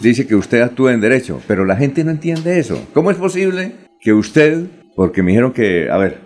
Dice 0.00 0.24
que 0.24 0.36
usted 0.36 0.60
actúa 0.62 0.92
en 0.94 1.00
derecho, 1.00 1.40
pero 1.48 1.64
la 1.64 1.74
gente 1.74 2.04
no 2.04 2.12
entiende 2.12 2.60
eso. 2.60 2.80
¿Cómo 2.94 3.10
es 3.10 3.16
posible 3.16 3.72
que 4.00 4.12
usted, 4.12 4.66
porque 4.94 5.24
me 5.24 5.32
dijeron 5.32 5.52
que, 5.52 5.90
a 5.90 5.96
ver, 5.98 6.18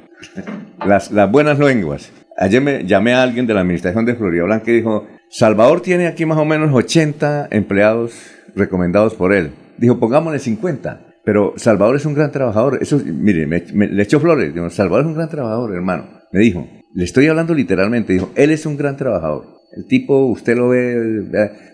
las, 0.86 1.10
las 1.10 1.30
buenas 1.32 1.58
lenguas. 1.58 2.12
Ayer 2.36 2.60
me 2.60 2.84
llamé 2.84 3.14
a 3.14 3.22
alguien 3.22 3.46
de 3.46 3.54
la 3.54 3.60
administración 3.62 4.04
de 4.04 4.16
Florida 4.16 4.44
Blanca 4.44 4.70
y 4.70 4.74
dijo, 4.74 5.06
Salvador 5.30 5.80
tiene 5.80 6.08
aquí 6.08 6.26
más 6.26 6.36
o 6.36 6.44
menos 6.44 6.74
80 6.74 7.48
empleados 7.52 8.12
recomendados 8.54 9.14
por 9.14 9.32
él. 9.32 9.50
Dijo, 9.78 9.98
pongámosle 9.98 10.38
50. 10.38 11.06
Pero 11.24 11.54
Salvador 11.56 11.96
es 11.96 12.04
un 12.04 12.14
gran 12.14 12.30
trabajador. 12.32 12.78
Eso, 12.82 13.00
mire, 13.04 13.46
me, 13.46 13.62
me- 13.72 13.88
le 13.88 14.02
echó 14.02 14.20
flores. 14.20 14.52
Dijo, 14.52 14.68
Salvador 14.70 15.04
es 15.04 15.08
un 15.08 15.14
gran 15.14 15.28
trabajador, 15.30 15.74
hermano. 15.74 16.06
Me 16.32 16.40
dijo, 16.40 16.68
le 16.92 17.04
estoy 17.04 17.26
hablando 17.28 17.54
literalmente. 17.54 18.12
Dijo, 18.12 18.30
él 18.34 18.50
es 18.50 18.66
un 18.66 18.76
gran 18.76 18.96
trabajador. 18.96 19.46
El 19.76 19.86
tipo, 19.86 20.26
usted 20.26 20.56
lo 20.56 20.68
ve, 20.68 21.30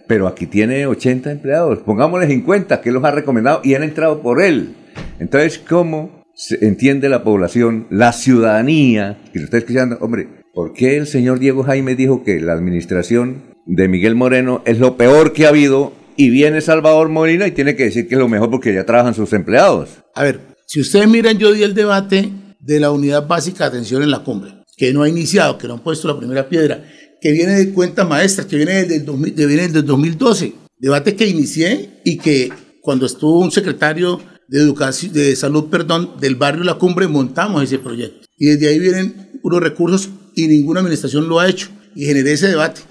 pero 0.07 0.27
aquí 0.27 0.47
tiene 0.47 0.87
80 0.87 1.31
empleados. 1.33 1.81
Pongámosle 1.81 2.29
50, 2.29 2.81
que 2.81 2.93
los 2.93 3.05
ha 3.05 3.11
recomendado 3.11 3.61
y 3.65 3.75
han 3.75 3.83
entrado 3.83 4.23
por 4.23 4.41
él. 4.41 4.75
Entonces, 5.19 5.59
¿cómo 5.59 6.23
se 6.35 6.65
entiende 6.65 7.09
la 7.11 7.23
población, 7.25 7.87
la 7.91 8.13
ciudadanía, 8.13 9.19
que 9.33 9.41
lo 9.41 9.45
está 9.47 9.59
escuchando? 9.59 9.99
Hombre, 10.01 10.29
¿por 10.55 10.73
qué 10.73 10.97
el 10.97 11.07
señor 11.07 11.41
Diego 11.41 11.63
Jaime 11.63 11.95
dijo 11.95 12.23
que 12.25 12.41
la 12.41 12.53
administración 12.55 13.43
de 13.67 13.89
Miguel 13.89 14.15
Moreno 14.15 14.63
es 14.65 14.79
lo 14.79 14.97
peor 14.97 15.33
que 15.35 15.45
ha 15.45 15.51
habido 15.51 15.93
y 16.21 16.29
viene 16.29 16.61
Salvador 16.61 17.09
Molina 17.09 17.47
y 17.47 17.53
tiene 17.53 17.75
que 17.75 17.85
decir 17.85 18.07
que 18.07 18.15
es 18.15 18.19
lo 18.19 18.29
mejor 18.29 18.51
porque 18.51 18.75
ya 18.75 18.85
trabajan 18.85 19.15
sus 19.15 19.33
empleados? 19.33 19.89
A 20.15 20.23
ver, 20.23 20.39
si 20.67 20.79
ustedes 20.79 21.09
miran, 21.09 21.39
yo 21.39 21.51
di 21.51 21.63
el 21.63 21.73
debate 21.73 22.31
de 22.61 22.79
la 22.79 22.91
unidad 22.91 23.27
básica 23.27 23.65
de 23.65 23.69
atención 23.69 24.03
en 24.03 24.11
la 24.11 24.19
cumbre, 24.19 24.53
que 24.77 24.93
no 24.93 25.03
ha 25.03 25.09
iniciado, 25.09 25.57
que 25.57 25.67
no 25.67 25.75
han 25.75 25.81
puesto 25.81 26.09
la 26.09 26.19
primera 26.19 26.47
piedra, 26.47 26.85
que 27.23 27.33
viene 27.33 27.53
de 27.53 27.73
cuentas 27.73 28.07
maestras, 28.07 28.47
que 28.47 28.57
viene 28.57 28.85
del, 28.85 29.07
2000 29.07 29.35
que 29.35 29.47
viene 29.47 29.69
del 29.69 29.87
2012. 29.87 30.53
Debate 30.79 31.17
que 31.17 31.27
inicié 31.27 32.03
y 32.05 32.19
que 32.19 32.53
cuando 32.83 33.07
estuvo 33.07 33.41
un 33.41 33.51
secretario 33.51 34.21
de 34.47 34.61
educación, 34.61 35.15
de 35.15 35.35
salud, 35.37 35.71
perdón, 35.71 36.17
del 36.21 36.37
barrio 36.37 36.65
La 36.65 36.75
Cumbre, 36.75 37.09
montamos 37.09 37.63
ese 37.63 37.79
proyecto. 37.79 38.27
Y 38.37 38.45
desde 38.45 38.69
ahí 38.69 38.79
vienen 38.79 39.41
unos 39.43 39.61
recursos 39.61 40.11
y 40.37 40.49
ninguna 40.49 40.81
administración 40.81 41.31
lo 41.31 41.41
ha 41.41 41.49
hecho. 41.49 41.69
Y 41.95 42.05
generé 42.05 42.33
ese 42.33 42.49
debate. 42.49 42.83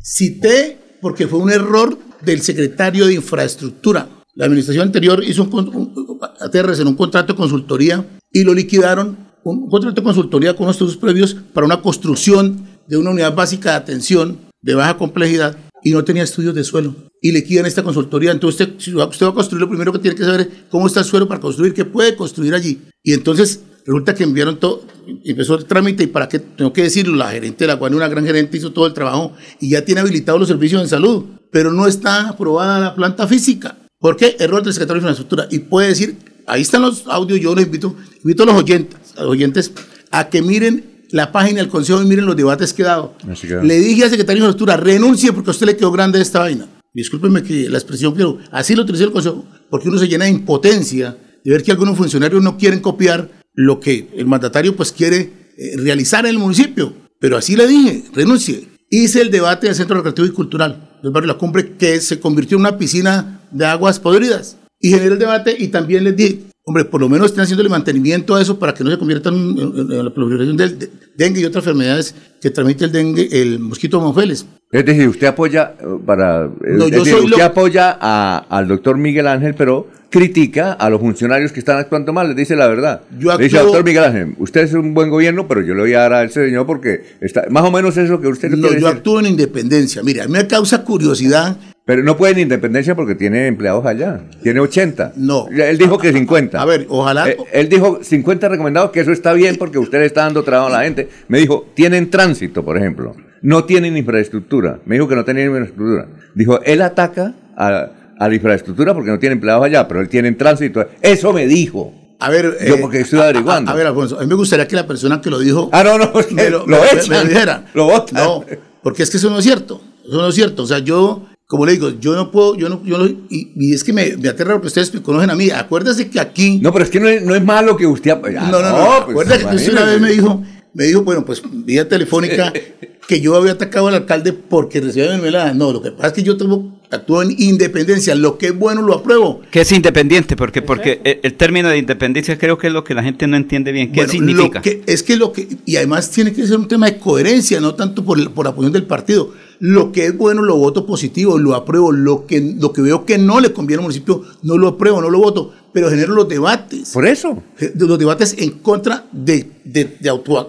Cité 0.00 0.78
porque 1.00 1.26
fue 1.26 1.40
un 1.40 1.50
error 1.50 1.98
del 2.22 2.42
secretario 2.42 3.06
de 3.06 3.14
infraestructura. 3.14 4.08
La 4.34 4.46
administración 4.46 4.86
anterior 4.86 5.22
hizo 5.24 5.44
un, 5.44 5.68
un, 5.68 6.88
un 6.88 6.96
contrato 6.96 7.32
de 7.32 7.36
consultoría 7.36 8.06
y 8.32 8.44
lo 8.44 8.54
liquidaron, 8.54 9.16
un 9.44 9.68
contrato 9.68 10.00
de 10.00 10.04
consultoría 10.04 10.54
con 10.54 10.68
estudios 10.68 10.96
previos 10.96 11.36
para 11.52 11.66
una 11.66 11.80
construcción 11.80 12.66
de 12.86 12.96
una 12.96 13.10
unidad 13.10 13.34
básica 13.34 13.70
de 13.70 13.76
atención 13.76 14.38
de 14.62 14.74
baja 14.74 14.96
complejidad 14.96 15.56
y 15.82 15.92
no 15.92 16.04
tenía 16.04 16.22
estudios 16.22 16.54
de 16.54 16.64
suelo. 16.64 16.94
Y 17.20 17.32
liquidan 17.32 17.66
esta 17.66 17.82
consultoría. 17.82 18.30
Entonces 18.32 18.60
usted, 18.60 18.74
si 18.78 18.94
usted 18.94 19.26
va 19.26 19.30
a 19.30 19.34
construir, 19.34 19.60
lo 19.60 19.68
primero 19.68 19.92
que 19.92 19.98
tiene 19.98 20.16
que 20.16 20.24
saber 20.24 20.40
es 20.40 20.48
cómo 20.70 20.86
está 20.86 21.00
el 21.00 21.06
suelo 21.06 21.28
para 21.28 21.40
construir, 21.40 21.74
qué 21.74 21.84
puede 21.84 22.16
construir 22.16 22.54
allí. 22.54 22.80
Y 23.02 23.12
entonces 23.12 23.62
resulta 23.88 24.14
que 24.14 24.22
enviaron 24.24 24.58
todo, 24.60 24.82
empezó 25.24 25.56
el 25.56 25.64
trámite 25.64 26.04
y 26.04 26.06
para 26.08 26.28
qué, 26.28 26.38
tengo 26.38 26.72
que 26.72 26.82
decirlo, 26.82 27.16
la 27.16 27.30
gerente 27.30 27.64
de 27.64 27.68
la 27.68 27.74
Guardia, 27.74 27.96
una 27.96 28.08
gran 28.08 28.24
gerente, 28.24 28.58
hizo 28.58 28.70
todo 28.72 28.86
el 28.86 28.92
trabajo 28.92 29.32
y 29.60 29.70
ya 29.70 29.84
tiene 29.84 30.02
habilitados 30.02 30.38
los 30.38 30.48
servicios 30.48 30.82
en 30.82 30.88
salud, 30.88 31.24
pero 31.50 31.72
no 31.72 31.86
está 31.86 32.28
aprobada 32.28 32.78
la 32.80 32.94
planta 32.94 33.26
física. 33.26 33.76
¿Por 33.98 34.16
qué? 34.16 34.36
Error 34.38 34.62
del 34.62 34.72
secretario 34.74 35.00
de 35.02 35.08
Infraestructura. 35.08 35.48
Y 35.50 35.60
puede 35.60 35.88
decir, 35.88 36.16
ahí 36.46 36.60
están 36.62 36.82
los 36.82 37.06
audios, 37.06 37.40
yo 37.40 37.54
los 37.54 37.64
invito, 37.64 37.96
invito 38.22 38.42
a 38.42 38.46
los 38.46 38.54
oyentes, 38.56 38.98
a 39.16 39.22
los 39.22 39.30
oyentes 39.32 39.72
a 40.10 40.28
que 40.28 40.42
miren 40.42 41.06
la 41.10 41.32
página 41.32 41.60
del 41.60 41.68
Consejo 41.68 42.02
y 42.02 42.04
miren 42.06 42.26
los 42.26 42.36
debates 42.36 42.74
que 42.74 42.82
he 42.82 42.84
dado. 42.84 43.14
Que- 43.40 43.66
Le 43.66 43.78
dije 43.78 44.04
al 44.04 44.10
secretario 44.10 44.42
de 44.42 44.48
Infraestructura, 44.50 44.76
renuncie 44.76 45.32
porque 45.32 45.48
a 45.50 45.52
usted 45.52 45.66
le 45.66 45.76
quedó 45.76 45.90
grande 45.90 46.20
esta 46.20 46.40
vaina. 46.40 46.66
Discúlpenme 46.92 47.42
que 47.42 47.68
la 47.70 47.78
expresión, 47.78 48.12
pero 48.14 48.38
así 48.50 48.74
lo 48.76 48.82
utilicé 48.82 49.04
el 49.04 49.12
Consejo, 49.12 49.44
porque 49.70 49.88
uno 49.88 49.98
se 49.98 50.08
llena 50.08 50.26
de 50.26 50.30
impotencia 50.32 51.16
de 51.44 51.50
ver 51.50 51.62
que 51.62 51.70
algunos 51.72 51.96
funcionarios 51.96 52.42
no 52.42 52.56
quieren 52.58 52.80
copiar 52.80 53.30
lo 53.58 53.80
que 53.80 54.08
el 54.14 54.26
mandatario 54.26 54.76
pues 54.76 54.92
quiere 54.92 55.32
eh, 55.56 55.76
realizar 55.78 56.24
en 56.24 56.30
el 56.30 56.38
municipio. 56.38 56.94
Pero 57.18 57.36
así 57.36 57.56
le 57.56 57.66
dije, 57.66 58.04
renuncie. 58.14 58.68
Hice 58.88 59.20
el 59.20 59.32
debate 59.32 59.66
del 59.66 59.74
Centro 59.74 59.96
Recreativo 59.96 60.28
y 60.28 60.30
Cultural 60.30 61.00
del 61.02 61.10
barrio 61.10 61.26
La 61.26 61.38
Cumbre, 61.38 61.72
que 61.76 62.00
se 62.00 62.20
convirtió 62.20 62.56
en 62.56 62.60
una 62.60 62.78
piscina 62.78 63.40
de 63.50 63.66
aguas 63.66 63.98
podridas. 63.98 64.58
Y 64.80 64.90
generé 64.90 65.14
el 65.14 65.18
debate 65.18 65.56
y 65.58 65.68
también 65.68 66.04
les 66.04 66.14
dije, 66.14 66.42
hombre, 66.68 66.84
por 66.84 67.00
lo 67.00 67.08
menos 67.08 67.26
estén 67.26 67.42
haciéndole 67.44 67.68
mantenimiento 67.68 68.34
a 68.34 68.42
eso 68.42 68.58
para 68.58 68.74
que 68.74 68.84
no 68.84 68.90
se 68.90 68.98
convierta 68.98 69.30
en, 69.30 69.58
en- 69.58 69.92
en 69.92 70.04
la 70.04 70.12
proliferación 70.12 70.56
del 70.56 70.78
de- 70.78 70.90
dengue 71.16 71.40
y 71.40 71.44
otras 71.44 71.64
enfermedades 71.64 72.14
que 72.40 72.50
transmite 72.50 72.84
el 72.84 72.92
dengue, 72.92 73.28
el 73.42 73.58
mosquito 73.58 73.98
monofeles. 74.00 74.46
Es 74.70 74.84
decir, 74.84 75.08
usted 75.08 75.26
apoya 75.28 75.74
eh, 75.80 75.84
para 76.04 76.44
eh, 76.44 76.50
No, 76.76 76.84
es 76.84 76.90
yo 76.92 76.98
decir, 76.98 77.12
soy 77.14 77.24
usted 77.24 77.38
lo- 77.38 77.44
apoya 77.44 77.96
a- 78.00 78.44
al 78.50 78.68
doctor 78.68 78.98
Miguel 78.98 79.26
Ángel, 79.26 79.54
pero 79.54 79.88
critica 80.10 80.72
a 80.72 80.88
los 80.90 81.00
funcionarios 81.00 81.52
que 81.52 81.60
están 81.60 81.76
actuando 81.78 82.12
mal, 82.12 82.28
les 82.28 82.36
dice 82.36 82.54
la 82.56 82.66
verdad. 82.68 83.02
Yo 83.18 83.36
Le 83.36 83.44
dice, 83.44 83.56
actúo- 83.58 83.64
doctor 83.64 83.84
Miguel 83.84 84.04
Ángel, 84.04 84.34
usted 84.38 84.62
es 84.62 84.72
un 84.74 84.94
buen 84.94 85.10
gobierno, 85.10 85.46
pero 85.48 85.62
yo 85.62 85.74
le 85.74 85.80
voy 85.82 85.94
a 85.94 86.00
dar 86.00 86.12
a 86.14 86.24
ese 86.24 86.46
señor 86.46 86.66
porque 86.66 87.02
está, 87.20 87.44
más 87.50 87.64
o 87.64 87.70
menos 87.70 87.96
es 87.96 88.08
lo 88.10 88.20
que 88.20 88.28
usted 88.28 88.50
No, 88.50 88.68
quiere 88.68 88.80
yo 88.80 88.86
decir. 88.86 88.98
actúo 88.98 89.20
en 89.20 89.26
independencia. 89.26 90.02
Mira, 90.02 90.24
a 90.24 90.26
mí 90.26 90.32
me 90.34 90.46
causa 90.46 90.84
curiosidad. 90.84 91.56
Pero 91.88 92.02
no 92.02 92.18
puede 92.18 92.34
en 92.34 92.40
independencia 92.40 92.94
porque 92.94 93.14
tiene 93.14 93.46
empleados 93.46 93.86
allá. 93.86 94.20
Tiene 94.42 94.60
80. 94.60 95.14
No. 95.16 95.48
Él 95.48 95.78
dijo 95.78 95.96
que 95.96 96.12
50. 96.12 96.60
A 96.60 96.64
ver, 96.66 96.84
ojalá. 96.90 97.30
Eh, 97.30 97.38
él 97.50 97.70
dijo 97.70 98.00
50 98.02 98.46
recomendados, 98.46 98.90
que 98.90 99.00
eso 99.00 99.10
está 99.10 99.32
bien 99.32 99.56
porque 99.56 99.78
usted 99.78 99.98
le 100.00 100.04
está 100.04 100.20
dando 100.24 100.42
trabajo 100.44 100.68
a 100.68 100.78
la 100.80 100.84
gente. 100.84 101.08
Me 101.28 101.38
dijo, 101.38 101.66
tienen 101.72 102.10
tránsito, 102.10 102.62
por 102.62 102.76
ejemplo. 102.76 103.16
No 103.40 103.64
tienen 103.64 103.96
infraestructura. 103.96 104.80
Me 104.84 104.96
dijo 104.96 105.08
que 105.08 105.14
no 105.16 105.24
tenían 105.24 105.46
infraestructura. 105.48 106.08
Dijo, 106.34 106.60
él 106.62 106.82
ataca 106.82 107.32
a, 107.56 107.86
a 108.18 108.28
la 108.28 108.34
infraestructura 108.34 108.92
porque 108.92 109.10
no 109.10 109.18
tiene 109.18 109.32
empleados 109.32 109.64
allá, 109.64 109.88
pero 109.88 110.02
él 110.02 110.10
tiene 110.10 110.30
tránsito. 110.32 110.86
Eso 111.00 111.32
me 111.32 111.46
dijo. 111.46 111.94
A 112.20 112.28
ver, 112.28 112.54
Yo 112.68 112.74
eh, 112.74 112.78
porque 112.82 113.00
estoy 113.00 113.20
a- 113.20 113.22
a- 113.22 113.24
averiguando. 113.30 113.70
A, 113.70 113.74
ver, 113.74 113.86
Alfonso, 113.86 114.18
a 114.18 114.20
mí 114.20 114.26
me 114.26 114.34
gustaría 114.34 114.68
que 114.68 114.76
la 114.76 114.86
persona 114.86 115.22
que 115.22 115.30
lo 115.30 115.38
dijo. 115.38 115.70
Ah, 115.72 115.82
no, 115.82 115.96
no, 115.96 116.12
me 116.32 116.50
lo 116.50 116.66
me- 116.66 116.76
echan, 116.92 117.08
me 117.24 117.28
dijera. 117.30 117.64
lo. 117.72 117.88
No, 118.12 118.44
porque 118.82 119.04
es 119.04 119.08
que 119.10 119.16
eso 119.16 119.30
no 119.30 119.38
es 119.38 119.44
cierto. 119.46 119.80
Eso 120.06 120.16
no 120.18 120.28
es 120.28 120.34
cierto. 120.34 120.64
O 120.64 120.66
sea, 120.66 120.80
yo, 120.80 121.26
como 121.48 121.64
le 121.64 121.72
digo, 121.72 121.88
yo 121.98 122.14
no 122.14 122.30
puedo, 122.30 122.56
yo 122.56 122.68
no, 122.68 122.84
yo 122.84 122.98
no, 122.98 123.06
y, 123.06 123.52
y 123.56 123.72
es 123.72 123.82
que 123.82 123.94
me, 123.94 124.18
me 124.18 124.28
aterra 124.28 124.52
lo 124.54 124.60
que 124.60 124.66
ustedes 124.66 124.92
me 124.92 125.00
conocen 125.00 125.30
a 125.30 125.34
mí. 125.34 125.48
Acuérdese 125.50 126.10
que 126.10 126.20
aquí. 126.20 126.58
No, 126.60 126.72
pero 126.74 126.84
es 126.84 126.90
que 126.90 127.00
no 127.00 127.08
es, 127.08 127.22
no 127.24 127.34
es 127.34 127.42
malo 127.42 127.74
que 127.74 127.86
usted... 127.86 128.10
Ah, 128.10 128.48
No, 128.52 128.60
no, 128.60 128.70
no. 128.70 129.06
pues, 129.06 129.10
Acuérdate 129.10 129.46
que 129.48 129.56
usted 129.56 129.72
una 129.72 129.84
vez 129.84 129.98
me 129.98 130.10
dijo, 130.10 130.42
me 130.74 130.84
dijo, 130.84 131.02
bueno, 131.02 131.24
pues 131.24 131.42
vía 131.50 131.88
telefónica, 131.88 132.52
que 133.08 133.20
yo 133.20 133.34
había 133.36 133.52
atacado 133.52 133.88
al 133.88 133.94
alcalde 133.94 134.32
porque 134.32 134.80
recibía 134.80 135.08
mermelada. 135.10 135.54
No, 135.54 135.72
lo 135.72 135.82
que 135.82 135.90
pasa 135.92 136.08
es 136.08 136.12
que 136.12 136.22
yo 136.22 136.36
tengo, 136.36 136.78
actúo 136.90 137.22
en 137.22 137.34
independencia. 137.38 138.14
Lo 138.14 138.36
que 138.38 138.48
es 138.48 138.58
bueno 138.58 138.82
lo 138.82 138.94
apruebo. 138.94 139.40
Que 139.50 139.62
es 139.62 139.72
independiente, 139.72 140.36
porque, 140.36 140.60
porque 140.62 141.00
el, 141.04 141.20
el 141.22 141.34
término 141.34 141.68
de 141.70 141.78
independencia 141.78 142.36
creo 142.38 142.58
que 142.58 142.66
es 142.68 142.72
lo 142.72 142.84
que 142.84 142.94
la 142.94 143.02
gente 143.02 143.26
no 143.26 143.36
entiende 143.36 143.72
bien. 143.72 143.92
¿Qué 143.92 144.00
Bueno, 144.00 144.12
significa? 144.12 144.58
lo 144.58 144.62
que- 144.62 144.82
es 144.86 145.02
que 145.02 145.16
lo 145.16 145.32
que, 145.32 145.48
y 145.64 145.76
además 145.76 146.10
tiene 146.10 146.32
que 146.32 146.46
ser 146.46 146.58
un 146.58 146.68
tema 146.68 146.86
de 146.86 146.98
coherencia, 146.98 147.60
no 147.60 147.74
tanto 147.74 148.04
por, 148.04 148.18
el- 148.18 148.30
por 148.30 148.44
la 148.44 148.52
posición 148.54 148.72
del 148.74 148.84
partido. 148.86 149.32
Lo 149.60 149.90
que 149.90 150.04
es 150.06 150.16
bueno 150.16 150.42
lo 150.42 150.56
voto 150.56 150.86
positivo, 150.86 151.38
lo 151.38 151.54
apruebo. 151.56 151.90
Lo 151.92 152.26
que, 152.26 152.54
lo 152.60 152.72
que 152.72 152.82
veo 152.82 153.04
que 153.04 153.18
no 153.18 153.40
le 153.40 153.52
conviene 153.52 153.80
al 153.80 153.84
municipio, 153.84 154.22
no 154.42 154.56
lo 154.58 154.68
apruebo, 154.68 155.00
no 155.00 155.10
lo 155.10 155.18
voto. 155.18 155.52
Pero 155.72 155.90
genero 155.90 156.14
los 156.14 156.28
debates. 156.28 156.90
Por 156.90 157.06
eso. 157.06 157.42
Eh, 157.58 157.72
Los 157.76 157.98
debates 157.98 158.34
en 158.38 158.50
contra 158.50 159.06
de, 159.12 159.46
de, 159.72 159.96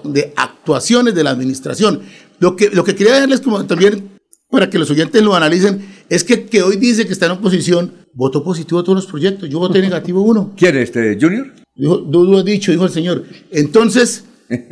de 0.03 0.34
actuaciones 0.36 1.15
de 1.15 1.24
la 1.24 1.32
administración. 1.32 2.01
Lo 2.39 2.55
que, 2.55 2.70
lo 2.70 2.84
que 2.84 2.95
quería 2.95 3.20
darles 3.20 3.41
como 3.41 3.65
también 3.65 4.09
para 4.49 4.70
que 4.70 4.80
los 4.80 4.89
oyentes 4.89 5.22
lo 5.22 5.36
analicen 5.36 5.86
es 6.09 6.24
que, 6.24 6.45
que 6.45 6.63
hoy 6.63 6.78
dice 6.78 7.05
que 7.05 7.13
está 7.13 7.26
en 7.28 7.34
oposición, 7.34 7.93
votó 8.13 8.43
positivo 8.43 8.80
a 8.80 8.84
todos 8.84 8.95
los 8.95 9.05
proyectos. 9.05 9.49
Yo 9.49 9.59
voté 9.59 9.82
negativo 9.82 10.22
uno. 10.22 10.53
¿Quién 10.57 10.78
este, 10.78 11.17
Junior? 11.20 11.53
Dijo, 11.76 11.97
Dudu 11.97 12.38
ha 12.39 12.43
dicho, 12.43 12.72
dijo 12.72 12.86
el 12.86 12.91
señor. 12.91 13.26
Entonces, 13.51 14.24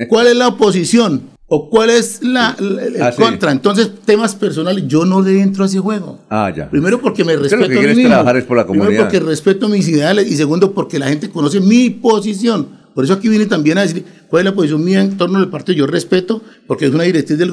¿cuál 0.09 0.27
es 0.27 0.35
la 0.35 0.47
oposición? 0.47 1.35
¿O 1.49 1.69
cuál 1.69 1.89
es 1.91 2.21
la, 2.23 2.57
la- 2.59 2.83
el 2.83 3.01
Ah, 3.01 3.11
sí. 3.13 3.21
contra? 3.21 3.51
Entonces, 3.53 3.89
temas 4.03 4.35
personales, 4.35 4.83
yo 4.87 5.05
no 5.05 5.21
le 5.21 5.39
entro 5.41 5.63
a 5.63 5.67
ese 5.67 5.79
juego. 5.79 6.19
Ah, 6.29 6.51
ya. 6.53 6.69
Primero 6.69 6.99
porque 6.99 7.23
me 7.23 7.35
lo 7.35 7.43
respeto 7.43 7.61
que 7.63 7.65
a 7.65 7.69
mí 7.69 7.75
quiere 7.77 7.91
es 7.91 7.97
mismo. 7.97 8.09
trabajar 8.09 8.35
es 8.37 8.43
por 8.43 8.57
la 8.57 8.67
Primero 8.67 8.97
porque 9.03 9.19
respeto 9.21 9.69
mis 9.69 9.87
ideales 9.87 10.29
y 10.29 10.35
segundo 10.35 10.73
porque 10.73 10.99
la 10.99 11.07
gente 11.07 11.29
conoce 11.29 11.61
mi 11.61 11.89
posición. 11.89 12.67
Por 12.97 13.03
eso 13.03 13.13
aquí 13.13 13.29
vine 13.29 13.45
también 13.45 13.77
a 13.77 13.83
decir 13.83 14.03
cuál 14.27 14.41
es 14.41 14.45
la 14.45 14.55
posición 14.55 14.83
mía 14.83 15.01
en 15.01 15.17
torno 15.17 15.37
al 15.37 15.51
partido. 15.51 15.77
Yo 15.77 15.85
respeto 15.85 16.41
porque 16.65 16.87
es 16.87 16.91
una 16.91 17.03
directriz 17.03 17.37
del, 17.37 17.51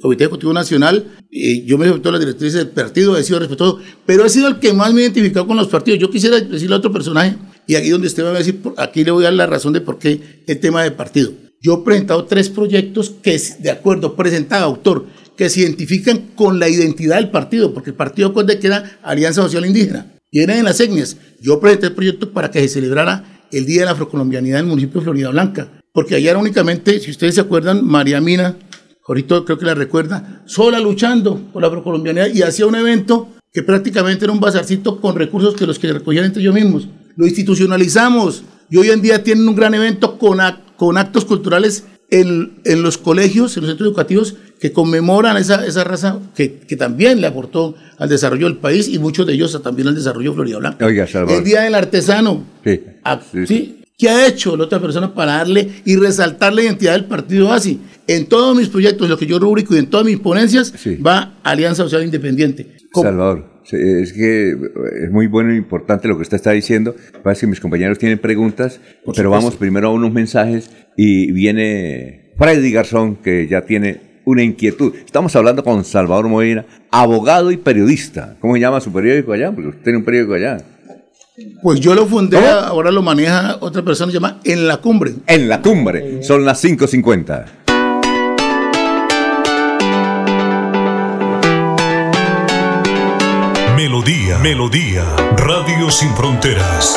Comité 0.00 0.22
Ejecutivo 0.22 0.52
Nacional. 0.52 1.04
y 1.32 1.64
yo 1.66 1.76
me 1.78 1.86
respeto 1.86 2.12
las 2.12 2.20
directrices 2.20 2.54
del 2.54 2.68
partido, 2.68 3.16
he 3.16 3.24
sido 3.24 3.40
respetuoso, 3.40 3.80
pero 4.06 4.24
he 4.24 4.30
sido 4.30 4.46
el 4.46 4.60
que 4.60 4.72
más 4.72 4.94
me 4.94 5.00
ha 5.00 5.02
identificado 5.06 5.48
con 5.48 5.56
los 5.56 5.66
partidos. 5.66 5.98
Yo 5.98 6.10
quisiera 6.10 6.38
decirle 6.38 6.76
a 6.76 6.78
otro 6.78 6.92
personaje, 6.92 7.36
y 7.66 7.74
aquí 7.74 7.90
donde 7.90 8.06
usted 8.06 8.22
me 8.22 8.28
va 8.28 8.36
a 8.36 8.38
decir, 8.38 8.60
aquí 8.76 9.02
le 9.02 9.10
voy 9.10 9.24
a 9.24 9.26
dar 9.26 9.34
la 9.34 9.46
razón 9.46 9.72
de 9.72 9.80
por 9.80 9.98
qué 9.98 10.44
el 10.46 10.60
tema 10.60 10.84
de 10.84 10.92
partido. 10.92 11.32
Yo 11.60 11.80
he 11.80 11.84
presentado 11.84 12.24
tres 12.26 12.48
proyectos 12.50 13.10
que, 13.20 13.36
de 13.58 13.70
acuerdo, 13.72 14.14
presentado 14.14 14.64
autor, 14.64 15.06
que 15.36 15.50
se 15.50 15.62
identifican 15.62 16.18
con 16.36 16.60
la 16.60 16.68
identidad 16.68 17.16
del 17.16 17.32
partido, 17.32 17.74
porque 17.74 17.90
el 17.90 17.96
partido 17.96 18.32
que 18.32 18.58
era 18.64 19.00
Alianza 19.02 19.42
Social 19.42 19.66
Indígena, 19.66 20.14
y 20.30 20.38
eran 20.38 20.58
en 20.58 20.64
las 20.66 20.78
etnias. 20.78 21.16
Yo 21.40 21.58
presenté 21.58 21.86
el 21.86 21.94
proyecto 21.94 22.32
para 22.32 22.52
que 22.52 22.60
se 22.60 22.68
celebrara 22.68 23.33
el 23.58 23.66
Día 23.66 23.80
de 23.80 23.86
la 23.86 23.92
Afrocolombianidad 23.92 24.60
en 24.60 24.66
el 24.66 24.70
municipio 24.70 25.00
de 25.00 25.04
Florida 25.04 25.30
Blanca, 25.30 25.82
porque 25.92 26.16
allá 26.16 26.30
era 26.30 26.40
únicamente, 26.40 26.98
si 27.00 27.10
ustedes 27.10 27.36
se 27.36 27.40
acuerdan, 27.40 27.84
María 27.84 28.20
Mina, 28.20 28.56
ahorita 29.06 29.44
creo 29.44 29.58
que 29.58 29.66
la 29.66 29.74
recuerda, 29.74 30.42
sola 30.46 30.80
luchando 30.80 31.40
por 31.52 31.62
la 31.62 31.70
procolombianidad 31.70 32.28
y 32.32 32.42
hacía 32.42 32.66
un 32.66 32.74
evento 32.74 33.28
que 33.52 33.62
prácticamente 33.62 34.24
era 34.24 34.32
un 34.32 34.40
bazarcito 34.40 35.00
con 35.00 35.14
recursos 35.14 35.54
que 35.54 35.66
los 35.66 35.78
que 35.78 35.92
recogían 35.92 36.24
entre 36.24 36.42
ellos 36.42 36.54
mismos. 36.54 36.88
Lo 37.16 37.26
institucionalizamos 37.26 38.42
y 38.68 38.78
hoy 38.78 38.90
en 38.90 39.00
día 39.00 39.22
tienen 39.22 39.48
un 39.48 39.54
gran 39.54 39.74
evento 39.74 40.18
con, 40.18 40.38
con 40.76 40.98
actos 40.98 41.24
culturales 41.24 41.84
en, 42.10 42.60
en, 42.64 42.82
los 42.82 42.98
colegios, 42.98 43.56
en 43.56 43.62
los 43.62 43.70
centros 43.70 43.88
educativos, 43.88 44.34
que 44.64 44.72
conmemoran 44.72 45.36
esa, 45.36 45.66
esa 45.66 45.84
raza 45.84 46.20
que, 46.34 46.60
que, 46.60 46.74
también 46.74 47.20
le 47.20 47.26
aportó 47.26 47.74
al 47.98 48.08
desarrollo 48.08 48.46
del 48.46 48.56
país 48.56 48.88
y 48.88 48.98
muchos 48.98 49.26
de 49.26 49.34
ellos 49.34 49.62
también 49.62 49.88
al 49.88 49.94
desarrollo 49.94 50.30
de 50.30 50.36
Florida 50.36 50.56
Blanca. 50.56 50.86
Oiga, 50.86 51.06
El 51.28 51.44
Día 51.44 51.60
del 51.60 51.74
Artesano. 51.74 52.42
Sí. 52.64 52.80
Ah, 53.04 53.20
sí, 53.30 53.46
sí. 53.46 53.80
¿Qué 53.98 54.08
ha 54.08 54.26
hecho 54.26 54.56
la 54.56 54.64
otra 54.64 54.80
persona 54.80 55.12
para 55.12 55.32
darle 55.32 55.68
y 55.84 55.96
resaltar 55.96 56.54
la 56.54 56.62
identidad 56.62 56.94
del 56.94 57.04
partido 57.04 57.52
ASI? 57.52 57.78
En 58.06 58.24
todos 58.24 58.56
mis 58.56 58.70
proyectos, 58.70 59.06
lo 59.10 59.18
que 59.18 59.26
yo 59.26 59.38
rubrico 59.38 59.74
y 59.74 59.80
en 59.80 59.90
todas 59.90 60.06
mis 60.06 60.18
ponencias, 60.18 60.72
sí. 60.78 60.96
va 60.96 61.34
Alianza 61.42 61.82
Social 61.82 62.02
Independiente. 62.02 62.66
Salvador, 62.94 63.60
es 63.70 64.14
que 64.14 64.56
es 65.02 65.10
muy 65.10 65.26
bueno 65.26 65.52
e 65.52 65.56
importante 65.56 66.08
lo 66.08 66.16
que 66.16 66.22
usted 66.22 66.36
está 66.36 66.52
diciendo. 66.52 66.96
Parece 67.22 67.42
que 67.42 67.48
mis 67.48 67.60
compañeros 67.60 67.98
tienen 67.98 68.18
preguntas, 68.18 68.80
pero 69.14 69.28
vamos 69.28 69.56
primero 69.56 69.88
a 69.88 69.92
unos 69.92 70.10
mensajes 70.10 70.70
y 70.96 71.32
viene 71.32 72.32
Freddy 72.38 72.72
Garzón, 72.72 73.16
que 73.16 73.46
ya 73.46 73.66
tiene 73.66 74.13
una 74.24 74.42
inquietud. 74.42 74.94
Estamos 75.04 75.34
hablando 75.36 75.62
con 75.64 75.84
Salvador 75.84 76.28
Moira, 76.28 76.64
abogado 76.90 77.50
y 77.50 77.56
periodista. 77.56 78.36
¿Cómo 78.40 78.54
se 78.54 78.60
llama 78.60 78.80
su 78.80 78.92
periódico 78.92 79.32
allá? 79.32 79.52
Porque 79.52 79.68
usted 79.68 79.82
tiene 79.82 79.98
un 79.98 80.04
periódico 80.04 80.34
allá. 80.34 80.58
Pues 81.62 81.80
yo 81.80 81.94
lo 81.94 82.06
fundé, 82.06 82.36
¿Cómo? 82.36 82.48
ahora 82.48 82.90
lo 82.92 83.02
maneja 83.02 83.56
otra 83.60 83.82
persona, 83.82 84.12
se 84.12 84.18
llama 84.18 84.40
En 84.44 84.68
la 84.68 84.76
Cumbre. 84.76 85.14
En 85.26 85.48
la 85.48 85.60
Cumbre, 85.62 86.22
son 86.22 86.44
las 86.44 86.62
5.50. 86.64 87.44
Melodía, 93.76 94.38
Melodía, 94.38 95.04
Radio 95.36 95.90
Sin 95.90 96.10
Fronteras. 96.14 96.96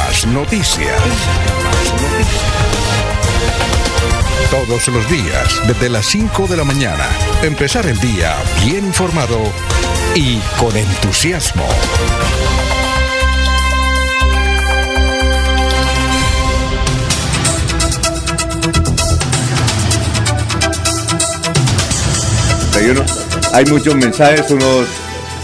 noticias. 0.27 1.01
Todos 4.49 4.87
los 4.89 5.09
días, 5.09 5.61
desde 5.67 5.89
las 5.89 6.05
5 6.07 6.47
de 6.47 6.57
la 6.57 6.63
mañana, 6.65 7.07
empezar 7.43 7.85
el 7.85 7.97
día 7.99 8.35
bien 8.65 8.85
informado 8.85 9.39
y 10.13 10.37
con 10.59 10.75
entusiasmo. 10.75 11.65
Hay 23.53 23.65
muchos 23.65 23.95
mensajes, 23.95 24.51
unos 24.51 24.87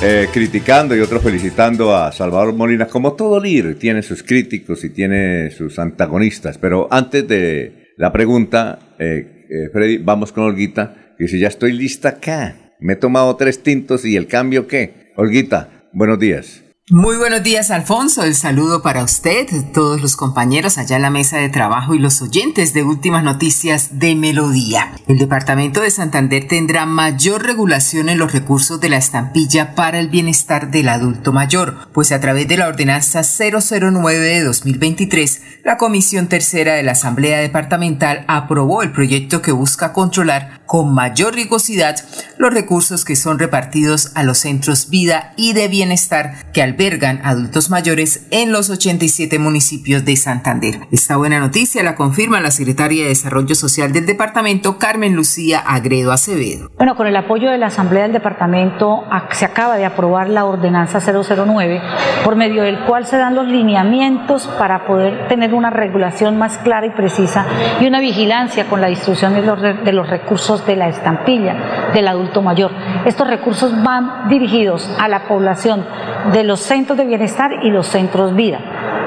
eh, 0.02 0.28
criticando 0.32 0.96
y 0.96 1.00
otros 1.00 1.24
felicitando 1.24 1.96
a 1.96 2.12
Salvador 2.12 2.54
Molina. 2.54 2.88
Como 2.88 3.14
todo 3.14 3.40
líder, 3.40 3.76
tiene 3.76 4.04
sus 4.04 4.22
críticos 4.22 4.84
y 4.84 4.90
tiene 4.90 5.50
sus 5.50 5.80
antagonistas. 5.80 6.58
Pero 6.60 6.88
antes 6.92 7.28
de 7.28 7.94
la 7.98 8.12
pregunta, 8.12 8.80
eh, 9.00 9.46
eh, 9.50 9.70
Freddy, 9.74 9.98
vamos 9.98 10.32
con 10.32 10.44
Olguita. 10.44 11.16
Que 11.18 11.24
dice, 11.24 11.40
ya 11.40 11.48
estoy 11.48 11.74
lista 11.74 12.10
acá. 12.10 12.76
Me 12.80 12.94
he 12.94 12.96
tomado 12.96 13.36
tres 13.38 13.64
tintos 13.64 14.06
y 14.06 14.16
el 14.16 14.28
cambio 14.28 14.68
qué. 14.68 15.12
Olguita, 15.16 15.90
buenos 15.94 16.20
días. 16.20 16.67
Muy 16.90 17.18
buenos 17.18 17.44
días, 17.44 17.70
Alfonso. 17.70 18.24
El 18.24 18.34
saludo 18.34 18.82
para 18.82 19.04
usted, 19.04 19.46
todos 19.74 20.02
los 20.02 20.16
compañeros 20.16 20.78
allá 20.78 20.96
en 20.96 21.02
la 21.02 21.10
mesa 21.10 21.38
de 21.38 21.50
trabajo 21.50 21.94
y 21.94 22.00
los 22.00 22.22
oyentes 22.22 22.74
de 22.74 22.84
Últimas 22.84 23.26
Noticias 23.26 24.00
de 24.00 24.16
Melodía. 24.16 24.94
El 25.06 25.18
Departamento 25.18 25.82
de 25.82 25.92
Santander 25.92 26.48
tendrá 26.48 26.86
mayor 26.86 27.44
regulación 27.44 28.08
en 28.08 28.18
los 28.18 28.32
recursos 28.32 28.80
de 28.80 28.88
la 28.88 28.96
estampilla 28.96 29.76
para 29.76 30.00
el 30.00 30.08
bienestar 30.08 30.72
del 30.72 30.88
adulto 30.88 31.34
mayor, 31.34 31.90
pues 31.92 32.14
a 32.14 32.22
través 32.22 32.48
de 32.48 32.56
la 32.56 32.70
Ordenanza 32.70 33.22
009 33.22 34.20
de 34.20 34.44
2023, 34.46 35.42
la 35.66 35.76
Comisión 35.76 36.28
Tercera 36.28 36.76
de 36.76 36.84
la 36.84 36.94
Asamblea 36.94 37.40
Departamental 37.40 38.24
aprobó 38.30 38.82
el 38.82 38.94
proyecto 38.94 39.42
que 39.42 39.52
busca 39.52 39.92
controlar 39.92 40.62
con 40.66 40.94
mayor 40.94 41.36
rigurosidad 41.36 41.98
los 42.38 42.54
recursos 42.54 43.04
que 43.04 43.18
son 43.18 43.40
repartidos 43.40 44.12
a 44.16 44.24
los 44.24 44.38
centros 44.38 44.90
vida 44.90 45.34
y 45.36 45.52
de 45.52 45.68
bienestar 45.68 46.52
que 46.54 46.62
albergan 46.78 47.22
adultos 47.24 47.72
mayores 47.72 48.28
en 48.30 48.52
los 48.52 48.70
87 48.70 49.40
municipios 49.40 50.06
de 50.06 50.16
Santander. 50.16 50.82
Esta 50.92 51.18
buena 51.18 51.40
noticia 51.40 51.82
la 51.82 51.96
confirma 51.96 52.40
la 52.40 52.52
secretaria 52.52 53.02
de 53.02 53.10
Desarrollo 53.10 53.56
Social 53.56 53.92
del 53.92 54.06
departamento, 54.06 54.78
Carmen 54.78 55.16
Lucía 55.16 55.60
Agredo 55.60 56.12
Acevedo. 56.12 56.70
Bueno, 56.78 56.96
con 56.96 57.08
el 57.08 57.16
apoyo 57.16 57.50
de 57.50 57.58
la 57.58 57.68
Asamblea 57.68 58.04
del 58.04 58.14
departamento 58.14 59.06
se 59.32 59.46
acaba 59.46 59.78
de 59.78 59.86
aprobar 59.86 60.30
la 60.30 60.46
ordenanza 60.46 61.00
009, 61.00 61.82
por 62.24 62.36
medio 62.36 62.62
del 62.62 62.78
cual 62.82 63.08
se 63.08 63.18
dan 63.18 63.34
los 63.34 63.48
lineamientos 63.48 64.48
para 64.60 64.86
poder 64.86 65.28
tener 65.30 65.56
una 65.56 65.72
regulación 65.72 66.38
más 66.38 66.60
clara 66.60 66.86
y 66.86 66.92
precisa 66.92 67.48
y 67.82 67.88
una 67.88 68.00
vigilancia 68.00 68.66
con 68.66 68.82
la 68.82 68.88
distribución 68.88 69.34
de 69.34 69.42
los, 69.42 69.60
de 69.60 69.94
los 69.94 70.08
recursos 70.08 70.64
de 70.68 70.76
la 70.76 70.90
estampilla 70.90 71.90
del 71.96 72.08
adulto 72.08 72.44
mayor. 72.44 72.72
Estos 73.06 73.28
recursos 73.28 73.82
van 73.82 74.30
dirigidos 74.30 74.88
a 75.00 75.08
la 75.08 75.28
población 75.28 75.84
de 76.32 76.44
los 76.44 76.67
centros 76.68 76.98
de 76.98 77.06
bienestar 77.06 77.52
y 77.64 77.70
los 77.70 77.88
centros 77.88 78.36
vida. 78.36 78.60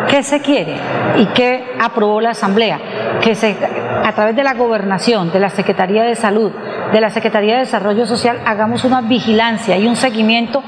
¿Qué 0.09 0.23
se 0.23 0.41
quiere 0.41 0.75
y 1.19 1.27
qué 1.27 1.65
aprobó 1.81 2.21
la 2.21 2.31
Asamblea? 2.31 2.81
Que 3.21 3.35
se, 3.35 3.57
a 4.05 4.13
través 4.13 4.35
de 4.35 4.43
la 4.43 4.55
gobernación, 4.55 5.31
de 5.31 5.41
la 5.41 5.51
Secretaría 5.51 6.03
de 6.03 6.17
Salud, 6.17 6.51
de 6.93 7.01
la 7.01 7.11
Secretaría 7.11 7.55
de 7.55 7.61
Desarrollo 7.61 8.07
Social, 8.07 8.41
hagamos 8.45 8.85
una 8.85 9.01
vigilancia 9.01 9.77
y 9.77 9.87
un 9.87 9.97
seguimiento 9.97 10.63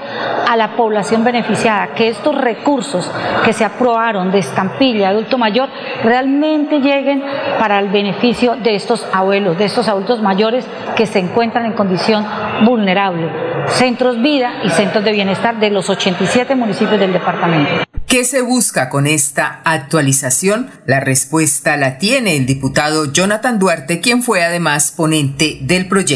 a 0.49 0.57
la 0.57 0.77
población 0.77 1.25
beneficiada, 1.25 1.95
que 1.95 2.09
estos 2.09 2.35
recursos 2.35 3.11
que 3.45 3.53
se 3.53 3.64
aprobaron 3.64 4.31
de 4.31 4.39
estampilla 4.39 5.09
adulto 5.09 5.39
mayor 5.39 5.68
realmente 6.05 6.81
lleguen 6.81 7.23
para 7.59 7.79
el 7.79 7.89
beneficio 7.89 8.57
de 8.57 8.75
estos 8.75 9.07
abuelos, 9.12 9.59
de 9.59 9.64
estos 9.64 9.89
adultos 9.89 10.23
mayores 10.23 10.66
que 10.97 11.07
se 11.07 11.18
encuentran 11.18 11.66
en 11.66 11.73
condición 11.73 12.27
vulnerable. 12.64 13.31
Centros 13.68 14.20
vida 14.20 14.61
y 14.64 14.70
centros 14.70 15.05
de 15.05 15.12
bienestar 15.12 15.59
de 15.59 15.70
los 15.70 15.89
87 15.89 16.55
municipios 16.55 16.99
del 16.99 17.12
departamento. 17.12 17.85
¿Qué 18.12 18.25
se 18.25 18.43
busca 18.43 18.91
con 18.91 19.07
esta 19.07 19.62
actualización? 19.64 20.68
La 20.85 21.01
respuesta 21.01 21.79
la 21.79 21.97
tiene 21.97 22.37
el 22.37 22.45
diputado 22.45 23.11
Jonathan 23.11 23.59
Duarte, 23.59 24.01
quien 24.01 24.23
fue 24.23 24.45
además 24.45 24.93
ponente 24.95 25.57
del 25.62 25.89
proyecto. 25.89 26.11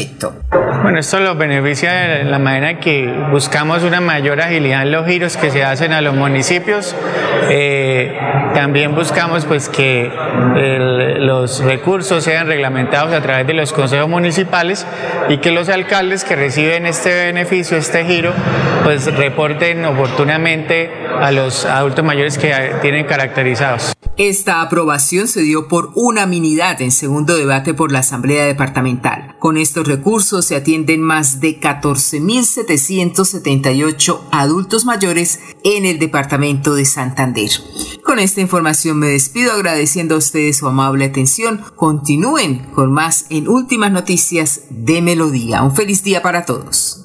Bueno, 0.83 0.99
esto 0.99 1.19
lo 1.19 1.35
beneficia 1.35 1.91
de 1.91 2.23
la 2.23 2.39
manera 2.39 2.79
que 2.79 3.11
buscamos 3.31 3.83
una 3.83 3.99
mayor 3.99 4.39
agilidad 4.41 4.83
en 4.83 4.91
los 4.91 5.07
giros 5.07 5.37
que 5.37 5.49
se 5.49 5.63
hacen 5.63 5.91
a 5.91 6.01
los 6.01 6.15
municipios. 6.15 6.95
Eh, 7.49 8.17
también 8.53 8.95
buscamos 8.95 9.45
pues 9.45 9.69
que 9.69 10.11
los 11.19 11.63
recursos 11.63 12.23
sean 12.23 12.47
reglamentados 12.47 13.13
a 13.13 13.21
través 13.21 13.47
de 13.47 13.53
los 13.53 13.73
consejos 13.73 14.07
municipales 14.07 14.85
y 15.29 15.37
que 15.37 15.51
los 15.51 15.69
alcaldes 15.69 16.23
que 16.23 16.35
reciben 16.35 16.85
este 16.85 17.13
beneficio, 17.13 17.77
este 17.77 18.05
giro, 18.05 18.33
pues 18.83 19.13
reporten 19.17 19.83
oportunamente 19.85 20.91
a 21.19 21.31
los 21.31 21.65
adultos 21.65 22.05
mayores 22.05 22.37
que 22.37 22.53
tienen 22.81 23.05
caracterizados. 23.05 23.96
Esta 24.17 24.61
aprobación 24.63 25.27
se 25.27 25.41
dio 25.41 25.67
por 25.67 25.91
unanimidad 25.93 26.81
en 26.81 26.91
segundo 26.91 27.35
debate 27.35 27.75
por 27.75 27.91
la 27.91 27.99
Asamblea 27.99 28.45
Departamental. 28.45 29.35
Con 29.37 29.57
estos 29.57 29.87
recursos 29.87 30.43
se 30.43 30.55
atienden 30.55 31.03
más 31.03 31.39
de 31.39 31.59
14.778 31.59 34.21
adultos 34.31 34.85
mayores 34.85 35.39
en 35.63 35.85
el 35.85 35.99
departamento 35.99 36.73
de 36.73 36.85
Santander. 36.85 37.51
Con 38.03 38.17
esta 38.17 38.41
información 38.41 38.97
me 38.97 39.05
despido 39.05 39.53
agradeciendo 39.53 40.15
a 40.15 40.17
ustedes 40.17 40.57
su 40.57 40.67
amable 40.67 41.05
atención. 41.05 41.63
Continúen 41.75 42.65
con 42.73 42.91
más 42.91 43.27
en 43.29 43.47
Últimas 43.47 43.91
Noticias 43.91 44.61
de 44.71 45.03
Melodía. 45.03 45.61
Un 45.61 45.75
feliz 45.75 46.03
día 46.03 46.23
para 46.23 46.43
todos. 46.43 47.03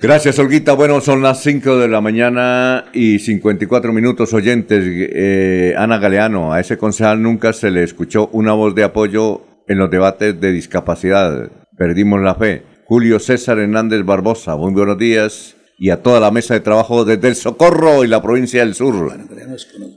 Gracias, 0.00 0.38
Olguita. 0.38 0.74
Bueno, 0.74 1.00
son 1.00 1.22
las 1.22 1.42
5 1.42 1.76
de 1.76 1.88
la 1.88 2.00
mañana 2.00 2.84
y 2.92 3.18
54 3.18 3.92
minutos 3.92 4.32
oyentes. 4.32 4.84
Eh, 4.86 5.74
Ana 5.76 5.98
Galeano, 5.98 6.52
a 6.52 6.60
ese 6.60 6.78
concejal 6.78 7.20
nunca 7.20 7.52
se 7.52 7.72
le 7.72 7.82
escuchó 7.82 8.28
una 8.28 8.52
voz 8.52 8.76
de 8.76 8.84
apoyo 8.84 9.42
en 9.66 9.78
los 9.78 9.90
debates 9.90 10.40
de 10.40 10.52
discapacidad. 10.52 11.50
Perdimos 11.76 12.20
la 12.20 12.36
fe. 12.36 12.62
Julio 12.84 13.18
César 13.18 13.58
Hernández 13.58 14.04
Barbosa, 14.04 14.56
muy 14.56 14.72
buenos 14.72 14.98
días. 14.98 15.56
Y 15.76 15.90
a 15.90 16.00
toda 16.00 16.20
la 16.20 16.30
mesa 16.30 16.54
de 16.54 16.60
trabajo 16.60 17.04
desde 17.04 17.28
el 17.28 17.34
Socorro 17.34 18.04
y 18.04 18.06
la 18.06 18.22
provincia 18.22 18.60
del 18.60 18.74
Sur. 18.76 19.12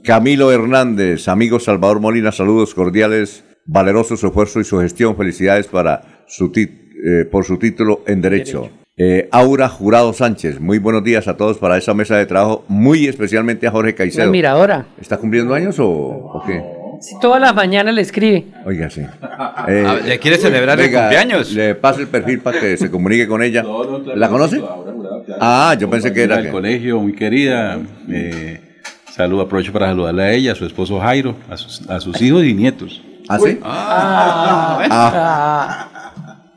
Camilo 0.02 0.50
Hernández, 0.50 1.28
amigo 1.28 1.60
Salvador 1.60 2.00
Molina, 2.00 2.32
saludos 2.32 2.74
cordiales. 2.74 3.44
Valeroso 3.66 4.16
su 4.16 4.26
esfuerzo 4.26 4.58
y 4.58 4.64
su 4.64 4.80
gestión. 4.80 5.16
Felicidades 5.16 5.68
para 5.68 6.24
su 6.26 6.50
eh, 6.56 7.24
por 7.30 7.44
su 7.44 7.56
título 7.56 8.02
en 8.06 8.20
Derecho. 8.20 8.81
Eh, 8.98 9.26
Aura 9.32 9.70
Jurado 9.70 10.12
Sánchez, 10.12 10.60
muy 10.60 10.78
buenos 10.78 11.02
días 11.02 11.26
a 11.26 11.34
todos 11.38 11.56
para 11.56 11.78
esa 11.78 11.94
mesa 11.94 12.18
de 12.18 12.26
trabajo, 12.26 12.62
muy 12.68 13.06
especialmente 13.06 13.66
a 13.66 13.70
Jorge 13.70 13.94
Caicedo. 13.94 14.30
Mira 14.30 14.50
ahora. 14.50 14.84
¿Está 15.00 15.16
cumpliendo 15.16 15.54
años 15.54 15.78
o, 15.78 15.88
o 15.88 16.42
qué? 16.46 16.62
Si 17.00 17.18
todas 17.18 17.40
las 17.40 17.54
mañanas 17.54 17.94
le 17.94 18.02
escribe. 18.02 18.48
Oiga, 18.66 18.90
sí. 18.90 19.00
Ah, 19.24 19.96
¿Le 20.04 20.18
quiere 20.18 20.36
celebrar 20.36 20.78
el 20.78 20.86
venga, 20.86 21.00
cumpleaños? 21.02 21.52
Le 21.52 21.74
paso 21.74 22.00
el 22.00 22.08
perfil 22.08 22.40
para 22.40 22.60
que 22.60 22.76
se 22.76 22.90
comunique 22.90 23.26
con 23.26 23.42
ella. 23.42 23.64
¿La 24.14 24.28
conoce? 24.28 24.62
Ah, 25.40 25.74
yo 25.78 25.88
pensé 25.88 26.12
que 26.12 26.22
era 26.24 26.36
del 26.36 26.46
que- 26.46 26.50
colegio, 26.52 27.00
muy 27.00 27.14
querida. 27.14 27.78
Eh, 28.10 28.60
saludo, 29.10 29.42
aprovecho 29.42 29.72
para 29.72 29.86
saludarle 29.86 30.22
a 30.22 30.32
ella, 30.32 30.52
a 30.52 30.54
su 30.54 30.66
esposo 30.66 31.00
Jairo, 31.00 31.34
a 31.50 31.56
sus, 31.56 31.88
a 31.88 31.98
sus 31.98 32.20
hijos 32.20 32.44
y 32.44 32.52
nietos. 32.54 33.02
¿Ah, 33.28 33.38
sí? 33.38 33.58
Ah, 33.62 34.78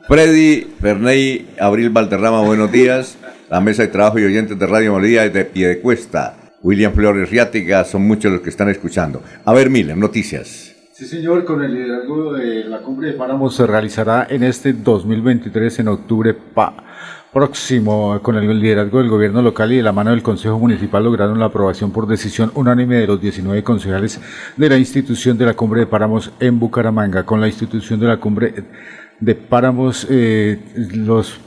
Freddy 0.08 0.68
Ferney 0.80 1.48
Abril 1.58 1.90
Valderrama, 1.90 2.40
buenos 2.42 2.70
días. 2.70 3.18
La 3.50 3.60
mesa 3.60 3.82
de 3.82 3.88
trabajo 3.88 4.20
y 4.20 4.24
oyentes 4.24 4.56
de 4.56 4.64
Radio 4.64 5.00
es 5.00 5.32
de 5.32 5.44
Piedecuesta. 5.44 6.36
William 6.62 6.92
Flores 6.92 7.28
Riática, 7.28 7.82
son 7.84 8.06
muchos 8.06 8.30
los 8.30 8.40
que 8.40 8.50
están 8.50 8.68
escuchando. 8.68 9.20
A 9.44 9.52
ver, 9.52 9.68
Miller, 9.68 9.96
noticias. 9.96 10.76
Sí, 10.92 11.06
señor, 11.06 11.44
con 11.44 11.62
el 11.64 11.74
liderazgo 11.74 12.34
de 12.34 12.64
la 12.64 12.78
cumbre 12.82 13.08
de 13.08 13.14
Páramo 13.14 13.50
se 13.50 13.66
realizará 13.66 14.28
en 14.30 14.44
este 14.44 14.72
2023, 14.72 15.80
en 15.80 15.88
octubre 15.88 16.36
próximo, 17.32 18.20
con 18.22 18.36
el 18.36 18.60
liderazgo 18.60 18.98
del 18.98 19.10
gobierno 19.10 19.42
local 19.42 19.72
y 19.72 19.76
de 19.76 19.82
la 19.82 19.92
mano 19.92 20.10
del 20.10 20.22
Consejo 20.22 20.58
Municipal 20.58 21.02
lograron 21.02 21.38
la 21.40 21.46
aprobación 21.46 21.90
por 21.90 22.06
decisión 22.06 22.52
unánime 22.54 22.96
de 22.96 23.08
los 23.08 23.20
19 23.20 23.62
concejales 23.62 24.20
de 24.56 24.68
la 24.68 24.78
institución 24.78 25.36
de 25.36 25.46
la 25.46 25.54
cumbre 25.54 25.80
de 25.80 25.86
Páramos 25.86 26.32
en 26.38 26.58
Bucaramanga. 26.60 27.26
Con 27.26 27.40
la 27.40 27.48
institución 27.48 28.00
de 28.00 28.06
la 28.06 28.16
cumbre 28.18 28.54
de 29.20 29.34
Páramos, 29.34 30.06
eh, 30.10 30.58
los 30.94 31.40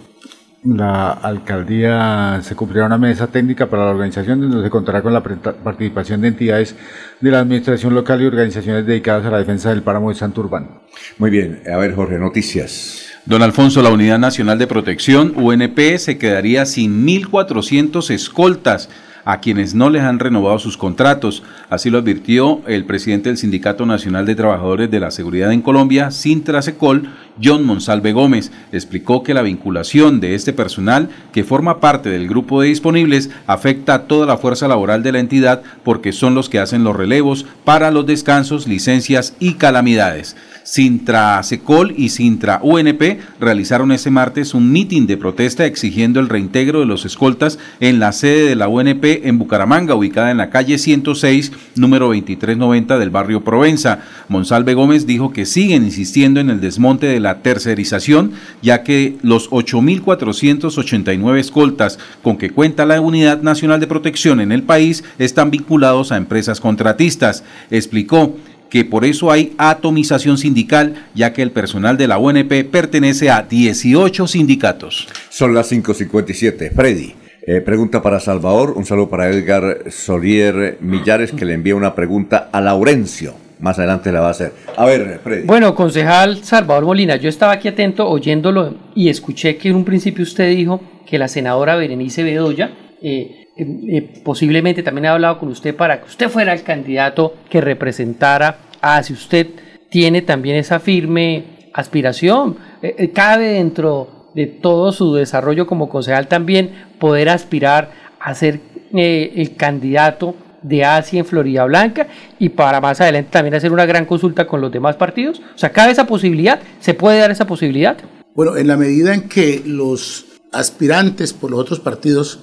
la 0.64 1.12
alcaldía 1.12 2.42
se 2.44 2.54
cumplirá 2.54 2.86
una 2.86 2.98
mesa 2.98 3.28
técnica 3.28 3.70
para 3.70 3.86
la 3.86 3.92
organización 3.92 4.42
donde 4.42 4.62
se 4.62 4.70
contará 4.70 5.02
con 5.02 5.14
la 5.14 5.24
participación 5.24 6.20
de 6.20 6.28
entidades 6.28 6.76
de 7.22 7.32
la 7.32 7.40
administración 7.40 7.94
local 7.94 8.22
y 8.22 8.26
organizaciones 8.26 8.86
dedicadas 8.86 9.26
a 9.26 9.32
la 9.32 9.38
defensa 9.38 9.70
del 9.70 9.84
páramo 9.84 10.10
de 10.10 10.16
Santurbán. 10.16 10.82
Muy 11.18 11.30
bien, 11.30 11.62
a 11.72 11.78
ver, 11.78 11.96
Jorge, 11.96 12.20
noticias. 12.20 13.06
Don 13.26 13.42
Alfonso, 13.42 13.82
la 13.82 13.92
Unidad 13.92 14.20
Nacional 14.20 14.60
de 14.60 14.68
Protección, 14.68 15.34
UNP, 15.38 15.98
se 15.98 16.18
quedaría 16.18 16.66
sin 16.66 17.08
1.400 17.08 18.12
escoltas 18.12 18.90
a 19.30 19.42
quienes 19.42 19.76
no 19.76 19.92
les 19.92 20.02
han 20.02 20.18
renovado 20.18 20.58
sus 20.58 20.76
contratos. 20.76 21.44
Así 21.70 21.92
lo 21.92 22.00
advirtió 22.00 22.62
el 22.66 22.86
presidente 22.86 23.30
del 23.30 23.38
Sindicato 23.38 23.86
Nacional 23.86 24.26
de 24.26 24.34
Trabajadores 24.34 24.90
de 24.90 25.00
la 25.00 25.12
Seguridad 25.12 25.52
en 25.52 25.62
Colombia, 25.62 26.10
Sintrasecol, 26.10 27.12
John 27.42 27.64
Monsalve 27.64 28.12
Gómez. 28.12 28.52
Explicó 28.72 29.22
que 29.22 29.36
la 29.36 29.44
vinculación 29.44 30.20
de 30.20 30.34
este 30.34 30.52
personal, 30.52 31.10
que 31.32 31.44
forma 31.44 31.80
parte 31.80 32.10
del 32.10 32.28
grupo 32.28 32.60
de 32.60 32.70
disponibles, 32.70 33.30
afecta 33.46 33.94
a 33.94 34.02
toda 34.08 34.26
la 34.26 34.38
fuerza 34.38 34.68
laboral 34.68 35.04
de 35.04 35.12
la 35.12 35.20
entidad 35.20 35.62
porque 35.84 36.12
son 36.12 36.34
los 36.34 36.50
que 36.50 36.58
hacen 36.58 36.84
los 36.84 36.96
relevos 36.96 37.46
para 37.64 37.92
los 37.92 38.08
descansos, 38.08 38.68
licencias 38.68 39.36
y 39.40 39.54
calamidades. 39.54 40.38
Sintra 40.70 41.42
Secol 41.42 41.96
y 41.98 42.10
Sintra 42.10 42.60
UNP 42.62 43.18
realizaron 43.40 43.92
ese 43.92 44.12
martes 44.12 44.54
un 44.54 44.72
mitin 44.72 45.08
de 45.08 45.18
protesta 45.18 45.66
exigiendo 45.66 46.20
el 46.20 46.30
reintegro 46.30 46.82
de 46.82 46.86
los 46.86 47.06
escoltas 47.06 47.58
en 47.80 47.98
la 47.98 48.12
sede 48.12 48.50
de 48.50 48.56
la 48.56 48.68
UNP 48.68 49.26
en 49.26 49.40
Bucaramanga, 49.40 49.96
ubicada 49.96 50.30
en 50.30 50.38
la 50.38 50.52
calle 50.52 50.78
106, 50.78 51.54
número 51.76 52.06
2390 52.10 53.00
del 53.00 53.10
barrio 53.10 53.44
Provenza. 53.44 54.02
Monsalve 54.28 54.76
Gómez 54.76 55.08
dijo 55.08 55.34
que 55.34 55.48
siguen 55.48 55.86
insistiendo 55.86 56.40
en 56.40 56.52
el 56.52 56.62
desmonte 56.62 57.08
de 57.08 57.20
la 57.20 57.40
tercerización, 57.40 58.34
ya 58.62 58.84
que 58.84 59.18
los 59.24 59.50
8.489 59.50 61.40
escoltas 61.40 61.98
con 62.22 62.38
que 62.38 62.52
cuenta 62.52 62.86
la 62.86 63.02
Unidad 63.02 63.42
Nacional 63.42 63.80
de 63.80 63.88
Protección 63.88 64.40
en 64.40 64.52
el 64.52 64.62
país 64.62 65.04
están 65.18 65.50
vinculados 65.50 66.12
a 66.12 66.18
empresas 66.18 66.62
contratistas. 66.62 67.44
Explicó 67.72 68.36
que 68.70 68.86
por 68.86 69.06
eso 69.06 69.32
hay 69.32 69.54
atomización 69.58 70.38
sindical, 70.38 71.08
ya 71.16 71.34
que 71.34 71.42
el 71.42 71.52
personal 71.52 71.98
de 71.98 72.08
la 72.08 72.18
UNP 72.18 72.66
pertenece 72.72 73.30
a 73.30 73.44
18 73.44 74.28
sindicatos. 74.28 75.08
Son 75.30 75.54
las 75.54 75.72
5.57. 75.72 76.72
Freddy, 76.74 77.16
eh, 77.42 77.62
pregunta 77.62 78.02
para 78.02 78.20
Salvador. 78.20 78.74
Un 78.76 78.86
saludo 78.86 79.10
para 79.10 79.30
Edgar 79.30 79.86
Solier 79.90 80.78
Millares, 80.82 81.32
que 81.32 81.46
le 81.46 81.54
envía 81.54 81.76
una 81.76 81.96
pregunta 81.96 82.50
a 82.52 82.62
Laurencio. 82.62 83.34
Más 83.60 83.78
adelante 83.78 84.12
la 84.12 84.22
va 84.22 84.28
a 84.28 84.32
hacer. 84.32 84.54
A 84.78 84.86
ver, 84.86 85.20
Freddy. 85.24 85.46
Bueno, 85.46 85.76
concejal 85.76 86.44
Salvador 86.44 86.86
Molina, 86.86 87.18
yo 87.18 87.28
estaba 87.28 87.54
aquí 87.54 87.68
atento 87.68 88.08
oyéndolo 88.08 88.76
y 88.96 89.10
escuché 89.10 89.58
que 89.58 89.70
en 89.70 89.76
un 89.76 89.84
principio 89.84 90.24
usted 90.24 90.50
dijo 90.56 90.82
que 91.06 91.18
la 91.18 91.28
senadora 91.28 91.76
Berenice 91.76 92.24
Bedoya 92.24 92.72
eh, 93.02 93.39
eh, 93.60 93.98
eh, 93.98 94.22
posiblemente 94.24 94.84
también 94.84 95.08
ha 95.08 95.12
hablado 95.12 95.38
con 95.38 95.50
usted 95.50 95.76
para 95.76 96.00
que 96.00 96.08
usted 96.08 96.30
fuera 96.30 96.54
el 96.54 96.64
candidato 96.64 97.36
que 97.50 97.60
representara 97.60 98.60
a 98.80 99.04
si 99.04 99.12
usted 99.12 99.48
tiene 99.90 100.22
también 100.22 100.56
esa 100.56 100.80
firme 100.80 101.44
aspiración. 101.74 102.56
Eh, 102.82 103.12
cabe 103.14 103.50
dentro 103.50 104.30
de 104.34 104.46
todo 104.46 104.94
su 104.94 105.14
desarrollo 105.14 105.68
como 105.68 105.90
concejal 105.90 106.30
también 106.30 106.72
poder 107.00 107.28
aspirar 107.28 107.92
a 108.22 108.34
ser 108.34 108.62
el 108.94 109.56
candidato 109.56 110.36
de 110.62 110.86
Asia 110.86 111.20
en 111.20 111.26
Florida 111.26 111.66
Blanca 111.66 112.08
y 112.40 112.50
para 112.50 112.80
más 112.80 113.02
adelante 113.02 113.32
también 113.32 113.56
hacer 113.56 113.74
una 113.74 113.86
gran 113.86 114.06
consulta 114.06 114.48
con 114.48 114.62
los 114.62 114.72
demás 114.72 114.96
partidos. 114.96 115.42
O 115.54 115.58
sea, 115.58 115.72
cabe 115.72 115.92
esa 115.92 116.08
posibilidad, 116.08 116.62
se 116.80 116.94
puede 116.94 117.20
dar 117.20 117.30
esa 117.30 117.46
posibilidad. 117.46 117.98
Bueno, 118.34 118.56
en 118.56 118.68
la 118.68 118.78
medida 118.78 119.14
en 119.14 119.28
que 119.28 119.62
los 119.66 120.26
aspirantes 120.54 121.34
por 121.34 121.52
los 121.52 121.60
otros 121.60 121.80
partidos 121.80 122.40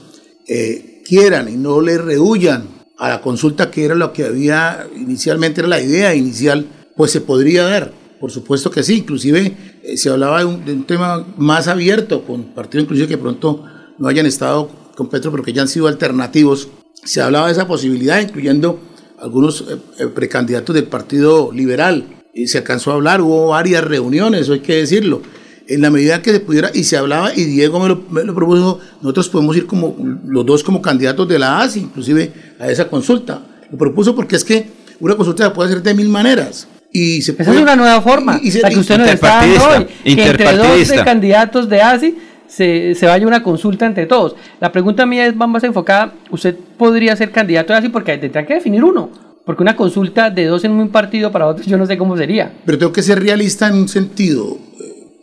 quieran 1.07 1.49
y 1.49 1.57
no 1.57 1.81
le 1.81 1.99
rehuyan 1.99 2.69
a 2.99 3.09
la 3.09 3.21
consulta 3.21 3.71
que 3.71 3.85
era 3.85 3.95
lo 3.95 4.13
que 4.13 4.25
había 4.25 4.87
inicialmente, 4.97 5.61
era 5.61 5.69
la 5.69 5.81
idea 5.81 6.15
inicial, 6.15 6.67
pues 6.97 7.11
se 7.11 7.21
podría 7.21 7.65
dar. 7.65 7.93
Por 8.21 8.31
supuesto 8.31 8.71
que 8.71 8.83
sí, 8.83 8.99
inclusive 8.99 9.57
eh, 9.83 9.97
se 9.97 10.09
hablaba 10.09 10.39
de 10.41 10.73
un, 10.73 10.85
tema 10.87 11.27
más 11.37 11.69
abierto 11.69 12.25
con 12.25 12.55
partidos 12.55 12.85
inclusive 12.85 13.09
que 13.09 13.19
pronto 13.19 13.65
no 13.99 14.09
hayan 14.09 14.25
estado 14.25 14.71
con 14.97 15.09
Petro, 15.09 15.31
pero 15.31 15.43
que 15.43 15.53
ya 15.53 15.63
han 15.63 15.69
sido 15.69 15.87
alternativos. 15.87 16.69
Se 17.05 17.21
hablaba 17.21 17.47
de 17.47 17.53
esa 17.53 17.69
posibilidad, 17.69 18.21
incluyendo 18.21 18.81
algunos 19.19 19.61
eh, 19.61 19.77
eh, 19.99 20.07
precandidatos 20.07 20.75
del 20.75 20.85
Partido 20.85 21.53
Liberal. 21.53 22.07
Y 22.33 22.49
se 22.49 22.59
alcanzó 22.59 22.91
a 22.91 22.95
hablar, 22.95 23.23
hubo 23.23 23.49
varias 23.49 23.85
reuniones, 23.85 24.51
hay 24.51 24.61
que 24.61 24.77
decirlo 24.77 25.23
en 25.69 25.81
la 25.83 25.91
medida 25.91 26.23
que 26.23 26.31
se 26.33 26.41
pudiera, 26.41 26.71
y 26.75 26.85
se 26.85 26.97
hablaba, 26.97 27.33
y 27.35 27.45
Diego 27.45 27.81
me 27.81 27.89
lo, 27.89 28.03
me 28.11 28.23
lo 28.25 28.35
propuso, 28.35 28.79
nosotros 29.03 29.29
podemos 29.29 29.57
ir 29.57 29.67
como 29.67 29.97
los 30.25 30.47
dos 30.47 30.63
como 30.63 30.81
candidatos 30.81 31.27
de 31.29 31.39
la 31.39 31.61
ASI, 31.61 31.81
inclusive 31.81 32.33
a 32.61 32.71
esa 32.71 32.89
consulta. 32.89 33.43
Lo 33.71 33.77
propuso 33.79 34.15
porque 34.15 34.37
es 34.37 34.45
que 34.45 34.67
una 35.01 35.15
consulta 35.17 35.45
se 35.45 35.51
puede 35.51 35.71
hacer 35.71 35.83
de 35.83 35.95
mil 35.95 36.09
maneras. 36.09 36.69
Y 36.93 37.21
se 37.23 37.33
Esa 37.33 37.45
puede- 37.45 37.57
es 37.59 37.63
una 37.63 37.77
nueva 37.77 38.01
forma, 38.01 38.39
y- 38.43 38.49
y 38.49 38.51
se- 38.53 38.61
la 38.63 38.71
que 38.71 38.79
usted 38.79 38.99
nos 38.99 39.09
está 39.09 39.29
dando 39.41 39.65
hoy, 39.69 39.85
que 40.05 40.11
entre 40.11 40.45
dos 40.45 40.55
interpartidista. 40.55 40.95
de 40.97 41.05
candidatos 41.05 41.69
de 41.69 41.83
ASI 41.83 42.15
se, 42.49 42.95
se 42.95 43.07
vaya 43.07 43.27
una 43.27 43.43
consulta 43.43 43.87
entre 43.87 44.07
todos. 44.07 44.37
La 44.61 44.71
pregunta 44.71 45.05
mía 45.05 45.27
es 45.27 45.35
más 45.35 45.65
enfocada, 45.65 46.15
usted 46.31 46.55
podría 46.79 47.17
ser 47.17 47.33
candidato 47.33 47.73
de 47.73 47.81
ASI 47.81 47.89
porque 47.89 48.17
tendrán 48.19 48.47
que 48.47 48.55
definir 48.55 48.85
uno, 48.85 49.11
porque 49.45 49.63
una 49.65 49.75
consulta 49.77 50.31
de 50.31 50.45
dos 50.47 50.65
en 50.65 50.71
un 50.73 50.89
partido 50.91 51.33
para 51.33 51.49
otros 51.49 51.67
yo 51.67 51.77
no 51.77 51.87
sé 51.87 51.99
cómo 51.99 52.17
sería. 52.17 52.53
Pero 52.65 52.79
tengo 52.79 52.93
que 52.93 53.03
ser 53.03 53.21
realista 53.21 53.67
en 53.69 53.75
un 53.75 53.89
sentido, 53.89 54.57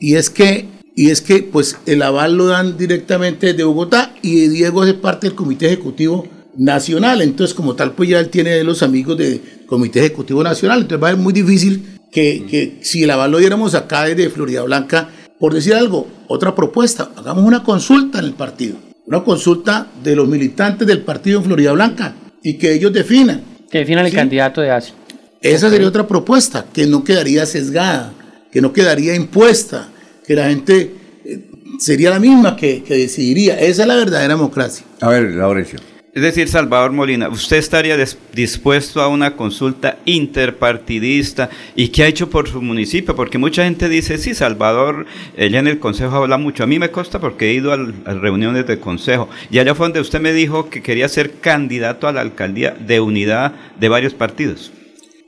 y 0.04 0.18
es 0.18 0.30
que, 0.30 0.66
y 0.98 1.12
es 1.12 1.22
que 1.22 1.44
pues 1.44 1.78
el 1.86 2.02
aval 2.02 2.36
lo 2.36 2.48
dan 2.48 2.78
directamente 2.78 3.48
desde 3.48 3.64
Bogotá 3.64 4.14
y 4.22 4.50
Diego 4.50 4.84
es 4.84 4.96
parte 4.96 5.28
del 5.28 5.36
Comité 5.38 5.68
Ejecutivo 5.68 6.28
Nacional, 6.58 7.22
entonces 7.22 7.54
como 7.54 7.74
tal 7.76 7.94
pues 7.94 8.10
ya 8.10 8.20
él 8.20 8.28
tiene 8.28 8.62
los 8.66 8.84
amigos 8.84 9.18
del 9.18 9.42
Comité 9.66 10.02
Ejecutivo 10.02 10.44
Nacional, 10.44 10.82
entonces 10.82 11.02
va 11.02 11.08
a 11.08 11.12
ser 11.12 11.22
muy 11.22 11.32
difícil 11.32 12.00
que, 12.12 12.46
que 12.50 12.80
si 12.82 13.04
el 13.04 13.12
aval 13.12 13.32
lo 13.32 13.38
diéramos 13.38 13.76
acá 13.76 14.04
desde 14.04 14.30
Florida 14.30 14.64
Blanca, 14.64 15.08
por 15.40 15.54
decir 15.54 15.74
algo, 15.74 16.06
otra 16.28 16.54
propuesta, 16.54 17.12
hagamos 17.16 17.46
una 17.46 17.64
consulta 17.64 18.20
en 18.20 18.26
el 18.26 18.34
partido, 18.34 18.76
una 19.08 19.24
consulta 19.24 19.88
de 20.04 20.18
los 20.18 20.28
militantes 20.28 20.86
del 20.86 21.00
partido 21.04 21.40
en 21.40 21.46
Florida 21.46 21.72
Blanca 21.72 22.14
y 22.44 22.56
que 22.56 22.74
ellos 22.74 22.92
definan. 22.92 23.42
Que 23.72 23.78
definan 23.78 24.06
el 24.06 24.12
candidato 24.12 24.60
de 24.60 24.70
ASI. 24.70 24.92
Esa 25.42 25.70
sería 25.70 25.88
otra 25.88 26.06
propuesta, 26.06 26.66
que 26.74 26.88
no 26.88 27.06
quedaría 27.06 27.46
sesgada, 27.46 28.12
que 28.54 28.62
no 28.62 28.72
quedaría 28.72 29.16
impuesta, 29.16 29.90
que 30.26 30.36
la 30.36 30.50
gente 30.50 30.92
eh, 31.26 31.40
sería 31.80 32.10
la 32.10 32.20
misma 32.20 32.56
que, 32.56 32.84
que 32.84 32.96
decidiría. 32.96 33.60
Esa 33.60 33.84
es 33.84 33.88
la 33.88 33.96
verdadera 33.96 34.36
democracia. 34.36 34.86
A 35.02 35.10
ver, 35.10 35.24
Laurencio. 35.32 35.80
Es 36.14 36.22
decir, 36.22 36.48
Salvador 36.48 36.92
Molina, 36.92 37.28
¿usted 37.28 37.58
estaría 37.58 37.98
dispuesto 38.34 39.02
a 39.02 39.08
una 39.08 39.36
consulta 39.36 39.98
interpartidista 40.06 41.50
y 41.76 41.88
qué 41.88 42.04
ha 42.04 42.08
hecho 42.08 42.30
por 42.30 42.48
su 42.48 42.62
municipio? 42.62 43.16
Porque 43.16 43.40
mucha 43.40 43.64
gente 43.64 43.90
dice, 43.90 44.20
sí, 44.20 44.36
Salvador, 44.36 45.08
ella 45.36 45.58
en 45.58 45.66
el 45.66 45.80
consejo 45.80 46.18
habla 46.18 46.38
mucho. 46.38 46.64
A 46.64 46.68
mí 46.68 46.78
me 46.78 46.92
consta 46.92 47.20
porque 47.20 47.50
he 47.50 47.54
ido 47.56 47.74
a, 47.74 47.78
reuniones 48.14 48.68
del 48.68 48.80
consejo. 48.80 49.28
Y 49.50 49.58
allá 49.58 49.74
fue 49.74 49.88
donde 49.88 50.02
usted 50.02 50.22
me 50.22 50.34
dijo 50.34 50.70
que 50.70 50.84
quería 50.84 51.10
ser 51.10 51.40
candidato 51.40 52.08
a 52.08 52.14
la 52.14 52.22
alcaldía 52.22 52.78
de 52.80 53.00
unidad 53.00 53.56
de 53.80 53.90
varios 53.90 54.14
partidos. 54.14 54.72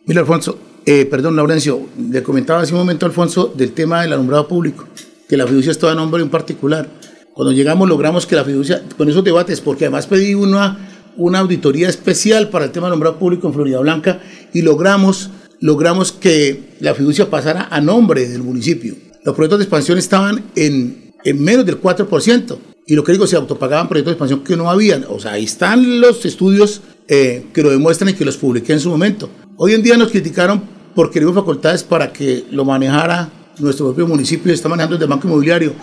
Mira, 0.06 0.22
Alfonso, 0.22 0.60
eh, 0.86 1.06
perdón, 1.06 1.36
Laurencio, 1.36 1.88
le 2.12 2.22
comentaba 2.22 2.62
hace 2.62 2.74
un 2.74 2.80
momento, 2.80 3.06
Alfonso, 3.06 3.52
del 3.56 3.72
tema 3.72 4.04
del 4.04 4.14
alumbrado 4.14 4.48
público, 4.48 4.86
que 5.28 5.36
la 5.36 5.48
fiducia 5.48 5.72
estaba 5.72 5.94
a 5.94 5.96
nombre 5.96 6.20
de 6.20 6.26
un 6.26 6.30
particular. 6.30 6.88
Cuando 7.34 7.52
llegamos 7.52 7.90
logramos 7.90 8.26
que 8.26 8.36
la 8.36 8.46
fiducia, 8.46 8.84
con 8.96 9.10
esos 9.10 9.24
debates, 9.24 9.62
porque 9.62 9.86
además 9.86 10.06
pedí 10.06 10.36
una, 10.36 10.78
una 11.18 11.40
auditoría 11.40 11.90
especial 11.90 12.50
para 12.50 12.66
el 12.66 12.72
tema 12.72 12.86
del 12.88 12.94
alumbrado 12.94 13.18
público 13.18 13.48
en 13.48 13.54
Florida 13.54 13.80
Blanca 13.80 14.22
y 14.54 14.62
logramos, 14.62 15.32
logramos 15.60 16.12
que 16.12 16.76
la 16.80 16.94
fiducia 16.94 17.30
pasara 17.30 17.68
a 17.72 17.82
nombre 17.82 18.28
del 18.28 18.44
municipio. 18.44 18.96
Los 19.24 19.34
proyectos 19.34 19.60
de 19.60 19.64
expansión 19.66 19.98
estaban 19.98 20.44
en, 20.56 21.14
en 21.24 21.44
menos 21.44 21.66
del 21.66 21.82
4%. 21.82 22.58
Y 22.88 22.94
lo 22.94 23.04
que 23.04 23.12
digo, 23.12 23.26
se 23.26 23.36
autopagaban 23.36 23.90
proyectos 23.90 24.12
de 24.12 24.14
expansión 24.14 24.44
que 24.44 24.56
no 24.56 24.70
habían. 24.70 25.06
O 25.10 25.20
sea, 25.20 25.32
ahí 25.32 25.46
están 25.46 26.00
los 26.00 26.24
estudios 26.26 26.82
eh, 27.08 27.48
que 27.52 27.64
lo 27.64 27.72
demuestran 27.72 28.10
y 28.10 28.14
que 28.14 28.24
los 28.24 28.38
publiqué 28.38 28.74
en 28.74 28.80
su 28.80 28.92
momento. 28.92 29.30
Hoy 29.58 29.74
en 29.74 29.82
día 29.82 29.98
nos 29.98 30.12
criticaron 30.12 30.75
porque 30.96 31.20
le 31.20 31.32
facultades 31.32 31.84
para 31.84 32.12
que 32.12 32.46
lo 32.50 32.66
manejara 32.66 33.30
nuestro 33.60 33.88
propio 33.88 34.08
municipio 34.08 34.52
y 34.52 34.56
está 34.56 34.70
manejando 34.70 34.96
el 34.96 35.08
Banco 35.08 35.28
Inmobiliario. 35.28 35.74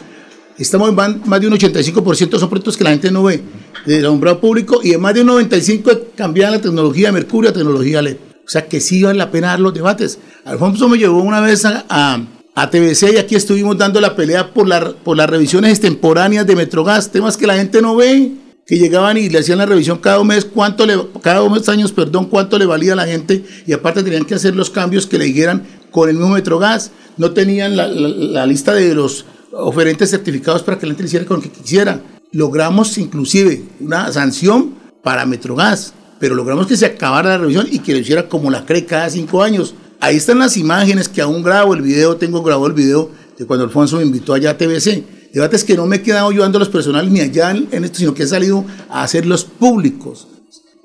Estamos 0.58 0.88
en 0.88 0.94
más 0.94 1.40
de 1.40 1.46
un 1.46 1.54
85% 1.54 2.38
son 2.38 2.48
proyectos 2.48 2.76
que 2.76 2.84
la 2.84 2.90
gente 2.90 3.10
no 3.10 3.22
ve, 3.22 3.42
del 3.86 4.04
alumbrado 4.04 4.40
público, 4.40 4.80
y 4.82 4.92
en 4.92 5.00
más 5.00 5.14
de 5.14 5.22
un 5.22 5.28
95% 5.28 6.06
cambiar 6.16 6.52
la 6.52 6.60
tecnología 6.60 7.08
de 7.08 7.12
mercurio 7.12 7.50
a 7.50 7.52
tecnología 7.52 8.02
LED. 8.02 8.16
O 8.44 8.48
sea 8.48 8.66
que 8.66 8.80
sí 8.80 9.02
vale 9.02 9.18
la 9.18 9.30
pena 9.30 9.48
dar 9.48 9.60
los 9.60 9.72
debates. 9.72 10.18
Alfonso 10.44 10.88
me 10.88 10.98
llevó 10.98 11.22
una 11.22 11.40
vez 11.40 11.64
a, 11.64 11.84
a, 11.88 12.70
TVC 12.70 13.14
y 13.14 13.16
aquí 13.16 13.34
estuvimos 13.34 13.78
dando 13.78 14.00
la 14.00 14.14
pelea 14.14 14.52
por, 14.52 14.68
la, 14.68 14.92
por 14.92 15.16
las 15.16 15.28
revisiones 15.28 15.70
extemporáneas 15.70 16.46
de 16.46 16.56
Metrogas, 16.56 17.10
temas 17.10 17.36
que 17.36 17.46
la 17.46 17.54
gente 17.54 17.80
no 17.80 17.96
ve 17.96 18.32
que 18.72 18.78
llegaban 18.78 19.18
y 19.18 19.28
le 19.28 19.38
hacían 19.38 19.58
la 19.58 19.66
revisión 19.66 19.98
cada 19.98 20.24
mes, 20.24 20.46
cuánto 20.46 20.86
le, 20.86 20.96
cada 21.20 21.40
dos 21.40 21.68
años, 21.68 21.92
perdón, 21.92 22.24
cuánto 22.24 22.58
le 22.58 22.64
valía 22.64 22.94
a 22.94 22.96
la 22.96 23.06
gente 23.06 23.44
y 23.66 23.74
aparte 23.74 24.02
tenían 24.02 24.24
que 24.24 24.34
hacer 24.34 24.56
los 24.56 24.70
cambios 24.70 25.06
que 25.06 25.18
le 25.18 25.26
dijeran 25.26 25.62
con 25.90 26.08
el 26.08 26.16
mismo 26.16 26.32
Metrogas, 26.32 26.90
no 27.18 27.32
tenían 27.32 27.76
la, 27.76 28.46
lista 28.46 28.72
de 28.72 28.94
los 28.94 29.26
oferentes 29.52 30.08
certificados 30.08 30.62
para 30.62 30.78
que 30.78 30.86
la 30.86 30.92
gente 30.92 31.02
le 31.02 31.06
hiciera 31.08 31.26
con 31.26 31.36
lo 31.36 31.42
que 31.42 31.50
quisiera. 31.50 32.00
Logramos 32.30 32.96
inclusive 32.96 33.62
una 33.78 34.10
sanción 34.10 34.72
para 35.02 35.26
Metrogas, 35.26 35.92
pero 36.18 36.34
logramos 36.34 36.66
que 36.66 36.78
se 36.78 36.86
acabara 36.86 37.28
la 37.28 37.36
revisión 37.36 37.68
y 37.70 37.80
que 37.80 37.92
lo 37.92 37.98
hiciera 37.98 38.26
como 38.26 38.50
la 38.50 38.64
cree 38.64 38.86
cada 38.86 39.10
cinco 39.10 39.42
años. 39.42 39.74
Ahí 40.00 40.16
están 40.16 40.38
las 40.38 40.56
imágenes 40.56 41.10
que 41.10 41.20
aún 41.20 41.42
grabo 41.42 41.74
el 41.74 41.82
video, 41.82 42.16
tengo 42.16 42.42
grabado 42.42 42.68
el 42.68 42.72
video 42.72 43.10
de 43.38 43.44
cuando 43.44 43.66
Alfonso 43.66 43.98
me 43.98 44.04
invitó 44.04 44.32
allá 44.32 44.52
a 44.52 44.56
TVC 44.56 45.21
Debates 45.32 45.64
que 45.64 45.76
no 45.76 45.86
me 45.86 45.96
he 45.96 46.02
quedado 46.02 46.30
yo 46.30 46.42
dando 46.42 46.58
los 46.58 46.68
personales 46.68 47.10
ni 47.10 47.20
allá 47.20 47.50
en, 47.50 47.84
esto, 47.84 47.98
sino 47.98 48.12
que 48.12 48.24
he 48.24 48.26
salido 48.26 48.64
a 48.90 49.02
hacerlos 49.02 49.44
públicos. 49.44 50.28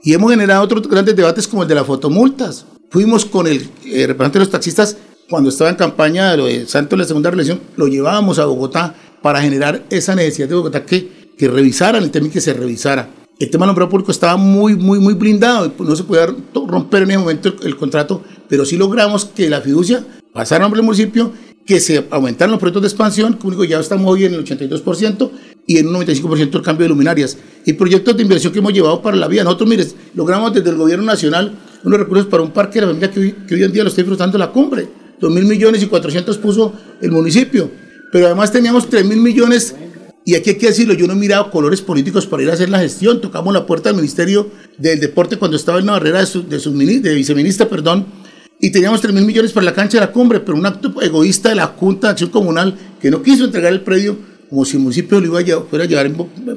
Y 0.04 0.14
hemos 0.14 0.32
generado 0.32 0.64
otros 0.64 0.88
grandes 0.88 1.16
debates 1.16 1.48
como 1.48 1.64
el 1.64 1.68
de 1.70 1.76
las 1.76 1.86
fotomultas. 1.86 2.66
Fuimos 2.90 3.26
con 3.26 3.46
el, 3.48 3.60
representante 3.84 4.40
de 4.40 4.46
los 4.46 4.50
taxistas 4.50 4.96
cuando 5.30 5.50
estaba 5.50 5.70
en 5.70 5.76
campaña 5.76 6.32
de 6.32 6.38
lo 6.38 6.46
de 6.46 6.66
Santo 6.66 6.96
de 6.96 7.02
la 7.02 7.08
segunda 7.08 7.30
reelección, 7.30 7.60
lo 7.76 7.88
llevábamos 7.88 8.40
a 8.40 8.46
Bogotá 8.46 8.96
para 9.22 9.42
generar 9.42 9.84
esa 9.90 10.16
necesidad 10.16 10.48
de 10.48 10.56
Bogotá 10.56 10.86
que, 10.86 11.34
que 11.38 11.50
revisaran 11.50 12.02
el 12.02 12.12
tema 12.12 12.28
y 12.28 12.30
que 12.30 12.40
se 12.40 12.54
revisara. 12.54 13.10
El 13.38 13.50
tema 13.50 13.66
del 13.66 13.70
nombrado 13.72 13.90
público 13.90 14.12
estaba 14.12 14.38
muy, 14.38 14.78
muy, 14.78 15.00
muy 15.00 15.16
blindado, 15.16 15.74
no 15.78 15.96
se 15.98 16.06
podía 16.06 16.34
romper 16.54 17.04
en 17.04 17.10
ese 17.10 17.20
momento 17.20 17.50
el, 17.50 17.68
el 17.68 17.76
contrato, 17.76 18.24
pero 18.48 18.64
sí 18.64 18.78
logramos 18.78 19.26
que 19.26 19.50
la 19.50 19.60
fiducia 19.60 20.06
pasara 20.38 20.64
a 20.64 20.66
nombre 20.66 20.78
del 20.78 20.86
municipio 20.86 21.34
que 21.66 21.80
se 21.80 22.06
aumentaron 22.12 22.52
los 22.52 22.60
proyectos 22.60 22.84
de 22.84 22.88
expansión, 22.90 23.34
que 23.34 23.48
único 23.48 23.64
ya 23.64 23.80
estamos 23.80 24.06
hoy 24.10 24.26
en 24.26 24.36
el 24.36 24.46
82% 24.46 25.32
y 25.66 25.80
en 25.80 25.88
un 25.88 25.96
95% 25.96 26.56
el 26.56 26.62
cambio 26.62 26.84
de 26.84 26.90
luminarias. 26.90 27.38
Y 27.66 27.74
proyectos 27.74 28.16
de 28.16 28.22
inversión 28.22 28.54
que 28.54 28.60
hemos 28.60 28.72
llevado 28.72 29.02
para 29.02 29.18
la 29.18 29.28
vía. 29.28 29.44
Nosotros, 29.44 29.68
mire, 29.68 29.86
logramos 30.14 30.54
desde 30.54 30.70
el 30.70 30.76
gobierno 30.76 31.06
nacional 31.06 31.58
unos 31.84 32.00
recursos 32.00 32.28
para 32.28 32.44
un 32.44 32.52
parque 32.52 32.80
de 32.80 32.86
la 32.86 32.88
familia 32.94 33.12
que 33.12 33.20
hoy, 33.20 33.64
en 33.64 33.72
día 33.72 33.84
lo 33.84 33.90
está 33.90 34.02
disfrutando 34.02 34.38
la 34.38 34.52
cumbre. 34.52 34.88
2 35.20 35.34
mil 35.34 35.46
millones 35.46 35.82
y 35.82 35.88
400 35.88 36.38
puso 36.38 36.72
el 37.02 37.12
municipio. 37.12 37.70
Pero 38.12 38.28
además 38.28 38.52
teníamos 38.52 38.88
3 38.88 39.04
mil 39.06 39.20
millones 39.20 39.76
y 40.24 40.36
aquí 40.36 40.52
hay 40.52 40.58
que 40.58 40.68
decirlo, 40.68 40.94
yo 40.94 41.08
no 41.08 41.14
he 41.14 41.16
mirado 41.16 41.50
colores 41.50 41.82
políticos 41.82 42.28
para 42.28 42.44
ir 42.44 42.52
a 42.52 42.54
hacer 42.54 42.70
la 42.70 42.80
gestión. 42.80 43.20
Tocamos 43.20 43.54
la 43.54 43.66
puerta 43.66 43.90
del 43.90 43.96
Ministerio 43.96 44.52
del 44.78 45.00
Deporte 45.00 45.38
cuando 45.38 45.58
estaba 45.58 45.80
en 45.80 45.88
la 45.88 45.94
barrera 45.94 46.20
de, 46.20 46.26
su, 46.28 46.44
de 46.44 47.16
viceministra, 47.16 47.68
perdón, 47.68 48.06
y 48.60 48.72
teníamos 48.72 49.02
3 49.02 49.14
mil 49.14 49.26
millones 49.26 49.52
para 49.52 49.66
la 49.66 49.74
cancha 49.74 50.00
de 50.00 50.06
la 50.06 50.12
cumbre, 50.12 50.40
pero 50.40 50.58
un 50.58 50.66
acto 50.66 50.94
egoísta 51.02 51.50
de 51.50 51.56
la 51.56 51.68
Junta 51.68 52.08
de 52.08 52.12
Acción 52.12 52.30
Comunal 52.30 52.76
que 53.00 53.12
no 53.12 53.22
quiso 53.22 53.46
entregar 53.46 53.72
el 53.72 53.82
predio 53.82 54.18
como 54.50 54.66
si 54.66 54.78
el 54.78 54.84
municipio 54.84 55.20
lo 55.20 55.26
iba 55.42 55.58
a 55.58 55.62
fuera 55.62 55.86
a 55.86 55.88
llevar 55.88 56.10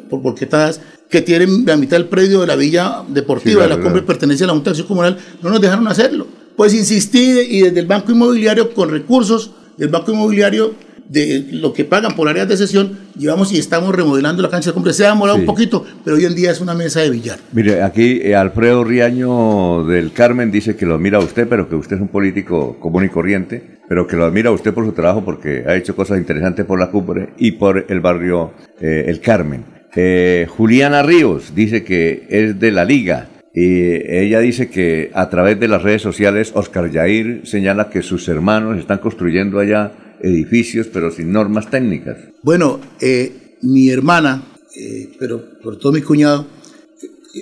por 0.09 0.21
volquetadas, 0.21 0.81
que 1.09 1.23
tiene 1.23 1.47
la 1.67 1.77
mitad 1.77 1.97
del 1.97 2.07
predio 2.07 2.41
de 2.41 2.47
la 2.47 2.57
villa 2.57 3.03
deportiva 3.09 3.65
de 3.65 3.69
la 3.69 3.81
cumbre 3.81 4.03
pertenece 4.03 4.45
a 4.45 4.47
la 4.47 4.53
Junta 4.53 4.71
de 4.71 4.73
Acción 4.73 4.89
Comunal, 4.89 5.19
no 5.43 5.51
nos 5.51 5.61
dejaron 5.61 5.89
hacerlo. 5.89 6.27
Pues 6.57 6.73
insistí 6.75 7.41
y 7.41 7.63
desde 7.63 7.81
el 7.81 7.87
Banco 7.87 8.13
Inmobiliario 8.13 8.73
con 8.75 8.91
recursos 8.91 9.51
del 9.77 9.89
Banco 9.89 10.13
Inmobiliario 10.13 10.75
de 11.11 11.49
lo 11.51 11.73
que 11.73 11.85
pagan 11.85 12.15
por 12.15 12.29
áreas 12.29 12.49
de 12.49 12.57
sesión, 12.57 12.97
llevamos 13.19 13.53
y 13.53 13.59
estamos 13.59 13.93
remodelando 13.93 14.43
la 14.43 14.49
cancha 14.49 14.71
de 14.71 14.75
cumbre. 14.75 14.93
Se 14.93 15.05
ha 15.05 15.09
demorado 15.11 15.39
un 15.39 15.45
poquito, 15.45 15.85
pero 16.05 16.17
hoy 16.17 16.25
en 16.25 16.37
día 16.37 16.53
es 16.53 16.61
una 16.61 16.73
mesa 16.73 17.01
de 17.01 17.11
billar. 17.11 17.41
Mire, 17.53 17.83
aquí 17.83 18.21
eh, 18.23 18.37
Alfredo 18.37 18.85
Riaño 18.85 19.85
del 19.85 20.13
Carmen 20.13 20.53
dice 20.53 20.77
que 20.77 20.87
lo 20.87 20.95
admira 20.95 21.19
a 21.19 21.21
usted, 21.21 21.49
pero 21.49 21.69
que 21.69 21.75
usted 21.75 21.97
es 21.97 22.03
un 22.03 22.09
político 22.09 22.79
común 22.79 23.05
y 23.05 23.09
corriente, 23.09 23.81
pero 23.89 24.07
que 24.07 24.15
lo 24.15 24.25
admira 24.25 24.51
a 24.51 24.53
usted 24.53 24.73
por 24.73 24.85
su 24.87 24.93
trabajo 24.93 25.25
porque 25.25 25.65
ha 25.67 25.75
hecho 25.75 25.97
cosas 25.97 26.19
interesantes 26.19 26.65
por 26.65 26.79
la 26.79 26.93
cumbre 26.93 27.31
y 27.39 27.53
por 27.53 27.87
el 27.89 27.99
barrio 27.99 28.53
eh, 28.81 29.07
El 29.09 29.21
Carmen. 29.21 29.65
Eh, 29.97 30.47
Juliana 30.49 31.03
Ríos 31.03 31.57
dice 31.57 31.83
que 31.83 32.27
es 32.31 32.61
de 32.61 32.71
la 32.71 32.85
Liga. 32.85 33.27
Y 33.53 33.95
ella 34.09 34.39
dice 34.39 34.71
que 34.71 35.11
a 35.13 35.29
través 35.29 35.59
de 35.59 35.67
las 35.67 35.83
redes 35.83 36.03
sociales, 36.03 36.53
Oscar 36.55 36.89
Yair 36.89 37.41
señala 37.43 37.91
que 37.91 38.01
sus 38.01 38.29
hermanos 38.29 38.79
están 38.79 38.99
construyendo 38.99 39.59
allá 39.59 39.91
edificios, 40.23 40.87
pero 40.93 41.11
sin 41.11 41.33
normas 41.33 41.71
técnicas. 41.71 42.19
Bueno, 42.43 42.81
eh, 43.01 43.57
mi 43.63 43.91
hermana, 43.91 44.43
eh, 44.77 45.13
pero 45.19 45.59
por 45.61 45.79
todo 45.79 45.93
mi 45.93 46.03
cuñado, 46.03 46.47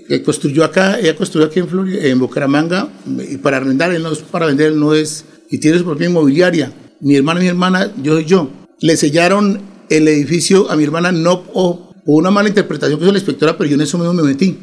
eh, 0.09 0.23
construyó 0.23 0.65
acá, 0.65 0.99
ella 0.99 1.17
construyó 1.17 1.47
aquí 1.47 1.61
en, 1.61 1.69
Florida, 1.69 2.05
en 2.05 2.19
Bucaramanga, 2.19 2.89
y 3.29 3.37
para 3.39 3.59
arrendar, 3.59 3.99
no 4.01 4.13
es 4.13 4.19
para 4.19 4.47
vender, 4.47 4.75
no 4.75 4.95
es, 4.95 5.25
y 5.51 5.59
tiene 5.59 5.79
su 5.79 5.85
propia 5.85 6.09
inmobiliaria. 6.09 6.73
Mi 7.01 7.17
hermana, 7.17 7.41
mi 7.41 7.47
hermana, 7.47 7.93
yo 8.03 8.19
y 8.19 8.25
yo. 8.25 8.51
Le 8.81 8.97
sellaron 8.97 9.61
el 9.89 10.09
edificio 10.09 10.71
a 10.71 10.77
mi 10.77 10.85
hermana, 10.85 11.13
no 11.13 11.45
o, 11.55 11.95
una 12.05 12.31
mala 12.31 12.49
interpretación 12.49 12.99
que 12.99 13.05
hizo 13.05 13.13
la 13.13 13.19
inspectora, 13.19 13.57
pero 13.57 13.69
yo 13.69 13.77
en 13.77 13.83
eso 13.83 13.99
mismo 13.99 14.15
me 14.15 14.23
metí. 14.23 14.59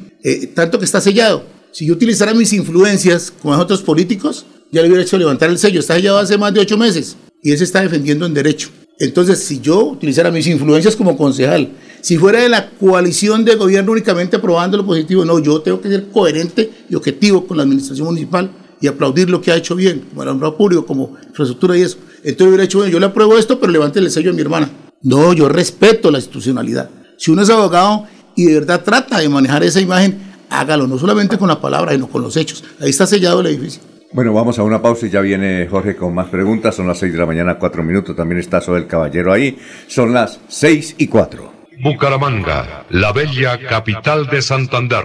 tanto 0.56 0.80
que 0.80 0.86
está 0.86 1.00
sellado. 1.00 1.46
Si 1.72 1.86
yo 1.86 1.94
utilizara 1.94 2.34
mis 2.34 2.54
influencias 2.54 3.30
con 3.30 3.54
otros 3.60 3.84
políticos, 3.84 4.46
ya 4.72 4.82
le 4.82 4.88
hubiera 4.88 5.04
hecho 5.04 5.18
levantar 5.18 5.50
el 5.50 5.60
sello. 5.60 5.80
Está 5.80 5.96
sellado 5.96 6.18
hace 6.18 6.38
más 6.38 6.54
de 6.54 6.62
ocho 6.62 6.78
meses 6.78 7.18
y 7.46 7.52
él 7.52 7.60
se 7.60 7.64
está 7.64 7.82
defendiendo 7.82 8.26
en 8.26 8.34
derecho. 8.34 8.70
Entonces, 8.98 9.38
si 9.38 9.60
yo 9.60 9.86
utilizara 9.86 10.32
mis 10.32 10.48
influencias 10.48 10.96
como 10.96 11.16
concejal, 11.16 11.70
si 12.02 12.18
fuera 12.18 12.42
de 12.42 12.50
la 12.50 12.72
coalición 12.72 13.46
de 13.46 13.54
gobierno 13.54 13.92
únicamente 13.92 14.38
aprobando 14.38 14.78
lo 14.78 14.86
positivo, 14.86 15.24
no, 15.24 15.38
yo 15.38 15.62
tengo 15.62 15.80
que 15.80 15.90
ser 15.90 16.08
coherente 16.10 16.72
y 16.90 16.96
objetivo 16.96 17.46
con 17.46 17.58
la 17.58 17.64
administración 17.64 18.08
municipal 18.08 18.50
y 18.82 18.88
aplaudir 18.88 19.30
lo 19.30 19.42
que 19.42 19.52
ha 19.52 19.58
hecho 19.58 19.76
bien, 19.76 20.08
como 20.10 20.24
el 20.24 20.30
alumbrado 20.30 20.58
público, 20.58 20.88
como 20.88 21.14
infraestructura 21.28 21.78
y 21.78 21.84
eso. 21.84 21.98
Entonces 22.24 22.48
hubiera 22.48 22.64
hecho 22.64 22.80
bien, 22.80 22.92
yo 22.92 23.00
le 23.00 23.06
apruebo 23.06 23.38
esto, 23.38 23.60
pero 23.60 23.72
levante 23.72 24.00
el 24.00 24.10
sello 24.10 24.32
a 24.32 24.34
mi 24.34 24.42
hermana. 24.42 24.72
No, 25.04 25.32
yo 25.34 25.48
respeto 25.48 26.10
la 26.10 26.18
institucionalidad. 26.18 26.90
Si 27.20 27.30
uno 27.30 27.44
es 27.44 27.50
abogado 27.52 28.08
y 28.36 28.46
de 28.46 28.56
verdad 28.56 28.82
trata 28.84 29.20
de 29.20 29.30
manejar 29.30 29.64
esa 29.64 29.80
imagen, 29.80 30.20
hágalo, 30.50 30.88
no 30.88 30.98
solamente 30.98 31.38
con 31.38 31.48
la 31.48 31.62
palabra, 31.62 31.92
sino 31.92 32.08
con 32.08 32.24
los 32.24 32.36
hechos. 32.38 32.64
Ahí 32.80 32.90
está 32.90 33.06
sellado 33.06 33.42
el 33.42 33.48
edificio. 33.48 33.84
Bueno, 34.16 34.32
vamos 34.32 34.58
a 34.58 34.64
una 34.64 34.82
pausa 34.82 35.08
y 35.08 35.10
ya 35.10 35.20
viene 35.20 35.68
Jorge 35.70 35.98
con 35.98 36.16
más 36.16 36.28
preguntas. 36.28 36.74
Son 36.74 36.88
las 36.88 37.00
6 37.00 37.12
de 37.12 37.20
la 37.20 37.26
mañana, 37.26 37.56
4 37.56 37.84
minutos. 37.84 38.16
También 38.16 38.40
está 38.40 38.62
el 38.66 38.88
Caballero 38.88 39.34
ahí. 39.34 39.60
Son 39.88 40.14
las 40.14 40.40
6 40.48 40.96
y 41.00 41.08
4. 41.08 41.52
Bucaramanga, 41.82 42.86
la 42.92 43.12
bella 43.12 43.60
capital 43.68 44.28
de 44.28 44.42
Santander. 44.42 45.04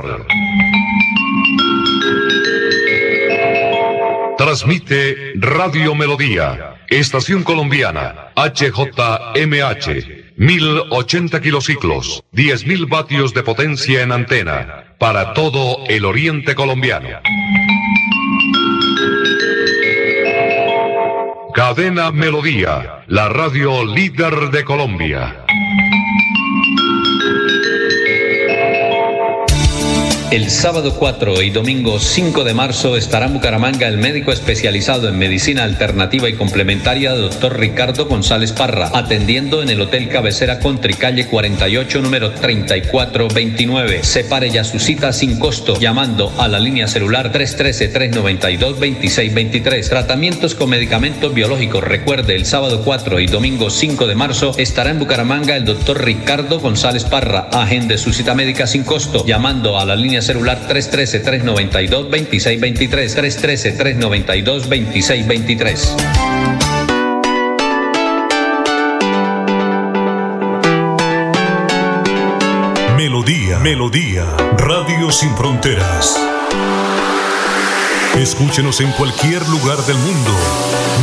Transmite 4.38 5.32
Radio 5.34 5.96
Melodía, 5.96 6.76
Estación 6.88 7.42
Colombiana, 7.42 8.30
HJMH, 8.36 10.34
1080 10.36 11.40
kilociclos, 11.40 12.22
10.000 12.32 12.88
vatios 12.88 13.34
de 13.34 13.42
potencia 13.42 14.02
en 14.02 14.12
antena, 14.12 14.94
para 15.00 15.34
todo 15.34 15.78
el 15.88 16.04
oriente 16.04 16.54
colombiano. 16.54 17.08
Cadena 21.54 22.10
Melodía, 22.12 23.02
la 23.08 23.28
radio 23.28 23.84
líder 23.84 24.50
de 24.50 24.64
Colombia. 24.64 25.44
El 30.30 30.48
sábado 30.48 30.94
4 30.94 31.42
y 31.42 31.50
domingo 31.50 31.98
5 31.98 32.44
de 32.44 32.54
marzo 32.54 32.96
estará 32.96 33.26
en 33.26 33.34
Bucaramanga 33.34 33.88
el 33.88 33.98
médico 33.98 34.30
especializado 34.30 35.08
en 35.08 35.18
medicina 35.18 35.64
alternativa 35.64 36.28
y 36.28 36.34
complementaria, 36.34 37.14
doctor 37.14 37.58
Ricardo 37.58 38.06
González 38.06 38.52
Parra, 38.52 38.92
atendiendo 38.94 39.60
en 39.60 39.70
el 39.70 39.80
Hotel 39.80 40.08
Cabecera 40.08 40.60
Country, 40.60 40.94
calle 40.94 41.26
48, 41.26 42.00
número 42.00 42.30
3429. 42.30 44.04
Separe 44.04 44.50
ya 44.50 44.62
su 44.62 44.78
cita 44.78 45.12
sin 45.12 45.40
costo 45.40 45.76
llamando 45.80 46.32
a 46.38 46.46
la 46.46 46.60
línea 46.60 46.86
celular 46.86 47.32
313-392-2623. 47.32 49.88
Tratamientos 49.88 50.54
con 50.54 50.70
medicamentos 50.70 51.34
biológicos. 51.34 51.82
Recuerde, 51.82 52.36
el 52.36 52.46
sábado 52.46 52.82
4 52.84 53.18
y 53.18 53.26
domingo 53.26 53.68
5 53.68 54.06
de 54.06 54.14
marzo 54.14 54.54
estará 54.58 54.90
en 54.90 55.00
Bucaramanga 55.00 55.56
el 55.56 55.64
doctor 55.64 56.04
Ricardo 56.04 56.60
González 56.60 57.02
Parra. 57.02 57.48
Agende 57.52 57.98
su 57.98 58.12
cita 58.12 58.36
médica 58.36 58.68
sin 58.68 58.84
costo 58.84 59.26
llamando 59.26 59.76
a 59.76 59.84
la 59.84 59.96
línea 59.96 60.19
celular 60.22 60.66
313-392-2623. 60.68 63.16
313-392-2623. 63.16 65.96
Melodía, 72.96 73.58
Melodía, 73.58 74.24
Radio 74.56 75.10
Sin 75.10 75.36
Fronteras. 75.36 76.16
Escúchenos 78.16 78.80
en 78.80 78.90
cualquier 78.92 79.46
lugar 79.48 79.78
del 79.86 79.98
mundo. 79.98 80.30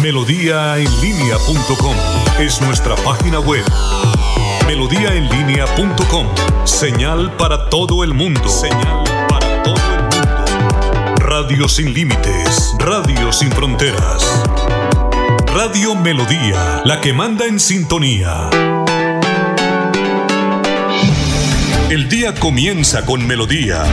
Melodíaenlínea.com 0.01 1.95
es 2.39 2.61
nuestra 2.61 2.95
página 2.97 3.39
web. 3.39 3.63
Melodíaenlínea.com. 4.67 6.27
Señal 6.65 7.31
para 7.37 7.69
todo 7.69 8.03
el 8.03 8.13
mundo. 8.13 8.47
Señal 8.47 9.06
Radio 11.39 11.69
sin 11.69 11.93
límites. 11.93 12.73
Radio 12.79 13.31
sin 13.31 13.51
fronteras. 13.51 14.43
Radio 15.53 15.93
Melodía, 15.93 16.81
la 16.83 16.99
que 16.99 17.13
manda 17.13 17.45
en 17.45 17.59
sintonía. 17.59 18.49
El 21.91 22.09
día 22.09 22.33
comienza 22.33 23.05
con 23.05 23.27
Melodía. 23.27 23.83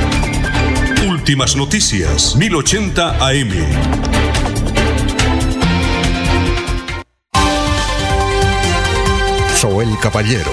Últimas 1.07 1.55
noticias, 1.55 2.35
1080 2.35 3.19
AM. 3.19 3.53
Soel 9.55 9.99
Caballero 10.01 10.53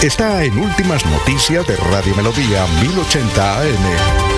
está 0.00 0.44
en 0.44 0.56
Últimas 0.56 1.04
Noticias 1.04 1.66
de 1.66 1.76
Radio 1.76 2.14
Melodía 2.14 2.64
1080 2.80 3.60
AM. 3.60 4.31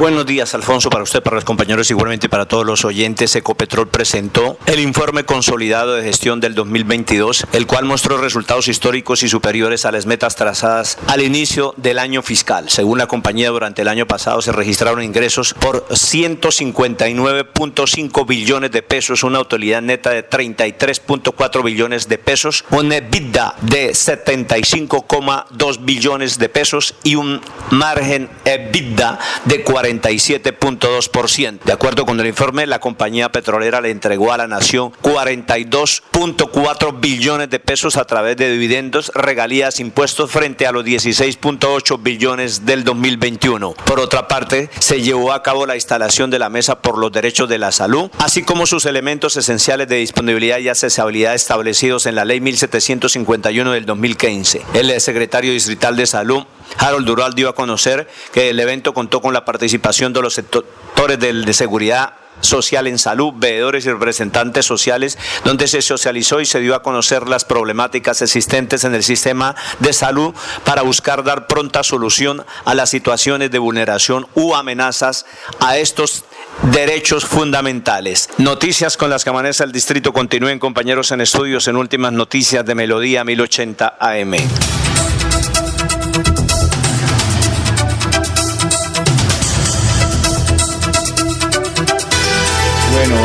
Buenos 0.00 0.24
días, 0.24 0.54
Alfonso, 0.54 0.88
para 0.88 1.02
usted, 1.02 1.22
para 1.22 1.34
los 1.34 1.44
compañeros, 1.44 1.90
igualmente 1.90 2.30
para 2.30 2.46
todos 2.46 2.64
los 2.64 2.86
oyentes. 2.86 3.36
Ecopetrol 3.36 3.88
presentó 3.88 4.56
el 4.64 4.80
informe 4.80 5.24
consolidado 5.24 5.94
de 5.94 6.02
gestión 6.02 6.40
del 6.40 6.54
2022, 6.54 7.44
el 7.52 7.66
cual 7.66 7.84
mostró 7.84 8.16
resultados 8.16 8.68
históricos 8.68 9.22
y 9.22 9.28
superiores 9.28 9.84
a 9.84 9.92
las 9.92 10.06
metas 10.06 10.36
trazadas 10.36 10.96
al 11.06 11.20
inicio 11.20 11.74
del 11.76 11.98
año 11.98 12.22
fiscal. 12.22 12.70
Según 12.70 12.96
la 12.96 13.08
compañía, 13.08 13.50
durante 13.50 13.82
el 13.82 13.88
año 13.88 14.06
pasado 14.06 14.40
se 14.40 14.52
registraron 14.52 15.02
ingresos 15.02 15.52
por 15.52 15.86
159.5 15.88 18.26
billones 18.26 18.72
de 18.72 18.80
pesos, 18.80 19.22
una 19.22 19.40
utilidad 19.40 19.82
neta 19.82 20.08
de 20.08 20.26
33.4 20.26 21.62
billones 21.62 22.08
de 22.08 22.16
pesos, 22.16 22.64
un 22.70 22.90
EBITDA 22.90 23.54
de 23.60 23.90
75,2 23.90 25.84
billones 25.84 26.38
de 26.38 26.48
pesos 26.48 26.94
y 27.02 27.16
un 27.16 27.42
margen 27.70 28.30
EBITDA 28.46 29.18
de 29.44 29.62
40 29.62 29.89
47.2%. 29.98 31.64
De 31.64 31.72
acuerdo 31.72 32.06
con 32.06 32.20
el 32.20 32.26
informe, 32.26 32.66
la 32.66 32.78
compañía 32.78 33.32
petrolera 33.32 33.80
le 33.80 33.90
entregó 33.90 34.32
a 34.32 34.36
la 34.36 34.46
nación 34.46 34.92
42.4 35.02 37.00
billones 37.00 37.50
de 37.50 37.58
pesos 37.58 37.96
a 37.96 38.04
través 38.04 38.36
de 38.36 38.50
dividendos, 38.50 39.10
regalías, 39.14 39.80
impuestos 39.80 40.30
frente 40.30 40.66
a 40.66 40.72
los 40.72 40.84
16.8 40.84 42.02
billones 42.02 42.66
del 42.66 42.84
2021. 42.84 43.72
Por 43.72 44.00
otra 44.00 44.28
parte, 44.28 44.70
se 44.78 45.02
llevó 45.02 45.32
a 45.32 45.42
cabo 45.42 45.66
la 45.66 45.74
instalación 45.74 46.30
de 46.30 46.38
la 46.38 46.48
Mesa 46.48 46.80
por 46.80 46.98
los 46.98 47.10
Derechos 47.10 47.48
de 47.48 47.58
la 47.58 47.72
Salud, 47.72 48.10
así 48.18 48.42
como 48.42 48.66
sus 48.66 48.86
elementos 48.86 49.36
esenciales 49.36 49.88
de 49.88 49.96
disponibilidad 49.96 50.58
y 50.58 50.68
accesibilidad 50.68 51.34
establecidos 51.34 52.06
en 52.06 52.14
la 52.14 52.24
Ley 52.24 52.40
1751 52.40 53.72
del 53.72 53.86
2015. 53.86 54.62
El 54.74 55.00
secretario 55.00 55.52
distrital 55.52 55.96
de 55.96 56.06
Salud, 56.06 56.44
Harold 56.78 57.06
Dural, 57.06 57.34
dio 57.34 57.48
a 57.48 57.54
conocer 57.54 58.08
que 58.32 58.50
el 58.50 58.60
evento 58.60 58.94
contó 58.94 59.20
con 59.20 59.32
la 59.32 59.44
participación 59.44 60.12
de 60.12 60.22
los 60.22 60.34
sectores 60.34 61.18
de 61.18 61.52
seguridad 61.52 62.14
social 62.40 62.86
en 62.86 62.98
salud, 62.98 63.32
veedores 63.36 63.86
y 63.86 63.90
representantes 63.90 64.66
sociales, 64.66 65.18
donde 65.44 65.68
se 65.68 65.82
socializó 65.82 66.40
y 66.40 66.46
se 66.46 66.60
dio 66.60 66.74
a 66.74 66.82
conocer 66.82 67.28
las 67.28 67.44
problemáticas 67.44 68.22
existentes 68.22 68.84
en 68.84 68.94
el 68.94 69.02
sistema 69.02 69.54
de 69.78 69.92
salud 69.92 70.34
para 70.64 70.82
buscar 70.82 71.24
dar 71.24 71.46
pronta 71.46 71.82
solución 71.82 72.44
a 72.64 72.74
las 72.74 72.90
situaciones 72.90 73.50
de 73.50 73.58
vulneración 73.58 74.26
u 74.34 74.54
amenazas 74.54 75.26
a 75.60 75.78
estos 75.78 76.24
derechos 76.72 77.24
fundamentales. 77.24 78.28
Noticias 78.38 78.96
con 78.96 79.10
las 79.10 79.24
que 79.24 79.30
amanece 79.30 79.64
el 79.64 79.72
distrito 79.72 80.12
continúen 80.12 80.58
compañeros 80.58 81.10
en 81.12 81.20
estudios 81.20 81.68
en 81.68 81.76
últimas 81.76 82.12
noticias 82.12 82.64
de 82.64 82.74
Melodía 82.74 83.24
1080 83.24 83.96
AM. 83.98 84.36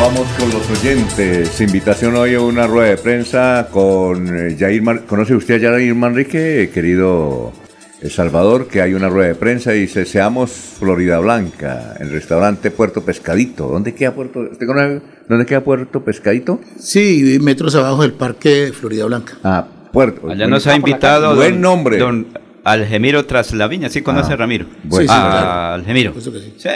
Vamos 0.06 0.28
con 0.38 0.50
los 0.50 0.70
oyentes. 0.70 1.60
Invitación 1.60 2.14
hoy 2.14 2.34
a 2.34 2.40
una 2.40 2.66
rueda 2.68 2.90
de 2.90 2.96
prensa 2.96 3.68
con 3.72 4.28
eh, 4.50 4.56
Jair 4.56 4.80
Mar 4.80 5.02
¿Conoce 5.04 5.34
usted 5.34 5.64
a 5.64 5.70
Jair 5.72 5.94
Manrique, 5.96 6.70
querido 6.72 7.52
El 8.00 8.10
Salvador? 8.12 8.68
Que 8.68 8.80
hay 8.82 8.94
una 8.94 9.08
rueda 9.08 9.28
de 9.28 9.34
prensa 9.34 9.74
y 9.74 9.80
dice, 9.80 10.04
seamos 10.04 10.50
Florida 10.52 11.18
Blanca, 11.18 11.94
el 11.98 12.10
restaurante 12.10 12.70
Puerto 12.70 13.04
Pescadito. 13.04 13.66
¿Dónde 13.66 13.94
queda 13.94 14.14
Puerto, 14.14 14.40
usted 14.40 14.64
conoce, 14.66 15.00
¿dónde 15.28 15.44
queda 15.44 15.62
Puerto 15.62 16.04
Pescadito? 16.04 16.60
Sí, 16.78 17.38
metros 17.40 17.74
abajo 17.74 18.02
del 18.02 18.12
parque 18.12 18.72
Florida 18.78 19.06
Blanca. 19.06 19.38
Ah, 19.42 19.66
Puerto. 19.92 20.30
Allá 20.30 20.46
nos 20.46 20.66
ha 20.68 20.76
invitado 20.76 21.34
Buen 21.34 21.54
don- 21.54 21.60
nombre. 21.62 21.98
Don 21.98 22.26
Algemiro 22.62 23.24
Traslaviña, 23.26 23.88
¿sí 23.88 24.02
conoce 24.02 24.30
Ah, 24.30 24.34
a 24.34 24.36
Ramiro? 24.36 24.66
bueno. 24.84 25.06
Ah, 25.10 25.16
Sí, 25.18 25.26
sí, 25.26 25.30
claro. 25.30 25.74
Algemiro. 25.74 26.14
Sí. 26.58 26.68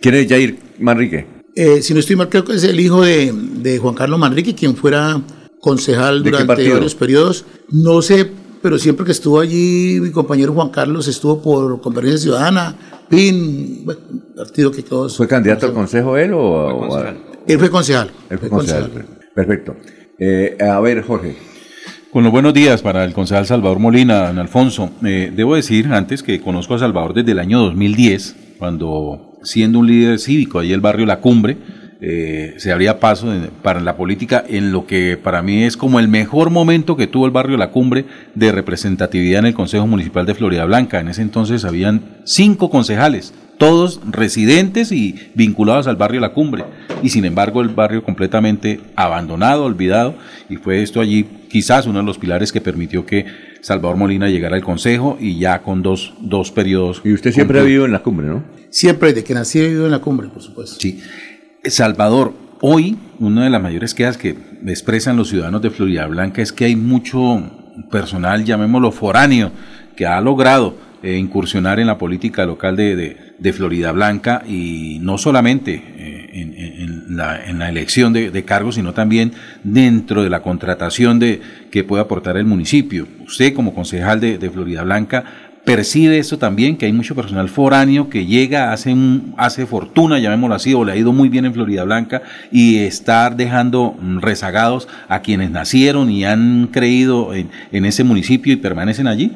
¿Quién 0.00 0.14
es 0.14 0.28
Jair 0.28 0.56
Manrique? 0.78 1.39
Eh, 1.54 1.82
si 1.82 1.94
no 1.94 2.00
estoy 2.00 2.16
mal, 2.16 2.28
creo 2.28 2.44
que 2.44 2.54
es 2.54 2.64
el 2.64 2.78
hijo 2.80 3.02
de, 3.02 3.32
de 3.32 3.78
Juan 3.78 3.94
Carlos 3.94 4.18
Manrique, 4.18 4.54
quien 4.54 4.76
fuera 4.76 5.20
concejal 5.60 6.22
¿De 6.22 6.30
qué 6.30 6.38
durante 6.38 6.70
varios 6.70 6.94
periodos. 6.94 7.44
No 7.70 8.00
sé, 8.02 8.30
pero 8.62 8.78
siempre 8.78 9.04
que 9.04 9.12
estuvo 9.12 9.40
allí, 9.40 9.98
mi 10.00 10.10
compañero 10.10 10.52
Juan 10.52 10.70
Carlos 10.70 11.08
estuvo 11.08 11.42
por 11.42 11.80
Convergencia 11.80 12.20
Ciudadana, 12.20 12.76
PIN, 13.08 13.84
bueno, 13.84 14.00
partido 14.36 14.70
que 14.70 14.82
todos. 14.82 15.16
¿Fue 15.16 15.26
candidato 15.28 15.66
al 15.66 15.72
consejo 15.72 16.16
él 16.16 16.32
o, 16.32 16.40
o 16.40 16.96
a- 16.96 17.14
Él 17.46 17.58
fue 17.58 17.70
concejal. 17.70 18.10
Él 18.30 18.38
fue 18.38 18.48
concejal. 18.48 18.90
Perfecto. 19.34 19.76
Eh, 20.18 20.56
a 20.60 20.78
ver, 20.80 21.02
Jorge. 21.02 21.36
Con 22.12 22.24
los 22.24 22.32
buenos 22.32 22.52
días 22.54 22.82
para 22.82 23.04
el 23.04 23.12
concejal 23.12 23.46
Salvador 23.46 23.78
Molina, 23.78 24.26
don 24.28 24.38
Alfonso. 24.38 24.90
Eh, 25.04 25.32
debo 25.34 25.54
decir 25.56 25.86
antes 25.92 26.22
que 26.22 26.40
conozco 26.40 26.74
a 26.74 26.78
Salvador 26.78 27.14
desde 27.14 27.32
el 27.32 27.38
año 27.38 27.60
2010, 27.60 28.36
cuando 28.60 29.38
siendo 29.42 29.78
un 29.78 29.86
líder 29.86 30.18
cívico 30.18 30.58
ahí 30.58 30.72
el 30.72 30.82
barrio 30.82 31.06
La 31.06 31.20
Cumbre, 31.20 31.56
eh, 32.02 32.54
se 32.58 32.72
abría 32.72 33.00
paso 33.00 33.26
para 33.62 33.80
la 33.80 33.96
política 33.96 34.44
en 34.46 34.70
lo 34.70 34.86
que 34.86 35.16
para 35.16 35.42
mí 35.42 35.64
es 35.64 35.78
como 35.78 35.98
el 35.98 36.08
mejor 36.08 36.50
momento 36.50 36.94
que 36.94 37.06
tuvo 37.06 37.24
el 37.24 37.32
barrio 37.32 37.56
La 37.56 37.70
Cumbre 37.70 38.04
de 38.34 38.52
representatividad 38.52 39.40
en 39.40 39.46
el 39.46 39.54
Consejo 39.54 39.86
Municipal 39.86 40.26
de 40.26 40.34
Florida 40.34 40.66
Blanca. 40.66 41.00
En 41.00 41.08
ese 41.08 41.22
entonces 41.22 41.64
habían 41.64 42.02
cinco 42.24 42.68
concejales, 42.68 43.32
todos 43.56 44.00
residentes 44.06 44.92
y 44.92 45.30
vinculados 45.34 45.86
al 45.86 45.96
barrio 45.96 46.20
La 46.20 46.34
Cumbre. 46.34 46.64
Y 47.02 47.08
sin 47.08 47.24
embargo 47.24 47.62
el 47.62 47.68
barrio 47.70 48.04
completamente 48.04 48.80
abandonado, 48.94 49.64
olvidado, 49.64 50.16
y 50.50 50.56
fue 50.56 50.82
esto 50.82 51.00
allí 51.00 51.24
quizás 51.48 51.86
uno 51.86 52.00
de 52.00 52.04
los 52.04 52.18
pilares 52.18 52.52
que 52.52 52.60
permitió 52.60 53.06
que 53.06 53.24
Salvador 53.60 53.96
Molina 53.96 54.28
llegara 54.28 54.56
al 54.56 54.62
Consejo 54.62 55.16
y 55.20 55.38
ya 55.38 55.62
con 55.62 55.82
dos, 55.82 56.14
dos 56.20 56.50
periodos. 56.50 57.02
Y 57.04 57.12
usted 57.12 57.32
siempre 57.32 57.60
ha 57.60 57.62
vivido 57.62 57.84
en 57.84 57.92
la 57.92 58.02
cumbre, 58.02 58.26
¿no? 58.26 58.44
Siempre, 58.70 59.12
desde 59.12 59.24
que 59.24 59.34
nací, 59.34 59.58
he 59.58 59.62
vivido 59.62 59.86
en 59.86 59.90
la 59.90 59.98
cumbre, 59.98 60.28
por 60.28 60.42
supuesto. 60.42 60.76
Sí. 60.78 61.00
Salvador, 61.64 62.32
hoy 62.60 62.96
una 63.18 63.44
de 63.44 63.50
las 63.50 63.62
mayores 63.62 63.94
quejas 63.94 64.16
que 64.16 64.36
expresan 64.66 65.16
los 65.16 65.28
ciudadanos 65.28 65.60
de 65.62 65.70
Florida 65.70 66.06
Blanca 66.06 66.40
es 66.40 66.52
que 66.52 66.64
hay 66.64 66.76
mucho 66.76 67.42
personal, 67.90 68.44
llamémoslo 68.44 68.92
foráneo, 68.92 69.52
que 69.96 70.06
ha 70.06 70.20
logrado 70.20 70.74
eh, 71.02 71.16
incursionar 71.16 71.80
en 71.80 71.86
la 71.86 71.98
política 71.98 72.44
local 72.44 72.76
de, 72.76 73.16
de- 73.38 73.52
Florida 73.52 73.90
Blanca 73.92 74.42
y 74.46 74.98
no 75.00 75.18
solamente 75.18 75.82
eh, 75.96 76.30
en, 76.32 77.16
la, 77.16 77.68
elección 77.68 78.12
de, 78.12 78.44
cargos, 78.44 78.76
sino 78.76 78.92
también 78.92 79.32
dentro 79.64 80.22
de 80.22 80.30
la 80.30 80.42
contratación 80.42 81.18
de, 81.18 81.40
que 81.70 81.84
puede 81.84 82.02
aportar 82.02 82.36
el 82.36 82.44
municipio. 82.44 83.06
Usted 83.26 83.54
como 83.54 83.74
concejal 83.74 84.20
de, 84.20 84.38
de 84.38 84.50
Florida 84.50 84.82
Blanca 84.82 85.24
percibe 85.64 86.18
eso 86.18 86.38
también, 86.38 86.76
que 86.76 86.86
hay 86.86 86.92
mucho 86.92 87.14
personal 87.14 87.48
foráneo 87.48 88.08
que 88.08 88.26
llega, 88.26 88.72
hace, 88.72 88.92
un, 88.92 89.34
hace 89.36 89.66
fortuna, 89.66 90.18
llamémoslo 90.18 90.54
así, 90.54 90.74
o 90.74 90.84
le 90.84 90.92
ha 90.92 90.96
ido 90.96 91.12
muy 91.12 91.28
bien 91.28 91.44
en 91.44 91.54
Florida 91.54 91.84
Blanca 91.84 92.22
y 92.50 92.78
estar 92.78 93.36
dejando 93.36 93.96
mm, 94.00 94.18
rezagados 94.18 94.88
a 95.08 95.20
quienes 95.20 95.50
nacieron 95.50 96.10
y 96.10 96.24
han 96.24 96.68
creído 96.72 97.34
en, 97.34 97.50
en 97.72 97.84
ese 97.84 98.04
municipio 98.04 98.52
y 98.52 98.56
permanecen 98.56 99.06
allí? 99.06 99.32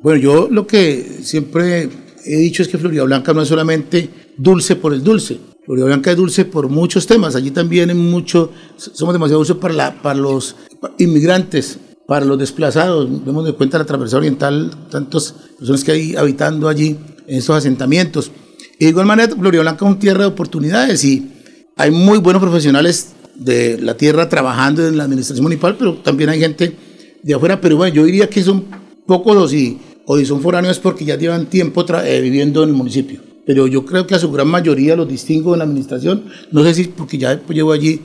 Bueno, 0.00 0.20
yo 0.20 0.48
lo 0.50 0.66
que 0.66 1.20
siempre 1.22 1.88
he 2.24 2.36
dicho 2.36 2.62
es 2.62 2.68
que 2.68 2.78
Florida 2.78 3.02
Blanca 3.02 3.32
no 3.32 3.42
es 3.42 3.48
solamente 3.48 4.08
dulce 4.36 4.76
por 4.76 4.94
el 4.94 5.02
dulce. 5.02 5.38
Florida 5.64 5.86
Blanca 5.86 6.12
es 6.12 6.16
dulce 6.16 6.44
por 6.44 6.68
muchos 6.68 7.06
temas. 7.06 7.34
Allí 7.34 7.50
también 7.50 7.96
mucho, 7.96 8.52
somos 8.76 9.12
demasiado 9.12 9.38
dulces 9.38 9.56
para, 9.56 9.74
la, 9.74 10.02
para 10.02 10.18
los 10.18 10.54
inmigrantes, 10.98 11.78
para 12.06 12.24
los 12.24 12.38
desplazados. 12.38 13.08
Vemos 13.24 13.44
de 13.44 13.54
cuenta 13.54 13.76
la 13.76 13.84
travesía 13.84 14.18
oriental, 14.18 14.70
tantas 14.90 15.34
personas 15.58 15.82
que 15.82 15.92
hay 15.92 16.16
habitando 16.16 16.68
allí 16.68 16.96
en 17.26 17.38
estos 17.38 17.56
asentamientos. 17.56 18.30
Y 18.78 18.84
de 18.84 18.90
igual 18.90 19.06
manera, 19.06 19.34
Florida 19.34 19.62
Blanca 19.62 19.84
es 19.84 19.90
una 19.90 19.98
tierra 19.98 20.20
de 20.20 20.26
oportunidades 20.26 21.04
y 21.04 21.32
hay 21.76 21.90
muy 21.90 22.18
buenos 22.18 22.40
profesionales 22.40 23.14
de 23.34 23.78
la 23.80 23.96
tierra 23.96 24.28
trabajando 24.28 24.86
en 24.86 24.96
la 24.96 25.04
administración 25.04 25.42
municipal, 25.42 25.76
pero 25.76 25.98
también 25.98 26.30
hay 26.30 26.38
gente 26.38 26.76
de 27.22 27.34
afuera. 27.34 27.60
Pero 27.60 27.76
bueno, 27.76 27.94
yo 27.94 28.04
diría 28.04 28.30
que 28.30 28.42
son 28.44 28.64
pocos 29.06 29.52
y 29.52 29.78
o 30.10 30.16
si 30.16 30.24
son 30.24 30.40
foráneos 30.40 30.78
porque 30.78 31.04
ya 31.04 31.16
llevan 31.16 31.46
tiempo 31.46 31.84
eh, 32.02 32.20
viviendo 32.22 32.62
en 32.62 32.70
el 32.70 32.74
municipio. 32.74 33.20
Pero 33.44 33.66
yo 33.66 33.84
creo 33.84 34.06
que 34.06 34.14
a 34.14 34.18
su 34.18 34.32
gran 34.32 34.48
mayoría 34.48 34.96
los 34.96 35.06
distingo 35.06 35.52
en 35.52 35.58
la 35.58 35.66
administración. 35.66 36.24
No 36.50 36.64
sé 36.64 36.72
si 36.72 36.82
es 36.82 36.88
porque 36.88 37.18
ya 37.18 37.38
llevo 37.46 37.72
allí 37.72 38.00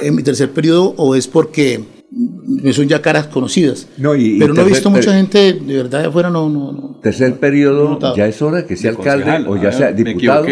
en 0.00 0.14
mi 0.14 0.22
tercer 0.22 0.50
periodo 0.52 0.94
o 0.96 1.16
es 1.16 1.26
porque 1.26 1.80
me 2.10 2.72
son 2.72 2.86
ya 2.86 3.02
caras 3.02 3.26
conocidas. 3.26 3.88
No, 3.98 4.14
y, 4.14 4.38
pero 4.38 4.54
no 4.54 4.62
he 4.62 4.64
visto 4.64 4.90
mucha 4.90 5.12
gente 5.12 5.54
de 5.54 5.76
verdad 5.76 6.02
de 6.02 6.06
afuera, 6.06 6.30
no. 6.30 6.48
no, 6.48 6.70
no 6.70 7.00
tercer 7.02 7.34
periodo, 7.40 7.98
ya 8.14 8.28
es 8.28 8.40
hora 8.40 8.64
que 8.64 8.76
sea 8.76 8.92
alcalde 8.92 9.44
o 9.48 9.60
ya 9.60 9.72
sea 9.72 9.90
diputado. 9.90 10.46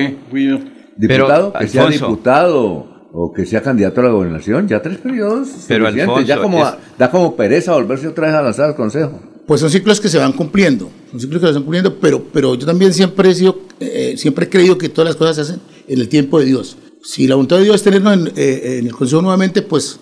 Diputado, 0.97 1.53
que 1.53 1.69
sea 1.69 1.87
diputado 1.87 3.09
o 3.13 3.33
que 3.33 3.47
sea 3.47 3.63
candidato 3.63 4.01
a 4.01 4.05
la 4.05 4.11
gobernación, 4.11 4.67
ya 4.67 4.83
tres 4.83 4.99
periodos. 4.99 5.49
Pero 5.69 5.87
Alfonso, 5.87 6.23
ya 6.23 6.43
como, 6.43 6.65
da 6.99 7.09
como 7.09 7.37
pereza 7.37 7.73
volverse 7.73 8.09
otra 8.09 8.27
vez 8.27 8.35
a 8.35 8.43
lanzar 8.43 8.71
al 8.71 8.75
consejo 8.75 9.38
pues 9.49 9.63
son 9.63 9.71
ciclos 9.71 9.99
que 9.99 10.11
se 10.11 10.19
van 10.19 10.35
cumpliendo, 10.35 10.91
son 11.11 11.21
ciclos 11.21 11.41
que 11.41 11.47
se 11.47 11.55
van 11.55 11.63
cumpliendo, 11.63 11.99
pero, 11.99 12.23
pero 12.23 12.55
yo 12.55 12.67
también 12.67 12.93
siempre 12.93 13.31
he, 13.31 13.35
sido, 13.35 13.59
eh, 13.81 14.15
siempre 14.19 14.45
he 14.45 14.49
creído 14.51 14.77
que 14.77 14.91
todas 14.91 15.09
las 15.09 15.17
cosas 15.17 15.37
se 15.37 15.43
hacen 15.43 15.61
en 15.89 15.99
el 15.99 16.09
tiempo 16.11 16.39
de 16.39 16.45
Dios. 16.45 16.77
Si 17.03 17.27
la 17.27 17.35
voluntad 17.35 17.57
de 17.57 17.65
Dios 17.65 17.77
es 17.77 17.83
tenernos 17.83 18.13
en, 18.13 18.27
eh, 18.37 18.79
en 18.79 18.87
el 18.87 18.93
Consejo 18.93 19.23
nuevamente, 19.23 19.63
pues 19.63 20.01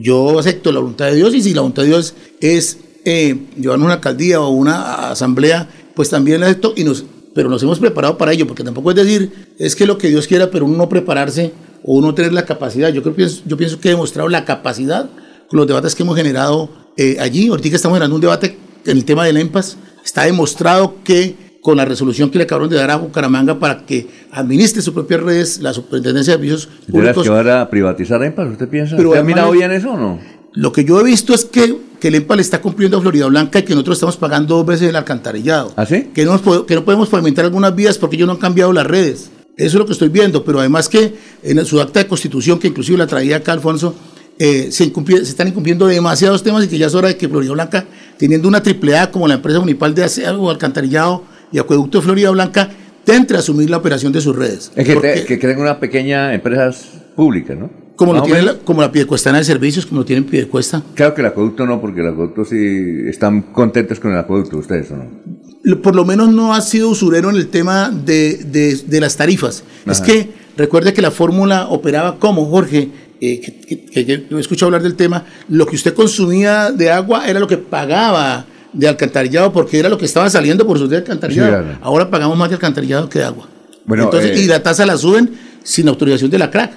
yo 0.00 0.38
acepto 0.38 0.70
la 0.70 0.78
voluntad 0.78 1.06
de 1.06 1.16
Dios 1.16 1.34
y 1.34 1.42
si 1.42 1.52
la 1.52 1.62
voluntad 1.62 1.82
de 1.82 1.88
Dios 1.88 2.14
es 2.40 2.78
eh, 3.04 3.36
llevarnos 3.56 3.86
una 3.86 3.94
alcaldía 3.94 4.40
o 4.40 4.50
una 4.50 5.10
asamblea, 5.10 5.68
pues 5.96 6.08
también 6.10 6.38
la 6.38 6.46
acepto, 6.46 6.72
y 6.76 6.84
nos, 6.84 7.04
pero 7.34 7.48
nos 7.48 7.60
hemos 7.64 7.80
preparado 7.80 8.16
para 8.16 8.32
ello, 8.32 8.46
porque 8.46 8.62
tampoco 8.62 8.90
es 8.90 8.96
decir, 8.96 9.48
es 9.58 9.74
que 9.74 9.86
lo 9.86 9.98
que 9.98 10.06
Dios 10.06 10.28
quiera, 10.28 10.52
pero 10.52 10.66
uno 10.66 10.76
no 10.76 10.88
prepararse 10.88 11.50
o 11.82 11.94
uno 11.94 12.14
tener 12.14 12.32
la 12.32 12.44
capacidad. 12.44 12.92
Yo, 12.92 13.02
creo, 13.02 13.16
yo 13.44 13.56
pienso 13.56 13.80
que 13.80 13.88
he 13.88 13.90
demostrado 13.90 14.28
la 14.28 14.44
capacidad 14.44 15.10
con 15.48 15.58
los 15.58 15.66
debates 15.66 15.96
que 15.96 16.04
hemos 16.04 16.14
generado 16.14 16.70
allí. 17.18 17.48
Ahorita 17.48 17.74
estamos 17.74 17.96
generando 17.96 18.14
un 18.14 18.20
debate 18.20 18.56
el 18.86 19.04
tema 19.04 19.24
del 19.24 19.36
EMPAS, 19.36 19.76
está 20.04 20.24
demostrado 20.24 20.96
que 21.04 21.44
con 21.60 21.78
la 21.78 21.86
resolución 21.86 22.30
que 22.30 22.36
le 22.36 22.44
acabaron 22.44 22.68
de 22.68 22.76
dar 22.76 22.90
a 22.90 22.96
Bucaramanga 22.96 23.58
para 23.58 23.86
que 23.86 24.06
administre 24.32 24.82
sus 24.82 24.92
propias 24.92 25.22
redes, 25.22 25.60
la 25.60 25.72
Superintendencia 25.72 26.34
de 26.34 26.36
Servicios 26.36 26.68
Públicos. 26.90 27.22
que 27.22 27.30
van 27.30 27.48
a 27.48 27.70
privatizar 27.70 28.22
EMPAS? 28.22 28.52
¿Usted 28.52 28.68
piensa? 28.68 28.96
Pero 28.96 29.08
¿Usted 29.08 29.20
ha 29.20 29.24
mirado 29.24 29.50
bien 29.52 29.70
eso 29.70 29.92
o 29.92 29.96
no? 29.96 30.20
Lo 30.52 30.72
que 30.72 30.84
yo 30.84 31.00
he 31.00 31.04
visto 31.04 31.32
es 31.34 31.46
que, 31.46 31.74
que 31.98 32.08
el 32.08 32.16
EMPAS 32.16 32.36
le 32.36 32.42
está 32.42 32.60
cumpliendo 32.60 32.98
a 32.98 33.00
Florida 33.00 33.26
Blanca 33.26 33.60
y 33.60 33.62
que 33.62 33.72
nosotros 33.72 33.96
estamos 33.96 34.18
pagando 34.18 34.56
dos 34.56 34.66
veces 34.66 34.90
el 34.90 34.96
alcantarillado. 34.96 35.72
¿Ah, 35.76 35.86
sí? 35.86 36.10
Que 36.14 36.26
no, 36.26 36.66
que 36.66 36.74
no 36.74 36.84
podemos 36.84 37.08
pavimentar 37.08 37.46
algunas 37.46 37.74
vías 37.74 37.96
porque 37.96 38.16
ellos 38.16 38.26
no 38.26 38.34
han 38.34 38.40
cambiado 38.40 38.70
las 38.72 38.86
redes. 38.86 39.30
Eso 39.56 39.68
es 39.68 39.74
lo 39.74 39.86
que 39.86 39.92
estoy 39.92 40.08
viendo, 40.08 40.44
pero 40.44 40.60
además 40.60 40.88
que 40.88 41.14
en 41.42 41.64
su 41.64 41.80
acta 41.80 42.00
de 42.00 42.06
constitución, 42.06 42.58
que 42.58 42.68
inclusive 42.68 42.98
la 42.98 43.06
traía 43.06 43.36
acá 43.36 43.52
Alfonso, 43.52 43.94
eh, 44.38 44.68
se, 44.70 44.92
se, 44.92 45.22
están 45.22 45.48
incumpliendo 45.48 45.86
demasiados 45.86 46.42
temas 46.42 46.64
y 46.64 46.68
que 46.68 46.78
ya 46.78 46.86
es 46.86 46.94
hora 46.94 47.08
de 47.08 47.16
que 47.16 47.28
Florida 47.28 47.52
Blanca, 47.52 47.84
teniendo 48.18 48.48
una 48.48 48.62
triple 48.62 48.98
A 48.98 49.10
como 49.10 49.28
la 49.28 49.34
empresa 49.34 49.60
municipal 49.60 49.94
de 49.94 50.04
aseo, 50.04 50.50
alcantarillado 50.50 51.24
y 51.52 51.58
acueducto 51.58 51.98
de 51.98 52.04
Florida 52.04 52.30
Blanca, 52.30 52.70
entre 53.06 53.36
a 53.36 53.40
asumir 53.40 53.70
la 53.70 53.76
operación 53.76 54.12
de 54.12 54.20
sus 54.20 54.34
redes. 54.34 54.72
Es 54.74 54.86
que, 54.86 55.24
que 55.26 55.38
creen 55.38 55.60
una 55.60 55.78
pequeña 55.78 56.34
empresas 56.34 56.88
públicas, 57.14 57.56
¿no? 57.56 57.70
Como, 57.96 58.12
lo 58.12 58.22
tiene 58.22 58.42
la, 58.42 58.54
como 58.58 58.80
la 58.80 58.90
Piedecuestana 58.90 59.38
de 59.38 59.44
Servicios, 59.44 59.86
como 59.86 60.00
lo 60.00 60.04
tienen 60.04 60.24
Piedecuesta. 60.24 60.82
Claro 60.94 61.14
que 61.14 61.20
el 61.20 61.28
acueducto 61.28 61.64
no, 61.64 61.80
porque 61.80 62.00
el 62.00 62.08
acueducto 62.08 62.44
sí 62.44 63.04
están 63.06 63.42
contentos 63.42 64.00
con 64.00 64.12
el 64.12 64.18
acueducto, 64.18 64.58
ustedes 64.58 64.90
o 64.90 64.96
no. 64.96 65.80
Por 65.80 65.94
lo 65.94 66.04
menos 66.04 66.32
no 66.32 66.54
ha 66.54 66.60
sido 66.60 66.88
usurero 66.88 67.30
en 67.30 67.36
el 67.36 67.48
tema 67.48 67.90
de, 67.90 68.38
de, 68.38 68.76
de 68.84 69.00
las 69.00 69.16
tarifas. 69.16 69.62
Es 69.86 70.00
que 70.00 70.30
recuerde 70.56 70.92
que 70.92 71.02
la 71.02 71.12
fórmula 71.12 71.68
operaba 71.68 72.18
como, 72.18 72.46
Jorge, 72.46 72.90
eh, 73.32 73.40
que, 73.40 74.04
que, 74.04 74.26
escucho 74.38 74.66
hablar 74.66 74.82
del 74.82 74.94
tema, 74.96 75.24
lo 75.48 75.66
que 75.66 75.76
usted 75.76 75.94
consumía 75.94 76.70
de 76.70 76.90
agua 76.90 77.28
era 77.28 77.40
lo 77.40 77.46
que 77.46 77.56
pagaba 77.56 78.44
de 78.74 78.88
alcantarillado 78.88 79.52
porque 79.52 79.78
era 79.78 79.88
lo 79.88 79.96
que 79.96 80.04
estaba 80.04 80.28
saliendo 80.28 80.66
por 80.66 80.78
su 80.78 80.88
de 80.88 80.98
alcantarillado. 80.98 81.78
Ahora 81.80 82.10
pagamos 82.10 82.36
más 82.36 82.48
de 82.48 82.56
alcantarillado 82.56 83.08
que 83.08 83.20
de 83.20 83.24
agua. 83.24 83.48
Bueno, 83.86 84.04
Entonces, 84.04 84.38
y 84.40 84.44
eh, 84.44 84.48
la 84.48 84.62
tasa 84.62 84.84
la 84.84 84.96
suben 84.96 85.30
sin 85.62 85.88
autorización 85.88 86.30
de 86.30 86.38
la 86.38 86.50
CRAC, 86.50 86.72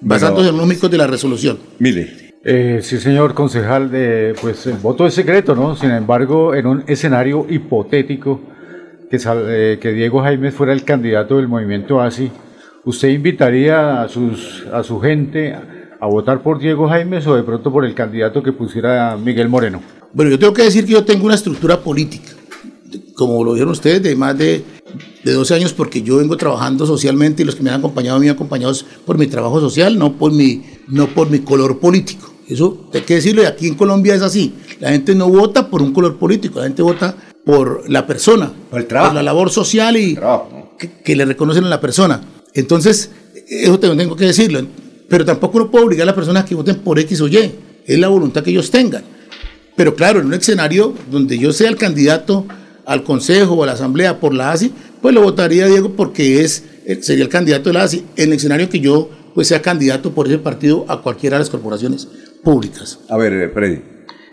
basándose 0.00 0.50
en 0.50 0.56
los 0.56 0.66
micos 0.66 0.90
de 0.90 0.98
la 0.98 1.06
resolución. 1.06 1.58
Mire. 1.78 2.30
Eh, 2.42 2.80
sí, 2.82 2.98
señor 2.98 3.34
concejal, 3.34 3.90
de, 3.90 4.34
pues 4.40 4.66
el 4.66 4.76
voto 4.76 5.06
es 5.06 5.12
secreto, 5.12 5.54
¿no? 5.54 5.76
Sin 5.76 5.90
embargo, 5.90 6.54
en 6.54 6.66
un 6.66 6.84
escenario 6.86 7.46
hipotético 7.50 8.40
que, 9.10 9.78
que 9.78 9.92
Diego 9.92 10.22
Jaime 10.22 10.50
fuera 10.50 10.72
el 10.72 10.84
candidato 10.84 11.36
del 11.36 11.48
movimiento 11.48 12.00
ASI, 12.00 12.30
¿usted 12.84 13.08
invitaría 13.08 14.00
a, 14.00 14.08
sus, 14.08 14.64
a 14.72 14.82
su 14.82 15.00
gente 15.00 15.54
a 16.00 16.06
votar 16.06 16.42
por 16.42 16.58
Diego 16.58 16.88
Jaimes 16.88 17.26
o 17.26 17.36
de 17.36 17.42
pronto 17.42 17.70
por 17.70 17.84
el 17.84 17.94
candidato 17.94 18.42
que 18.42 18.52
pusiera 18.52 19.16
Miguel 19.16 19.48
Moreno? 19.48 19.82
Bueno, 20.12 20.30
yo 20.30 20.38
tengo 20.38 20.54
que 20.54 20.62
decir 20.62 20.86
que 20.86 20.92
yo 20.92 21.04
tengo 21.04 21.26
una 21.26 21.34
estructura 21.34 21.80
política, 21.80 22.32
como 23.14 23.44
lo 23.44 23.52
vieron 23.52 23.70
ustedes, 23.70 24.02
de 24.02 24.16
más 24.16 24.36
de, 24.36 24.64
de 25.22 25.32
12 25.32 25.54
años, 25.54 25.72
porque 25.74 26.02
yo 26.02 26.16
vengo 26.16 26.36
trabajando 26.36 26.86
socialmente 26.86 27.42
y 27.42 27.44
los 27.44 27.54
que 27.54 27.62
me 27.62 27.70
han 27.70 27.78
acompañado 27.78 28.18
me 28.18 28.28
han 28.28 28.34
acompañado 28.34 28.72
por 29.04 29.18
mi 29.18 29.26
trabajo 29.26 29.60
social, 29.60 29.98
no 29.98 30.14
por 30.14 30.32
mi, 30.32 30.62
no 30.88 31.06
por 31.06 31.30
mi 31.30 31.40
color 31.40 31.78
político. 31.78 32.32
Eso 32.48 32.88
hay 32.92 33.02
que 33.02 33.14
decirlo, 33.14 33.42
y 33.42 33.46
aquí 33.46 33.68
en 33.68 33.74
Colombia 33.74 34.14
es 34.14 34.22
así. 34.22 34.54
La 34.80 34.90
gente 34.90 35.14
no 35.14 35.28
vota 35.28 35.68
por 35.68 35.82
un 35.82 35.92
color 35.92 36.16
político, 36.16 36.58
la 36.58 36.64
gente 36.64 36.82
vota 36.82 37.14
por 37.44 37.88
la 37.88 38.06
persona, 38.06 38.50
por, 38.70 38.80
el 38.80 38.86
trabajo. 38.86 39.10
por 39.10 39.16
la 39.16 39.22
labor 39.22 39.50
social 39.50 39.96
y 39.96 40.18
que, 40.78 40.90
que, 41.04 41.14
le 41.14 41.26
reconocen 41.26 41.64
a 41.64 41.68
la 41.68 41.80
persona. 41.80 42.20
Entonces, 42.54 43.10
eso 43.48 43.78
tengo 43.78 44.16
que 44.16 44.24
decirlo. 44.24 44.66
Pero 45.10 45.24
tampoco 45.24 45.58
no 45.58 45.70
puedo 45.72 45.86
obligar 45.86 46.04
a 46.04 46.06
las 46.06 46.14
personas 46.14 46.44
que 46.44 46.54
voten 46.54 46.76
por 46.76 46.96
X 47.00 47.20
o 47.20 47.26
Y. 47.26 47.52
Es 47.84 47.98
la 47.98 48.06
voluntad 48.06 48.44
que 48.44 48.50
ellos 48.50 48.70
tengan. 48.70 49.02
Pero 49.74 49.96
claro, 49.96 50.20
en 50.20 50.26
un 50.26 50.34
escenario 50.34 50.94
donde 51.10 51.36
yo 51.36 51.52
sea 51.52 51.68
el 51.68 51.76
candidato 51.76 52.46
al 52.86 53.02
Consejo 53.02 53.54
o 53.54 53.64
a 53.64 53.66
la 53.66 53.72
Asamblea 53.72 54.20
por 54.20 54.32
la 54.32 54.52
ASI, 54.52 54.72
pues 55.02 55.12
lo 55.12 55.22
votaría 55.22 55.66
Diego 55.66 55.94
porque 55.96 56.42
es, 56.42 56.64
eh, 56.86 57.00
sería 57.02 57.24
el 57.24 57.28
candidato 57.28 57.70
de 57.70 57.74
la 57.74 57.82
ASI. 57.82 58.04
En 58.16 58.28
el 58.28 58.34
escenario 58.34 58.68
que 58.68 58.78
yo 58.78 59.10
pues 59.34 59.48
sea 59.48 59.60
candidato 59.60 60.12
por 60.12 60.28
ese 60.28 60.38
partido 60.38 60.84
a 60.88 61.02
cualquiera 61.02 61.36
de 61.36 61.40
las 61.40 61.50
corporaciones 61.50 62.06
públicas. 62.44 63.00
A 63.08 63.16
ver, 63.16 63.32
eh, 63.32 63.48
Freddy. 63.48 63.80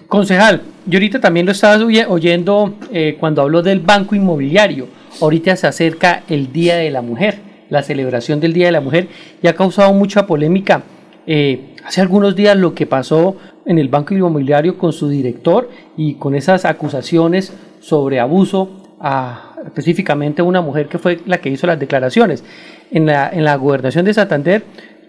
Concejal, 0.07 0.61
yo 0.85 0.97
ahorita 0.97 1.19
también 1.19 1.47
lo 1.47 1.53
estaba 1.53 1.83
oyendo 2.07 2.75
eh, 2.93 3.17
cuando 3.19 3.41
habló 3.41 3.63
del 3.63 3.79
banco 3.79 4.13
inmobiliario. 4.13 4.87
Ahorita 5.21 5.55
se 5.55 5.65
acerca 5.65 6.23
el 6.29 6.53
Día 6.53 6.75
de 6.75 6.91
la 6.91 7.01
Mujer 7.01 7.46
la 7.69 7.83
celebración 7.83 8.39
del 8.39 8.53
Día 8.53 8.67
de 8.67 8.71
la 8.71 8.81
Mujer 8.81 9.07
y 9.41 9.47
ha 9.47 9.53
causado 9.53 9.93
mucha 9.93 10.25
polémica. 10.27 10.83
Eh, 11.25 11.75
hace 11.83 12.01
algunos 12.01 12.35
días 12.35 12.55
lo 12.55 12.73
que 12.73 12.85
pasó 12.85 13.35
en 13.65 13.79
el 13.79 13.89
Banco 13.89 14.13
Inmobiliario 14.13 14.77
con 14.77 14.93
su 14.93 15.09
director 15.09 15.69
y 15.97 16.15
con 16.15 16.35
esas 16.35 16.63
acusaciones 16.65 17.53
sobre 17.79 18.19
abuso 18.19 18.95
a 18.99 19.55
específicamente 19.65 20.41
una 20.41 20.61
mujer 20.61 20.87
que 20.87 20.97
fue 20.97 21.19
la 21.25 21.39
que 21.39 21.49
hizo 21.49 21.67
las 21.67 21.79
declaraciones. 21.79 22.43
En 22.91 23.05
la, 23.05 23.29
en 23.29 23.43
la 23.43 23.55
gobernación 23.55 24.05
de 24.05 24.13
Santander 24.13 24.63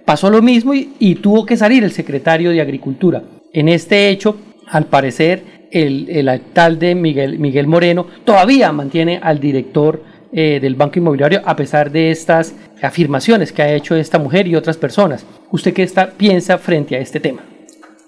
pasó 0.05 0.31
lo 0.31 0.43
mismo 0.43 0.75
y, 0.75 0.95
y 0.99 1.17
tuvo 1.17 1.47
que 1.47 1.57
salir 1.57 1.85
el 1.85 1.93
secretario 1.93 2.51
de 2.51 2.61
Agricultura. 2.61 3.23
En 3.53 3.69
este 3.69 4.09
hecho, 4.09 4.37
al 4.67 4.87
parecer, 4.87 5.69
el, 5.71 6.09
el 6.11 6.29
alcalde 6.29 6.95
Miguel, 6.95 7.39
Miguel 7.39 7.67
Moreno 7.67 8.07
todavía 8.25 8.73
mantiene 8.73 9.21
al 9.23 9.39
director 9.39 10.03
eh, 10.31 10.59
del 10.61 10.75
Banco 10.75 10.99
Inmobiliario 10.99 11.41
a 11.45 11.57
pesar 11.57 11.91
de 11.91 12.11
estas 12.11 12.55
afirmaciones 12.83 13.51
que 13.51 13.63
ha 13.63 13.75
hecho 13.75 13.95
esta 13.97 14.19
mujer 14.19 14.47
y 14.47 14.57
otras 14.57 14.77
personas. 14.77 15.25
¿Usted 15.51 15.73
qué 15.73 15.83
está, 15.83 16.11
piensa 16.11 16.59
frente 16.59 16.97
a 16.97 17.01
este 17.01 17.19
tema? 17.19 17.43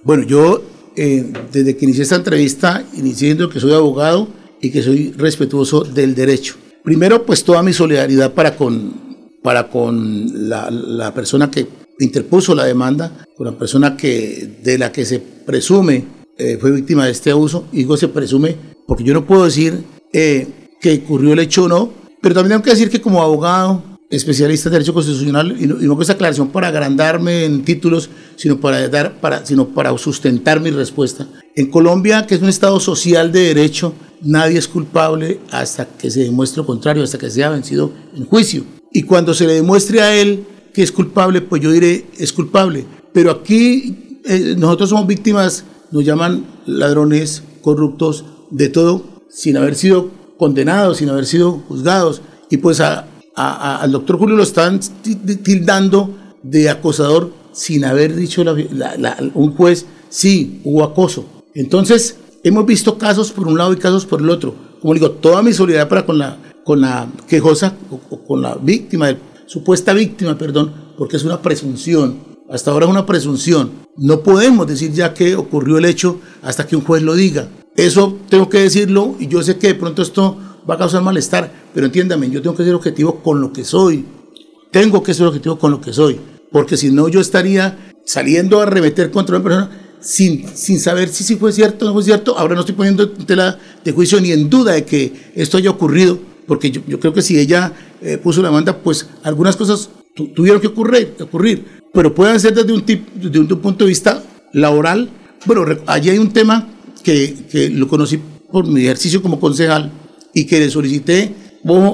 Bueno, 0.03 0.25
yo 0.25 0.63
eh, 0.97 1.33
desde 1.51 1.77
que 1.77 1.85
inicié 1.87 2.03
esta 2.03 2.17
entrevista, 2.17 2.85
inicié 2.95 3.37
que 3.49 3.59
soy 3.59 3.73
abogado 3.73 4.29
y 4.61 4.71
que 4.71 4.83
soy 4.83 5.13
respetuoso 5.17 5.83
del 5.83 6.15
derecho. 6.15 6.57
Primero, 6.85 7.25
pues 7.25 7.43
toda 7.43 7.63
mi 7.63 7.73
solidaridad 7.73 8.35
para 8.35 8.55
con, 8.55 9.31
para 9.43 9.69
con 9.69 10.49
la, 10.49 10.71
la 10.71 11.15
persona 11.15 11.51
que 11.51 11.67
interpuso 12.01 12.55
la 12.55 12.65
demanda, 12.65 13.27
con 13.35 13.47
la 13.47 13.59
persona 13.59 13.97
que, 13.97 14.59
de 14.63 14.77
la 14.77 14.93
que 14.93 15.07
se 15.07 15.21
presume 15.21 16.05
eh, 16.37 16.59
fue 16.61 16.71
víctima 16.71 17.07
de 17.07 17.13
este 17.13 17.31
abuso. 17.31 17.67
Y 17.73 17.79
digo 17.79 17.97
se 17.97 18.09
presume 18.09 18.57
porque 18.87 19.05
yo 19.05 19.15
no 19.15 19.25
puedo 19.25 19.45
decir 19.45 19.85
que 20.13 21.03
ocurrió 21.05 21.35
el 21.35 21.39
hecho 21.39 21.65
o 21.65 21.69
no, 21.69 22.00
pero 22.21 22.35
también 22.35 22.51
tengo 22.51 22.63
que 22.63 22.71
decir 22.71 22.91
que 22.91 23.01
como 23.01 23.23
abogado, 23.23 23.83
especialista 24.11 24.69
en 24.69 24.73
derecho 24.75 24.93
constitucional, 24.93 25.57
y 25.59 25.67
no, 25.67 25.95
con 25.95 26.03
esa 26.03 26.15
aclaración 26.15 26.49
para 26.49 26.69
agrandarme 26.69 27.45
en 27.45 27.65
títulos, 27.65 28.11
sino 28.37 28.59
para, 28.59 28.89
dar, 28.89 29.21
para, 29.21 29.47
sino 29.47 29.69
para 29.69 29.97
sustentar 29.97 30.61
mi 30.61 30.71
respuesta. 30.71 31.29
En 31.55 31.71
Colombia, 31.71 32.27
que 32.27 32.35
es 32.35 32.43
un 32.43 32.49
Estado 32.49 32.81
social 32.81 33.31
de 33.33 33.41
derecho, 33.55 33.95
nadie 34.23 34.59
es 34.59 34.69
culpable 34.69 35.41
hasta 35.51 35.87
que 35.87 36.11
se 36.11 36.25
demuestre 36.25 36.59
lo 36.59 36.67
contrario, 36.67 37.03
hasta 37.03 37.19
que 37.19 37.31
sea 37.31 37.51
vencido 37.51 37.93
en 38.15 38.27
juicio. 38.27 38.65
Y 38.93 39.03
cuando 39.03 39.33
se 39.35 39.47
le 39.47 39.55
demuestre 39.55 40.01
a 40.01 40.15
él 40.17 40.45
que 40.75 40.83
es 40.83 40.93
culpable, 40.93 41.41
pues 41.41 41.63
yo 41.63 41.71
diré 41.71 42.07
es 42.19 42.33
culpable. 42.33 42.85
Pero 43.13 43.31
aquí 43.31 44.21
eh, 44.25 44.55
nosotros 44.59 44.91
somos 44.91 45.07
víctimas, 45.07 45.65
nos 45.91 46.05
llaman 46.05 46.45
ladrones, 46.67 47.43
corruptos, 47.63 48.25
de 48.51 48.69
todo, 48.69 49.23
sin 49.29 49.57
haber 49.57 49.77
sido 49.77 50.11
condenados, 50.41 50.97
sin 50.97 51.11
haber 51.11 51.27
sido 51.27 51.63
juzgados. 51.69 52.23
Y 52.49 52.57
pues 52.57 52.81
a, 52.81 53.07
al 53.37 53.93
doctor 53.93 54.17
Julio 54.19 54.37
lo 54.37 54.43
están 54.43 54.81
tildando 55.45 56.17
de 56.43 56.71
acosador 56.71 57.31
sin 57.53 57.85
haber 57.85 58.17
dicho 58.17 58.43
la, 58.43 59.17
un 59.35 59.55
juez, 59.55 59.85
sí, 60.09 60.63
hubo 60.65 60.83
acoso. 60.83 61.27
Entonces, 61.55 62.17
hemos 62.43 62.65
visto 62.65 62.97
casos 62.97 63.33
por 63.33 63.47
un 63.49 63.59
lado 63.59 63.75
y 63.75 63.77
casos 63.77 64.07
por 64.07 64.23
el 64.23 64.31
otro. 64.31 64.55
Como 64.81 64.95
digo, 64.95 65.11
toda 65.11 65.43
mi 65.43 65.53
solidaridad 65.53 65.91
para 65.91 66.07
con 66.07 66.19
la, 66.19 66.39
con 66.65 66.81
la 66.81 67.07
quejosa, 67.29 67.75
o, 67.91 67.99
con 68.25 68.41
la 68.41 68.55
víctima, 68.55 69.15
supuesta 69.47 69.93
víctima, 69.93 70.39
perdón, 70.39 70.73
porque 70.97 71.19
es 71.19 71.25
una 71.25 71.43
presunción. 71.43 72.31
Hasta 72.49 72.71
ahora 72.71 72.87
es 72.87 72.91
una 72.91 73.05
presunción. 73.05 73.71
No 73.99 74.23
podemos 74.23 74.67
decir 74.67 74.93
ya 74.93 75.13
que 75.13 75.37
ocurrió 75.37 75.77
el 75.77 75.85
hecho 75.85 76.19
hasta 76.43 76.67
que 76.67 76.77
un 76.77 76.83
juez 76.83 77.03
lo 77.03 77.15
diga. 77.15 77.49
Eso 77.81 78.19
tengo 78.29 78.47
que 78.51 78.59
decirlo 78.59 79.17
y 79.19 79.27
yo 79.27 79.43
sé 79.43 79.57
que 79.57 79.69
de 79.69 79.75
pronto 79.75 80.03
esto 80.03 80.37
va 80.69 80.75
a 80.75 80.79
causar 80.79 81.03
malestar, 81.03 81.51
pero 81.73 81.87
entiéndame, 81.87 82.29
yo 82.29 82.43
tengo 82.43 82.55
que 82.55 82.63
ser 82.63 82.75
objetivo 82.75 83.23
con 83.23 83.41
lo 83.41 83.55
que 83.55 83.65
soy. 83.65 84.05
Tengo 84.71 85.03
que 85.03 85.15
ser 85.15 85.27
objetivo 85.27 85.59
con 85.59 85.71
lo 85.71 85.81
que 85.81 85.95
soy, 85.95 86.21
porque 86.53 86.77
si 86.77 86.91
no 86.91 87.09
yo 87.09 87.23
estaría 87.23 87.93
saliendo 88.05 88.61
a 88.61 88.67
remeter 88.67 89.11
contra 89.11 89.37
una 89.37 89.43
persona 89.43 89.71
sin, 89.99 90.47
sin 90.55 90.79
saber 90.79 91.09
si, 91.09 91.25
si 91.25 91.37
fue 91.37 91.53
cierto 91.53 91.87
o 91.87 91.89
no 91.89 91.95
fue 91.95 92.03
cierto. 92.03 92.37
Ahora 92.37 92.55
no 92.55 92.61
estoy 92.61 92.75
poniendo 92.75 93.05
en 93.05 93.25
tela 93.25 93.59
de 93.83 93.93
juicio 93.93 94.21
ni 94.21 94.31
en 94.33 94.51
duda 94.51 94.73
de 94.73 94.85
que 94.85 95.33
esto 95.35 95.57
haya 95.57 95.71
ocurrido, 95.71 96.19
porque 96.47 96.71
yo, 96.71 96.83
yo 96.87 97.01
creo 97.01 97.15
que 97.15 97.23
si 97.23 97.39
ella 97.39 97.73
eh, 98.03 98.19
puso 98.19 98.43
la 98.43 98.49
demanda, 98.49 98.77
pues 98.77 99.09
algunas 99.23 99.57
cosas 99.57 99.89
tuvieron 100.37 100.61
que 100.61 100.67
ocurrir, 100.67 101.15
ocurrir, 101.19 101.65
pero 101.95 102.15
pueden 102.15 102.39
ser 102.41 102.53
desde 102.53 102.75
un, 102.75 102.83
tip, 102.83 103.09
desde 103.15 103.39
un 103.39 103.49
punto 103.49 103.87
de 103.87 103.89
vista 103.89 104.23
laboral. 104.53 105.09
Bueno, 105.47 105.65
allí 105.87 106.11
hay 106.11 106.19
un 106.19 106.31
tema 106.31 106.69
que, 107.03 107.35
que 107.51 107.71
lo 107.71 107.89
conocí 107.89 108.19
por 108.51 108.67
mi 108.67 108.83
ejercicio 108.83 109.23
como 109.23 109.39
concejal 109.39 109.91
y 110.35 110.45
que 110.45 110.61
le 110.61 110.71
solicité 110.71 111.35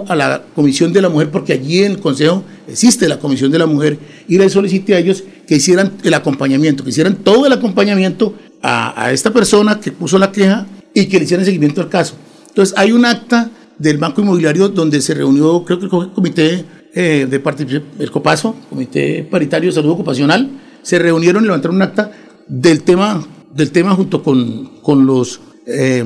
a 0.09 0.15
la 0.15 0.45
Comisión 0.55 0.93
de 0.93 1.03
la 1.03 1.09
Mujer, 1.09 1.31
porque 1.31 1.53
allí 1.53 1.83
en 1.83 1.93
el 1.93 1.99
Consejo 1.99 2.45
existe 2.69 3.09
la 3.09 3.19
Comisión 3.19 3.51
de 3.51 3.59
la 3.59 3.67
Mujer, 3.67 3.99
y 4.29 4.39
le 4.39 4.49
solicité 4.49 4.95
a 4.95 4.99
ellos 4.99 5.25
que 5.47 5.57
hicieran 5.57 5.93
el 6.05 6.15
acompañamiento, 6.15 6.85
que 6.85 6.91
hicieran 6.91 7.17
todo 7.17 7.47
el 7.47 7.53
acompañamiento 7.53 8.35
a, 8.63 9.05
a 9.05 9.13
esta 9.13 9.33
persona 9.33 9.81
que 9.81 9.91
puso 9.91 10.19
la 10.19 10.31
queja 10.31 10.67
y 10.95 11.07
que 11.07 11.19
le 11.19 11.25
hicieran 11.25 11.45
seguimiento 11.45 11.81
al 11.81 11.89
caso. 11.89 12.15
Entonces, 12.49 12.75
hay 12.79 12.93
un 12.93 13.05
acta 13.05 13.51
del 13.79 13.99
Banco 13.99 14.23
Inmobiliario 14.23 14.69
donde 14.69 15.01
se 15.01 15.15
reunió, 15.15 15.65
creo 15.65 15.79
que 15.79 15.87
el 15.87 15.91
Comité 15.91 16.65
eh, 16.95 17.27
de 17.29 17.41
Participación, 17.41 17.85
el 17.99 18.11
COPASO, 18.11 18.57
Comité 18.71 19.27
Paritario 19.31 19.71
de 19.71 19.75
Salud 19.75 19.91
Ocupacional, 19.91 20.49
se 20.83 20.99
reunieron 20.99 21.43
y 21.43 21.47
levantaron 21.47 21.77
un 21.77 21.83
acta 21.83 22.11
del 22.49 22.83
tema, 22.83 23.23
del 23.57 23.73
tema 23.73 23.95
junto 23.95 24.23
con, 24.23 24.81
con 24.83 25.07
los, 25.07 25.41
eh, 25.67 26.05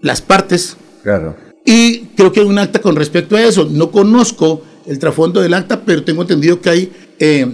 las 0.00 0.20
partes. 0.20 0.76
Claro 1.02 1.44
y 1.64 2.00
creo 2.14 2.30
que 2.30 2.40
hay 2.40 2.46
un 2.46 2.58
acta 2.58 2.80
con 2.80 2.94
respecto 2.94 3.36
a 3.36 3.42
eso. 3.42 3.68
No 3.70 3.90
conozco 3.90 4.62
el 4.86 4.98
trasfondo 4.98 5.40
del 5.40 5.54
acta, 5.54 5.82
pero 5.84 6.04
tengo 6.04 6.22
entendido 6.22 6.60
que 6.60 6.70
hay 6.70 6.92
eh, 7.18 7.46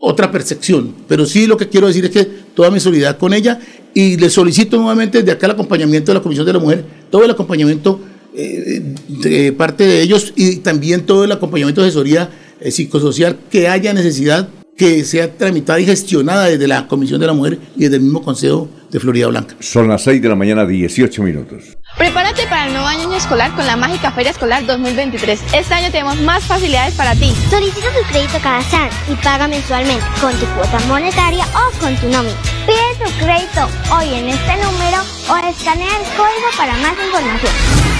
otra 0.00 0.30
percepción. 0.30 0.94
Pero 1.06 1.26
sí 1.26 1.46
lo 1.46 1.56
que 1.56 1.68
quiero 1.68 1.86
decir 1.86 2.06
es 2.06 2.10
que 2.10 2.24
toda 2.24 2.70
mi 2.70 2.80
solidaridad 2.80 3.18
con 3.18 3.34
ella 3.34 3.60
y 3.92 4.16
le 4.16 4.30
solicito 4.30 4.76
nuevamente 4.78 5.18
desde 5.18 5.32
acá 5.32 5.46
el 5.46 5.52
acompañamiento 5.52 6.10
de 6.10 6.18
la 6.18 6.22
Comisión 6.22 6.46
de 6.46 6.52
la 6.54 6.58
Mujer, 6.58 6.84
todo 7.10 7.24
el 7.24 7.30
acompañamiento 7.30 8.00
eh, 8.34 8.94
de 9.08 9.52
parte 9.52 9.86
de 9.86 10.00
ellos 10.00 10.32
y 10.36 10.56
también 10.56 11.04
todo 11.04 11.24
el 11.24 11.32
acompañamiento 11.32 11.82
de 11.82 11.88
asesoría 11.88 12.30
eh, 12.60 12.70
psicosocial 12.70 13.38
que 13.50 13.68
haya 13.68 13.92
necesidad 13.92 14.48
que 14.76 15.04
sea 15.04 15.32
tramitada 15.32 15.78
y 15.80 15.86
gestionada 15.86 16.46
desde 16.46 16.66
la 16.66 16.86
Comisión 16.86 17.20
de 17.20 17.26
la 17.26 17.32
Mujer 17.32 17.58
y 17.76 17.80
desde 17.84 17.96
el 17.96 18.02
mismo 18.02 18.22
Consejo 18.22 18.68
de 18.90 19.00
Florida 19.00 19.26
Blanca. 19.28 19.56
Son 19.60 19.88
las 19.88 20.02
6 20.02 20.22
de 20.22 20.28
la 20.28 20.34
mañana, 20.34 20.66
18 20.66 21.22
minutos. 21.22 21.76
Prepárate 21.96 22.46
para 22.46 22.66
el 22.66 22.72
nuevo 22.72 22.86
año 22.86 23.12
escolar 23.14 23.54
con 23.54 23.66
la 23.66 23.76
mágica 23.76 24.10
Feria 24.12 24.30
Escolar 24.30 24.66
2023. 24.66 25.40
Este 25.54 25.74
año 25.74 25.90
tenemos 25.90 26.20
más 26.20 26.44
facilidades 26.44 26.94
para 26.94 27.14
ti. 27.14 27.32
Solicita 27.50 27.86
tu 27.92 28.08
crédito 28.10 28.38
cada 28.42 28.62
SAN 28.62 28.88
y 29.10 29.14
paga 29.16 29.48
mensualmente 29.48 30.04
con 30.20 30.32
tu 30.34 30.46
cuota 30.54 30.78
monetaria 30.88 31.44
o 31.54 31.80
con 31.80 31.94
tu 31.96 32.08
nómina. 32.08 32.36
Pide 32.66 33.04
tu 33.04 33.24
crédito 33.24 33.68
hoy 33.96 34.08
en 34.14 34.28
este 34.28 34.56
número 34.56 34.98
o 35.30 35.48
escanea 35.48 35.88
el 35.88 36.16
código 36.16 36.48
para 36.56 36.76
más 36.78 36.94
información. 37.04 37.93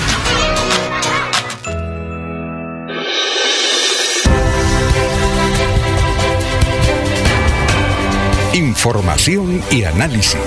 Información 8.55 9.61
y 9.73 9.83
análisis. 9.83 10.39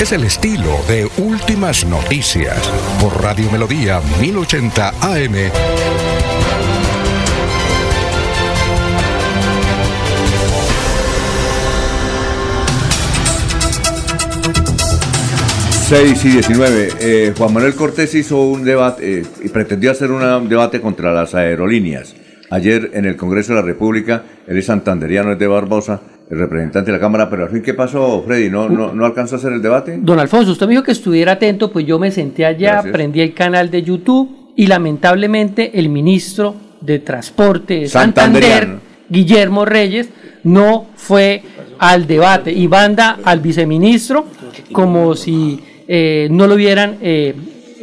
Es 0.00 0.12
el 0.12 0.22
estilo 0.22 0.78
de 0.86 1.10
Últimas 1.18 1.84
Noticias 1.84 2.56
por 3.00 3.20
Radio 3.20 3.50
Melodía 3.50 4.00
1080 4.20 4.90
AM. 5.00 5.34
Seis 15.88 16.24
y 16.24 16.28
19. 16.28 16.88
Eh, 17.00 17.34
Juan 17.36 17.52
Manuel 17.52 17.74
Cortés 17.74 18.14
hizo 18.14 18.40
un 18.40 18.62
debate 18.62 19.18
eh, 19.18 19.26
y 19.42 19.48
pretendió 19.48 19.90
hacer 19.90 20.12
un 20.12 20.48
debate 20.48 20.80
contra 20.80 21.12
las 21.12 21.34
aerolíneas. 21.34 22.14
Ayer 22.50 22.90
en 22.92 23.06
el 23.06 23.16
Congreso 23.16 23.52
de 23.52 23.60
la 23.60 23.66
República, 23.66 24.22
él 24.46 24.58
es 24.58 24.66
santanderiano, 24.66 25.32
es 25.32 25.38
de 25.40 25.46
Barbosa, 25.48 26.02
el 26.32 26.38
representante 26.38 26.90
de 26.90 26.96
la 26.96 27.00
Cámara, 27.00 27.28
pero 27.28 27.44
al 27.44 27.50
fin, 27.50 27.60
¿qué 27.60 27.74
pasó, 27.74 28.22
Freddy? 28.26 28.48
¿No, 28.48 28.66
no, 28.66 28.94
no 28.94 29.04
alcanzó 29.04 29.34
a 29.34 29.38
hacer 29.38 29.52
el 29.52 29.60
debate? 29.60 29.98
Don 30.00 30.18
Alfonso, 30.18 30.52
usted 30.52 30.66
me 30.66 30.70
dijo 30.70 30.82
que 30.82 30.92
estuviera 30.92 31.32
atento, 31.32 31.70
pues 31.70 31.84
yo 31.84 31.98
me 31.98 32.10
senté 32.10 32.46
allá, 32.46 32.72
Gracias. 32.72 32.92
prendí 32.94 33.20
el 33.20 33.34
canal 33.34 33.70
de 33.70 33.82
YouTube 33.82 34.54
y 34.56 34.66
lamentablemente 34.66 35.78
el 35.78 35.90
ministro 35.90 36.54
de 36.80 37.00
Transporte 37.00 37.80
de 37.80 37.86
Santander. 37.86 38.78
Guillermo 39.10 39.66
Reyes, 39.66 40.08
no 40.44 40.86
fue 40.96 41.42
al 41.78 42.06
debate 42.06 42.50
y 42.50 42.66
manda 42.66 43.18
al 43.24 43.40
viceministro 43.40 44.24
como 44.72 45.14
si 45.14 45.60
eh, 45.86 46.28
no 46.30 46.46
lo 46.46 46.54
hubieran 46.54 46.96
eh, 47.02 47.34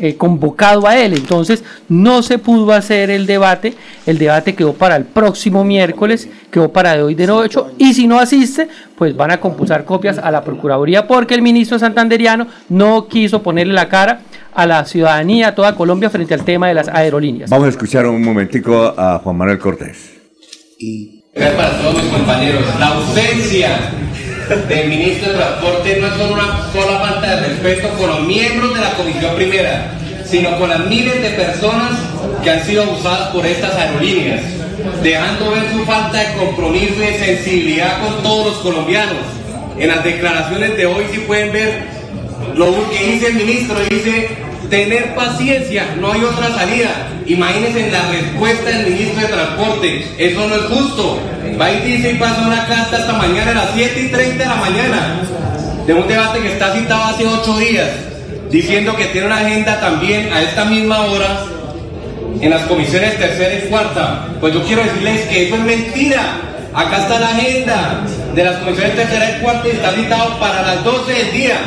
eh, 0.01 0.15
convocado 0.15 0.87
a 0.87 0.97
él. 0.97 1.13
Entonces 1.13 1.63
no 1.87 2.21
se 2.23 2.37
pudo 2.37 2.71
hacer 2.71 3.09
el 3.09 3.25
debate. 3.25 3.73
El 4.05 4.17
debate 4.17 4.55
quedó 4.55 4.73
para 4.73 4.95
el 4.95 5.05
próximo 5.05 5.63
miércoles, 5.63 6.29
quedó 6.51 6.71
para 6.71 6.95
de 6.95 7.03
hoy 7.03 7.15
de 7.15 7.29
8 7.29 7.73
y 7.77 7.93
si 7.93 8.07
no 8.07 8.19
asiste, 8.19 8.67
pues 8.97 9.15
van 9.15 9.31
a 9.31 9.39
compulsar 9.39 9.85
copias 9.85 10.17
a 10.17 10.31
la 10.31 10.43
Procuraduría 10.43 11.07
porque 11.07 11.35
el 11.35 11.41
ministro 11.41 11.77
santanderiano 11.77 12.47
no 12.69 13.07
quiso 13.07 13.43
ponerle 13.43 13.73
la 13.73 13.89
cara 13.89 14.21
a 14.53 14.65
la 14.65 14.83
ciudadanía, 14.85 15.49
a 15.49 15.55
toda 15.55 15.75
Colombia 15.75 16.09
frente 16.09 16.33
al 16.33 16.43
tema 16.43 16.67
de 16.67 16.73
las 16.73 16.87
aerolíneas. 16.87 17.49
Vamos 17.49 17.67
a 17.67 17.69
escuchar 17.69 18.05
un 18.07 18.23
momentico 18.23 18.93
a 18.97 19.19
Juan 19.19 19.37
Manuel 19.37 19.59
Cortés. 19.59 20.11
para 21.33 21.81
todos 21.81 22.03
mis 22.03 22.11
compañeros. 22.11 22.63
La 22.79 22.87
ausencia 22.87 23.91
del 24.67 24.89
ministro 24.89 25.31
de 25.31 25.37
Transporte 25.37 25.97
no 26.01 26.07
es 26.07 26.13
solo 26.13 26.33
una 26.33 26.71
sola 26.73 26.98
de 27.27 27.47
respeto 27.47 27.89
con 27.97 28.07
los 28.07 28.21
miembros 28.21 28.73
de 28.73 28.81
la 28.81 28.91
Comisión 28.91 29.35
Primera, 29.35 29.91
sino 30.25 30.57
con 30.57 30.69
las 30.69 30.85
miles 30.87 31.21
de 31.21 31.29
personas 31.31 31.91
que 32.43 32.49
han 32.49 32.63
sido 32.63 32.83
abusadas 32.83 33.29
por 33.29 33.45
estas 33.45 33.75
aerolíneas, 33.75 34.41
dejando 35.03 35.51
ver 35.51 35.63
su 35.71 35.85
falta 35.85 36.19
de 36.19 36.37
compromiso 36.37 36.95
y 36.95 37.05
de 37.05 37.19
sensibilidad 37.19 38.01
con 38.01 38.23
todos 38.23 38.47
los 38.47 38.57
colombianos. 38.57 39.17
En 39.77 39.89
las 39.89 40.03
declaraciones 40.03 40.77
de 40.77 40.85
hoy 40.85 41.05
sí 41.11 41.19
pueden 41.19 41.51
ver 41.51 41.83
lo 42.55 42.89
que 42.89 43.11
dice 43.11 43.27
el 43.27 43.33
ministro, 43.33 43.79
dice 43.89 44.29
tener 44.69 45.15
paciencia, 45.15 45.95
no 45.99 46.11
hay 46.11 46.23
otra 46.23 46.53
salida. 46.53 47.07
Imagínense 47.25 47.91
la 47.91 48.09
respuesta 48.11 48.69
del 48.69 48.91
ministro 48.91 49.21
de 49.21 49.27
Transporte, 49.27 50.05
eso 50.17 50.47
no 50.47 50.55
es 50.55 50.61
justo. 50.63 51.19
Va 51.59 51.71
y 51.71 51.81
dice 51.81 52.11
y 52.11 52.15
pasa 52.15 52.41
una 52.45 52.65
carta 52.67 52.97
esta 52.97 53.13
mañana 53.13 53.51
a 53.51 53.55
las 53.55 53.69
7 53.73 53.99
y 53.99 54.07
30 54.09 54.43
de 54.43 54.49
la 54.49 54.55
mañana 54.55 55.21
de 55.85 55.93
un 55.93 56.07
debate 56.07 56.39
que 56.39 56.53
está 56.53 56.73
citado 56.73 57.03
hace 57.03 57.25
8 57.25 57.57
días, 57.57 57.89
diciendo 58.49 58.95
que 58.95 59.05
tiene 59.05 59.27
una 59.27 59.37
agenda 59.37 59.79
también 59.79 60.31
a 60.33 60.41
esta 60.41 60.65
misma 60.65 61.01
hora 61.05 61.45
en 62.41 62.49
las 62.49 62.61
comisiones 62.63 63.17
tercera 63.17 63.55
y 63.55 63.69
cuarta. 63.69 64.27
Pues 64.39 64.53
yo 64.53 64.63
quiero 64.63 64.83
decirles 64.83 65.21
que 65.27 65.47
eso 65.47 65.55
es 65.55 65.61
mentira. 65.61 66.41
Acá 66.73 66.97
está 66.99 67.19
la 67.19 67.29
agenda 67.29 68.01
de 68.35 68.43
las 68.43 68.57
comisiones 68.57 68.95
tercera 68.95 69.37
y 69.37 69.41
cuarta 69.41 69.67
y 69.67 69.71
está 69.71 69.91
citado 69.91 70.39
para 70.39 70.61
las 70.61 70.83
12 70.83 71.11
del 71.11 71.31
día. 71.31 71.57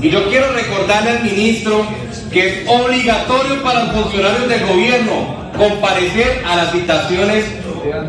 Y 0.00 0.10
yo 0.10 0.28
quiero 0.28 0.52
recordarle 0.52 1.10
al 1.10 1.22
ministro 1.24 1.86
que 2.32 2.48
es 2.48 2.68
obligatorio 2.68 3.62
para 3.62 3.84
los 3.84 3.92
funcionarios 3.92 4.48
del 4.48 4.66
gobierno 4.66 5.44
comparecer 5.56 6.42
a 6.46 6.56
las 6.56 6.72
citaciones 6.72 7.44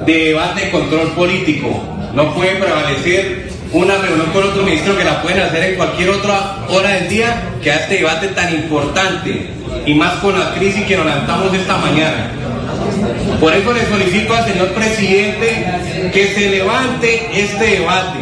de 0.05 0.13
debate 0.13 0.65
de 0.65 0.71
control 0.71 1.11
político. 1.11 1.83
No 2.13 2.33
puede 2.33 2.55
prevalecer 2.55 3.44
una 3.71 3.97
reunión 3.97 4.27
con 4.31 4.43
otro 4.43 4.63
ministro 4.63 4.97
que 4.97 5.03
la 5.03 5.21
pueden 5.21 5.41
hacer 5.41 5.71
en 5.71 5.75
cualquier 5.75 6.09
otra 6.09 6.59
hora 6.69 6.89
del 6.91 7.09
día 7.09 7.49
que 7.61 7.71
a 7.71 7.75
este 7.75 7.95
debate 7.95 8.27
tan 8.29 8.53
importante 8.53 9.47
y 9.85 9.93
más 9.93 10.13
con 10.15 10.37
la 10.37 10.53
crisis 10.55 10.83
que 10.85 10.95
nos 10.95 11.05
levantamos 11.05 11.53
esta 11.53 11.77
mañana. 11.77 12.31
Por 13.39 13.53
eso 13.53 13.73
le 13.73 13.85
solicito 13.85 14.33
al 14.33 14.45
señor 14.45 14.69
presidente 14.69 15.65
que 16.13 16.27
se 16.33 16.49
levante 16.49 17.29
este 17.33 17.65
debate, 17.79 18.19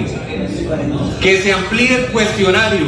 que 1.22 1.41
se 1.41 1.53
amplíe 1.53 1.95
el 1.95 2.06
cuestionario, 2.07 2.88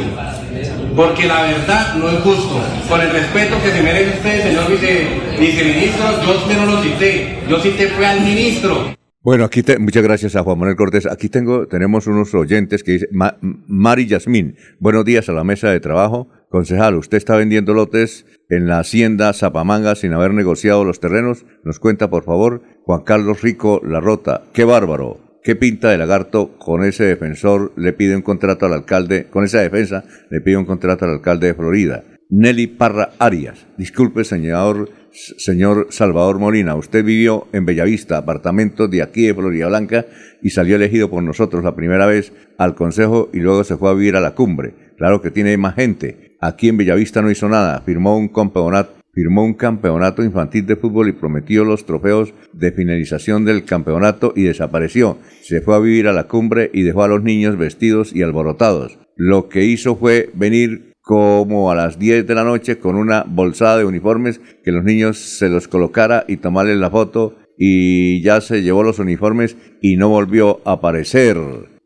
porque 0.96 1.26
la 1.26 1.42
verdad 1.42 1.94
no 1.94 2.08
es 2.08 2.18
justo. 2.20 2.60
Con 2.88 3.00
el 3.00 3.10
respeto 3.10 3.56
que 3.62 3.70
se 3.70 3.82
merece 3.82 4.16
usted, 4.16 4.42
señor 4.42 4.70
vice, 4.70 5.06
viceministro, 5.38 6.20
yo 6.22 6.56
no 6.56 6.66
lo 6.72 6.82
cité, 6.82 7.38
yo 7.48 7.60
cité 7.60 7.88
fue 7.88 8.06
al 8.06 8.20
ministro. 8.20 8.95
Bueno, 9.26 9.42
aquí 9.42 9.64
te, 9.64 9.80
muchas 9.80 10.04
gracias 10.04 10.36
a 10.36 10.44
Juan 10.44 10.56
Manuel 10.56 10.76
Cortés. 10.76 11.04
Aquí 11.04 11.28
tengo, 11.28 11.66
tenemos 11.66 12.06
unos 12.06 12.32
oyentes 12.32 12.84
que 12.84 12.92
dicen, 12.92 13.08
Ma- 13.10 13.36
Mari 13.40 14.06
Yasmín, 14.06 14.54
buenos 14.78 15.04
días 15.04 15.28
a 15.28 15.32
la 15.32 15.42
mesa 15.42 15.68
de 15.68 15.80
trabajo. 15.80 16.28
Concejal, 16.48 16.94
usted 16.94 17.16
está 17.18 17.34
vendiendo 17.34 17.74
lotes 17.74 18.24
en 18.48 18.68
la 18.68 18.78
hacienda 18.78 19.32
Zapamanga 19.32 19.96
sin 19.96 20.12
haber 20.12 20.32
negociado 20.32 20.84
los 20.84 21.00
terrenos. 21.00 21.44
Nos 21.64 21.80
cuenta, 21.80 22.08
por 22.08 22.22
favor, 22.22 22.62
Juan 22.84 23.02
Carlos 23.02 23.42
Rico 23.42 23.80
Larrota. 23.84 24.44
Qué 24.52 24.62
bárbaro. 24.64 25.18
¿Qué 25.42 25.56
pinta 25.56 25.90
de 25.90 25.98
lagarto 25.98 26.56
con 26.58 26.84
ese 26.84 27.02
defensor? 27.02 27.72
Le 27.76 27.92
pide 27.94 28.14
un 28.14 28.22
contrato 28.22 28.66
al 28.66 28.74
alcalde, 28.74 29.26
con 29.28 29.42
esa 29.42 29.58
defensa 29.60 30.04
le 30.30 30.40
pide 30.40 30.56
un 30.56 30.66
contrato 30.66 31.04
al 31.04 31.10
alcalde 31.14 31.48
de 31.48 31.54
Florida. 31.54 32.04
Nelly 32.30 32.68
Parra 32.68 33.10
Arias. 33.18 33.66
Disculpe, 33.76 34.22
señor, 34.22 34.88
señor 35.16 35.88
Salvador 35.90 36.38
Molina. 36.38 36.74
Usted 36.74 37.04
vivió 37.04 37.48
en 37.52 37.64
Bellavista, 37.66 38.18
apartamento 38.18 38.88
de 38.88 39.02
aquí 39.02 39.26
de 39.26 39.34
Florida 39.34 39.68
Blanca, 39.68 40.06
y 40.42 40.50
salió 40.50 40.76
elegido 40.76 41.10
por 41.10 41.22
nosotros 41.22 41.64
la 41.64 41.74
primera 41.74 42.06
vez 42.06 42.32
al 42.58 42.74
consejo 42.74 43.30
y 43.32 43.38
luego 43.38 43.64
se 43.64 43.76
fue 43.76 43.90
a 43.90 43.94
vivir 43.94 44.16
a 44.16 44.20
la 44.20 44.34
cumbre. 44.34 44.74
Claro 44.96 45.20
que 45.20 45.30
tiene 45.30 45.56
más 45.56 45.74
gente. 45.74 46.36
Aquí 46.40 46.68
en 46.68 46.76
Bellavista 46.76 47.22
no 47.22 47.30
hizo 47.30 47.48
nada. 47.48 47.80
Firmó 47.80 48.16
un 48.16 48.28
campeonato 48.28 48.96
firmó 49.16 49.44
un 49.44 49.54
campeonato 49.54 50.22
infantil 50.22 50.66
de 50.66 50.76
fútbol 50.76 51.08
y 51.08 51.12
prometió 51.12 51.64
los 51.64 51.86
trofeos 51.86 52.34
de 52.52 52.70
finalización 52.70 53.46
del 53.46 53.64
campeonato 53.64 54.34
y 54.36 54.42
desapareció. 54.42 55.16
Se 55.40 55.62
fue 55.62 55.74
a 55.74 55.78
vivir 55.78 56.06
a 56.06 56.12
la 56.12 56.28
cumbre 56.28 56.70
y 56.74 56.82
dejó 56.82 57.02
a 57.02 57.08
los 57.08 57.22
niños 57.22 57.56
vestidos 57.56 58.14
y 58.14 58.20
alborotados. 58.20 58.98
Lo 59.16 59.48
que 59.48 59.64
hizo 59.64 59.96
fue 59.96 60.28
venir 60.34 60.92
como 61.16 61.70
a 61.70 61.76
las 61.76 62.00
10 62.00 62.26
de 62.26 62.34
la 62.34 62.42
noche 62.42 62.80
con 62.80 62.96
una 62.96 63.22
bolsada 63.22 63.78
de 63.78 63.84
uniformes 63.84 64.40
que 64.64 64.72
los 64.72 64.82
niños 64.82 65.18
se 65.18 65.48
los 65.48 65.68
colocara 65.68 66.24
y 66.26 66.38
tomarles 66.38 66.78
la 66.78 66.90
foto 66.90 67.36
y 67.56 68.20
ya 68.22 68.40
se 68.40 68.60
llevó 68.62 68.82
los 68.82 68.98
uniformes 68.98 69.54
y 69.80 69.94
no 69.96 70.08
volvió 70.08 70.60
a 70.64 70.72
aparecer. 70.72 71.36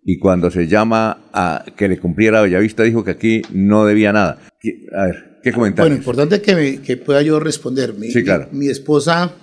Y 0.06 0.18
cuando 0.18 0.50
se 0.50 0.68
llama 0.68 1.24
a 1.34 1.66
que 1.76 1.86
le 1.86 1.98
cumpliera 1.98 2.40
Bellavista 2.40 2.82
dijo 2.82 3.04
que 3.04 3.10
aquí 3.10 3.42
no 3.52 3.84
debía 3.84 4.14
nada. 4.14 4.38
¿Qué- 4.58 4.86
A 4.96 5.04
ver, 5.08 5.38
¿qué 5.42 5.52
comentarios? 5.52 5.90
Bueno, 5.90 5.96
importante 6.00 6.40
que, 6.40 6.54
me- 6.54 6.80
que 6.80 6.96
pueda 6.96 7.20
yo 7.20 7.38
responder. 7.40 7.92
Mi, 7.98 8.10
Sí, 8.10 8.24
claro. 8.24 8.48
Mi, 8.52 8.60
mi 8.60 8.68
esposa 8.68 9.34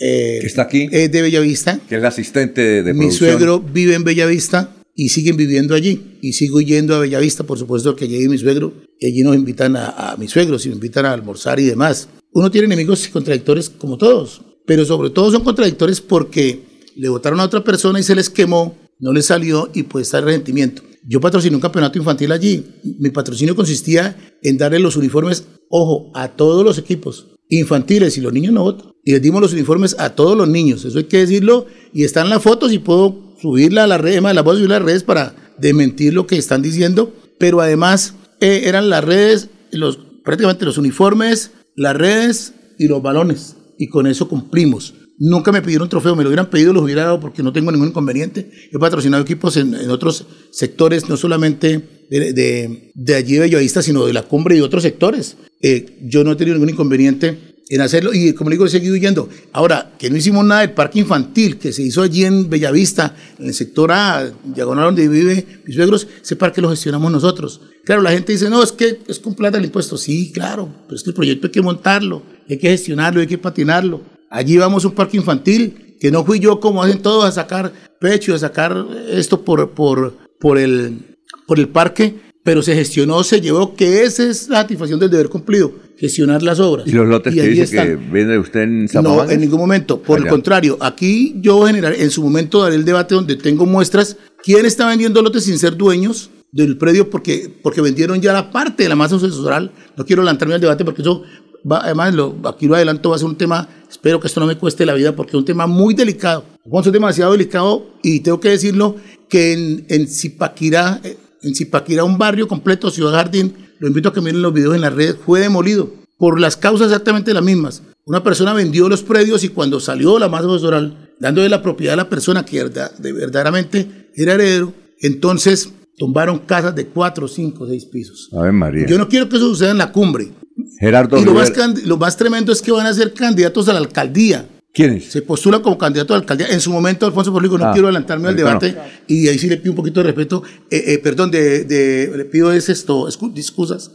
eh, 0.00 0.38
que 0.40 0.46
está 0.48 0.62
aquí. 0.62 0.88
es 0.90 1.12
de 1.12 1.22
Bellavista. 1.22 1.78
Que 1.88 1.94
es 1.94 2.02
la 2.02 2.08
asistente 2.08 2.60
de, 2.60 2.82
de 2.82 2.92
Mi 2.92 3.02
producción. 3.06 3.30
suegro 3.30 3.60
vive 3.60 3.94
en 3.94 4.02
Bellavista 4.02 4.74
y 4.96 5.10
siguen 5.10 5.36
viviendo 5.36 5.76
allí. 5.76 6.18
Y 6.20 6.32
sigo 6.32 6.60
yendo 6.60 6.96
a 6.96 6.98
Bellavista, 6.98 7.44
por 7.44 7.56
supuesto 7.56 7.94
que 7.94 8.08
llegue 8.08 8.28
mi 8.28 8.36
suegro. 8.36 8.72
Y 9.02 9.06
allí 9.06 9.22
nos 9.24 9.34
invitan 9.34 9.74
a, 9.74 10.14
mis 10.16 10.30
suegros 10.30 10.64
y 10.64 10.68
me 10.68 10.76
invitan 10.76 11.04
a 11.06 11.12
almorzar 11.12 11.58
y 11.58 11.64
demás. 11.64 12.08
Uno 12.32 12.52
tiene 12.52 12.66
enemigos 12.66 13.08
contradictores 13.08 13.68
como 13.68 13.98
todos, 13.98 14.42
pero 14.64 14.84
sobre 14.84 15.10
todo 15.10 15.32
son 15.32 15.42
contradictores 15.42 16.00
porque 16.00 16.60
le 16.94 17.08
votaron 17.08 17.40
a 17.40 17.44
otra 17.44 17.64
persona 17.64 17.98
y 17.98 18.04
se 18.04 18.14
les 18.14 18.30
quemó, 18.30 18.76
no 19.00 19.12
les 19.12 19.26
salió 19.26 19.68
y 19.74 19.84
está 19.98 20.18
el 20.18 20.26
resentimiento. 20.26 20.82
Yo 21.04 21.20
patrociné 21.20 21.56
un 21.56 21.60
campeonato 21.60 21.98
infantil 21.98 22.30
allí. 22.30 22.64
Mi 23.00 23.10
patrocinio 23.10 23.56
consistía 23.56 24.16
en 24.40 24.56
darle 24.56 24.78
los 24.78 24.94
uniformes, 24.94 25.48
ojo, 25.68 26.12
a 26.14 26.28
todos 26.28 26.64
los 26.64 26.78
equipos 26.78 27.26
infantiles 27.48 28.16
y 28.16 28.20
los 28.20 28.32
niños 28.32 28.52
no 28.52 28.62
votan. 28.62 28.92
Y 29.02 29.10
les 29.10 29.20
dimos 29.20 29.42
los 29.42 29.52
uniformes 29.52 29.96
a 29.98 30.10
todos 30.10 30.36
los 30.36 30.46
niños, 30.46 30.84
eso 30.84 30.98
hay 30.98 31.04
que 31.04 31.18
decirlo. 31.18 31.66
Y 31.92 32.04
están 32.04 32.30
las 32.30 32.40
fotos 32.40 32.72
y 32.72 32.78
puedo 32.78 33.34
subirla 33.42 33.82
a 33.82 33.88
las 33.88 34.00
redes, 34.00 34.22
más 34.22 34.32
las 34.32 34.44
voy 34.44 34.54
a 34.54 34.58
subir 34.58 34.70
a 34.70 34.78
las 34.78 34.86
redes 34.86 35.02
para 35.02 35.34
desmentir 35.58 36.14
lo 36.14 36.28
que 36.28 36.36
están 36.36 36.62
diciendo. 36.62 37.12
Pero 37.40 37.60
además 37.60 38.14
eran 38.42 38.90
las 38.90 39.04
redes, 39.04 39.48
los, 39.70 39.98
prácticamente 40.24 40.64
los 40.64 40.78
uniformes, 40.78 41.52
las 41.76 41.96
redes 41.96 42.54
y 42.78 42.88
los 42.88 43.02
balones. 43.02 43.56
Y 43.78 43.88
con 43.88 44.06
eso 44.06 44.28
cumplimos. 44.28 44.94
Nunca 45.18 45.52
me 45.52 45.62
pidieron 45.62 45.88
trofeo, 45.88 46.16
me 46.16 46.24
lo 46.24 46.30
hubieran 46.30 46.50
pedido, 46.50 46.72
los 46.72 46.82
hubiera 46.82 47.04
dado 47.04 47.20
porque 47.20 47.42
no 47.42 47.52
tengo 47.52 47.70
ningún 47.70 47.88
inconveniente. 47.88 48.50
He 48.72 48.78
patrocinado 48.78 49.22
equipos 49.22 49.56
en, 49.56 49.74
otros 49.90 50.26
sectores, 50.50 51.08
no 51.08 51.16
solamente 51.16 52.06
de, 52.10 52.32
de, 52.32 52.92
de 52.94 53.14
allí 53.14 53.34
de 53.34 53.40
Bellavista, 53.40 53.82
sino 53.82 54.04
de 54.04 54.12
la 54.12 54.22
cumbre 54.22 54.56
y 54.56 54.60
otros 54.60 54.82
sectores. 54.82 55.36
Eh, 55.60 56.00
yo 56.02 56.24
no 56.24 56.32
he 56.32 56.36
tenido 56.36 56.56
ningún 56.56 56.70
inconveniente 56.70 57.51
en 57.74 57.80
hacerlo 57.80 58.12
y 58.12 58.34
como 58.34 58.50
le 58.50 58.56
digo, 58.56 58.66
he 58.66 58.68
seguido 58.68 58.96
yendo. 58.96 59.28
Ahora, 59.52 59.92
que 59.98 60.10
no 60.10 60.16
hicimos 60.16 60.44
nada 60.44 60.60
del 60.60 60.72
parque 60.72 60.98
infantil 60.98 61.58
que 61.58 61.72
se 61.72 61.82
hizo 61.82 62.02
allí 62.02 62.24
en 62.24 62.50
Bellavista, 62.50 63.16
en 63.38 63.46
el 63.46 63.54
sector 63.54 63.90
A, 63.92 64.30
diagonal 64.44 64.86
donde 64.86 65.08
vive 65.08 65.46
mis 65.64 65.76
suegros, 65.76 66.06
ese 66.22 66.36
parque 66.36 66.60
lo 66.60 66.68
gestionamos 66.68 67.10
nosotros. 67.10 67.62
Claro, 67.84 68.02
la 68.02 68.10
gente 68.10 68.32
dice, 68.32 68.50
no, 68.50 68.62
es 68.62 68.72
que 68.72 69.00
es 69.08 69.18
con 69.18 69.34
el 69.42 69.64
impuesto. 69.64 69.96
Sí, 69.96 70.32
claro, 70.32 70.68
pero 70.84 70.96
es 70.96 71.02
que 71.02 71.10
el 71.10 71.16
proyecto 71.16 71.46
hay 71.46 71.50
que 71.50 71.62
montarlo, 71.62 72.22
hay 72.48 72.58
que 72.58 72.68
gestionarlo, 72.68 73.20
hay 73.22 73.26
que 73.26 73.38
patinarlo. 73.38 74.02
Allí 74.28 74.58
vamos 74.58 74.84
a 74.84 74.88
un 74.88 74.94
parque 74.94 75.16
infantil, 75.16 75.96
que 75.98 76.10
no 76.10 76.24
fui 76.24 76.40
yo 76.40 76.60
como 76.60 76.82
hacen 76.82 77.00
todos 77.00 77.24
a 77.24 77.32
sacar 77.32 77.72
pecho, 77.98 78.34
a 78.34 78.38
sacar 78.38 78.86
esto 79.08 79.44
por, 79.44 79.70
por, 79.70 80.16
por, 80.38 80.58
el, 80.58 81.16
por 81.46 81.58
el 81.58 81.68
parque, 81.68 82.16
pero 82.42 82.62
se 82.62 82.74
gestionó, 82.74 83.22
se 83.22 83.40
llevó, 83.40 83.74
que 83.74 84.02
esa 84.02 84.24
es 84.28 84.48
la 84.48 84.62
satisfacción 84.62 84.98
del 84.98 85.10
deber 85.10 85.28
cumplido, 85.28 85.72
gestionar 85.96 86.42
las 86.42 86.58
obras. 86.58 86.86
¿Y 86.88 86.92
los 86.92 87.06
lotes 87.06 87.32
que 87.34 87.42
dice 87.42 87.56
que 87.76 87.82
están. 87.82 88.12
vende 88.12 88.38
usted 88.38 88.62
en 88.62 88.82
No, 88.82 88.88
Zapamanga? 88.88 89.32
en 89.32 89.40
ningún 89.40 89.60
momento. 89.60 90.02
Por 90.02 90.18
el 90.18 90.26
contrario, 90.26 90.76
aquí 90.80 91.36
yo 91.40 91.64
generar, 91.66 91.94
en 91.94 92.10
su 92.10 92.22
momento 92.22 92.60
daré 92.62 92.74
el 92.74 92.84
debate 92.84 93.14
donde 93.14 93.36
tengo 93.36 93.64
muestras. 93.64 94.16
¿Quién 94.42 94.66
está 94.66 94.88
vendiendo 94.88 95.22
lotes 95.22 95.44
sin 95.44 95.56
ser 95.58 95.76
dueños 95.76 96.30
del 96.50 96.76
predio? 96.78 97.08
Porque, 97.10 97.48
porque 97.62 97.80
vendieron 97.80 98.20
ya 98.20 98.32
la 98.32 98.50
parte 98.50 98.82
de 98.82 98.88
la 98.88 98.96
masa 98.96 99.20
sucesoral. 99.20 99.70
No 99.96 100.04
quiero 100.04 100.22
adelantarme 100.22 100.54
al 100.54 100.60
debate 100.60 100.84
porque 100.84 101.02
eso, 101.02 101.22
va, 101.70 101.78
además, 101.84 102.12
lo, 102.12 102.34
aquí 102.44 102.66
lo 102.66 102.74
adelanto, 102.74 103.10
va 103.10 103.16
a 103.16 103.18
ser 103.20 103.28
un 103.28 103.36
tema, 103.36 103.68
espero 103.88 104.18
que 104.18 104.26
esto 104.26 104.40
no 104.40 104.46
me 104.46 104.56
cueste 104.58 104.84
la 104.84 104.94
vida 104.94 105.14
porque 105.14 105.30
es 105.30 105.34
un 105.36 105.44
tema 105.44 105.68
muy 105.68 105.94
delicado. 105.94 106.44
Es 106.64 106.72
un 106.72 106.82
tema 106.82 106.92
demasiado 106.92 107.30
delicado 107.30 107.86
y 108.02 108.18
tengo 108.18 108.40
que 108.40 108.48
decirlo 108.48 108.96
que 109.28 109.52
en, 109.52 109.84
en 109.88 110.08
Zipaquirá, 110.08 111.00
en 111.42 111.54
Zipaquirá, 111.54 112.04
un 112.04 112.18
barrio 112.18 112.48
completo, 112.48 112.90
Ciudad 112.90 113.12
Jardín, 113.12 113.54
lo 113.78 113.88
invito 113.88 114.08
a 114.08 114.12
que 114.12 114.20
miren 114.20 114.42
los 114.42 114.52
videos 114.52 114.74
en 114.74 114.80
las 114.80 114.94
redes, 114.94 115.16
fue 115.24 115.40
demolido 115.40 115.92
por 116.18 116.40
las 116.40 116.56
causas 116.56 116.88
exactamente 116.88 117.34
las 117.34 117.42
mismas. 117.42 117.82
Una 118.04 118.22
persona 118.22 118.52
vendió 118.52 118.88
los 118.88 119.02
predios 119.02 119.44
y 119.44 119.48
cuando 119.48 119.80
salió 119.80 120.18
la 120.18 120.28
masa 120.28 120.44
sucesoral, 120.44 121.10
dándole 121.18 121.48
la 121.48 121.62
propiedad 121.62 121.94
a 121.94 121.96
la 121.96 122.08
persona 122.08 122.44
que 122.44 122.64
de 122.64 123.12
verdaderamente 123.12 124.10
era 124.14 124.34
heredero, 124.34 124.72
entonces 125.00 125.72
tumbaron 125.98 126.38
casas 126.40 126.74
de 126.74 126.86
cuatro, 126.86 127.28
cinco, 127.28 127.66
seis 127.66 127.84
pisos. 127.84 128.28
A 128.32 128.42
ver, 128.42 128.52
María. 128.52 128.86
Yo 128.86 128.98
no 128.98 129.08
quiero 129.08 129.28
que 129.28 129.36
eso 129.36 129.48
suceda 129.48 129.70
en 129.70 129.78
la 129.78 129.92
cumbre. 129.92 130.30
Gerardo 130.78 131.18
Y 131.18 131.24
lo 131.24 131.34
más, 131.34 131.52
lo 131.84 131.96
más 131.96 132.16
tremendo 132.16 132.52
es 132.52 132.60
que 132.60 132.72
van 132.72 132.86
a 132.86 132.94
ser 132.94 133.14
candidatos 133.14 133.68
a 133.68 133.72
la 133.72 133.78
alcaldía. 133.78 134.46
¿Quiénes? 134.74 135.04
Se 135.12 135.20
postulan 135.22 135.60
como 135.60 135.76
candidato 135.76 136.14
a 136.14 136.16
la 136.16 136.20
alcaldía. 136.22 136.46
En 136.48 136.60
su 136.60 136.70
momento, 136.72 137.04
Alfonso 137.04 137.30
Porligo, 137.32 137.58
no 137.58 137.66
Ah, 137.66 137.72
quiero 137.72 137.88
adelantarme 137.88 138.28
al 138.28 138.36
debate 138.36 138.74
y 139.06 139.28
ahí 139.28 139.38
sí 139.38 139.46
le 139.48 139.58
pido 139.58 139.72
un 139.72 139.76
poquito 139.76 140.00
de 140.00 140.04
respeto, 140.04 140.42
eh, 140.70 140.82
eh, 140.86 140.98
perdón, 140.98 141.30
de, 141.30 141.64
de- 141.64 142.10
le 142.16 142.24
pido 142.24 142.50
es 142.52 142.68
esto, 142.70 143.06
excu- 143.06 143.36
excusas, 143.36 143.90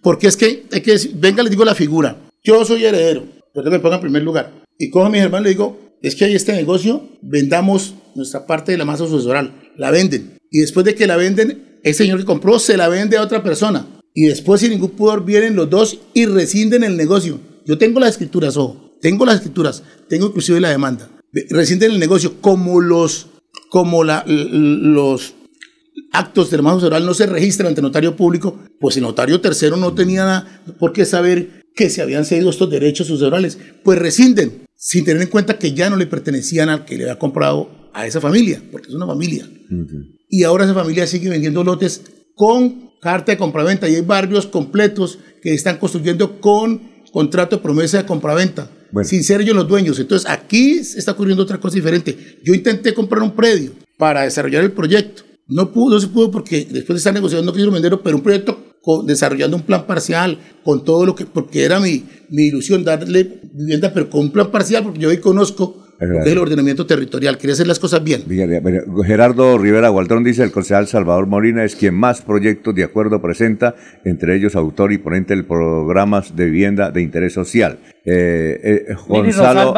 porque 0.00 0.28
es 0.28 0.36
que 0.36 0.64
hay 0.72 0.80
que 0.80 0.92
decir, 0.92 1.12
venga, 1.16 1.42
les 1.42 1.50
digo 1.50 1.64
la 1.64 1.74
figura. 1.74 2.16
Yo 2.44 2.64
soy 2.64 2.84
heredero, 2.84 3.24
pero 3.52 3.64
que 3.64 3.70
me 3.70 3.80
ponga 3.80 3.96
en 3.96 4.00
primer 4.02 4.22
lugar. 4.22 4.52
Y 4.78 4.90
cojo 4.90 5.06
a 5.06 5.10
mis 5.10 5.20
hermanos 5.22 5.42
y 5.42 5.44
le 5.44 5.50
digo, 5.50 5.96
es 6.02 6.14
que 6.14 6.24
hay 6.24 6.34
este 6.36 6.52
negocio, 6.52 7.08
vendamos 7.22 7.94
nuestra 8.14 8.46
parte 8.46 8.72
de 8.72 8.78
la 8.78 8.84
masa 8.84 9.06
sucesoral. 9.06 9.52
La 9.76 9.90
venden. 9.90 10.38
Y 10.50 10.60
después 10.60 10.84
de 10.86 10.94
que 10.94 11.06
la 11.06 11.16
venden, 11.16 11.78
el 11.82 11.94
señor 11.94 12.18
que 12.18 12.24
compró 12.24 12.58
se 12.60 12.76
la 12.76 12.88
vende 12.88 13.16
a 13.16 13.22
otra 13.22 13.42
persona. 13.42 13.86
Y 14.14 14.26
después, 14.26 14.60
sin 14.60 14.70
ningún 14.70 14.90
pudor, 14.90 15.24
vienen 15.24 15.56
los 15.56 15.70
dos 15.70 15.98
y 16.14 16.26
rescinden 16.26 16.84
el 16.84 16.96
negocio. 16.96 17.40
Yo 17.64 17.78
tengo 17.78 17.98
las 18.00 18.10
escrituras, 18.10 18.56
ojo. 18.56 18.81
Tengo 19.02 19.26
las 19.26 19.36
escrituras. 19.36 19.82
Tengo 20.08 20.28
inclusive 20.28 20.60
la 20.60 20.70
demanda. 20.70 21.10
Rescinden 21.50 21.90
el 21.90 21.98
negocio 21.98 22.40
como 22.40 22.80
los, 22.80 23.26
como 23.68 24.04
la, 24.04 24.24
los 24.26 25.34
actos 26.12 26.50
de 26.50 26.62
masa 26.62 26.76
sucesoral 26.76 27.04
no 27.04 27.12
se 27.12 27.26
registran 27.26 27.68
ante 27.68 27.82
notario 27.82 28.16
público, 28.16 28.58
pues 28.80 28.96
el 28.96 29.02
notario 29.02 29.40
tercero 29.40 29.76
no 29.76 29.92
tenía 29.92 30.24
nada 30.24 30.62
por 30.78 30.92
qué 30.92 31.04
saber 31.04 31.64
que 31.74 31.90
se 31.90 32.02
habían 32.02 32.24
cedido 32.24 32.50
estos 32.50 32.70
derechos 32.70 33.08
sucesorales. 33.08 33.58
Pues 33.82 33.98
rescinden, 33.98 34.66
sin 34.76 35.04
tener 35.04 35.22
en 35.22 35.28
cuenta 35.28 35.58
que 35.58 35.72
ya 35.72 35.90
no 35.90 35.96
le 35.96 36.06
pertenecían 36.06 36.68
al 36.68 36.84
que 36.84 36.96
le 36.96 37.04
había 37.04 37.18
comprado 37.18 37.90
a 37.94 38.06
esa 38.06 38.20
familia, 38.20 38.62
porque 38.70 38.88
es 38.88 38.94
una 38.94 39.06
familia. 39.06 39.48
Y 40.28 40.44
ahora 40.44 40.64
esa 40.64 40.74
familia 40.74 41.06
sigue 41.06 41.28
vendiendo 41.28 41.64
lotes 41.64 42.02
con 42.34 42.90
carta 43.00 43.32
de 43.32 43.38
compraventa 43.38 43.88
y 43.88 43.96
hay 43.96 44.02
barrios 44.02 44.46
completos 44.46 45.18
que 45.42 45.52
están 45.54 45.78
construyendo 45.78 46.40
con 46.40 46.92
contrato 47.12 47.56
de 47.56 47.62
promesa 47.62 47.98
de 47.98 48.06
compraventa, 48.06 48.70
sin 49.04 49.24
ser 49.24 49.40
ellos 49.40 49.56
los 49.56 49.68
dueños. 49.68 49.98
Entonces 49.98 50.28
aquí 50.28 50.78
está 50.78 51.12
ocurriendo 51.12 51.42
otra 51.42 51.58
cosa 51.58 51.76
diferente. 51.76 52.38
Yo 52.44 52.54
intenté 52.54 52.94
comprar 52.94 53.22
un 53.22 53.32
predio 53.32 53.72
para 53.96 54.22
desarrollar 54.22 54.64
el 54.64 54.72
proyecto. 54.72 55.22
No, 55.48 55.72
pudo, 55.72 55.94
no 55.94 56.00
se 56.00 56.08
pudo 56.08 56.30
porque 56.30 56.66
después 56.70 56.88
de 56.88 56.96
estar 56.96 57.12
negociando 57.12 57.44
no 57.44 57.52
quisieron 57.52 57.74
venderlo, 57.74 58.02
pero 58.02 58.16
un 58.16 58.22
proyecto 58.22 58.72
desarrollando 59.04 59.56
un 59.56 59.62
plan 59.62 59.86
parcial, 59.86 60.38
con 60.64 60.84
todo 60.84 61.06
lo 61.06 61.14
que, 61.14 61.24
porque 61.24 61.64
era 61.64 61.78
mi, 61.78 62.04
mi 62.30 62.44
ilusión 62.44 62.84
darle 62.84 63.40
vivienda, 63.52 63.92
pero 63.92 64.10
con 64.10 64.22
un 64.22 64.32
plan 64.32 64.50
parcial, 64.50 64.82
porque 64.82 65.00
yo 65.00 65.08
hoy 65.08 65.18
conozco 65.18 65.81
lo 66.06 66.14
que 66.22 66.28
es 66.28 66.32
el 66.32 66.38
ordenamiento 66.38 66.86
territorial, 66.86 67.38
quería 67.38 67.54
hacer 67.54 67.66
las 67.66 67.78
cosas 67.78 68.02
bien. 68.02 68.24
Gerardo 69.04 69.58
Rivera 69.58 69.88
Gualdrón 69.88 70.24
dice, 70.24 70.42
el 70.42 70.52
concejal 70.52 70.86
Salvador 70.86 71.26
Molina 71.26 71.64
es 71.64 71.76
quien 71.76 71.94
más 71.94 72.22
proyectos 72.22 72.74
de 72.74 72.84
acuerdo 72.84 73.20
presenta, 73.20 73.74
entre 74.04 74.36
ellos 74.36 74.56
autor 74.56 74.92
y 74.92 74.98
ponente 74.98 75.36
de 75.36 75.42
programas 75.44 76.34
de 76.36 76.46
vivienda 76.46 76.90
de 76.90 77.02
interés 77.02 77.32
social. 77.32 77.78
Eh, 78.04 78.86
eh, 78.88 78.94
Gonzalo, 79.06 79.74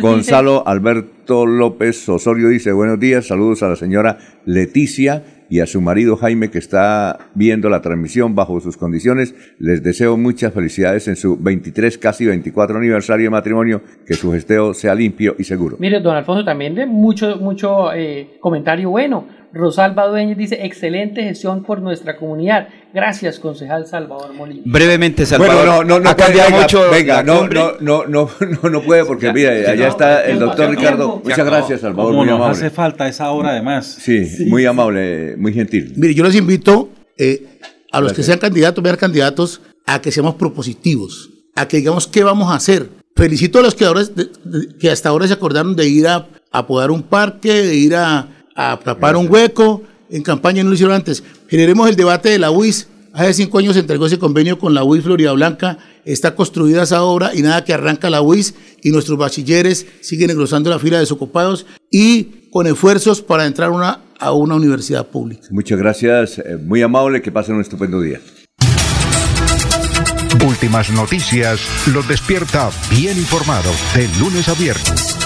Gonzalo 0.00 0.66
Alberto 0.66 1.44
López 1.44 2.08
Osorio 2.08 2.48
dice, 2.48 2.72
buenos 2.72 2.98
días, 2.98 3.26
saludos 3.26 3.62
a 3.62 3.68
la 3.68 3.76
señora 3.76 4.18
Leticia 4.46 5.22
y 5.48 5.60
a 5.60 5.66
su 5.66 5.80
marido 5.80 6.16
Jaime 6.16 6.50
que 6.50 6.58
está 6.58 7.18
viendo 7.34 7.68
la 7.68 7.80
transmisión 7.80 8.34
bajo 8.34 8.60
sus 8.60 8.76
condiciones. 8.76 9.34
Les 9.58 9.82
deseo 9.82 10.16
muchas 10.16 10.52
felicidades 10.52 11.08
en 11.08 11.16
su 11.16 11.36
23, 11.36 11.98
casi 11.98 12.26
24 12.26 12.76
aniversario 12.76 13.24
de 13.24 13.30
matrimonio, 13.30 13.82
que 14.06 14.14
su 14.14 14.32
gesteo 14.32 14.74
sea 14.74 14.94
limpio 14.94 15.34
y 15.38 15.44
seguro. 15.44 15.76
Mire, 15.78 16.00
don 16.00 16.16
Alfonso, 16.16 16.44
también 16.44 16.74
de 16.74 16.86
mucho, 16.86 17.36
mucho 17.36 17.92
eh, 17.92 18.36
comentario 18.40 18.90
bueno. 18.90 19.26
Rosalba 19.52 20.06
Dueñez 20.06 20.36
dice, 20.36 20.66
excelente 20.66 21.22
gestión 21.22 21.62
por 21.62 21.80
nuestra 21.80 22.16
comunidad. 22.16 22.68
Gracias, 22.96 23.38
concejal 23.38 23.86
Salvador 23.86 24.32
Molina. 24.32 24.62
Brevemente, 24.64 25.26
Salvador. 25.26 25.66
Bueno, 25.66 25.84
no, 25.84 26.00
no, 26.00 26.00
no, 26.00 26.16
puede, 26.16 26.50
mucho 26.50 26.90
venga, 26.90 27.22
no, 27.22 27.46
no, 27.46 27.74
no, 27.78 28.06
no, 28.62 28.70
no, 28.70 28.82
puede 28.82 29.04
porque 29.04 29.34
mira, 29.34 29.50
allá 29.50 29.88
está 29.88 30.24
el 30.24 30.38
doctor 30.38 30.70
Ricardo. 30.70 31.20
Muchas 31.22 31.44
gracias, 31.44 31.82
Salvador, 31.82 32.14
muy 32.14 32.26
amable. 32.30 32.56
hace 32.56 32.70
falta 32.70 33.06
esa 33.06 33.30
hora 33.32 33.50
además. 33.50 33.98
Sí, 34.00 34.46
muy 34.46 34.64
amable, 34.64 35.36
muy 35.36 35.52
gentil. 35.52 35.92
Mire, 35.94 36.14
yo 36.14 36.24
les 36.24 36.36
invito 36.36 36.88
eh, 37.18 37.58
a 37.92 38.00
los 38.00 38.14
que 38.14 38.22
sean 38.22 38.38
candidatos, 38.38 38.82
vean 38.82 38.96
candidatos, 38.96 39.60
a 39.84 40.00
que 40.00 40.10
seamos 40.10 40.36
propositivos, 40.36 41.28
a 41.54 41.68
que 41.68 41.76
digamos 41.76 42.06
qué 42.06 42.24
vamos 42.24 42.50
a 42.50 42.54
hacer. 42.54 42.88
Felicito 43.14 43.58
a 43.58 43.62
los 43.62 43.74
que, 43.74 43.84
ahora, 43.84 44.04
que 44.80 44.90
hasta 44.90 45.10
ahora 45.10 45.26
se 45.26 45.34
acordaron 45.34 45.76
de 45.76 45.86
ir 45.86 46.08
a, 46.08 46.28
a 46.50 46.66
podar 46.66 46.90
un 46.90 47.02
parque, 47.02 47.52
de 47.52 47.74
ir 47.74 47.94
a 47.94 48.30
a 48.56 48.78
tapar 48.82 49.16
un 49.16 49.30
hueco. 49.30 49.82
En 50.10 50.22
campaña 50.22 50.62
no 50.62 50.70
lo 50.70 50.74
hicieron 50.74 50.94
antes. 50.94 51.22
Generemos 51.48 51.88
el 51.88 51.96
debate 51.96 52.28
de 52.28 52.38
la 52.38 52.50
UIS. 52.50 52.88
Hace 53.12 53.32
cinco 53.32 53.58
años 53.58 53.74
se 53.74 53.80
entregó 53.80 54.06
ese 54.06 54.18
convenio 54.18 54.58
con 54.58 54.74
la 54.74 54.84
UIS 54.84 55.04
Florida 55.04 55.32
Blanca. 55.32 55.78
Está 56.04 56.34
construida 56.34 56.82
esa 56.82 57.02
obra 57.02 57.34
y 57.34 57.42
nada 57.42 57.64
que 57.64 57.72
arranca 57.72 58.10
la 58.10 58.20
UIS 58.20 58.54
y 58.82 58.90
nuestros 58.90 59.18
bachilleres 59.18 59.86
siguen 60.00 60.30
engrosando 60.30 60.70
la 60.70 60.78
fila 60.78 60.96
de 60.96 61.00
desocupados 61.00 61.66
y 61.90 62.48
con 62.50 62.66
esfuerzos 62.66 63.22
para 63.22 63.46
entrar 63.46 63.70
una, 63.70 64.00
a 64.18 64.32
una 64.32 64.54
universidad 64.54 65.06
pública. 65.06 65.48
Muchas 65.50 65.78
gracias, 65.78 66.38
eh, 66.38 66.58
muy 66.62 66.82
amable, 66.82 67.22
que 67.22 67.32
pasen 67.32 67.56
un 67.56 67.62
estupendo 67.62 68.00
día. 68.00 68.20
Últimas 70.46 70.90
noticias 70.90 71.60
los 71.92 72.06
despierta 72.06 72.70
bien 72.90 73.16
informados 73.16 73.74
de 73.94 74.08
lunes 74.20 74.48
a 74.48 74.54
viernes. 74.54 75.25